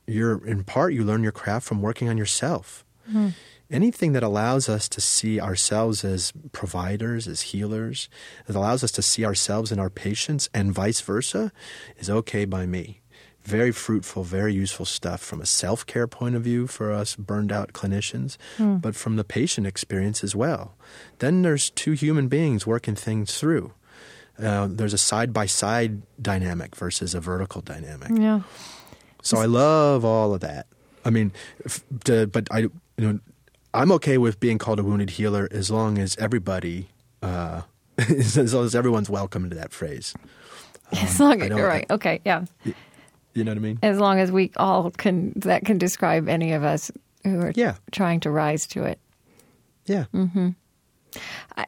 your 0.06 0.46
in 0.46 0.62
part 0.64 0.92
you 0.92 1.04
learn 1.04 1.22
your 1.22 1.32
craft 1.32 1.66
from 1.66 1.80
working 1.80 2.10
on 2.10 2.18
yourself. 2.18 2.84
Mm-hmm. 3.08 3.28
Anything 3.70 4.12
that 4.12 4.22
allows 4.22 4.68
us 4.68 4.90
to 4.90 5.00
see 5.00 5.40
ourselves 5.40 6.04
as 6.04 6.34
providers, 6.52 7.26
as 7.26 7.40
healers, 7.52 8.10
that 8.46 8.54
allows 8.54 8.84
us 8.84 8.92
to 8.92 9.00
see 9.00 9.24
ourselves 9.24 9.72
in 9.72 9.80
our 9.80 9.88
patients 9.88 10.50
and 10.52 10.70
vice 10.70 11.00
versa, 11.00 11.50
is 11.96 12.10
okay 12.10 12.44
by 12.44 12.66
me. 12.66 13.00
Very 13.44 13.72
fruitful, 13.72 14.24
very 14.24 14.54
useful 14.54 14.86
stuff 14.86 15.20
from 15.20 15.40
a 15.40 15.46
self 15.46 15.84
care 15.84 16.06
point 16.06 16.34
of 16.34 16.42
view 16.42 16.66
for 16.66 16.90
us 16.90 17.14
burned 17.14 17.52
out 17.52 17.74
clinicians, 17.74 18.38
mm. 18.56 18.80
but 18.80 18.96
from 18.96 19.16
the 19.16 19.24
patient 19.24 19.66
experience 19.66 20.24
as 20.24 20.34
well. 20.34 20.74
Then 21.18 21.42
there's 21.42 21.68
two 21.70 21.92
human 21.92 22.28
beings 22.28 22.66
working 22.66 22.94
things 22.94 23.38
through. 23.38 23.72
Uh, 24.42 24.68
there's 24.70 24.94
a 24.94 24.98
side 24.98 25.32
by 25.32 25.46
side 25.46 26.02
dynamic 26.20 26.74
versus 26.74 27.14
a 27.14 27.20
vertical 27.20 27.60
dynamic. 27.60 28.10
Yeah. 28.14 28.40
So 29.22 29.38
I 29.38 29.46
love 29.46 30.04
all 30.04 30.34
of 30.34 30.40
that. 30.40 30.66
I 31.04 31.10
mean, 31.10 31.32
to, 32.04 32.26
but 32.26 32.48
I, 32.50 32.60
you 32.60 32.72
know, 32.98 33.20
I'm 33.72 33.92
okay 33.92 34.18
with 34.18 34.40
being 34.40 34.58
called 34.58 34.78
a 34.78 34.84
wounded 34.84 35.10
healer 35.10 35.48
as 35.50 35.70
long 35.70 35.98
as 35.98 36.16
everybody, 36.16 36.88
uh, 37.22 37.62
as 37.98 38.54
long 38.54 38.64
as 38.64 38.74
everyone's 38.74 39.10
welcome 39.10 39.50
to 39.50 39.56
that 39.56 39.72
phrase. 39.72 40.14
Um, 40.92 40.98
as 40.98 41.20
long 41.20 41.42
as 41.42 41.48
you're 41.48 41.66
right. 41.66 41.86
Okay. 41.90 42.20
Yeah. 42.24 42.44
You 43.34 43.44
know 43.44 43.50
what 43.50 43.58
I 43.58 43.60
mean? 43.60 43.78
As 43.82 43.98
long 43.98 44.20
as 44.20 44.30
we 44.32 44.52
all 44.56 44.90
can, 44.90 45.32
that 45.36 45.64
can 45.64 45.78
describe 45.78 46.28
any 46.28 46.52
of 46.52 46.62
us 46.64 46.90
who 47.24 47.40
are 47.40 47.52
yeah. 47.54 47.74
trying 47.90 48.20
to 48.20 48.30
rise 48.30 48.66
to 48.68 48.84
it. 48.84 48.98
Yeah. 49.86 50.04
Mm-hmm. 50.14 50.50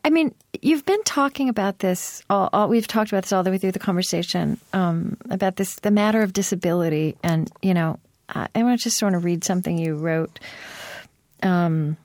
I 0.04 0.10
mean, 0.10 0.34
you've 0.60 0.84
been 0.84 1.02
talking 1.04 1.48
about 1.48 1.78
this. 1.78 2.22
All, 2.30 2.50
all, 2.52 2.68
we've 2.68 2.88
talked 2.88 3.12
about 3.12 3.24
this 3.24 3.32
all 3.32 3.42
the 3.42 3.50
way 3.50 3.58
through 3.58 3.72
the 3.72 3.78
conversation 3.78 4.58
um, 4.72 5.16
about 5.30 5.56
this, 5.56 5.76
the 5.76 5.90
matter 5.90 6.22
of 6.22 6.32
disability, 6.32 7.16
and 7.22 7.50
you 7.62 7.74
know, 7.74 7.98
I, 8.28 8.48
I 8.54 8.62
want 8.64 8.78
to 8.80 8.82
just 8.82 8.98
sort 8.98 9.14
of 9.14 9.24
read 9.24 9.44
something 9.44 9.78
you 9.78 9.96
wrote, 9.96 10.40
Um, 11.42 11.96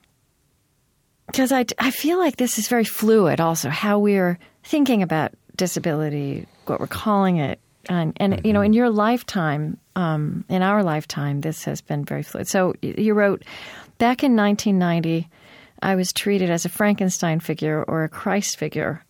because 1.26 1.50
I 1.50 1.64
I 1.78 1.90
feel 1.90 2.18
like 2.18 2.36
this 2.36 2.58
is 2.58 2.68
very 2.68 2.84
fluid. 2.84 3.40
Also, 3.40 3.70
how 3.70 3.98
we're 3.98 4.38
thinking 4.62 5.02
about 5.02 5.32
disability, 5.56 6.46
what 6.66 6.78
we're 6.78 6.86
calling 6.86 7.38
it, 7.38 7.58
and, 7.88 8.16
and 8.16 8.34
mm-hmm. 8.34 8.46
you 8.46 8.52
know, 8.52 8.62
in 8.62 8.72
your 8.72 8.90
lifetime, 8.90 9.78
um, 9.96 10.44
in 10.48 10.62
our 10.62 10.82
lifetime, 10.82 11.40
this 11.40 11.64
has 11.64 11.80
been 11.80 12.04
very 12.04 12.22
fluid. 12.22 12.48
So 12.48 12.74
you 12.82 13.14
wrote 13.14 13.44
back 13.98 14.22
in 14.22 14.36
1990. 14.36 15.28
I 15.82 15.96
was 15.96 16.12
treated 16.12 16.48
as 16.48 16.64
a 16.64 16.68
Frankenstein 16.68 17.40
figure 17.40 17.82
or 17.82 18.04
a 18.04 18.08
Christ 18.08 18.56
figure. 18.56 19.04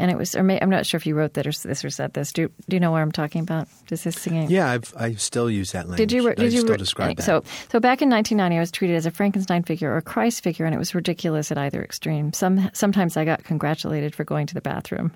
And 0.00 0.10
it 0.10 0.16
was, 0.16 0.34
or 0.34 0.42
may, 0.42 0.58
I'm 0.60 0.70
not 0.70 0.86
sure 0.86 0.96
if 0.96 1.06
you 1.06 1.14
wrote 1.14 1.34
that 1.34 1.46
or 1.46 1.52
this 1.52 1.84
or 1.84 1.90
said 1.90 2.14
this. 2.14 2.32
Do, 2.32 2.50
do 2.68 2.76
you 2.76 2.80
know 2.80 2.90
what 2.90 3.02
I'm 3.02 3.12
talking 3.12 3.42
about? 3.42 3.68
Does 3.86 4.02
this 4.02 4.16
singing? 4.16 4.50
Yeah, 4.50 4.70
I've, 4.70 4.94
I 4.96 5.14
still 5.14 5.50
use 5.50 5.72
that 5.72 5.88
language. 5.88 6.08
Did 6.08 6.12
you? 6.12 6.22
Did 6.22 6.40
I 6.40 6.44
you 6.44 6.60
still 6.60 6.76
describe 6.76 7.16
that? 7.16 7.22
So, 7.22 7.44
so 7.70 7.80
back 7.80 8.00
in 8.00 8.08
1990, 8.08 8.56
I 8.56 8.60
was 8.60 8.70
treated 8.70 8.96
as 8.96 9.04
a 9.04 9.10
Frankenstein 9.10 9.62
figure 9.62 9.92
or 9.92 9.98
a 9.98 10.02
Christ 10.02 10.42
figure, 10.42 10.64
and 10.64 10.74
it 10.74 10.78
was 10.78 10.94
ridiculous 10.94 11.52
at 11.52 11.58
either 11.58 11.82
extreme. 11.82 12.32
Some, 12.32 12.70
sometimes 12.72 13.18
I 13.18 13.26
got 13.26 13.44
congratulated 13.44 14.14
for 14.14 14.24
going 14.24 14.46
to 14.46 14.54
the 14.54 14.62
bathroom. 14.62 15.12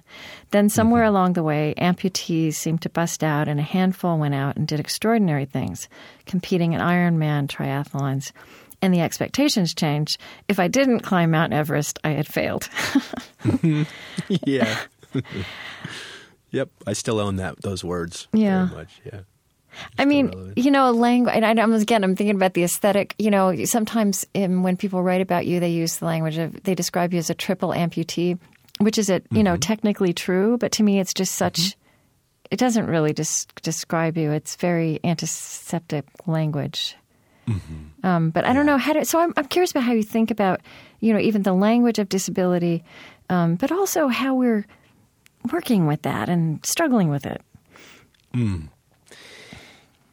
Then 0.51 0.69
somewhere 0.69 1.05
mm-hmm. 1.05 1.17
along 1.17 1.33
the 1.33 1.43
way, 1.43 1.75
amputees 1.79 2.55
seemed 2.55 2.83
to 2.83 2.91
bust 2.91 3.25
out, 3.25 3.49
and 3.49 3.59
a 3.59 3.63
handful 3.65 4.19
went 4.19 4.35
out 4.35 4.57
and 4.57 4.69
did 4.69 4.81
extraordinary 4.81 5.47
things, 5.47 5.89
competing 6.27 6.75
in 6.75 6.81
Ironman 6.81 7.49
triathlons 7.49 8.33
and 8.85 8.93
the 8.93 9.01
expectations 9.01 9.73
change. 9.73 10.19
If 10.47 10.61
I 10.61 10.69
didn't 10.69 11.01
climb 11.01 11.31
Mount 11.31 11.55
Everest, 11.55 11.99
I 12.05 12.11
had 12.11 12.27
failed. 12.27 12.69
yeah. 14.29 14.79
yep, 16.51 16.69
I 16.87 16.93
still 16.93 17.19
own 17.19 17.37
that 17.37 17.63
those 17.63 17.83
words. 17.83 18.29
Yeah. 18.35 18.67
Very 18.67 18.79
much. 18.79 19.01
Yeah. 19.05 19.21
I 19.99 20.05
mean, 20.05 20.29
relevant. 20.29 20.59
you 20.59 20.71
know, 20.71 20.91
a 20.91 20.93
language, 20.93 21.35
and 21.35 21.45
I, 21.45 21.63
am 21.63 21.73
again, 21.73 22.05
I'm 22.05 22.15
thinking 22.15 22.37
about 22.37 22.53
the 22.53 22.63
aesthetic. 22.63 23.15
You 23.19 23.31
know, 23.31 23.65
sometimes 23.65 24.27
in, 24.35 24.63
when 24.63 24.77
people 24.77 25.03
write 25.03 25.23
about 25.23 25.47
you, 25.47 25.61
they 25.61 25.71
use 25.71 25.97
the 25.97 26.05
language 26.05 26.37
of 26.37 26.63
they 26.63 26.75
describe 26.75 27.13
you 27.13 27.19
as 27.19 27.31
a 27.31 27.35
triple 27.35 27.71
amputee, 27.71 28.39
which 28.79 28.99
is, 28.99 29.09
it, 29.09 29.25
you 29.31 29.39
mm-hmm. 29.39 29.45
know, 29.45 29.57
technically 29.57 30.13
true, 30.13 30.59
but 30.59 30.73
to 30.73 30.83
me, 30.83 31.01
it's 31.01 31.15
just 31.15 31.35
such. 31.35 31.59
Mm-hmm. 31.59 31.81
It 32.51 32.59
doesn't 32.59 32.87
really 32.87 33.15
just 33.15 33.53
describe 33.63 34.19
you. 34.19 34.31
It's 34.31 34.57
very 34.57 35.01
antiseptic 35.03 36.05
language. 36.27 36.95
Mm-hmm. 37.49 38.07
Um, 38.07 38.31
but 38.31 38.45
I 38.45 38.53
don't 38.53 38.67
know 38.67 38.79
how 38.79 38.93
to. 38.95 39.05
So 39.05 39.21
I'm, 39.21 39.33
I'm, 39.37 39.47
curious 39.47 39.71
about 39.71 39.85
how 39.85 39.93
you 39.93 40.03
think 40.03 40.31
about, 40.31 40.61
you 41.01 41.13
know, 41.13 41.19
even 41.19 41.43
the 41.43 41.53
language 41.53 41.99
of 41.99 42.09
disability, 42.09 42.83
um, 43.29 43.57
but 43.57 43.71
also 43.71 44.09
how 44.09 44.35
we're 44.35 44.67
working 45.53 45.87
with 45.87 46.03
that 46.03 46.29
and 46.29 46.65
struggling 46.65 47.11
with 47.11 47.27
it. 47.27 47.43
Mm. 48.35 48.69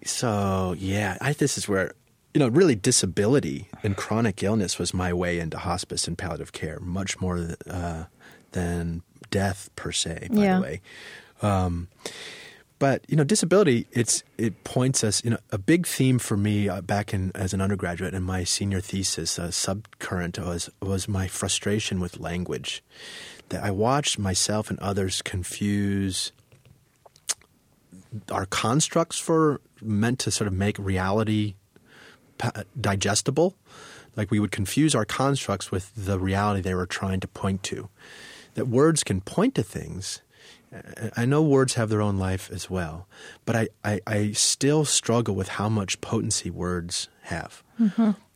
So 0.04 0.76
yeah, 0.78 1.18
I, 1.22 1.34
this 1.34 1.58
is 1.58 1.68
where 1.68 1.94
you 2.34 2.40
know 2.40 2.48
really 2.48 2.76
disability 2.76 3.68
and 3.84 3.96
chronic 3.98 4.42
illness 4.42 4.80
was 4.80 4.94
my 4.94 5.14
way 5.14 5.40
into 5.40 5.58
hospice 5.58 6.08
and 6.08 6.18
palliative 6.18 6.52
care, 6.52 6.80
much 6.80 7.20
more 7.20 7.56
uh, 7.70 8.06
than 8.52 9.04
death 9.30 9.70
per 9.76 9.92
se. 9.92 10.28
By 10.32 10.44
yeah. 10.44 10.56
the 10.56 10.62
way. 10.62 10.82
Um, 11.42 11.88
but 12.82 13.06
you 13.08 13.16
know, 13.16 13.24
disability 13.24 13.86
it's 13.92 14.24
it 14.40 14.64
points 14.64 15.04
us. 15.04 15.24
You 15.24 15.30
know, 15.30 15.38
a 15.52 15.60
big 15.60 15.86
theme 15.86 16.18
for 16.18 16.36
me 16.36 16.68
uh, 16.68 16.82
back 16.82 17.14
in 17.14 17.32
as 17.36 17.54
an 17.54 17.62
undergraduate 17.62 18.16
and 18.16 18.26
my 18.26 18.44
senior 18.44 18.82
thesis, 18.82 19.38
a 19.38 19.50
subcurrent 19.50 20.44
was 20.44 20.68
was 20.82 21.08
my 21.08 21.28
frustration 21.28 22.00
with 22.00 22.20
language. 22.20 22.84
That 23.50 23.64
I 23.64 23.70
watched 23.70 24.18
myself 24.18 24.72
and 24.72 24.80
others 24.80 25.22
confuse 25.22 26.32
our 28.32 28.48
constructs 28.48 29.20
for 29.20 29.62
meant 29.80 30.18
to 30.22 30.32
sort 30.32 30.48
of 30.48 30.54
make 30.54 30.80
reality 30.80 31.54
digestible. 32.80 33.54
Like 34.16 34.32
we 34.32 34.40
would 34.40 34.52
confuse 34.52 34.96
our 34.96 35.06
constructs 35.06 35.70
with 35.70 35.92
the 35.96 36.18
reality 36.20 36.62
they 36.62 36.74
were 36.74 36.88
trying 36.88 37.20
to 37.20 37.28
point 37.28 37.62
to. 37.64 37.90
that 38.56 38.68
words 38.68 39.04
can 39.04 39.22
point 39.22 39.54
to 39.56 39.64
things. 39.64 40.22
I 41.18 41.26
know 41.26 41.42
words 41.42 41.74
have 41.74 41.90
their 41.90 42.02
own 42.02 42.18
life 42.18 42.50
as 42.52 42.70
well, 42.70 43.08
but 43.46 43.56
I, 43.56 43.68
I, 43.84 44.00
I 44.08 44.32
still 44.32 44.86
struggle 44.86 45.36
with 45.36 45.50
how 45.50 45.68
much 45.70 46.00
potency 46.02 46.50
words 46.50 47.10
have. 47.24 47.62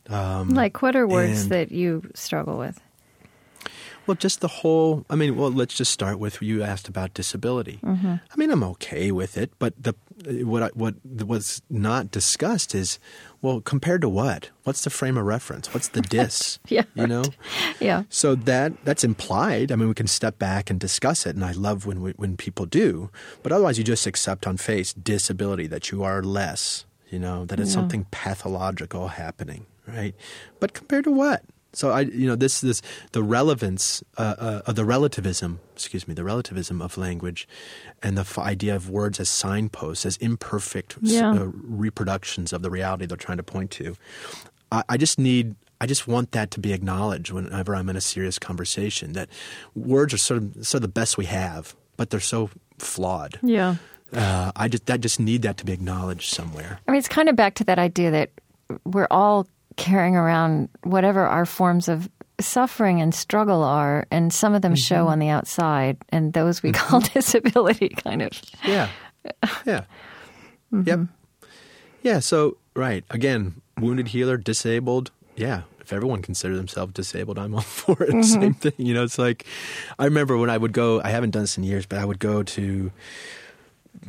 Um, 0.08 0.50
Like, 0.50 0.82
what 0.82 0.94
are 0.96 1.06
words 1.06 1.42
and- 1.42 1.50
that 1.52 1.72
you 1.72 2.02
struggle 2.14 2.58
with? 2.58 2.80
Well, 4.06 4.14
just 4.14 4.40
the 4.40 4.48
whole. 4.48 5.04
I 5.10 5.16
mean, 5.16 5.34
well, 5.34 5.50
let's 5.50 5.74
just 5.74 5.90
start 5.92 6.20
with 6.20 6.40
you 6.40 6.62
asked 6.62 6.86
about 6.88 7.12
disability. 7.12 7.80
I 7.82 8.20
mean, 8.36 8.52
I'm 8.52 8.62
okay 8.62 9.10
with 9.10 9.36
it, 9.36 9.50
but 9.58 9.74
the 9.82 9.94
what 10.24 10.62
I, 10.62 10.68
what 10.68 10.94
what's 11.04 11.60
not 11.68 12.10
discussed 12.10 12.74
is, 12.74 12.98
well, 13.42 13.60
compared 13.60 14.00
to 14.00 14.08
what? 14.08 14.50
What's 14.64 14.82
the 14.82 14.90
frame 14.90 15.18
of 15.18 15.26
reference? 15.26 15.72
What's 15.74 15.88
the 15.88 16.00
dis? 16.00 16.58
Yeah, 16.68 16.84
you 16.94 17.06
know. 17.06 17.24
Yeah. 17.80 18.04
So 18.08 18.34
that 18.34 18.72
that's 18.84 19.04
implied. 19.04 19.70
I 19.70 19.76
mean, 19.76 19.88
we 19.88 19.94
can 19.94 20.06
step 20.06 20.38
back 20.38 20.70
and 20.70 20.80
discuss 20.80 21.26
it, 21.26 21.36
and 21.36 21.44
I 21.44 21.52
love 21.52 21.84
when 21.86 22.00
we, 22.00 22.12
when 22.12 22.36
people 22.36 22.64
do. 22.66 23.10
But 23.42 23.52
otherwise, 23.52 23.76
you 23.78 23.84
just 23.84 24.06
accept 24.06 24.46
on 24.46 24.56
face 24.56 24.92
disability 24.94 25.66
that 25.68 25.90
you 25.90 26.02
are 26.02 26.22
less. 26.22 26.86
You 27.10 27.18
know 27.18 27.44
that 27.44 27.60
it's 27.60 27.70
Yeah. 27.70 27.74
something 27.74 28.06
pathological 28.10 29.08
happening, 29.08 29.66
right? 29.86 30.14
But 30.60 30.72
compared 30.72 31.04
to 31.04 31.10
what? 31.10 31.42
So 31.72 31.90
I, 31.90 32.00
you 32.00 32.26
know, 32.26 32.36
this 32.36 32.60
this 32.62 32.80
the 33.12 33.22
relevance 33.22 34.02
uh, 34.16 34.34
uh, 34.38 34.62
of 34.66 34.76
the 34.76 34.84
relativism. 34.84 35.60
Excuse 35.74 36.08
me, 36.08 36.14
the 36.14 36.24
relativism 36.24 36.80
of 36.80 36.96
language, 36.96 37.46
and 38.02 38.16
the 38.16 38.22
f- 38.22 38.38
idea 38.38 38.74
of 38.74 38.88
words 38.88 39.20
as 39.20 39.28
signposts, 39.28 40.06
as 40.06 40.16
imperfect 40.18 40.94
s- 41.04 41.12
Yeah. 41.12 41.32
uh, 41.32 41.50
reproductions 41.52 42.52
of 42.52 42.62
the 42.62 42.70
reality 42.70 43.04
they're 43.06 43.16
trying 43.18 43.36
to 43.38 43.42
point 43.42 43.70
to. 43.72 43.96
I, 44.72 44.82
I 44.88 44.96
just 44.96 45.18
need. 45.18 45.54
I 45.78 45.86
just 45.86 46.08
want 46.08 46.32
that 46.32 46.50
to 46.52 46.60
be 46.60 46.72
acknowledged 46.72 47.30
whenever 47.32 47.76
I'm 47.76 47.90
in 47.90 47.96
a 47.96 48.00
serious 48.00 48.38
conversation. 48.38 49.12
That 49.12 49.28
words 49.74 50.14
are 50.14 50.18
sort 50.18 50.42
of 50.42 50.66
sort 50.66 50.76
of 50.78 50.82
the 50.82 51.00
best 51.00 51.18
we 51.18 51.26
have, 51.26 51.76
but 51.98 52.08
they're 52.08 52.20
so 52.20 52.48
flawed. 52.78 53.38
Yeah. 53.42 53.76
Uh, 54.14 54.52
I 54.56 54.68
just 54.68 54.90
I 54.90 54.96
just 54.96 55.20
need 55.20 55.42
that 55.42 55.58
to 55.58 55.64
be 55.66 55.72
acknowledged 55.72 56.32
somewhere. 56.32 56.78
I 56.88 56.92
mean, 56.92 56.98
it's 56.98 57.08
kind 57.08 57.28
of 57.28 57.36
back 57.36 57.54
to 57.56 57.64
that 57.64 57.78
idea 57.78 58.10
that 58.12 58.30
we're 58.84 59.08
all 59.10 59.46
carrying 59.76 60.16
around 60.16 60.68
whatever 60.82 61.26
our 61.26 61.46
forms 61.46 61.88
of 61.88 62.08
suffering 62.40 63.00
and 63.00 63.14
struggle 63.14 63.62
are, 63.62 64.06
and 64.10 64.32
some 64.32 64.54
of 64.54 64.62
them 64.62 64.72
Mm-hmm. 64.72 64.94
show 64.94 65.08
on 65.08 65.18
the 65.18 65.28
outside, 65.28 65.96
and 66.10 66.32
those 66.32 66.62
we 66.62 66.72
call 66.72 67.00
mm-hmm. 67.00 67.12
disability, 67.14 67.88
kind 67.90 68.22
of. 68.22 68.32
Yeah. 68.64 68.88
Yeah. 69.66 69.84
Mm-hmm. 70.72 70.82
Yep. 70.88 71.00
Yeah. 72.02 72.18
So, 72.20 72.58
right. 72.74 73.04
Again, 73.10 73.60
wounded 73.80 74.08
healer, 74.08 74.36
disabled. 74.36 75.10
Yeah. 75.34 75.62
If 75.80 75.92
everyone 75.92 76.22
considered 76.22 76.56
themselves 76.56 76.92
disabled, 76.92 77.36
I'm 77.36 77.54
all 77.56 77.60
for 77.60 78.00
it. 78.04 78.10
Mm-hmm. 78.10 78.22
Same 78.22 78.54
thing. 78.54 78.72
You 78.76 78.94
know, 78.94 79.02
it's 79.02 79.18
like, 79.18 79.44
I 79.98 80.04
remember 80.04 80.36
when 80.36 80.48
I 80.48 80.56
would 80.56 80.72
go, 80.72 81.00
I 81.02 81.08
haven't 81.10 81.30
done 81.30 81.42
this 81.42 81.58
in 81.58 81.64
years, 81.64 81.86
but 81.86 81.98
I 81.98 82.04
would 82.04 82.20
go 82.20 82.44
to, 82.44 82.92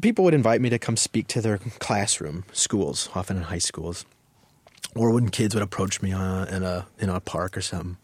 people 0.02 0.24
would 0.26 0.36
invite 0.36 0.62
me 0.62 0.70
to 0.70 0.78
come 0.78 0.98
speak 0.98 1.26
to 1.30 1.42
their 1.42 1.58
classroom, 1.80 2.44
schools, 2.52 3.10
often 3.16 3.38
in 3.38 3.44
high 3.44 3.58
schools. 3.58 4.06
Or 4.96 5.12
when 5.12 5.30
kids 5.30 5.54
would 5.54 5.64
approach 5.64 6.02
me 6.02 6.12
uh, 6.14 6.46
in 6.46 6.64
a 6.64 6.88
in 7.00 7.10
a 7.10 7.20
park 7.20 7.56
or 7.58 7.62
something, 7.62 7.98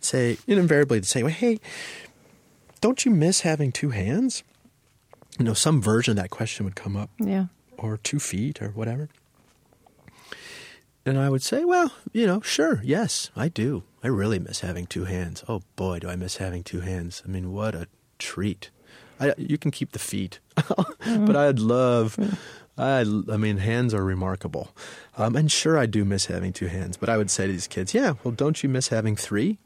say, 0.00 0.38
you 0.46 0.56
invariably 0.58 0.98
they'd 0.98 1.06
say, 1.06 1.22
well, 1.22 1.32
hey, 1.32 1.58
don't 2.80 3.04
you 3.04 3.10
miss 3.10 3.40
having 3.40 3.72
two 3.72 3.90
hands? 3.90 4.44
You 5.38 5.44
know, 5.46 5.54
some 5.54 5.80
version 5.82 6.12
of 6.12 6.16
that 6.22 6.30
question 6.30 6.64
would 6.64 6.76
come 6.76 6.96
up 6.96 7.10
Yeah. 7.18 7.46
or 7.78 7.96
two 7.96 8.18
feet 8.20 8.60
or 8.62 8.68
whatever. 8.68 9.08
And 11.04 11.18
I 11.18 11.28
would 11.30 11.42
say, 11.42 11.64
well, 11.64 11.90
you 12.12 12.26
know, 12.26 12.40
sure, 12.42 12.80
yes, 12.84 13.30
I 13.34 13.48
do. 13.48 13.82
I 14.04 14.08
really 14.08 14.38
miss 14.38 14.60
having 14.60 14.86
two 14.86 15.04
hands. 15.04 15.42
Oh 15.48 15.62
boy, 15.74 15.98
do 15.98 16.08
I 16.08 16.14
miss 16.16 16.36
having 16.36 16.62
two 16.62 16.80
hands. 16.80 17.22
I 17.24 17.28
mean, 17.28 17.52
what 17.52 17.74
a 17.74 17.88
treat. 18.18 18.70
I, 19.18 19.34
you 19.36 19.58
can 19.58 19.70
keep 19.70 19.92
the 19.92 19.98
feet, 19.98 20.38
but 20.56 21.36
I'd 21.36 21.58
love, 21.58 22.16
I, 22.78 23.00
I 23.00 23.36
mean, 23.36 23.58
hands 23.58 23.92
are 23.94 24.04
remarkable. 24.04 24.70
Um, 25.16 25.36
and 25.36 25.52
sure, 25.52 25.78
I 25.78 25.86
do 25.86 26.04
miss 26.04 26.26
having 26.26 26.52
two 26.52 26.68
hands, 26.68 26.96
but 26.96 27.08
I 27.08 27.16
would 27.16 27.30
say 27.30 27.46
to 27.46 27.52
these 27.52 27.68
kids, 27.68 27.92
yeah, 27.92 28.14
well, 28.24 28.32
don't 28.32 28.62
you 28.62 28.68
miss 28.68 28.88
having 28.88 29.14
three? 29.16 29.58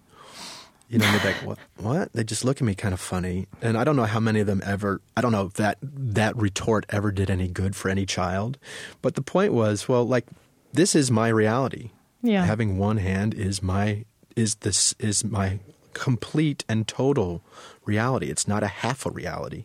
You 0.89 0.99
know, 0.99 1.11
they're 1.11 1.33
like, 1.33 1.45
what? 1.45 1.59
What? 1.79 2.13
They 2.13 2.23
just 2.23 2.45
look 2.45 2.59
at 2.59 2.63
me 2.63 2.77
kind 2.77 2.95
of 2.95 3.01
funny, 3.01 3.49
and 3.61 3.77
I 3.77 3.83
don't 3.83 3.97
know 3.97 4.05
how 4.05 4.21
many 4.21 4.39
of 4.39 4.47
them 4.47 4.63
ever. 4.65 5.01
I 5.17 5.21
don't 5.21 5.33
know 5.33 5.47
if 5.47 5.55
that 5.55 5.79
that 5.83 6.37
retort 6.37 6.87
ever 6.91 7.11
did 7.11 7.29
any 7.29 7.49
good 7.49 7.75
for 7.75 7.89
any 7.89 8.07
child. 8.07 8.57
But 9.03 9.17
the 9.17 9.23
point 9.23 9.53
was, 9.53 9.89
well, 9.89 10.07
like 10.07 10.27
this 10.73 10.95
is 10.95 11.11
my 11.11 11.27
reality. 11.27 11.91
Yeah. 12.23 12.45
Having 12.45 12.79
one 12.79 12.99
hand 12.99 13.35
is 13.35 13.65
my 13.65 14.05
is 14.37 14.57
this 14.57 14.95
is 15.01 15.25
my 15.25 15.59
complete 15.93 16.65
and 16.69 16.87
total 16.87 17.43
reality. 17.85 18.31
It's 18.31 18.47
not 18.47 18.63
a 18.63 18.69
half 18.69 19.07
a 19.07 19.11
reality. 19.11 19.65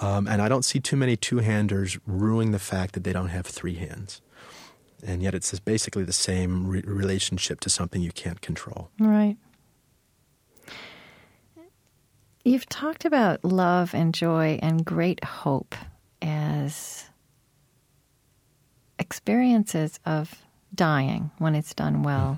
Um, 0.00 0.26
and 0.26 0.42
I 0.42 0.48
don't 0.48 0.64
see 0.64 0.80
too 0.80 0.96
many 0.96 1.16
two-handers 1.16 1.98
ruining 2.06 2.50
the 2.50 2.58
fact 2.58 2.94
that 2.94 3.04
they 3.04 3.12
don't 3.12 3.28
have 3.28 3.46
three 3.46 3.74
hands. 3.74 4.20
And 5.06 5.22
yet, 5.22 5.34
it's 5.34 5.58
basically 5.60 6.04
the 6.04 6.12
same 6.12 6.66
re- 6.66 6.82
relationship 6.84 7.60
to 7.60 7.70
something 7.70 8.00
you 8.02 8.12
can't 8.12 8.40
control. 8.40 8.90
Right. 8.98 9.36
You've 12.44 12.68
talked 12.68 13.04
about 13.04 13.44
love 13.44 13.94
and 13.94 14.14
joy 14.14 14.58
and 14.62 14.84
great 14.84 15.22
hope 15.24 15.74
as 16.20 17.04
experiences 18.98 20.00
of 20.04 20.42
dying 20.74 21.30
when 21.38 21.54
it's 21.54 21.74
done 21.74 22.02
well. 22.02 22.36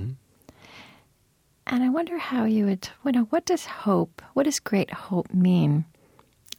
And 1.67 1.83
I 1.83 1.89
wonder 1.89 2.19
how 2.19 2.45
you 2.45 2.67
would, 2.67 2.89
you 3.05 3.13
know, 3.13 3.25
what 3.31 3.45
does 3.45 3.67
hope, 3.67 4.23
what 4.35 4.45
does 4.45 4.61
great 4.61 4.91
hope 4.93 5.33
mean 5.33 5.85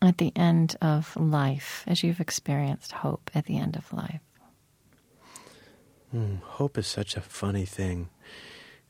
at 0.01 0.17
the 0.17 0.31
end 0.35 0.75
of 0.81 1.15
life, 1.15 1.83
as 1.87 2.03
you've 2.03 2.19
experienced 2.19 2.91
hope 2.91 3.31
at 3.33 3.45
the 3.45 3.57
end 3.57 3.75
of 3.75 3.91
life? 3.91 4.21
Mm, 6.15 6.41
hope 6.41 6.77
is 6.77 6.87
such 6.87 7.17
a 7.17 7.21
funny 7.21 7.65
thing. 7.65 8.09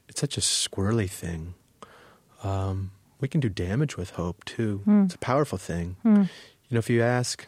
It's 0.07 0.21
such 0.21 0.37
a 0.37 0.41
squirrely 0.41 1.09
thing. 1.09 1.55
Um, 2.43 2.91
we 3.19 3.27
can 3.27 3.41
do 3.41 3.49
damage 3.49 3.97
with 3.97 4.11
hope 4.11 4.45
too. 4.45 4.83
It's 5.05 5.15
a 5.15 5.19
powerful 5.19 5.57
thing. 5.57 5.95
You 6.03 6.73
know, 6.75 6.79
if 6.79 6.89
you 6.89 7.01
ask, 7.01 7.47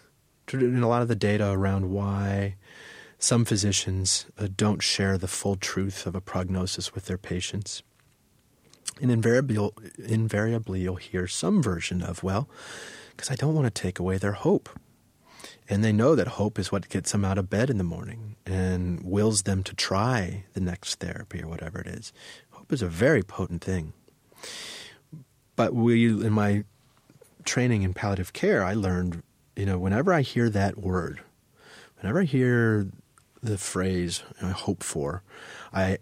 in 0.51 0.81
a 0.81 0.87
lot 0.87 1.01
of 1.01 1.07
the 1.07 1.15
data 1.15 1.51
around 1.51 1.91
why 1.91 2.55
some 3.19 3.45
physicians 3.45 4.25
uh, 4.37 4.47
don't 4.55 4.81
share 4.81 5.17
the 5.17 5.27
full 5.27 5.55
truth 5.57 6.07
of 6.07 6.15
a 6.15 6.21
prognosis 6.21 6.95
with 6.95 7.05
their 7.05 7.17
patients, 7.17 7.83
and 9.01 9.11
invariably, 9.11 9.69
invariably 9.99 10.81
you'll 10.81 10.95
hear 10.95 11.27
some 11.27 11.61
version 11.61 12.01
of, 12.01 12.23
well, 12.23 12.49
because 13.19 13.31
I 13.31 13.35
don't 13.35 13.53
want 13.53 13.65
to 13.65 13.81
take 13.81 13.99
away 13.99 14.17
their 14.17 14.31
hope. 14.31 14.69
And 15.67 15.83
they 15.83 15.91
know 15.91 16.15
that 16.15 16.39
hope 16.39 16.57
is 16.57 16.71
what 16.71 16.87
gets 16.87 17.11
them 17.11 17.25
out 17.25 17.37
of 17.37 17.49
bed 17.49 17.69
in 17.69 17.77
the 17.77 17.83
morning 17.83 18.37
and 18.45 19.01
wills 19.01 19.41
them 19.41 19.61
to 19.63 19.75
try 19.75 20.45
the 20.53 20.61
next 20.61 21.01
therapy 21.01 21.43
or 21.43 21.49
whatever 21.49 21.81
it 21.81 21.87
is. 21.87 22.13
Hope 22.51 22.71
is 22.71 22.81
a 22.81 22.87
very 22.87 23.21
potent 23.21 23.61
thing. 23.61 23.91
But 25.57 25.73
we, 25.73 26.05
in 26.07 26.31
my 26.31 26.63
training 27.43 27.81
in 27.83 27.93
palliative 27.93 28.31
care, 28.31 28.63
I 28.63 28.73
learned, 28.73 29.21
you 29.57 29.65
know, 29.65 29.77
whenever 29.77 30.13
I 30.13 30.21
hear 30.21 30.49
that 30.51 30.77
word, 30.77 31.19
whenever 31.99 32.21
I 32.21 32.23
hear 32.23 32.87
the 33.43 33.57
phrase 33.57 34.23
I 34.41 34.51
"hope 34.51 34.81
for," 34.81 35.23
I 35.73 35.97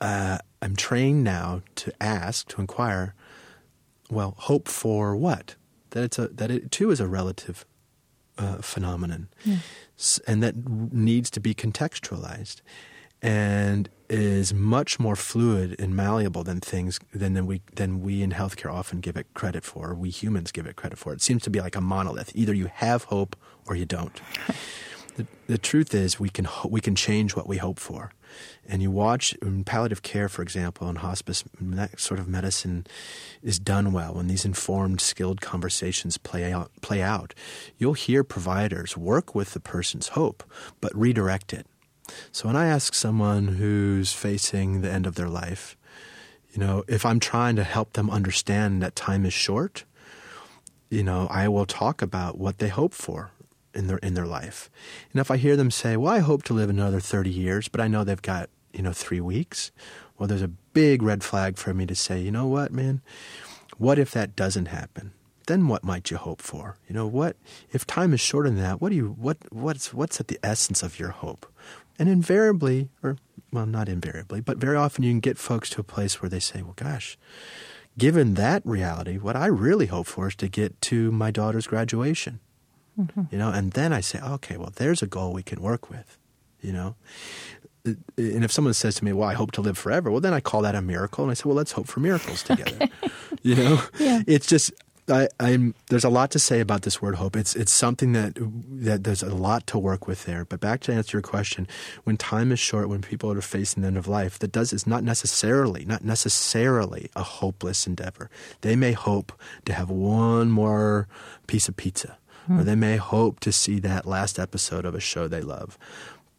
uh, 0.00 0.38
I'm 0.62 0.74
trained 0.74 1.22
now 1.22 1.60
to 1.74 1.92
ask, 2.00 2.48
to 2.48 2.62
inquire, 2.62 3.14
well, 4.10 4.34
hope 4.38 4.68
for 4.68 5.14
what? 5.14 5.56
That 5.92 6.04
it's 6.04 6.18
a 6.18 6.28
that 6.28 6.50
it 6.50 6.70
too 6.70 6.90
is 6.90 7.00
a 7.00 7.06
relative 7.08 7.64
uh, 8.38 8.56
phenomenon, 8.58 9.28
S- 9.98 10.20
and 10.26 10.42
that 10.42 10.54
needs 10.92 11.30
to 11.30 11.40
be 11.40 11.54
contextualized, 11.54 12.60
and 13.22 13.88
is 14.08 14.52
much 14.52 14.98
more 14.98 15.16
fluid 15.16 15.74
and 15.78 15.94
malleable 15.96 16.44
than 16.44 16.60
things 16.60 16.98
than, 17.14 17.34
than 17.34 17.46
we 17.46 17.62
than 17.74 18.02
we 18.02 18.22
in 18.22 18.30
healthcare 18.32 18.72
often 18.72 19.00
give 19.00 19.16
it 19.16 19.26
credit 19.34 19.64
for. 19.64 19.90
Or 19.90 19.94
we 19.94 20.10
humans 20.10 20.50
give 20.52 20.66
it 20.66 20.76
credit 20.76 20.98
for. 20.98 21.12
It 21.12 21.22
seems 21.22 21.42
to 21.44 21.50
be 21.50 21.60
like 21.60 21.76
a 21.76 21.80
monolith. 21.80 22.32
Either 22.34 22.54
you 22.54 22.70
have 22.72 23.04
hope 23.04 23.36
or 23.66 23.76
you 23.76 23.84
don't. 23.86 24.20
the, 25.16 25.26
the 25.46 25.58
truth 25.58 25.94
is, 25.94 26.18
we 26.20 26.28
can 26.30 26.44
ho- 26.46 26.68
we 26.68 26.80
can 26.80 26.94
change 26.94 27.36
what 27.36 27.46
we 27.46 27.58
hope 27.58 27.78
for. 27.78 28.12
And 28.66 28.82
you 28.82 28.90
watch 28.90 29.34
in 29.34 29.64
palliative 29.64 30.02
care, 30.02 30.28
for 30.28 30.42
example, 30.42 30.88
in 30.88 30.96
hospice, 30.96 31.44
that 31.60 31.98
sort 32.00 32.20
of 32.20 32.28
medicine 32.28 32.86
is 33.42 33.58
done 33.58 33.92
well. 33.92 34.14
When 34.14 34.28
these 34.28 34.44
informed, 34.44 35.00
skilled 35.00 35.40
conversations 35.40 36.18
play 36.18 36.52
out, 36.52 36.70
play 36.80 37.02
out, 37.02 37.34
you'll 37.78 37.94
hear 37.94 38.24
providers 38.24 38.96
work 38.96 39.34
with 39.34 39.52
the 39.52 39.60
person's 39.60 40.08
hope, 40.08 40.42
but 40.80 40.96
redirect 40.96 41.52
it. 41.52 41.66
So 42.30 42.48
when 42.48 42.56
I 42.56 42.66
ask 42.66 42.94
someone 42.94 43.48
who's 43.48 44.12
facing 44.12 44.80
the 44.80 44.90
end 44.90 45.06
of 45.06 45.14
their 45.14 45.28
life, 45.28 45.76
you 46.52 46.60
know, 46.60 46.84
if 46.86 47.06
I'm 47.06 47.20
trying 47.20 47.56
to 47.56 47.64
help 47.64 47.94
them 47.94 48.10
understand 48.10 48.82
that 48.82 48.94
time 48.94 49.24
is 49.24 49.32
short, 49.32 49.84
you 50.90 51.02
know, 51.02 51.26
I 51.30 51.48
will 51.48 51.64
talk 51.64 52.02
about 52.02 52.38
what 52.38 52.58
they 52.58 52.68
hope 52.68 52.92
for 52.92 53.30
in 53.74 53.86
their 53.86 53.98
in 53.98 54.14
their 54.14 54.26
life. 54.26 54.70
And 55.12 55.20
if 55.20 55.30
I 55.30 55.36
hear 55.36 55.56
them 55.56 55.70
say, 55.70 55.96
"Well, 55.96 56.12
I 56.12 56.20
hope 56.20 56.42
to 56.44 56.54
live 56.54 56.70
another 56.70 57.00
30 57.00 57.30
years, 57.30 57.68
but 57.68 57.80
I 57.80 57.88
know 57.88 58.04
they've 58.04 58.20
got, 58.20 58.50
you 58.72 58.82
know, 58.82 58.92
3 58.92 59.20
weeks." 59.20 59.70
Well, 60.18 60.28
there's 60.28 60.42
a 60.42 60.48
big 60.48 61.02
red 61.02 61.24
flag 61.24 61.56
for 61.56 61.74
me 61.74 61.86
to 61.86 61.94
say, 61.94 62.20
"You 62.20 62.30
know 62.30 62.46
what, 62.46 62.72
man? 62.72 63.00
What 63.78 63.98
if 63.98 64.10
that 64.12 64.36
doesn't 64.36 64.66
happen? 64.66 65.12
then 65.46 65.68
what 65.68 65.84
might 65.84 66.10
you 66.10 66.16
hope 66.16 66.40
for? 66.40 66.76
You 66.88 66.94
know, 66.94 67.06
what 67.06 67.36
if 67.70 67.86
time 67.86 68.12
is 68.12 68.20
shorter 68.20 68.48
than 68.48 68.60
that? 68.60 68.80
What 68.80 68.90
do 68.90 68.96
you 68.96 69.08
what 69.18 69.38
what's 69.50 69.92
what's 69.92 70.20
at 70.20 70.28
the 70.28 70.38
essence 70.42 70.82
of 70.82 70.98
your 70.98 71.10
hope? 71.10 71.46
And 71.98 72.08
invariably, 72.08 72.88
or 73.02 73.16
well, 73.52 73.66
not 73.66 73.88
invariably, 73.88 74.40
but 74.40 74.58
very 74.58 74.76
often 74.76 75.04
you 75.04 75.12
can 75.12 75.20
get 75.20 75.38
folks 75.38 75.68
to 75.70 75.80
a 75.80 75.84
place 75.84 76.20
where 76.20 76.28
they 76.28 76.40
say, 76.40 76.62
"Well, 76.62 76.74
gosh, 76.76 77.18
given 77.98 78.34
that 78.34 78.62
reality, 78.64 79.18
what 79.18 79.36
I 79.36 79.46
really 79.46 79.86
hope 79.86 80.06
for 80.06 80.28
is 80.28 80.36
to 80.36 80.48
get 80.48 80.80
to 80.82 81.12
my 81.12 81.30
daughter's 81.30 81.66
graduation." 81.66 82.40
Mm-hmm. 82.98 83.22
You 83.30 83.38
know, 83.38 83.50
and 83.50 83.72
then 83.72 83.92
I 83.92 84.00
say, 84.00 84.20
"Okay, 84.20 84.56
well, 84.56 84.72
there's 84.74 85.02
a 85.02 85.06
goal 85.06 85.32
we 85.32 85.42
can 85.42 85.62
work 85.62 85.90
with." 85.90 86.18
You 86.60 86.72
know, 86.72 86.94
and 87.84 88.44
if 88.44 88.52
someone 88.52 88.74
says 88.74 88.96
to 88.96 89.04
me, 89.04 89.12
"Well, 89.12 89.28
I 89.28 89.34
hope 89.34 89.52
to 89.52 89.60
live 89.60 89.78
forever," 89.78 90.10
well, 90.10 90.20
then 90.20 90.34
I 90.34 90.40
call 90.40 90.62
that 90.62 90.74
a 90.74 90.82
miracle, 90.82 91.24
and 91.24 91.30
I 91.30 91.34
say, 91.34 91.44
"Well, 91.46 91.56
let's 91.56 91.72
hope 91.72 91.86
for 91.86 92.00
miracles 92.00 92.42
together." 92.42 92.76
okay. 92.80 92.90
You 93.44 93.56
know, 93.56 93.82
yeah. 93.98 94.22
it's 94.28 94.46
just 94.46 94.70
I, 95.08 95.28
am 95.40 95.74
there's 95.88 96.04
a 96.04 96.08
lot 96.08 96.30
to 96.30 96.38
say 96.38 96.60
about 96.60 96.82
this 96.82 97.02
word 97.02 97.16
hope. 97.16 97.36
It's 97.36 97.56
it's 97.56 97.72
something 97.72 98.12
that 98.12 98.34
that 98.36 99.02
there's 99.04 99.22
a 99.22 99.34
lot 99.34 99.66
to 99.68 99.78
work 99.78 100.06
with 100.06 100.24
there. 100.24 100.44
But 100.44 100.60
back 100.60 100.80
to 100.82 100.92
answer 100.92 101.16
your 101.16 101.22
question, 101.22 101.66
when 102.04 102.16
time 102.16 102.52
is 102.52 102.60
short, 102.60 102.88
when 102.88 103.02
people 103.02 103.32
are 103.32 103.40
facing 103.40 103.82
the 103.82 103.88
end 103.88 103.98
of 103.98 104.06
life, 104.06 104.38
that 104.38 104.52
does 104.52 104.72
is 104.72 104.86
not 104.86 105.02
necessarily 105.02 105.84
not 105.84 106.04
necessarily 106.04 107.10
a 107.16 107.22
hopeless 107.22 107.86
endeavor. 107.86 108.30
They 108.60 108.76
may 108.76 108.92
hope 108.92 109.32
to 109.64 109.72
have 109.72 109.90
one 109.90 110.50
more 110.50 111.08
piece 111.48 111.68
of 111.68 111.76
pizza, 111.76 112.16
hmm. 112.46 112.60
or 112.60 112.64
they 112.64 112.74
may 112.74 112.96
hope 112.96 113.40
to 113.40 113.52
see 113.52 113.78
that 113.80 114.06
last 114.06 114.38
episode 114.38 114.84
of 114.84 114.94
a 114.94 115.00
show 115.00 115.28
they 115.28 115.40
love 115.40 115.78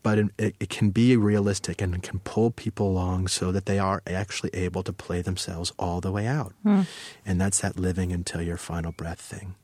but 0.03 0.19
it, 0.19 0.55
it, 0.59 0.69
can 0.69 0.91
be 0.91 1.15
realistic 1.15 1.81
and 1.81 2.03
can 2.03 2.19
pull 2.19 2.51
people 2.51 2.87
along 2.87 3.29
so 3.29 3.53
that 3.53 3.65
they 3.65 3.79
are 3.79 4.03
actually 4.05 4.51
able 4.53 4.83
to 4.83 4.91
play 4.91 5.21
themselves 5.21 5.71
all 5.79 6.01
the 6.01 6.11
way 6.11 6.27
out. 6.27 6.53
Mm. 6.65 6.85
And 7.25 7.41
that's 7.41 7.61
that 7.61 7.79
living 7.79 8.11
until 8.11 8.41
your 8.41 8.57
final 8.57 8.91
breath 8.91 9.21
thing. 9.21 9.55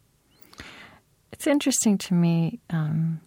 It's 1.34 1.46
interesting 1.46 1.98
to 2.00 2.14
me. 2.14 2.60
Um, 2.70 3.20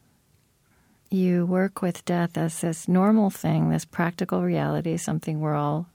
you 1.11 1.45
work 1.45 1.83
with 1.83 2.05
death 2.07 2.39
as 2.39 2.63
this 2.63 2.89
normal 2.89 3.29
thing, 3.29 3.69
this 3.69 3.85
practical 3.85 4.43
reality, 4.43 4.97
something 4.97 5.41
we're 5.41 5.55
all 5.55 5.87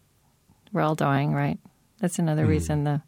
we're 0.71 0.81
all 0.81 0.95
dying, 0.95 1.33
right? 1.33 1.57
That's 1.99 2.19
another 2.19 2.45
mm. 2.45 2.49
reason 2.49 2.83
the 2.83 3.01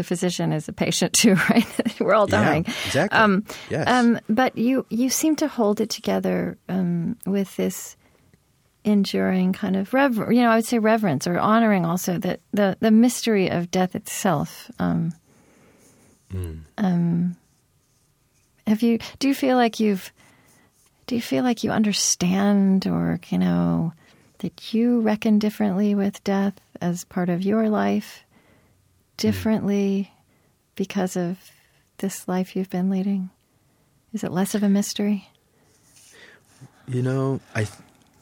the 0.00 0.04
physician 0.04 0.50
is 0.50 0.66
a 0.66 0.72
patient 0.72 1.12
too, 1.20 1.34
right? 1.34 1.66
We're 2.00 2.14
all 2.14 2.26
dying. 2.26 2.64
Yeah, 2.66 2.74
exactly. 2.86 3.18
Um, 3.18 3.44
yes. 3.68 3.86
Um, 3.86 4.18
but 4.30 4.56
you 4.56 4.86
you 4.88 5.10
seem 5.10 5.36
to 5.36 5.48
hold 5.48 5.80
it 5.80 5.90
together 5.90 6.56
um, 6.70 7.18
with 7.26 7.54
this 7.56 7.96
enduring 8.82 9.52
kind 9.52 9.76
of 9.76 9.92
rever- 9.92 10.32
you 10.32 10.40
know, 10.40 10.48
I 10.50 10.56
would 10.56 10.64
say 10.64 10.78
reverence 10.78 11.26
or 11.26 11.38
honoring 11.38 11.84
also 11.84 12.16
that 12.18 12.40
the 12.52 12.78
the 12.80 12.90
mystery 12.90 13.50
of 13.50 13.70
death 13.70 13.94
itself. 13.94 14.70
Mm. 16.32 17.34
have 18.66 18.82
you? 18.82 18.98
Do 19.18 19.28
you 19.28 19.34
feel 19.34 19.56
like 19.56 19.80
you've? 19.80 20.12
Do 21.06 21.14
you 21.14 21.20
feel 21.20 21.44
like 21.44 21.62
you 21.62 21.72
understand, 21.72 22.86
or 22.86 23.20
you 23.28 23.36
know, 23.36 23.92
that 24.38 24.72
you 24.72 25.00
reckon 25.00 25.38
differently 25.38 25.94
with 25.94 26.24
death 26.24 26.54
as 26.80 27.04
part 27.04 27.28
of 27.28 27.42
your 27.42 27.68
life? 27.68 28.24
Mm. 29.20 29.22
differently 29.22 30.10
because 30.74 31.16
of 31.16 31.38
this 31.98 32.26
life 32.26 32.56
you've 32.56 32.70
been 32.70 32.90
leading? 32.90 33.30
Is 34.12 34.24
it 34.24 34.32
less 34.32 34.54
of 34.54 34.62
a 34.62 34.68
mystery? 34.68 35.28
You 36.88 37.02
know, 37.02 37.40
I 37.54 37.68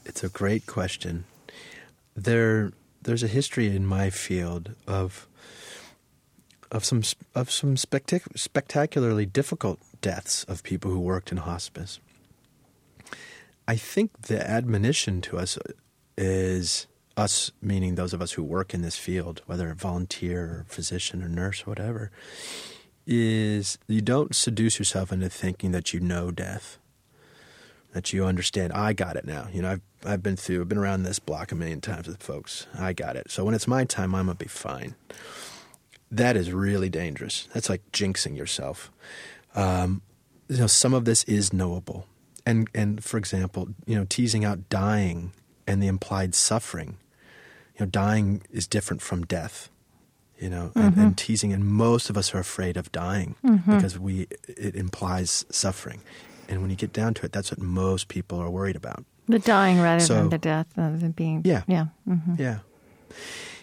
it's 0.05 0.23
a 0.25 0.29
great 0.29 0.67
question. 0.67 1.25
There 2.15 2.73
there's 3.03 3.23
a 3.23 3.29
history 3.29 3.75
in 3.75 3.87
my 3.87 4.11
field 4.11 4.75
of 4.87 5.27
of 6.71 6.85
some 6.85 7.03
of 7.35 7.51
some 7.51 7.77
spectac- 7.77 8.37
spectacularly 8.37 9.25
difficult 9.25 9.79
deaths 10.03 10.45
of 10.45 10.63
people 10.63 10.91
who 10.91 11.01
worked 11.01 11.33
in 11.33 11.39
hospice. 11.39 12.01
I 13.67 13.77
think 13.77 14.23
the 14.23 14.49
admonition 14.49 15.21
to 15.23 15.39
us 15.39 15.59
is 16.17 16.87
us 17.19 17.51
meaning 17.61 17.97
those 17.97 18.15
of 18.15 18.23
us 18.23 18.33
who 18.33 18.45
work 18.45 18.73
in 18.73 18.81
this 18.81 18.97
field, 18.97 19.43
whether 19.47 19.75
volunteer 19.75 20.41
or 20.41 20.65
physician 20.69 21.23
or 21.23 21.29
nurse 21.29 21.63
or 21.63 21.71
whatever, 21.71 22.11
is 23.07 23.79
you 23.89 24.01
don't 24.01 24.35
seduce 24.35 24.79
yourself 24.79 25.11
into 25.11 25.29
thinking 25.29 25.73
that 25.73 25.93
you 25.93 25.99
know 25.99 26.31
death, 26.31 26.79
that 27.93 28.13
you 28.13 28.25
understand. 28.25 28.73
I 28.73 28.93
got 28.93 29.17
it 29.17 29.27
now. 29.27 29.49
You 29.53 29.63
know, 29.63 29.71
I've 29.73 29.81
I've 30.05 30.23
been 30.23 30.37
through, 30.37 30.61
I've 30.61 30.69
been 30.69 30.79
around 30.79 31.03
this 31.03 31.19
block 31.19 31.51
a 31.51 31.57
million 31.57 31.81
times 31.81 32.07
with 32.07 32.23
folks. 32.23 32.67
I 32.79 32.93
got 32.93 33.17
it. 33.17 33.31
So 33.31 33.45
when 33.45 33.55
it's 33.55 33.67
my 33.67 33.85
time, 33.85 34.15
I'm 34.15 34.27
gonna 34.27 34.37
be 34.37 34.47
fine. 34.47 34.95
That 36.11 36.37
is 36.37 36.53
really 36.53 36.89
dangerous. 36.89 37.49
That's 37.53 37.69
like 37.69 37.83
jinxing 37.93 38.37
yourself. 38.37 38.93
Um, 39.55 40.03
you 40.49 40.59
know, 40.59 40.67
some 40.67 40.95
of 40.95 41.05
this 41.05 41.25
is 41.25 41.53
knowable, 41.53 42.07
and 42.47 42.69
and 42.75 43.03
for 43.03 43.19
example, 43.19 43.71
you 43.87 43.97
know, 43.97 44.07
teasing 44.09 44.45
out 44.45 44.69
dying 44.69 45.33
and 45.67 45.83
the 45.83 45.89
implied 45.89 46.35
suffering 46.35 46.97
you 47.79 47.87
know, 47.87 47.91
dying 47.91 48.43
is 48.51 48.67
different 48.67 49.03
from 49.03 49.25
death. 49.25 49.71
You 50.39 50.51
know, 50.51 50.67
mm-hmm. 50.69 50.81
and, 50.81 50.97
and, 50.97 51.19
teasing, 51.19 51.53
and 51.53 51.67
most 51.67 52.11
of 52.11 52.17
us 52.17 52.33
are 52.33 52.39
afraid 52.39 52.77
of 52.77 52.93
dying 52.93 53.35
mm-hmm. 53.45 53.75
because 53.75 53.99
we 53.99 54.29
it 54.47 54.77
implies 54.77 55.45
suffering, 55.51 56.01
and 56.49 56.61
when 56.61 56.71
you 56.71 56.77
get 56.77 56.93
down 56.93 57.15
to 57.15 57.27
it, 57.27 57.33
that's 57.33 57.51
what 57.51 57.59
most 57.59 58.07
people 58.07 58.39
are 58.39 58.49
worried 58.49 58.77
about. 58.77 59.05
The 59.29 59.41
dying 59.41 59.81
rather 59.81 60.05
so, 60.05 60.15
than 60.15 60.29
the 60.29 60.39
death, 60.39 60.69
of 60.77 61.01
the 61.01 61.09
being. 61.09 61.43
Yeah, 61.45 61.65
yeah, 61.67 61.87
mm-hmm. 62.09 62.37
yeah. 62.39 62.61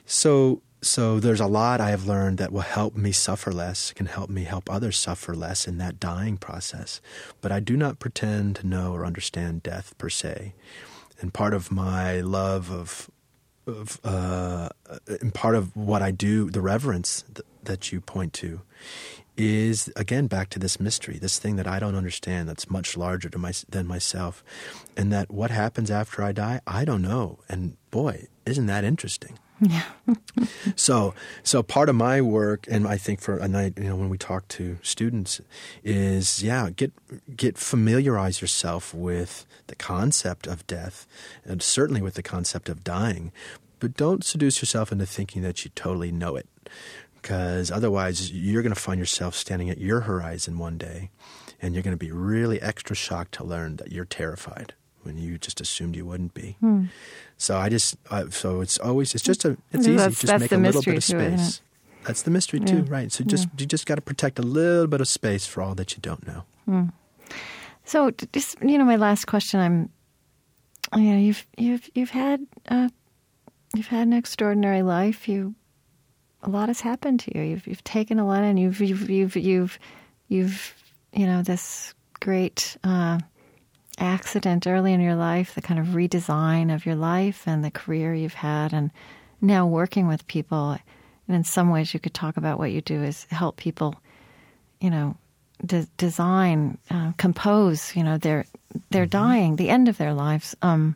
So, 0.05 0.61
so 0.81 1.19
there's 1.19 1.39
a 1.39 1.47
lot 1.47 1.79
I 1.79 1.91
have 1.91 2.05
learned 2.05 2.37
that 2.39 2.51
will 2.51 2.61
help 2.61 2.95
me 2.95 3.13
suffer 3.13 3.53
less, 3.53 3.93
can 3.93 4.05
help 4.05 4.29
me 4.29 4.43
help 4.43 4.69
others 4.69 4.97
suffer 4.97 5.33
less 5.33 5.67
in 5.67 5.77
that 5.77 5.99
dying 5.99 6.37
process. 6.37 6.99
But 7.39 7.53
I 7.53 7.61
do 7.61 7.77
not 7.77 7.99
pretend 7.99 8.57
to 8.57 8.67
know 8.67 8.93
or 8.93 9.05
understand 9.05 9.63
death 9.63 9.97
per 9.97 10.09
se. 10.09 10.53
And 11.21 11.33
part 11.33 11.53
of 11.53 11.71
my 11.71 12.19
love 12.19 12.69
of 12.69 13.09
of 13.67 13.99
uh, 14.03 14.69
and 15.07 15.33
part 15.33 15.55
of 15.55 15.75
what 15.75 16.01
I 16.01 16.11
do, 16.11 16.49
the 16.49 16.61
reverence 16.61 17.23
th- 17.33 17.45
that 17.63 17.91
you 17.91 18.01
point 18.01 18.33
to, 18.33 18.61
is 19.37 19.91
again 19.95 20.27
back 20.27 20.49
to 20.49 20.59
this 20.59 20.79
mystery, 20.79 21.17
this 21.17 21.39
thing 21.39 21.55
that 21.57 21.67
I 21.67 21.79
don't 21.79 21.95
understand, 21.95 22.47
that's 22.47 22.69
much 22.69 22.95
larger 22.95 23.29
my, 23.37 23.53
than 23.69 23.87
myself, 23.87 24.43
and 24.95 25.11
that 25.11 25.31
what 25.31 25.51
happens 25.51 25.91
after 25.91 26.23
I 26.23 26.31
die, 26.31 26.61
I 26.65 26.85
don't 26.85 27.01
know. 27.01 27.39
And 27.49 27.77
boy, 27.91 28.27
isn't 28.45 28.67
that 28.67 28.83
interesting? 28.83 29.37
Yeah. 29.61 29.83
so, 30.75 31.13
so 31.43 31.63
part 31.63 31.87
of 31.89 31.95
my 31.95 32.21
work, 32.21 32.67
and 32.69 32.87
I 32.87 32.97
think 32.97 33.21
for 33.21 33.37
a 33.37 33.47
night, 33.47 33.73
you 33.77 33.85
know, 33.85 33.95
when 33.95 34.09
we 34.09 34.17
talk 34.17 34.47
to 34.49 34.77
students, 34.81 35.39
is 35.83 36.43
yeah, 36.43 36.69
get 36.69 36.91
get 37.35 37.57
familiarize 37.57 38.41
yourself 38.41 38.93
with 38.93 39.45
the 39.67 39.75
concept 39.75 40.45
of 40.47 40.67
death, 40.67 41.07
and 41.45 41.61
certainly 41.61 42.01
with 42.01 42.15
the 42.15 42.23
concept 42.23 42.67
of 42.69 42.83
dying, 42.83 43.31
but 43.79 43.95
don't 43.95 44.25
seduce 44.25 44.61
yourself 44.61 44.91
into 44.91 45.05
thinking 45.05 45.41
that 45.43 45.63
you 45.63 45.71
totally 45.73 46.11
know 46.11 46.35
it, 46.35 46.47
because 47.15 47.71
otherwise 47.71 48.31
you're 48.31 48.63
going 48.63 48.75
to 48.75 48.79
find 48.79 48.99
yourself 48.99 49.35
standing 49.35 49.69
at 49.69 49.77
your 49.77 50.01
horizon 50.01 50.57
one 50.57 50.77
day, 50.77 51.11
and 51.61 51.73
you're 51.73 51.83
going 51.83 51.97
to 51.97 52.05
be 52.05 52.11
really 52.11 52.61
extra 52.61 52.95
shocked 52.95 53.33
to 53.33 53.43
learn 53.43 53.77
that 53.77 53.91
you're 53.91 54.05
terrified 54.05 54.73
when 55.05 55.17
you 55.17 55.37
just 55.37 55.61
assumed 55.61 55.95
you 55.95 56.05
wouldn't 56.05 56.33
be. 56.33 56.57
Hmm. 56.59 56.85
So 57.37 57.57
I 57.57 57.69
just 57.69 57.95
uh, 58.09 58.29
so 58.29 58.61
it's 58.61 58.77
always 58.79 59.13
it's 59.13 59.23
just 59.23 59.45
a 59.45 59.57
it's 59.71 59.87
easy 59.87 59.95
that's, 59.95 60.19
just 60.19 60.27
that's 60.27 60.41
make 60.41 60.51
a 60.51 60.57
little 60.57 60.81
bit 60.81 60.97
of 60.97 61.03
space. 61.03 61.57
It, 61.57 61.61
that's 62.05 62.21
the 62.21 62.31
mystery 62.31 62.59
too, 62.59 62.83
right? 62.83 63.11
So 63.11 63.23
just 63.23 63.45
yeah. 63.45 63.51
you 63.59 63.65
just 63.65 63.85
got 63.85 63.95
to 63.95 64.01
protect 64.01 64.39
a 64.39 64.43
little 64.43 64.87
bit 64.87 65.01
of 65.01 65.07
space 65.07 65.45
for 65.45 65.61
all 65.61 65.75
that 65.75 65.93
you 65.93 66.01
don't 66.01 66.25
know. 66.27 66.43
Hmm. 66.65 66.85
So 67.83 68.11
just 68.31 68.61
you 68.61 68.77
know, 68.77 68.85
my 68.85 68.95
last 68.95 69.25
question. 69.25 69.59
I'm, 69.59 69.89
you 70.95 71.11
know, 71.11 71.19
you've 71.19 71.45
you've 71.57 71.89
you've 71.93 72.09
had 72.09 72.45
uh, 72.69 72.89
you've 73.75 73.87
had 73.87 74.07
an 74.07 74.13
extraordinary 74.13 74.81
life. 74.81 75.27
You 75.27 75.55
a 76.43 76.49
lot 76.49 76.69
has 76.69 76.81
happened 76.81 77.19
to 77.21 77.37
you. 77.37 77.43
You've 77.43 77.67
you've 77.67 77.83
taken 77.83 78.19
a 78.19 78.25
lot, 78.27 78.43
and 78.43 78.59
you've 78.59 78.79
you've 78.79 79.09
you've 79.09 79.35
you've, 79.35 79.79
you've 80.27 80.75
you 81.13 81.25
know 81.25 81.41
this 81.41 81.93
great. 82.19 82.77
Uh, 82.83 83.19
accident 83.97 84.67
early 84.67 84.93
in 84.93 85.01
your 85.01 85.15
life, 85.15 85.55
the 85.55 85.61
kind 85.61 85.79
of 85.79 85.87
redesign 85.87 86.73
of 86.73 86.85
your 86.85 86.95
life 86.95 87.43
and 87.47 87.63
the 87.63 87.71
career 87.71 88.13
you've 88.13 88.33
had, 88.33 88.73
and 88.73 88.91
now 89.41 89.65
working 89.65 90.07
with 90.07 90.27
people. 90.27 90.77
And 91.27 91.35
in 91.35 91.43
some 91.43 91.69
ways, 91.69 91.93
you 91.93 91.99
could 91.99 92.13
talk 92.13 92.37
about 92.37 92.59
what 92.59 92.71
you 92.71 92.81
do 92.81 93.03
is 93.03 93.25
help 93.25 93.57
people, 93.57 93.95
you 94.79 94.89
know, 94.89 95.17
de- 95.65 95.87
design, 95.97 96.77
uh, 96.89 97.13
compose. 97.17 97.95
You 97.95 98.03
know, 98.03 98.17
they're 98.17 98.45
they're 98.89 99.05
mm-hmm. 99.05 99.09
dying, 99.09 99.55
the 99.55 99.69
end 99.69 99.89
of 99.89 99.97
their 99.97 100.13
lives. 100.13 100.55
Um, 100.61 100.95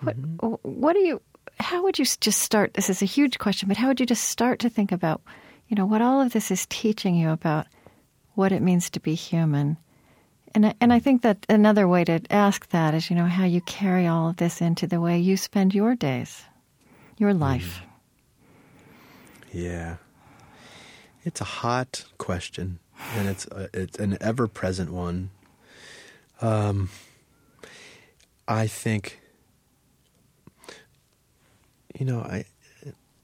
what 0.00 0.20
mm-hmm. 0.20 0.54
what 0.62 0.92
do 0.92 1.00
you? 1.00 1.20
How 1.58 1.82
would 1.82 1.98
you 1.98 2.04
just 2.04 2.40
start? 2.40 2.74
This 2.74 2.90
is 2.90 3.02
a 3.02 3.06
huge 3.06 3.38
question, 3.38 3.68
but 3.68 3.76
how 3.76 3.88
would 3.88 4.00
you 4.00 4.06
just 4.06 4.24
start 4.24 4.60
to 4.60 4.70
think 4.70 4.92
about, 4.92 5.20
you 5.68 5.76
know, 5.76 5.86
what 5.86 6.02
all 6.02 6.20
of 6.20 6.32
this 6.32 6.50
is 6.50 6.66
teaching 6.66 7.14
you 7.14 7.30
about 7.30 7.66
what 8.34 8.52
it 8.52 8.62
means 8.62 8.88
to 8.90 9.00
be 9.00 9.14
human? 9.14 9.76
And 10.52 10.66
I, 10.66 10.74
and 10.80 10.92
I 10.92 10.98
think 10.98 11.22
that 11.22 11.46
another 11.48 11.86
way 11.86 12.04
to 12.04 12.20
ask 12.30 12.68
that 12.70 12.94
is, 12.94 13.08
you 13.08 13.16
know, 13.16 13.26
how 13.26 13.44
you 13.44 13.60
carry 13.60 14.06
all 14.06 14.30
of 14.30 14.36
this 14.36 14.60
into 14.60 14.86
the 14.86 15.00
way 15.00 15.18
you 15.18 15.36
spend 15.36 15.74
your 15.74 15.94
days, 15.94 16.42
your 17.18 17.32
life. 17.32 17.82
Yeah. 19.52 19.96
It's 21.24 21.40
a 21.40 21.44
hot 21.44 22.04
question, 22.18 22.78
and 23.14 23.28
it's 23.28 23.46
a, 23.46 23.68
it's 23.74 23.98
an 23.98 24.16
ever 24.20 24.48
present 24.48 24.90
one. 24.90 25.30
Um, 26.40 26.88
I 28.48 28.66
think, 28.66 29.20
you 31.98 32.06
know, 32.06 32.20
I 32.20 32.46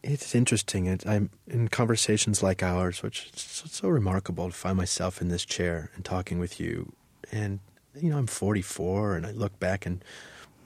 it's 0.02 0.34
interesting. 0.34 0.86
It, 0.86 1.06
I'm 1.06 1.30
in 1.46 1.68
conversations 1.68 2.42
like 2.42 2.62
ours, 2.62 3.02
which 3.02 3.30
is 3.34 3.64
so 3.72 3.88
remarkable 3.88 4.50
to 4.50 4.54
find 4.54 4.76
myself 4.76 5.20
in 5.20 5.28
this 5.28 5.44
chair 5.44 5.90
and 5.94 6.04
talking 6.04 6.38
with 6.38 6.60
you. 6.60 6.92
And 7.32 7.60
you 7.94 8.10
know, 8.10 8.18
I'm 8.18 8.26
44, 8.26 9.16
and 9.16 9.26
I 9.26 9.30
look 9.32 9.58
back, 9.58 9.86
and 9.86 10.04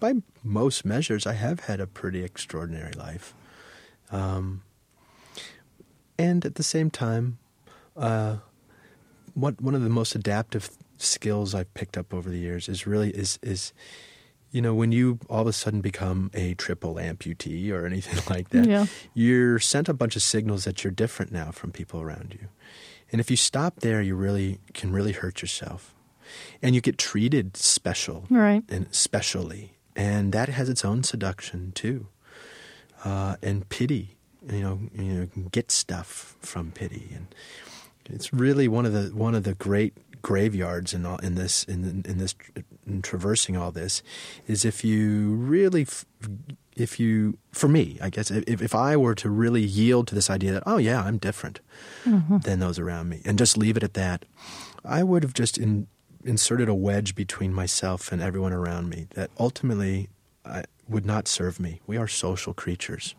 by 0.00 0.14
most 0.42 0.84
measures, 0.84 1.26
I 1.26 1.34
have 1.34 1.60
had 1.60 1.80
a 1.80 1.86
pretty 1.86 2.24
extraordinary 2.24 2.92
life. 2.92 3.34
Um, 4.10 4.62
and 6.18 6.44
at 6.44 6.56
the 6.56 6.62
same 6.62 6.90
time, 6.90 7.38
uh, 7.96 8.36
what 9.34 9.60
one 9.60 9.74
of 9.74 9.82
the 9.82 9.88
most 9.88 10.14
adaptive 10.14 10.70
skills 10.98 11.54
I've 11.54 11.72
picked 11.74 11.96
up 11.96 12.12
over 12.12 12.28
the 12.28 12.38
years 12.38 12.68
is 12.68 12.86
really 12.86 13.10
is 13.10 13.38
is 13.42 13.72
you 14.50 14.60
know 14.60 14.74
when 14.74 14.92
you 14.92 15.18
all 15.30 15.40
of 15.42 15.46
a 15.46 15.52
sudden 15.52 15.80
become 15.80 16.30
a 16.34 16.52
triple 16.54 16.96
amputee 16.96 17.70
or 17.70 17.86
anything 17.86 18.18
like 18.34 18.50
that, 18.50 18.66
Yeah. 18.66 18.86
you're 19.14 19.58
sent 19.60 19.88
a 19.88 19.94
bunch 19.94 20.16
of 20.16 20.22
signals 20.22 20.64
that 20.64 20.82
you're 20.84 20.90
different 20.90 21.32
now 21.32 21.52
from 21.52 21.70
people 21.72 22.00
around 22.00 22.36
you, 22.38 22.48
and 23.12 23.20
if 23.20 23.30
you 23.30 23.36
stop 23.36 23.80
there, 23.80 24.02
you 24.02 24.14
really 24.16 24.58
can 24.74 24.92
really 24.92 25.12
hurt 25.12 25.40
yourself, 25.40 25.94
and 26.62 26.74
you 26.74 26.80
get 26.80 26.98
treated 26.98 27.56
special 27.56 28.24
Right. 28.30 28.62
and 28.68 28.86
specially, 28.94 29.72
and 29.96 30.32
that 30.32 30.48
has 30.48 30.68
its 30.68 30.84
own 30.84 31.02
seduction 31.02 31.72
too, 31.72 32.06
uh, 33.04 33.36
and 33.42 33.68
pity. 33.68 34.16
You 34.50 34.60
know, 34.60 34.80
you 34.94 35.12
know, 35.36 35.48
get 35.52 35.70
stuff 35.70 36.36
from 36.40 36.70
pity, 36.72 37.10
and 37.14 37.26
it's 38.08 38.32
really 38.32 38.68
one 38.68 38.86
of 38.86 38.92
the 38.92 39.10
one 39.14 39.34
of 39.34 39.44
the 39.44 39.54
great 39.54 39.92
graveyards 40.22 40.92
in 40.94 41.04
all, 41.06 41.18
in 41.18 41.34
this 41.34 41.64
in 41.64 42.02
in 42.06 42.18
this 42.18 42.34
in 42.86 43.00
traversing 43.02 43.56
all 43.56 43.70
this 43.70 44.02
is 44.46 44.64
if 44.64 44.84
you 44.84 45.34
really 45.34 45.86
if 46.76 46.98
you 47.00 47.38
for 47.52 47.68
me 47.68 47.98
I 48.02 48.10
guess 48.10 48.30
if 48.30 48.60
if 48.62 48.74
I 48.74 48.96
were 48.96 49.14
to 49.14 49.30
really 49.30 49.62
yield 49.62 50.08
to 50.08 50.14
this 50.14 50.28
idea 50.30 50.52
that 50.52 50.62
oh 50.66 50.76
yeah 50.78 51.02
I'm 51.02 51.16
different 51.18 51.60
than 52.04 52.60
those 52.60 52.78
around 52.78 53.08
me 53.08 53.20
and 53.24 53.38
just 53.38 53.56
leave 53.56 53.76
it 53.76 53.82
at 53.82 53.94
that 53.94 54.24
I 54.84 55.02
would 55.02 55.22
have 55.22 55.32
just 55.34 55.56
in, 55.58 55.86
inserted 56.24 56.68
a 56.68 56.74
wedge 56.74 57.14
between 57.14 57.52
myself 57.52 58.12
and 58.12 58.20
everyone 58.22 58.52
around 58.52 58.88
me 58.88 59.06
that 59.14 59.30
ultimately 59.38 60.08
I, 60.44 60.64
would 60.90 61.06
not 61.06 61.28
serve 61.28 61.60
me. 61.60 61.80
We 61.86 61.96
are 61.96 62.08
social 62.08 62.52
creatures. 62.52 63.14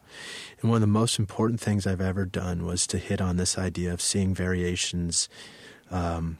And 0.59 0.69
one 0.69 0.77
of 0.77 0.81
the 0.81 0.87
most 0.87 1.17
important 1.17 1.59
things 1.61 1.87
I've 1.87 2.01
ever 2.01 2.25
done 2.25 2.65
was 2.65 2.85
to 2.87 2.97
hit 2.97 3.21
on 3.21 3.37
this 3.37 3.57
idea 3.57 3.93
of 3.93 4.01
seeing 4.01 4.35
variations 4.35 5.29
um, 5.89 6.37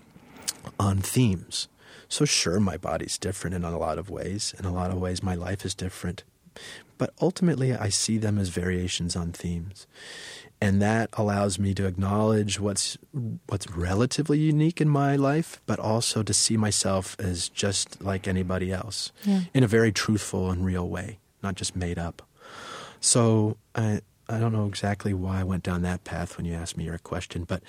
on 0.78 0.98
themes. 1.00 1.70
So, 2.10 2.26
sure, 2.26 2.60
my 2.60 2.76
body's 2.76 3.18
different 3.18 3.56
in 3.56 3.64
a 3.64 3.78
lot 3.78 3.98
of 3.98 4.10
ways. 4.10 4.54
In 4.60 4.66
a 4.66 4.74
lot 4.74 4.92
of 4.92 4.98
ways, 4.98 5.24
my 5.24 5.36
life 5.36 5.66
is 5.66 5.74
different. 5.74 6.26
But 6.98 7.14
ultimately, 7.22 7.74
I 7.74 7.88
see 7.88 8.18
them 8.18 8.38
as 8.38 8.50
variations 8.50 9.16
on 9.16 9.32
themes. 9.32 9.88
And 10.64 10.80
that 10.82 11.10
allows 11.14 11.58
me 11.58 11.74
to 11.74 11.88
acknowledge 11.88 12.60
what's, 12.60 12.96
what's 13.48 13.68
relatively 13.72 14.38
unique 14.38 14.80
in 14.80 14.88
my 14.88 15.16
life, 15.16 15.60
but 15.66 15.80
also 15.80 16.22
to 16.22 16.34
see 16.34 16.56
myself 16.56 17.16
as 17.20 17.50
just 17.50 18.00
like 18.04 18.28
anybody 18.28 18.72
else 18.72 19.12
Yeah. 19.26 19.42
in 19.56 19.64
a 19.64 19.68
very 19.68 19.92
truthful 19.92 20.52
and 20.52 20.64
real 20.64 20.88
way, 20.88 21.18
not 21.42 21.56
just 21.56 21.76
made 21.76 21.98
up. 21.98 22.22
So 23.00 23.58
I 23.76 24.02
I 24.30 24.40
don't 24.40 24.54
know 24.54 24.66
exactly 24.68 25.14
why 25.14 25.42
I 25.42 25.44
went 25.44 25.64
down 25.64 25.82
that 25.82 26.04
path 26.06 26.38
when 26.38 26.46
you 26.46 26.54
asked 26.54 26.78
me 26.78 26.86
your 26.86 26.98
question, 27.00 27.44
but 27.44 27.62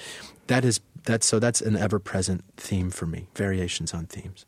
that 0.47 0.65
is 0.65 0.79
that's 1.05 1.27
so 1.27 1.39
that's 1.41 1.61
an 1.61 1.77
ever 1.77 1.99
present 1.99 2.45
theme 2.57 2.91
for 2.91 3.07
me. 3.07 3.27
Variations 3.35 3.93
on 3.95 4.07
themes, 4.07 4.45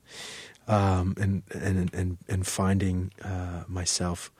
um, 0.68 1.14
and 1.18 1.42
and 1.52 1.92
and 1.94 2.18
and 2.28 2.46
finding 2.46 3.10
uh, 3.24 3.64
myself 3.66 4.30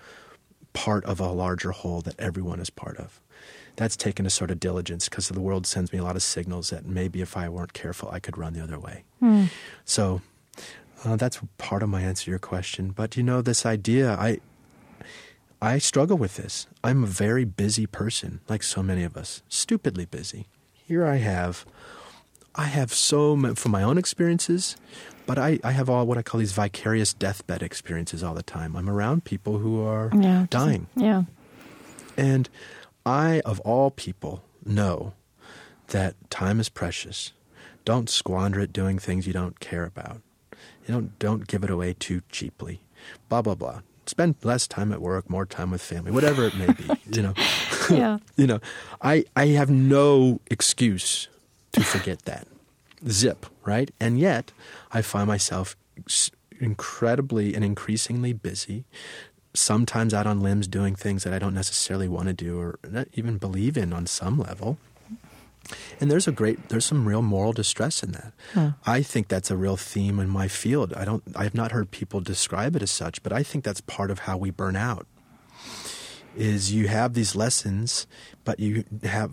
part 0.72 1.05
of 1.05 1.18
a 1.18 1.31
larger 1.32 1.72
whole 1.72 2.01
that 2.02 2.14
everyone 2.20 2.60
is 2.60 2.70
part 2.70 2.97
of. 2.98 3.20
That's 3.76 3.96
taken 3.96 4.24
a 4.26 4.30
sort 4.30 4.51
of 4.51 4.60
diligence 4.60 5.09
because 5.09 5.28
the 5.28 5.40
world 5.40 5.66
sends 5.66 5.92
me 5.92 5.98
a 5.98 6.05
lot 6.05 6.14
of 6.16 6.22
signals 6.22 6.70
that 6.70 6.86
maybe 6.86 7.20
if 7.20 7.36
I 7.36 7.48
weren't 7.48 7.72
careful, 7.72 8.09
I 8.12 8.20
could 8.20 8.38
run 8.38 8.52
the 8.52 8.62
other 8.62 8.78
way. 8.78 9.05
So 9.84 10.20
uh, 11.05 11.16
that's 11.16 11.40
part 11.59 11.82
of 11.82 11.88
my 11.88 12.02
answer 12.02 12.26
to 12.26 12.30
your 12.30 12.38
question. 12.38 12.90
But 12.90 13.16
you 13.16 13.22
know, 13.22 13.42
this 13.42 13.66
idea, 13.66 14.12
I 14.12 14.38
I 15.62 15.78
struggle 15.78 16.16
with 16.18 16.36
this. 16.36 16.66
I'm 16.84 17.02
a 17.05 17.06
very 17.06 17.44
busy 17.44 17.86
person, 17.86 18.40
like 18.48 18.62
so 18.62 18.82
many 18.82 19.02
of 19.02 19.16
us, 19.16 19.42
stupidly 19.48 20.05
busy. 20.05 20.46
Here 20.72 21.06
I 21.06 21.16
have, 21.16 21.64
I 22.55 22.64
have 22.66 22.92
so 22.92 23.34
many, 23.34 23.55
from 23.55 23.72
my 23.72 23.82
own 23.82 23.96
experiences, 23.96 24.76
but 25.26 25.38
I, 25.38 25.59
I 25.64 25.70
have 25.72 25.88
all 25.88 26.06
what 26.06 26.18
I 26.18 26.22
call 26.22 26.38
these 26.40 26.52
vicarious 26.52 27.14
deathbed 27.14 27.62
experiences 27.62 28.22
all 28.22 28.34
the 28.34 28.42
time. 28.42 28.76
I'm 28.76 28.90
around 28.90 29.24
people 29.24 29.59
who 29.59 29.80
are 29.82 30.10
Yeah. 30.14 30.46
dying. 30.51 30.86
Yeah. 30.94 31.22
And 32.18 32.51
I, 33.06 33.40
of 33.44 33.60
all 33.60 33.90
people, 33.90 34.43
know 34.64 35.14
that 35.89 36.14
time 36.31 36.60
is 36.60 36.68
precious. 36.68 37.32
Don't 37.85 38.09
squander 38.09 38.60
it 38.60 38.72
doing 38.72 38.98
things 38.98 39.26
you 39.26 39.32
don't 39.32 39.60
care 39.60 39.85
about. 39.85 40.22
You 40.86 40.94
don't 40.94 41.18
don't 41.18 41.47
give 41.47 41.64
it 41.64 41.70
away 41.70 41.94
too 41.94 42.22
cheaply. 42.31 42.81
Blah 43.28 43.43
blah 43.43 43.55
blah. 43.55 43.81
Spend 44.06 44.36
less 44.43 44.66
time 44.66 44.93
at 44.93 45.01
work, 45.01 45.31
more 45.31 45.47
time 45.47 45.70
with 45.70 45.81
family, 45.81 46.10
whatever 46.10 46.44
it 46.44 46.56
may 46.56 46.66
be. 46.66 46.85
You 47.10 47.22
know, 47.22 47.35
Yeah. 47.90 48.18
you 48.36 48.47
know. 48.47 48.60
I 49.02 49.24
I 49.36 49.47
have 49.48 49.70
no 49.70 50.40
excuse 50.51 51.28
to 51.72 51.82
forget 51.82 52.22
that. 52.24 52.47
Zip 53.09 53.47
right, 53.64 53.90
and 54.01 54.18
yet 54.18 54.52
I 54.93 55.02
find 55.02 55.26
myself 55.28 55.76
incredibly 56.60 57.55
and 57.55 57.64
increasingly 57.64 58.32
busy 58.32 58.85
sometimes 59.55 60.12
out 60.12 60.26
on 60.26 60.40
limbs 60.40 60.66
doing 60.66 60.94
things 60.94 61.24
that 61.24 61.32
I 61.32 61.39
don't 61.39 61.55
necessarily 61.55 62.09
want 62.09 62.26
to 62.26 62.35
do 62.35 62.59
or 62.59 62.78
not 62.89 63.09
even 63.14 63.39
believe 63.39 63.76
in 63.76 63.93
on 63.93 64.06
some 64.06 64.39
level. 64.39 64.78
And 66.01 66.10
there's 66.10 66.28
a 66.28 66.32
great 66.32 66.68
there's 66.68 66.85
some 66.85 67.09
real 67.09 67.22
moral 67.22 67.52
distress 67.52 68.02
in 68.02 68.12
that. 68.12 68.32
I 68.85 69.02
think 69.02 69.28
that's 69.28 69.51
a 69.51 69.56
real 69.56 69.76
theme 69.76 70.18
in 70.18 70.28
my 70.28 70.48
field. 70.48 70.93
I 70.93 71.05
don't 71.05 71.22
I 71.35 71.44
have 71.44 71.55
not 71.55 71.72
heard 71.72 71.90
people 71.90 72.20
describe 72.20 72.76
it 72.76 72.82
as 72.82 72.90
such, 72.90 73.22
but 73.22 73.32
I 73.32 73.43
think 73.43 73.64
that's 73.64 73.81
part 73.81 74.10
of 74.10 74.20
how 74.20 74.36
we 74.36 74.51
burn 74.51 74.76
out. 74.76 75.06
Is 76.36 76.72
you 76.72 76.89
have 76.89 77.14
these 77.14 77.35
lessons, 77.35 78.06
but 78.44 78.60
you 78.60 78.85
have 79.05 79.31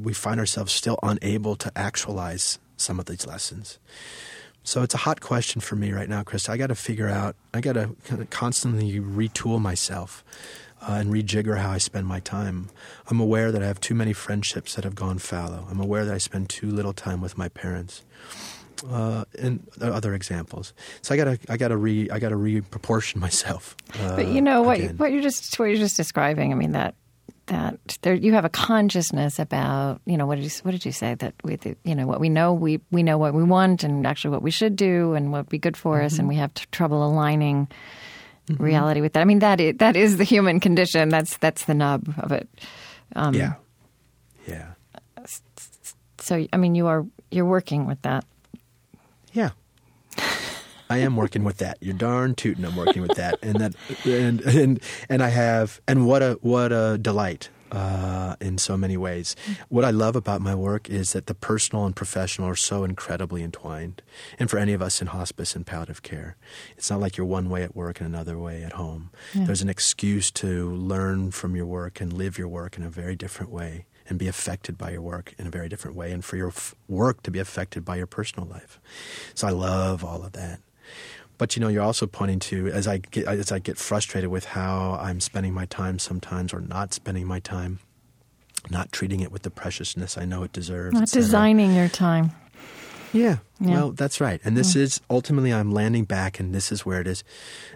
we 0.00 0.14
find 0.14 0.40
ourselves 0.40 0.72
still 0.72 0.98
unable 1.02 1.56
to 1.56 1.70
actualize 1.76 2.58
some 2.76 2.98
of 2.98 3.06
these 3.06 3.26
lessons. 3.26 3.78
So 4.64 4.82
it's 4.82 4.94
a 4.94 4.98
hot 4.98 5.20
question 5.20 5.60
for 5.60 5.74
me 5.76 5.92
right 5.92 6.08
now, 6.08 6.22
Chris. 6.22 6.48
I 6.48 6.56
got 6.56 6.68
to 6.68 6.74
figure 6.74 7.08
out. 7.08 7.34
I 7.52 7.60
got 7.60 7.72
to 7.74 7.94
constantly 8.30 9.00
retool 9.00 9.60
myself 9.60 10.24
uh, 10.80 10.92
and 10.92 11.10
rejigger 11.12 11.58
how 11.58 11.70
I 11.72 11.78
spend 11.78 12.06
my 12.06 12.20
time. 12.20 12.68
I'm 13.10 13.18
aware 13.20 13.50
that 13.52 13.62
I 13.62 13.66
have 13.66 13.80
too 13.80 13.94
many 13.94 14.12
friendships 14.12 14.74
that 14.74 14.84
have 14.84 14.94
gone 14.94 15.18
fallow. 15.18 15.66
I'm 15.70 15.80
aware 15.80 16.04
that 16.04 16.14
I 16.14 16.18
spend 16.18 16.48
too 16.48 16.70
little 16.70 16.92
time 16.92 17.20
with 17.20 17.36
my 17.36 17.48
parents. 17.48 18.04
Uh, 18.90 19.24
and 19.38 19.64
other 19.80 20.12
examples. 20.12 20.72
So 21.02 21.14
I 21.14 21.16
gotta, 21.16 21.38
I 21.48 21.56
gotta 21.56 21.76
re, 21.76 22.10
I 22.10 22.18
gotta 22.18 22.34
reproportion 22.34 23.16
myself. 23.20 23.76
Uh, 24.00 24.16
But 24.16 24.26
you 24.26 24.42
know 24.42 24.62
what? 24.62 24.78
again. 24.78 24.96
What 24.96 25.12
you're 25.12 25.22
just 25.22 25.56
what 25.60 25.66
you're 25.66 25.76
just 25.76 25.96
describing. 25.96 26.50
I 26.50 26.56
mean 26.56 26.72
that 26.72 26.96
that 27.46 27.98
there 28.02 28.14
you 28.14 28.32
have 28.32 28.44
a 28.44 28.48
consciousness 28.48 29.38
about 29.38 30.00
you 30.06 30.16
know 30.16 30.26
what 30.26 30.36
did 30.36 30.44
you 30.44 30.50
what 30.62 30.70
did 30.70 30.84
you 30.84 30.92
say 30.92 31.14
that 31.16 31.34
we 31.42 31.58
you 31.84 31.94
know 31.94 32.06
what 32.06 32.20
we 32.20 32.28
know 32.28 32.52
we 32.52 32.80
we 32.90 33.02
know 33.02 33.18
what 33.18 33.34
we 33.34 33.42
want 33.42 33.82
and 33.84 34.06
actually 34.06 34.30
what 34.30 34.42
we 34.42 34.50
should 34.50 34.76
do 34.76 35.14
and 35.14 35.32
what 35.32 35.38
would 35.38 35.48
be 35.48 35.58
good 35.58 35.76
for 35.76 36.00
us 36.00 36.18
and 36.18 36.28
we 36.28 36.36
have 36.36 36.54
t- 36.54 36.64
trouble 36.70 37.04
aligning 37.04 37.68
reality 38.58 39.00
with 39.00 39.12
that. 39.14 39.20
I 39.20 39.24
mean 39.24 39.40
that 39.40 39.60
is, 39.60 39.76
that 39.78 39.96
is 39.96 40.16
the 40.16 40.24
human 40.24 40.60
condition. 40.60 41.08
That's 41.08 41.36
that's 41.38 41.64
the 41.64 41.74
nub 41.74 42.12
of 42.18 42.32
it. 42.32 42.48
Um, 43.14 43.34
yeah, 43.34 43.54
yeah, 44.46 44.72
So 46.18 46.46
I 46.52 46.56
mean 46.56 46.74
you 46.74 46.86
are 46.86 47.06
you're 47.30 47.46
working 47.46 47.86
with 47.86 48.00
that. 48.02 48.24
Yeah. 50.96 51.02
I 51.02 51.06
am 51.06 51.16
working 51.16 51.44
with 51.44 51.58
that. 51.58 51.78
You're 51.80 51.94
darn 51.94 52.34
tootin'. 52.34 52.64
I'm 52.64 52.76
working 52.76 53.02
with 53.02 53.16
that, 53.16 53.38
and 53.42 53.56
that, 53.60 53.74
and 54.04 54.40
and 54.42 54.80
and 55.08 55.22
I 55.22 55.28
have, 55.28 55.80
and 55.86 56.06
what 56.06 56.22
a 56.22 56.38
what 56.42 56.72
a 56.72 56.98
delight 56.98 57.50
uh, 57.72 58.36
in 58.40 58.58
so 58.58 58.76
many 58.76 58.96
ways. 58.96 59.34
What 59.68 59.84
I 59.84 59.90
love 59.90 60.14
about 60.14 60.40
my 60.42 60.54
work 60.54 60.90
is 60.90 61.12
that 61.12 61.26
the 61.26 61.34
personal 61.34 61.86
and 61.86 61.96
professional 61.96 62.48
are 62.48 62.56
so 62.56 62.84
incredibly 62.84 63.42
entwined. 63.42 64.02
And 64.38 64.50
for 64.50 64.58
any 64.58 64.74
of 64.74 64.82
us 64.82 65.00
in 65.00 65.08
hospice 65.08 65.56
and 65.56 65.66
palliative 65.66 66.02
care, 66.02 66.36
it's 66.76 66.90
not 66.90 67.00
like 67.00 67.16
you're 67.16 67.26
one 67.26 67.48
way 67.48 67.62
at 67.62 67.74
work 67.74 68.00
and 68.00 68.06
another 68.14 68.38
way 68.38 68.62
at 68.62 68.74
home. 68.74 69.10
There's 69.34 69.62
an 69.62 69.70
excuse 69.70 70.30
to 70.32 70.70
learn 70.74 71.30
from 71.30 71.56
your 71.56 71.66
work 71.66 72.00
and 72.00 72.12
live 72.12 72.36
your 72.36 72.48
work 72.48 72.76
in 72.76 72.82
a 72.84 72.90
very 72.90 73.16
different 73.16 73.50
way 73.50 73.86
and 74.08 74.18
be 74.18 74.28
affected 74.28 74.76
by 74.76 74.90
your 74.90 75.00
work 75.00 75.32
in 75.38 75.46
a 75.46 75.50
very 75.50 75.68
different 75.68 75.96
way, 75.96 76.12
and 76.12 76.24
for 76.24 76.36
your 76.36 76.48
f- 76.48 76.74
work 76.88 77.22
to 77.22 77.30
be 77.30 77.38
affected 77.38 77.84
by 77.84 77.96
your 77.96 78.06
personal 78.06 78.46
life. 78.48 78.80
So 79.32 79.46
I 79.46 79.50
love 79.52 80.04
all 80.04 80.24
of 80.24 80.32
that. 80.32 80.60
But 81.42 81.56
you 81.56 81.60
know, 81.60 81.66
you're 81.66 81.82
also 81.82 82.06
pointing 82.06 82.38
to 82.38 82.68
as 82.68 82.86
I 82.86 82.98
get 82.98 83.26
as 83.26 83.50
I 83.50 83.58
get 83.58 83.76
frustrated 83.76 84.30
with 84.30 84.44
how 84.44 84.96
I'm 85.02 85.18
spending 85.18 85.52
my 85.52 85.66
time 85.66 85.98
sometimes 85.98 86.52
or 86.54 86.60
not 86.60 86.94
spending 86.94 87.26
my 87.26 87.40
time. 87.40 87.80
not 88.70 88.92
treating 88.92 89.18
it 89.18 89.32
with 89.32 89.42
the 89.42 89.50
preciousness 89.50 90.16
I 90.16 90.24
know 90.24 90.44
it 90.44 90.52
deserves. 90.52 90.94
Not 90.94 91.08
designing 91.08 91.74
your 91.74 91.88
time. 91.88 92.30
Yeah, 93.12 93.38
Yeah. 93.58 93.70
well, 93.74 93.90
that's 93.90 94.20
right. 94.20 94.40
And 94.44 94.56
this 94.56 94.76
is 94.76 95.00
ultimately, 95.10 95.52
I'm 95.52 95.72
landing 95.72 96.04
back, 96.04 96.38
and 96.38 96.54
this 96.54 96.70
is 96.70 96.86
where 96.86 97.00
it 97.00 97.08
is. 97.08 97.24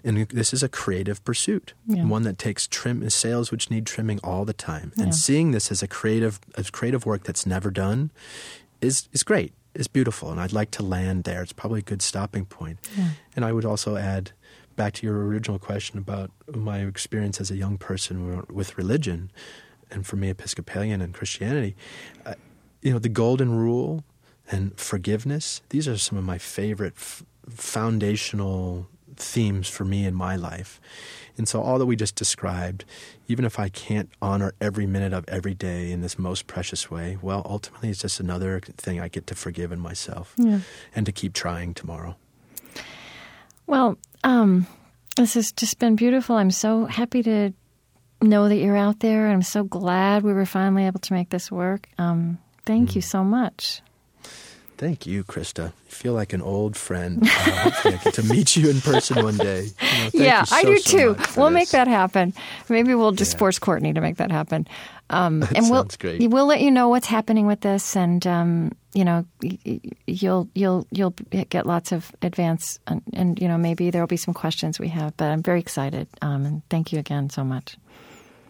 And 0.04 0.28
this 0.28 0.54
is 0.54 0.62
a 0.62 0.68
creative 0.68 1.24
pursuit, 1.24 1.74
Yeah. 1.88 2.04
one 2.04 2.22
that 2.22 2.38
takes 2.38 2.68
trim 2.68 3.10
sails 3.10 3.50
which 3.50 3.68
need 3.68 3.84
trimming 3.84 4.20
all 4.22 4.44
the 4.44 4.52
time. 4.52 4.92
Yeah. 4.94 5.02
And 5.06 5.14
seeing 5.14 5.50
this 5.50 5.72
as 5.72 5.82
a 5.82 5.88
creative, 5.88 6.38
as 6.56 6.70
creative 6.70 7.04
work 7.04 7.24
that's 7.24 7.44
never 7.46 7.72
done, 7.72 8.12
is 8.80 9.08
is 9.12 9.24
great. 9.24 9.52
Is 9.76 9.88
beautiful, 9.88 10.30
and 10.30 10.40
I'd 10.40 10.54
like 10.54 10.70
to 10.72 10.82
land 10.82 11.24
there. 11.24 11.42
It's 11.42 11.52
probably 11.52 11.80
a 11.80 11.82
good 11.82 12.00
stopping 12.00 12.46
point. 12.46 12.78
Yeah. 12.96 13.10
And 13.34 13.44
I 13.44 13.52
would 13.52 13.66
also 13.66 13.96
add 13.96 14.32
back 14.74 14.94
to 14.94 15.06
your 15.06 15.26
original 15.26 15.58
question 15.58 15.98
about 15.98 16.30
my 16.54 16.80
experience 16.80 17.40
as 17.40 17.50
a 17.50 17.56
young 17.56 17.76
person 17.76 18.44
with 18.48 18.78
religion, 18.78 19.30
and 19.90 20.06
for 20.06 20.16
me, 20.16 20.30
Episcopalian 20.30 21.02
and 21.02 21.12
Christianity. 21.12 21.76
Uh, 22.24 22.34
you 22.80 22.92
know, 22.92 22.98
the 22.98 23.10
golden 23.10 23.54
rule 23.54 24.02
and 24.50 24.78
forgiveness. 24.78 25.60
These 25.68 25.88
are 25.88 25.98
some 25.98 26.16
of 26.16 26.24
my 26.24 26.38
favorite 26.38 26.94
f- 26.96 27.22
foundational 27.48 28.86
themes 29.16 29.68
for 29.68 29.84
me 29.84 30.06
in 30.06 30.14
my 30.14 30.36
life. 30.36 30.80
And 31.38 31.46
so, 31.48 31.60
all 31.62 31.78
that 31.78 31.86
we 31.86 31.96
just 31.96 32.14
described, 32.14 32.84
even 33.28 33.44
if 33.44 33.58
I 33.58 33.68
can't 33.68 34.08
honor 34.22 34.54
every 34.60 34.86
minute 34.86 35.12
of 35.12 35.24
every 35.28 35.54
day 35.54 35.92
in 35.92 36.00
this 36.00 36.18
most 36.18 36.46
precious 36.46 36.90
way, 36.90 37.18
well, 37.20 37.42
ultimately, 37.44 37.90
it's 37.90 38.00
just 38.00 38.20
another 38.20 38.60
thing 38.78 39.00
I 39.00 39.08
get 39.08 39.26
to 39.28 39.34
forgive 39.34 39.70
in 39.72 39.78
myself 39.80 40.34
Yeah. 40.38 40.60
and 40.94 41.04
to 41.06 41.12
keep 41.12 41.32
trying 41.34 41.74
tomorrow. 41.74 42.16
Well, 43.66 43.98
um, 44.24 44.66
this 45.16 45.34
has 45.34 45.52
just 45.52 45.78
been 45.78 45.96
beautiful. 45.96 46.36
I'm 46.36 46.50
so 46.50 46.86
happy 46.86 47.22
to 47.24 47.52
know 48.22 48.48
that 48.48 48.56
you're 48.56 48.76
out 48.76 49.00
there. 49.00 49.28
I'm 49.28 49.42
so 49.42 49.64
glad 49.64 50.22
we 50.22 50.32
were 50.32 50.46
finally 50.46 50.86
able 50.86 51.00
to 51.00 51.12
make 51.12 51.30
this 51.30 51.50
work. 51.50 51.88
Um, 51.98 52.38
thank 52.64 52.94
you 52.94 53.02
so 53.02 53.22
much. 53.24 53.82
Thank 54.78 55.06
you, 55.06 55.24
Krista. 55.24 55.64
You 55.66 55.72
feel 55.90 56.12
like 56.12 56.34
an 56.34 56.42
old 56.42 56.76
friend. 56.76 57.22
Uh, 57.22 57.26
hopefully, 57.26 57.94
I 57.94 58.04
get 58.04 58.14
to 58.14 58.22
meet 58.24 58.56
you 58.56 58.68
in 58.68 58.80
person 58.82 59.24
one 59.24 59.36
day. 59.38 59.62
You 59.62 59.68
know, 59.68 60.10
thank 60.10 60.14
yeah, 60.14 60.40
you 60.50 60.56
I 60.56 60.62
do 60.64 60.78
too. 60.78 61.14
for 61.14 61.40
We'll 61.40 61.50
make 61.50 61.70
that 61.70 61.88
happen. 61.88 62.34
Maybe 62.68 62.94
we'll 62.94 63.12
just 63.12 63.32
Yeah. 63.34 63.38
force 63.38 63.58
Courtney 63.58 63.94
to 63.94 64.00
make 64.02 64.16
that 64.16 64.30
happen. 64.30 64.68
Um, 65.08 65.40
That 65.40 65.56
and 65.56 65.70
we'll, 65.70 65.82
sounds 65.82 65.96
great. 65.96 66.28
We'll 66.30 66.46
let 66.46 66.60
you 66.60 66.70
know 66.70 66.88
what's 66.90 67.06
happening 67.06 67.46
with 67.46 67.60
this, 67.62 67.96
and 67.96 68.26
um, 68.26 68.72
you 68.92 69.04
know, 69.04 69.24
you'll 70.06 70.48
you'll 70.54 70.86
you'll 70.90 71.14
get 71.48 71.64
lots 71.66 71.92
of 71.92 72.12
advance, 72.22 72.78
and, 72.86 73.02
and 73.14 73.40
you 73.40 73.48
know, 73.48 73.56
maybe 73.56 73.90
there 73.90 74.02
will 74.02 74.06
be 74.08 74.16
some 74.18 74.34
questions 74.34 74.78
we 74.78 74.88
have. 74.88 75.16
But 75.16 75.30
I'm 75.30 75.42
very 75.42 75.60
excited, 75.60 76.06
um, 76.20 76.44
and 76.44 76.62
thank 76.68 76.92
you 76.92 76.98
again 76.98 77.30
so 77.30 77.44
much. 77.44 77.76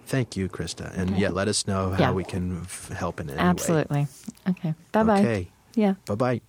Thank 0.07 0.37
you, 0.37 0.49
Krista. 0.49 0.97
And 0.97 1.17
yeah, 1.19 1.31
let 1.31 1.47
us 1.49 1.67
know 1.67 1.91
how 1.91 1.99
Yeah. 2.05 2.13
we 2.13 2.25
can 2.25 2.63
f- 2.63 2.89
help 2.89 3.21
in 3.21 3.29
any 3.29 3.39
way. 3.39 3.45
Absolutely. 3.45 4.07
Okay. 4.49 4.75
Bye 4.93 5.03
bye. 5.03 5.21
Okay. 5.21 5.49
Yeah. 5.77 5.95
Bye 6.07 6.15
bye. 6.17 6.41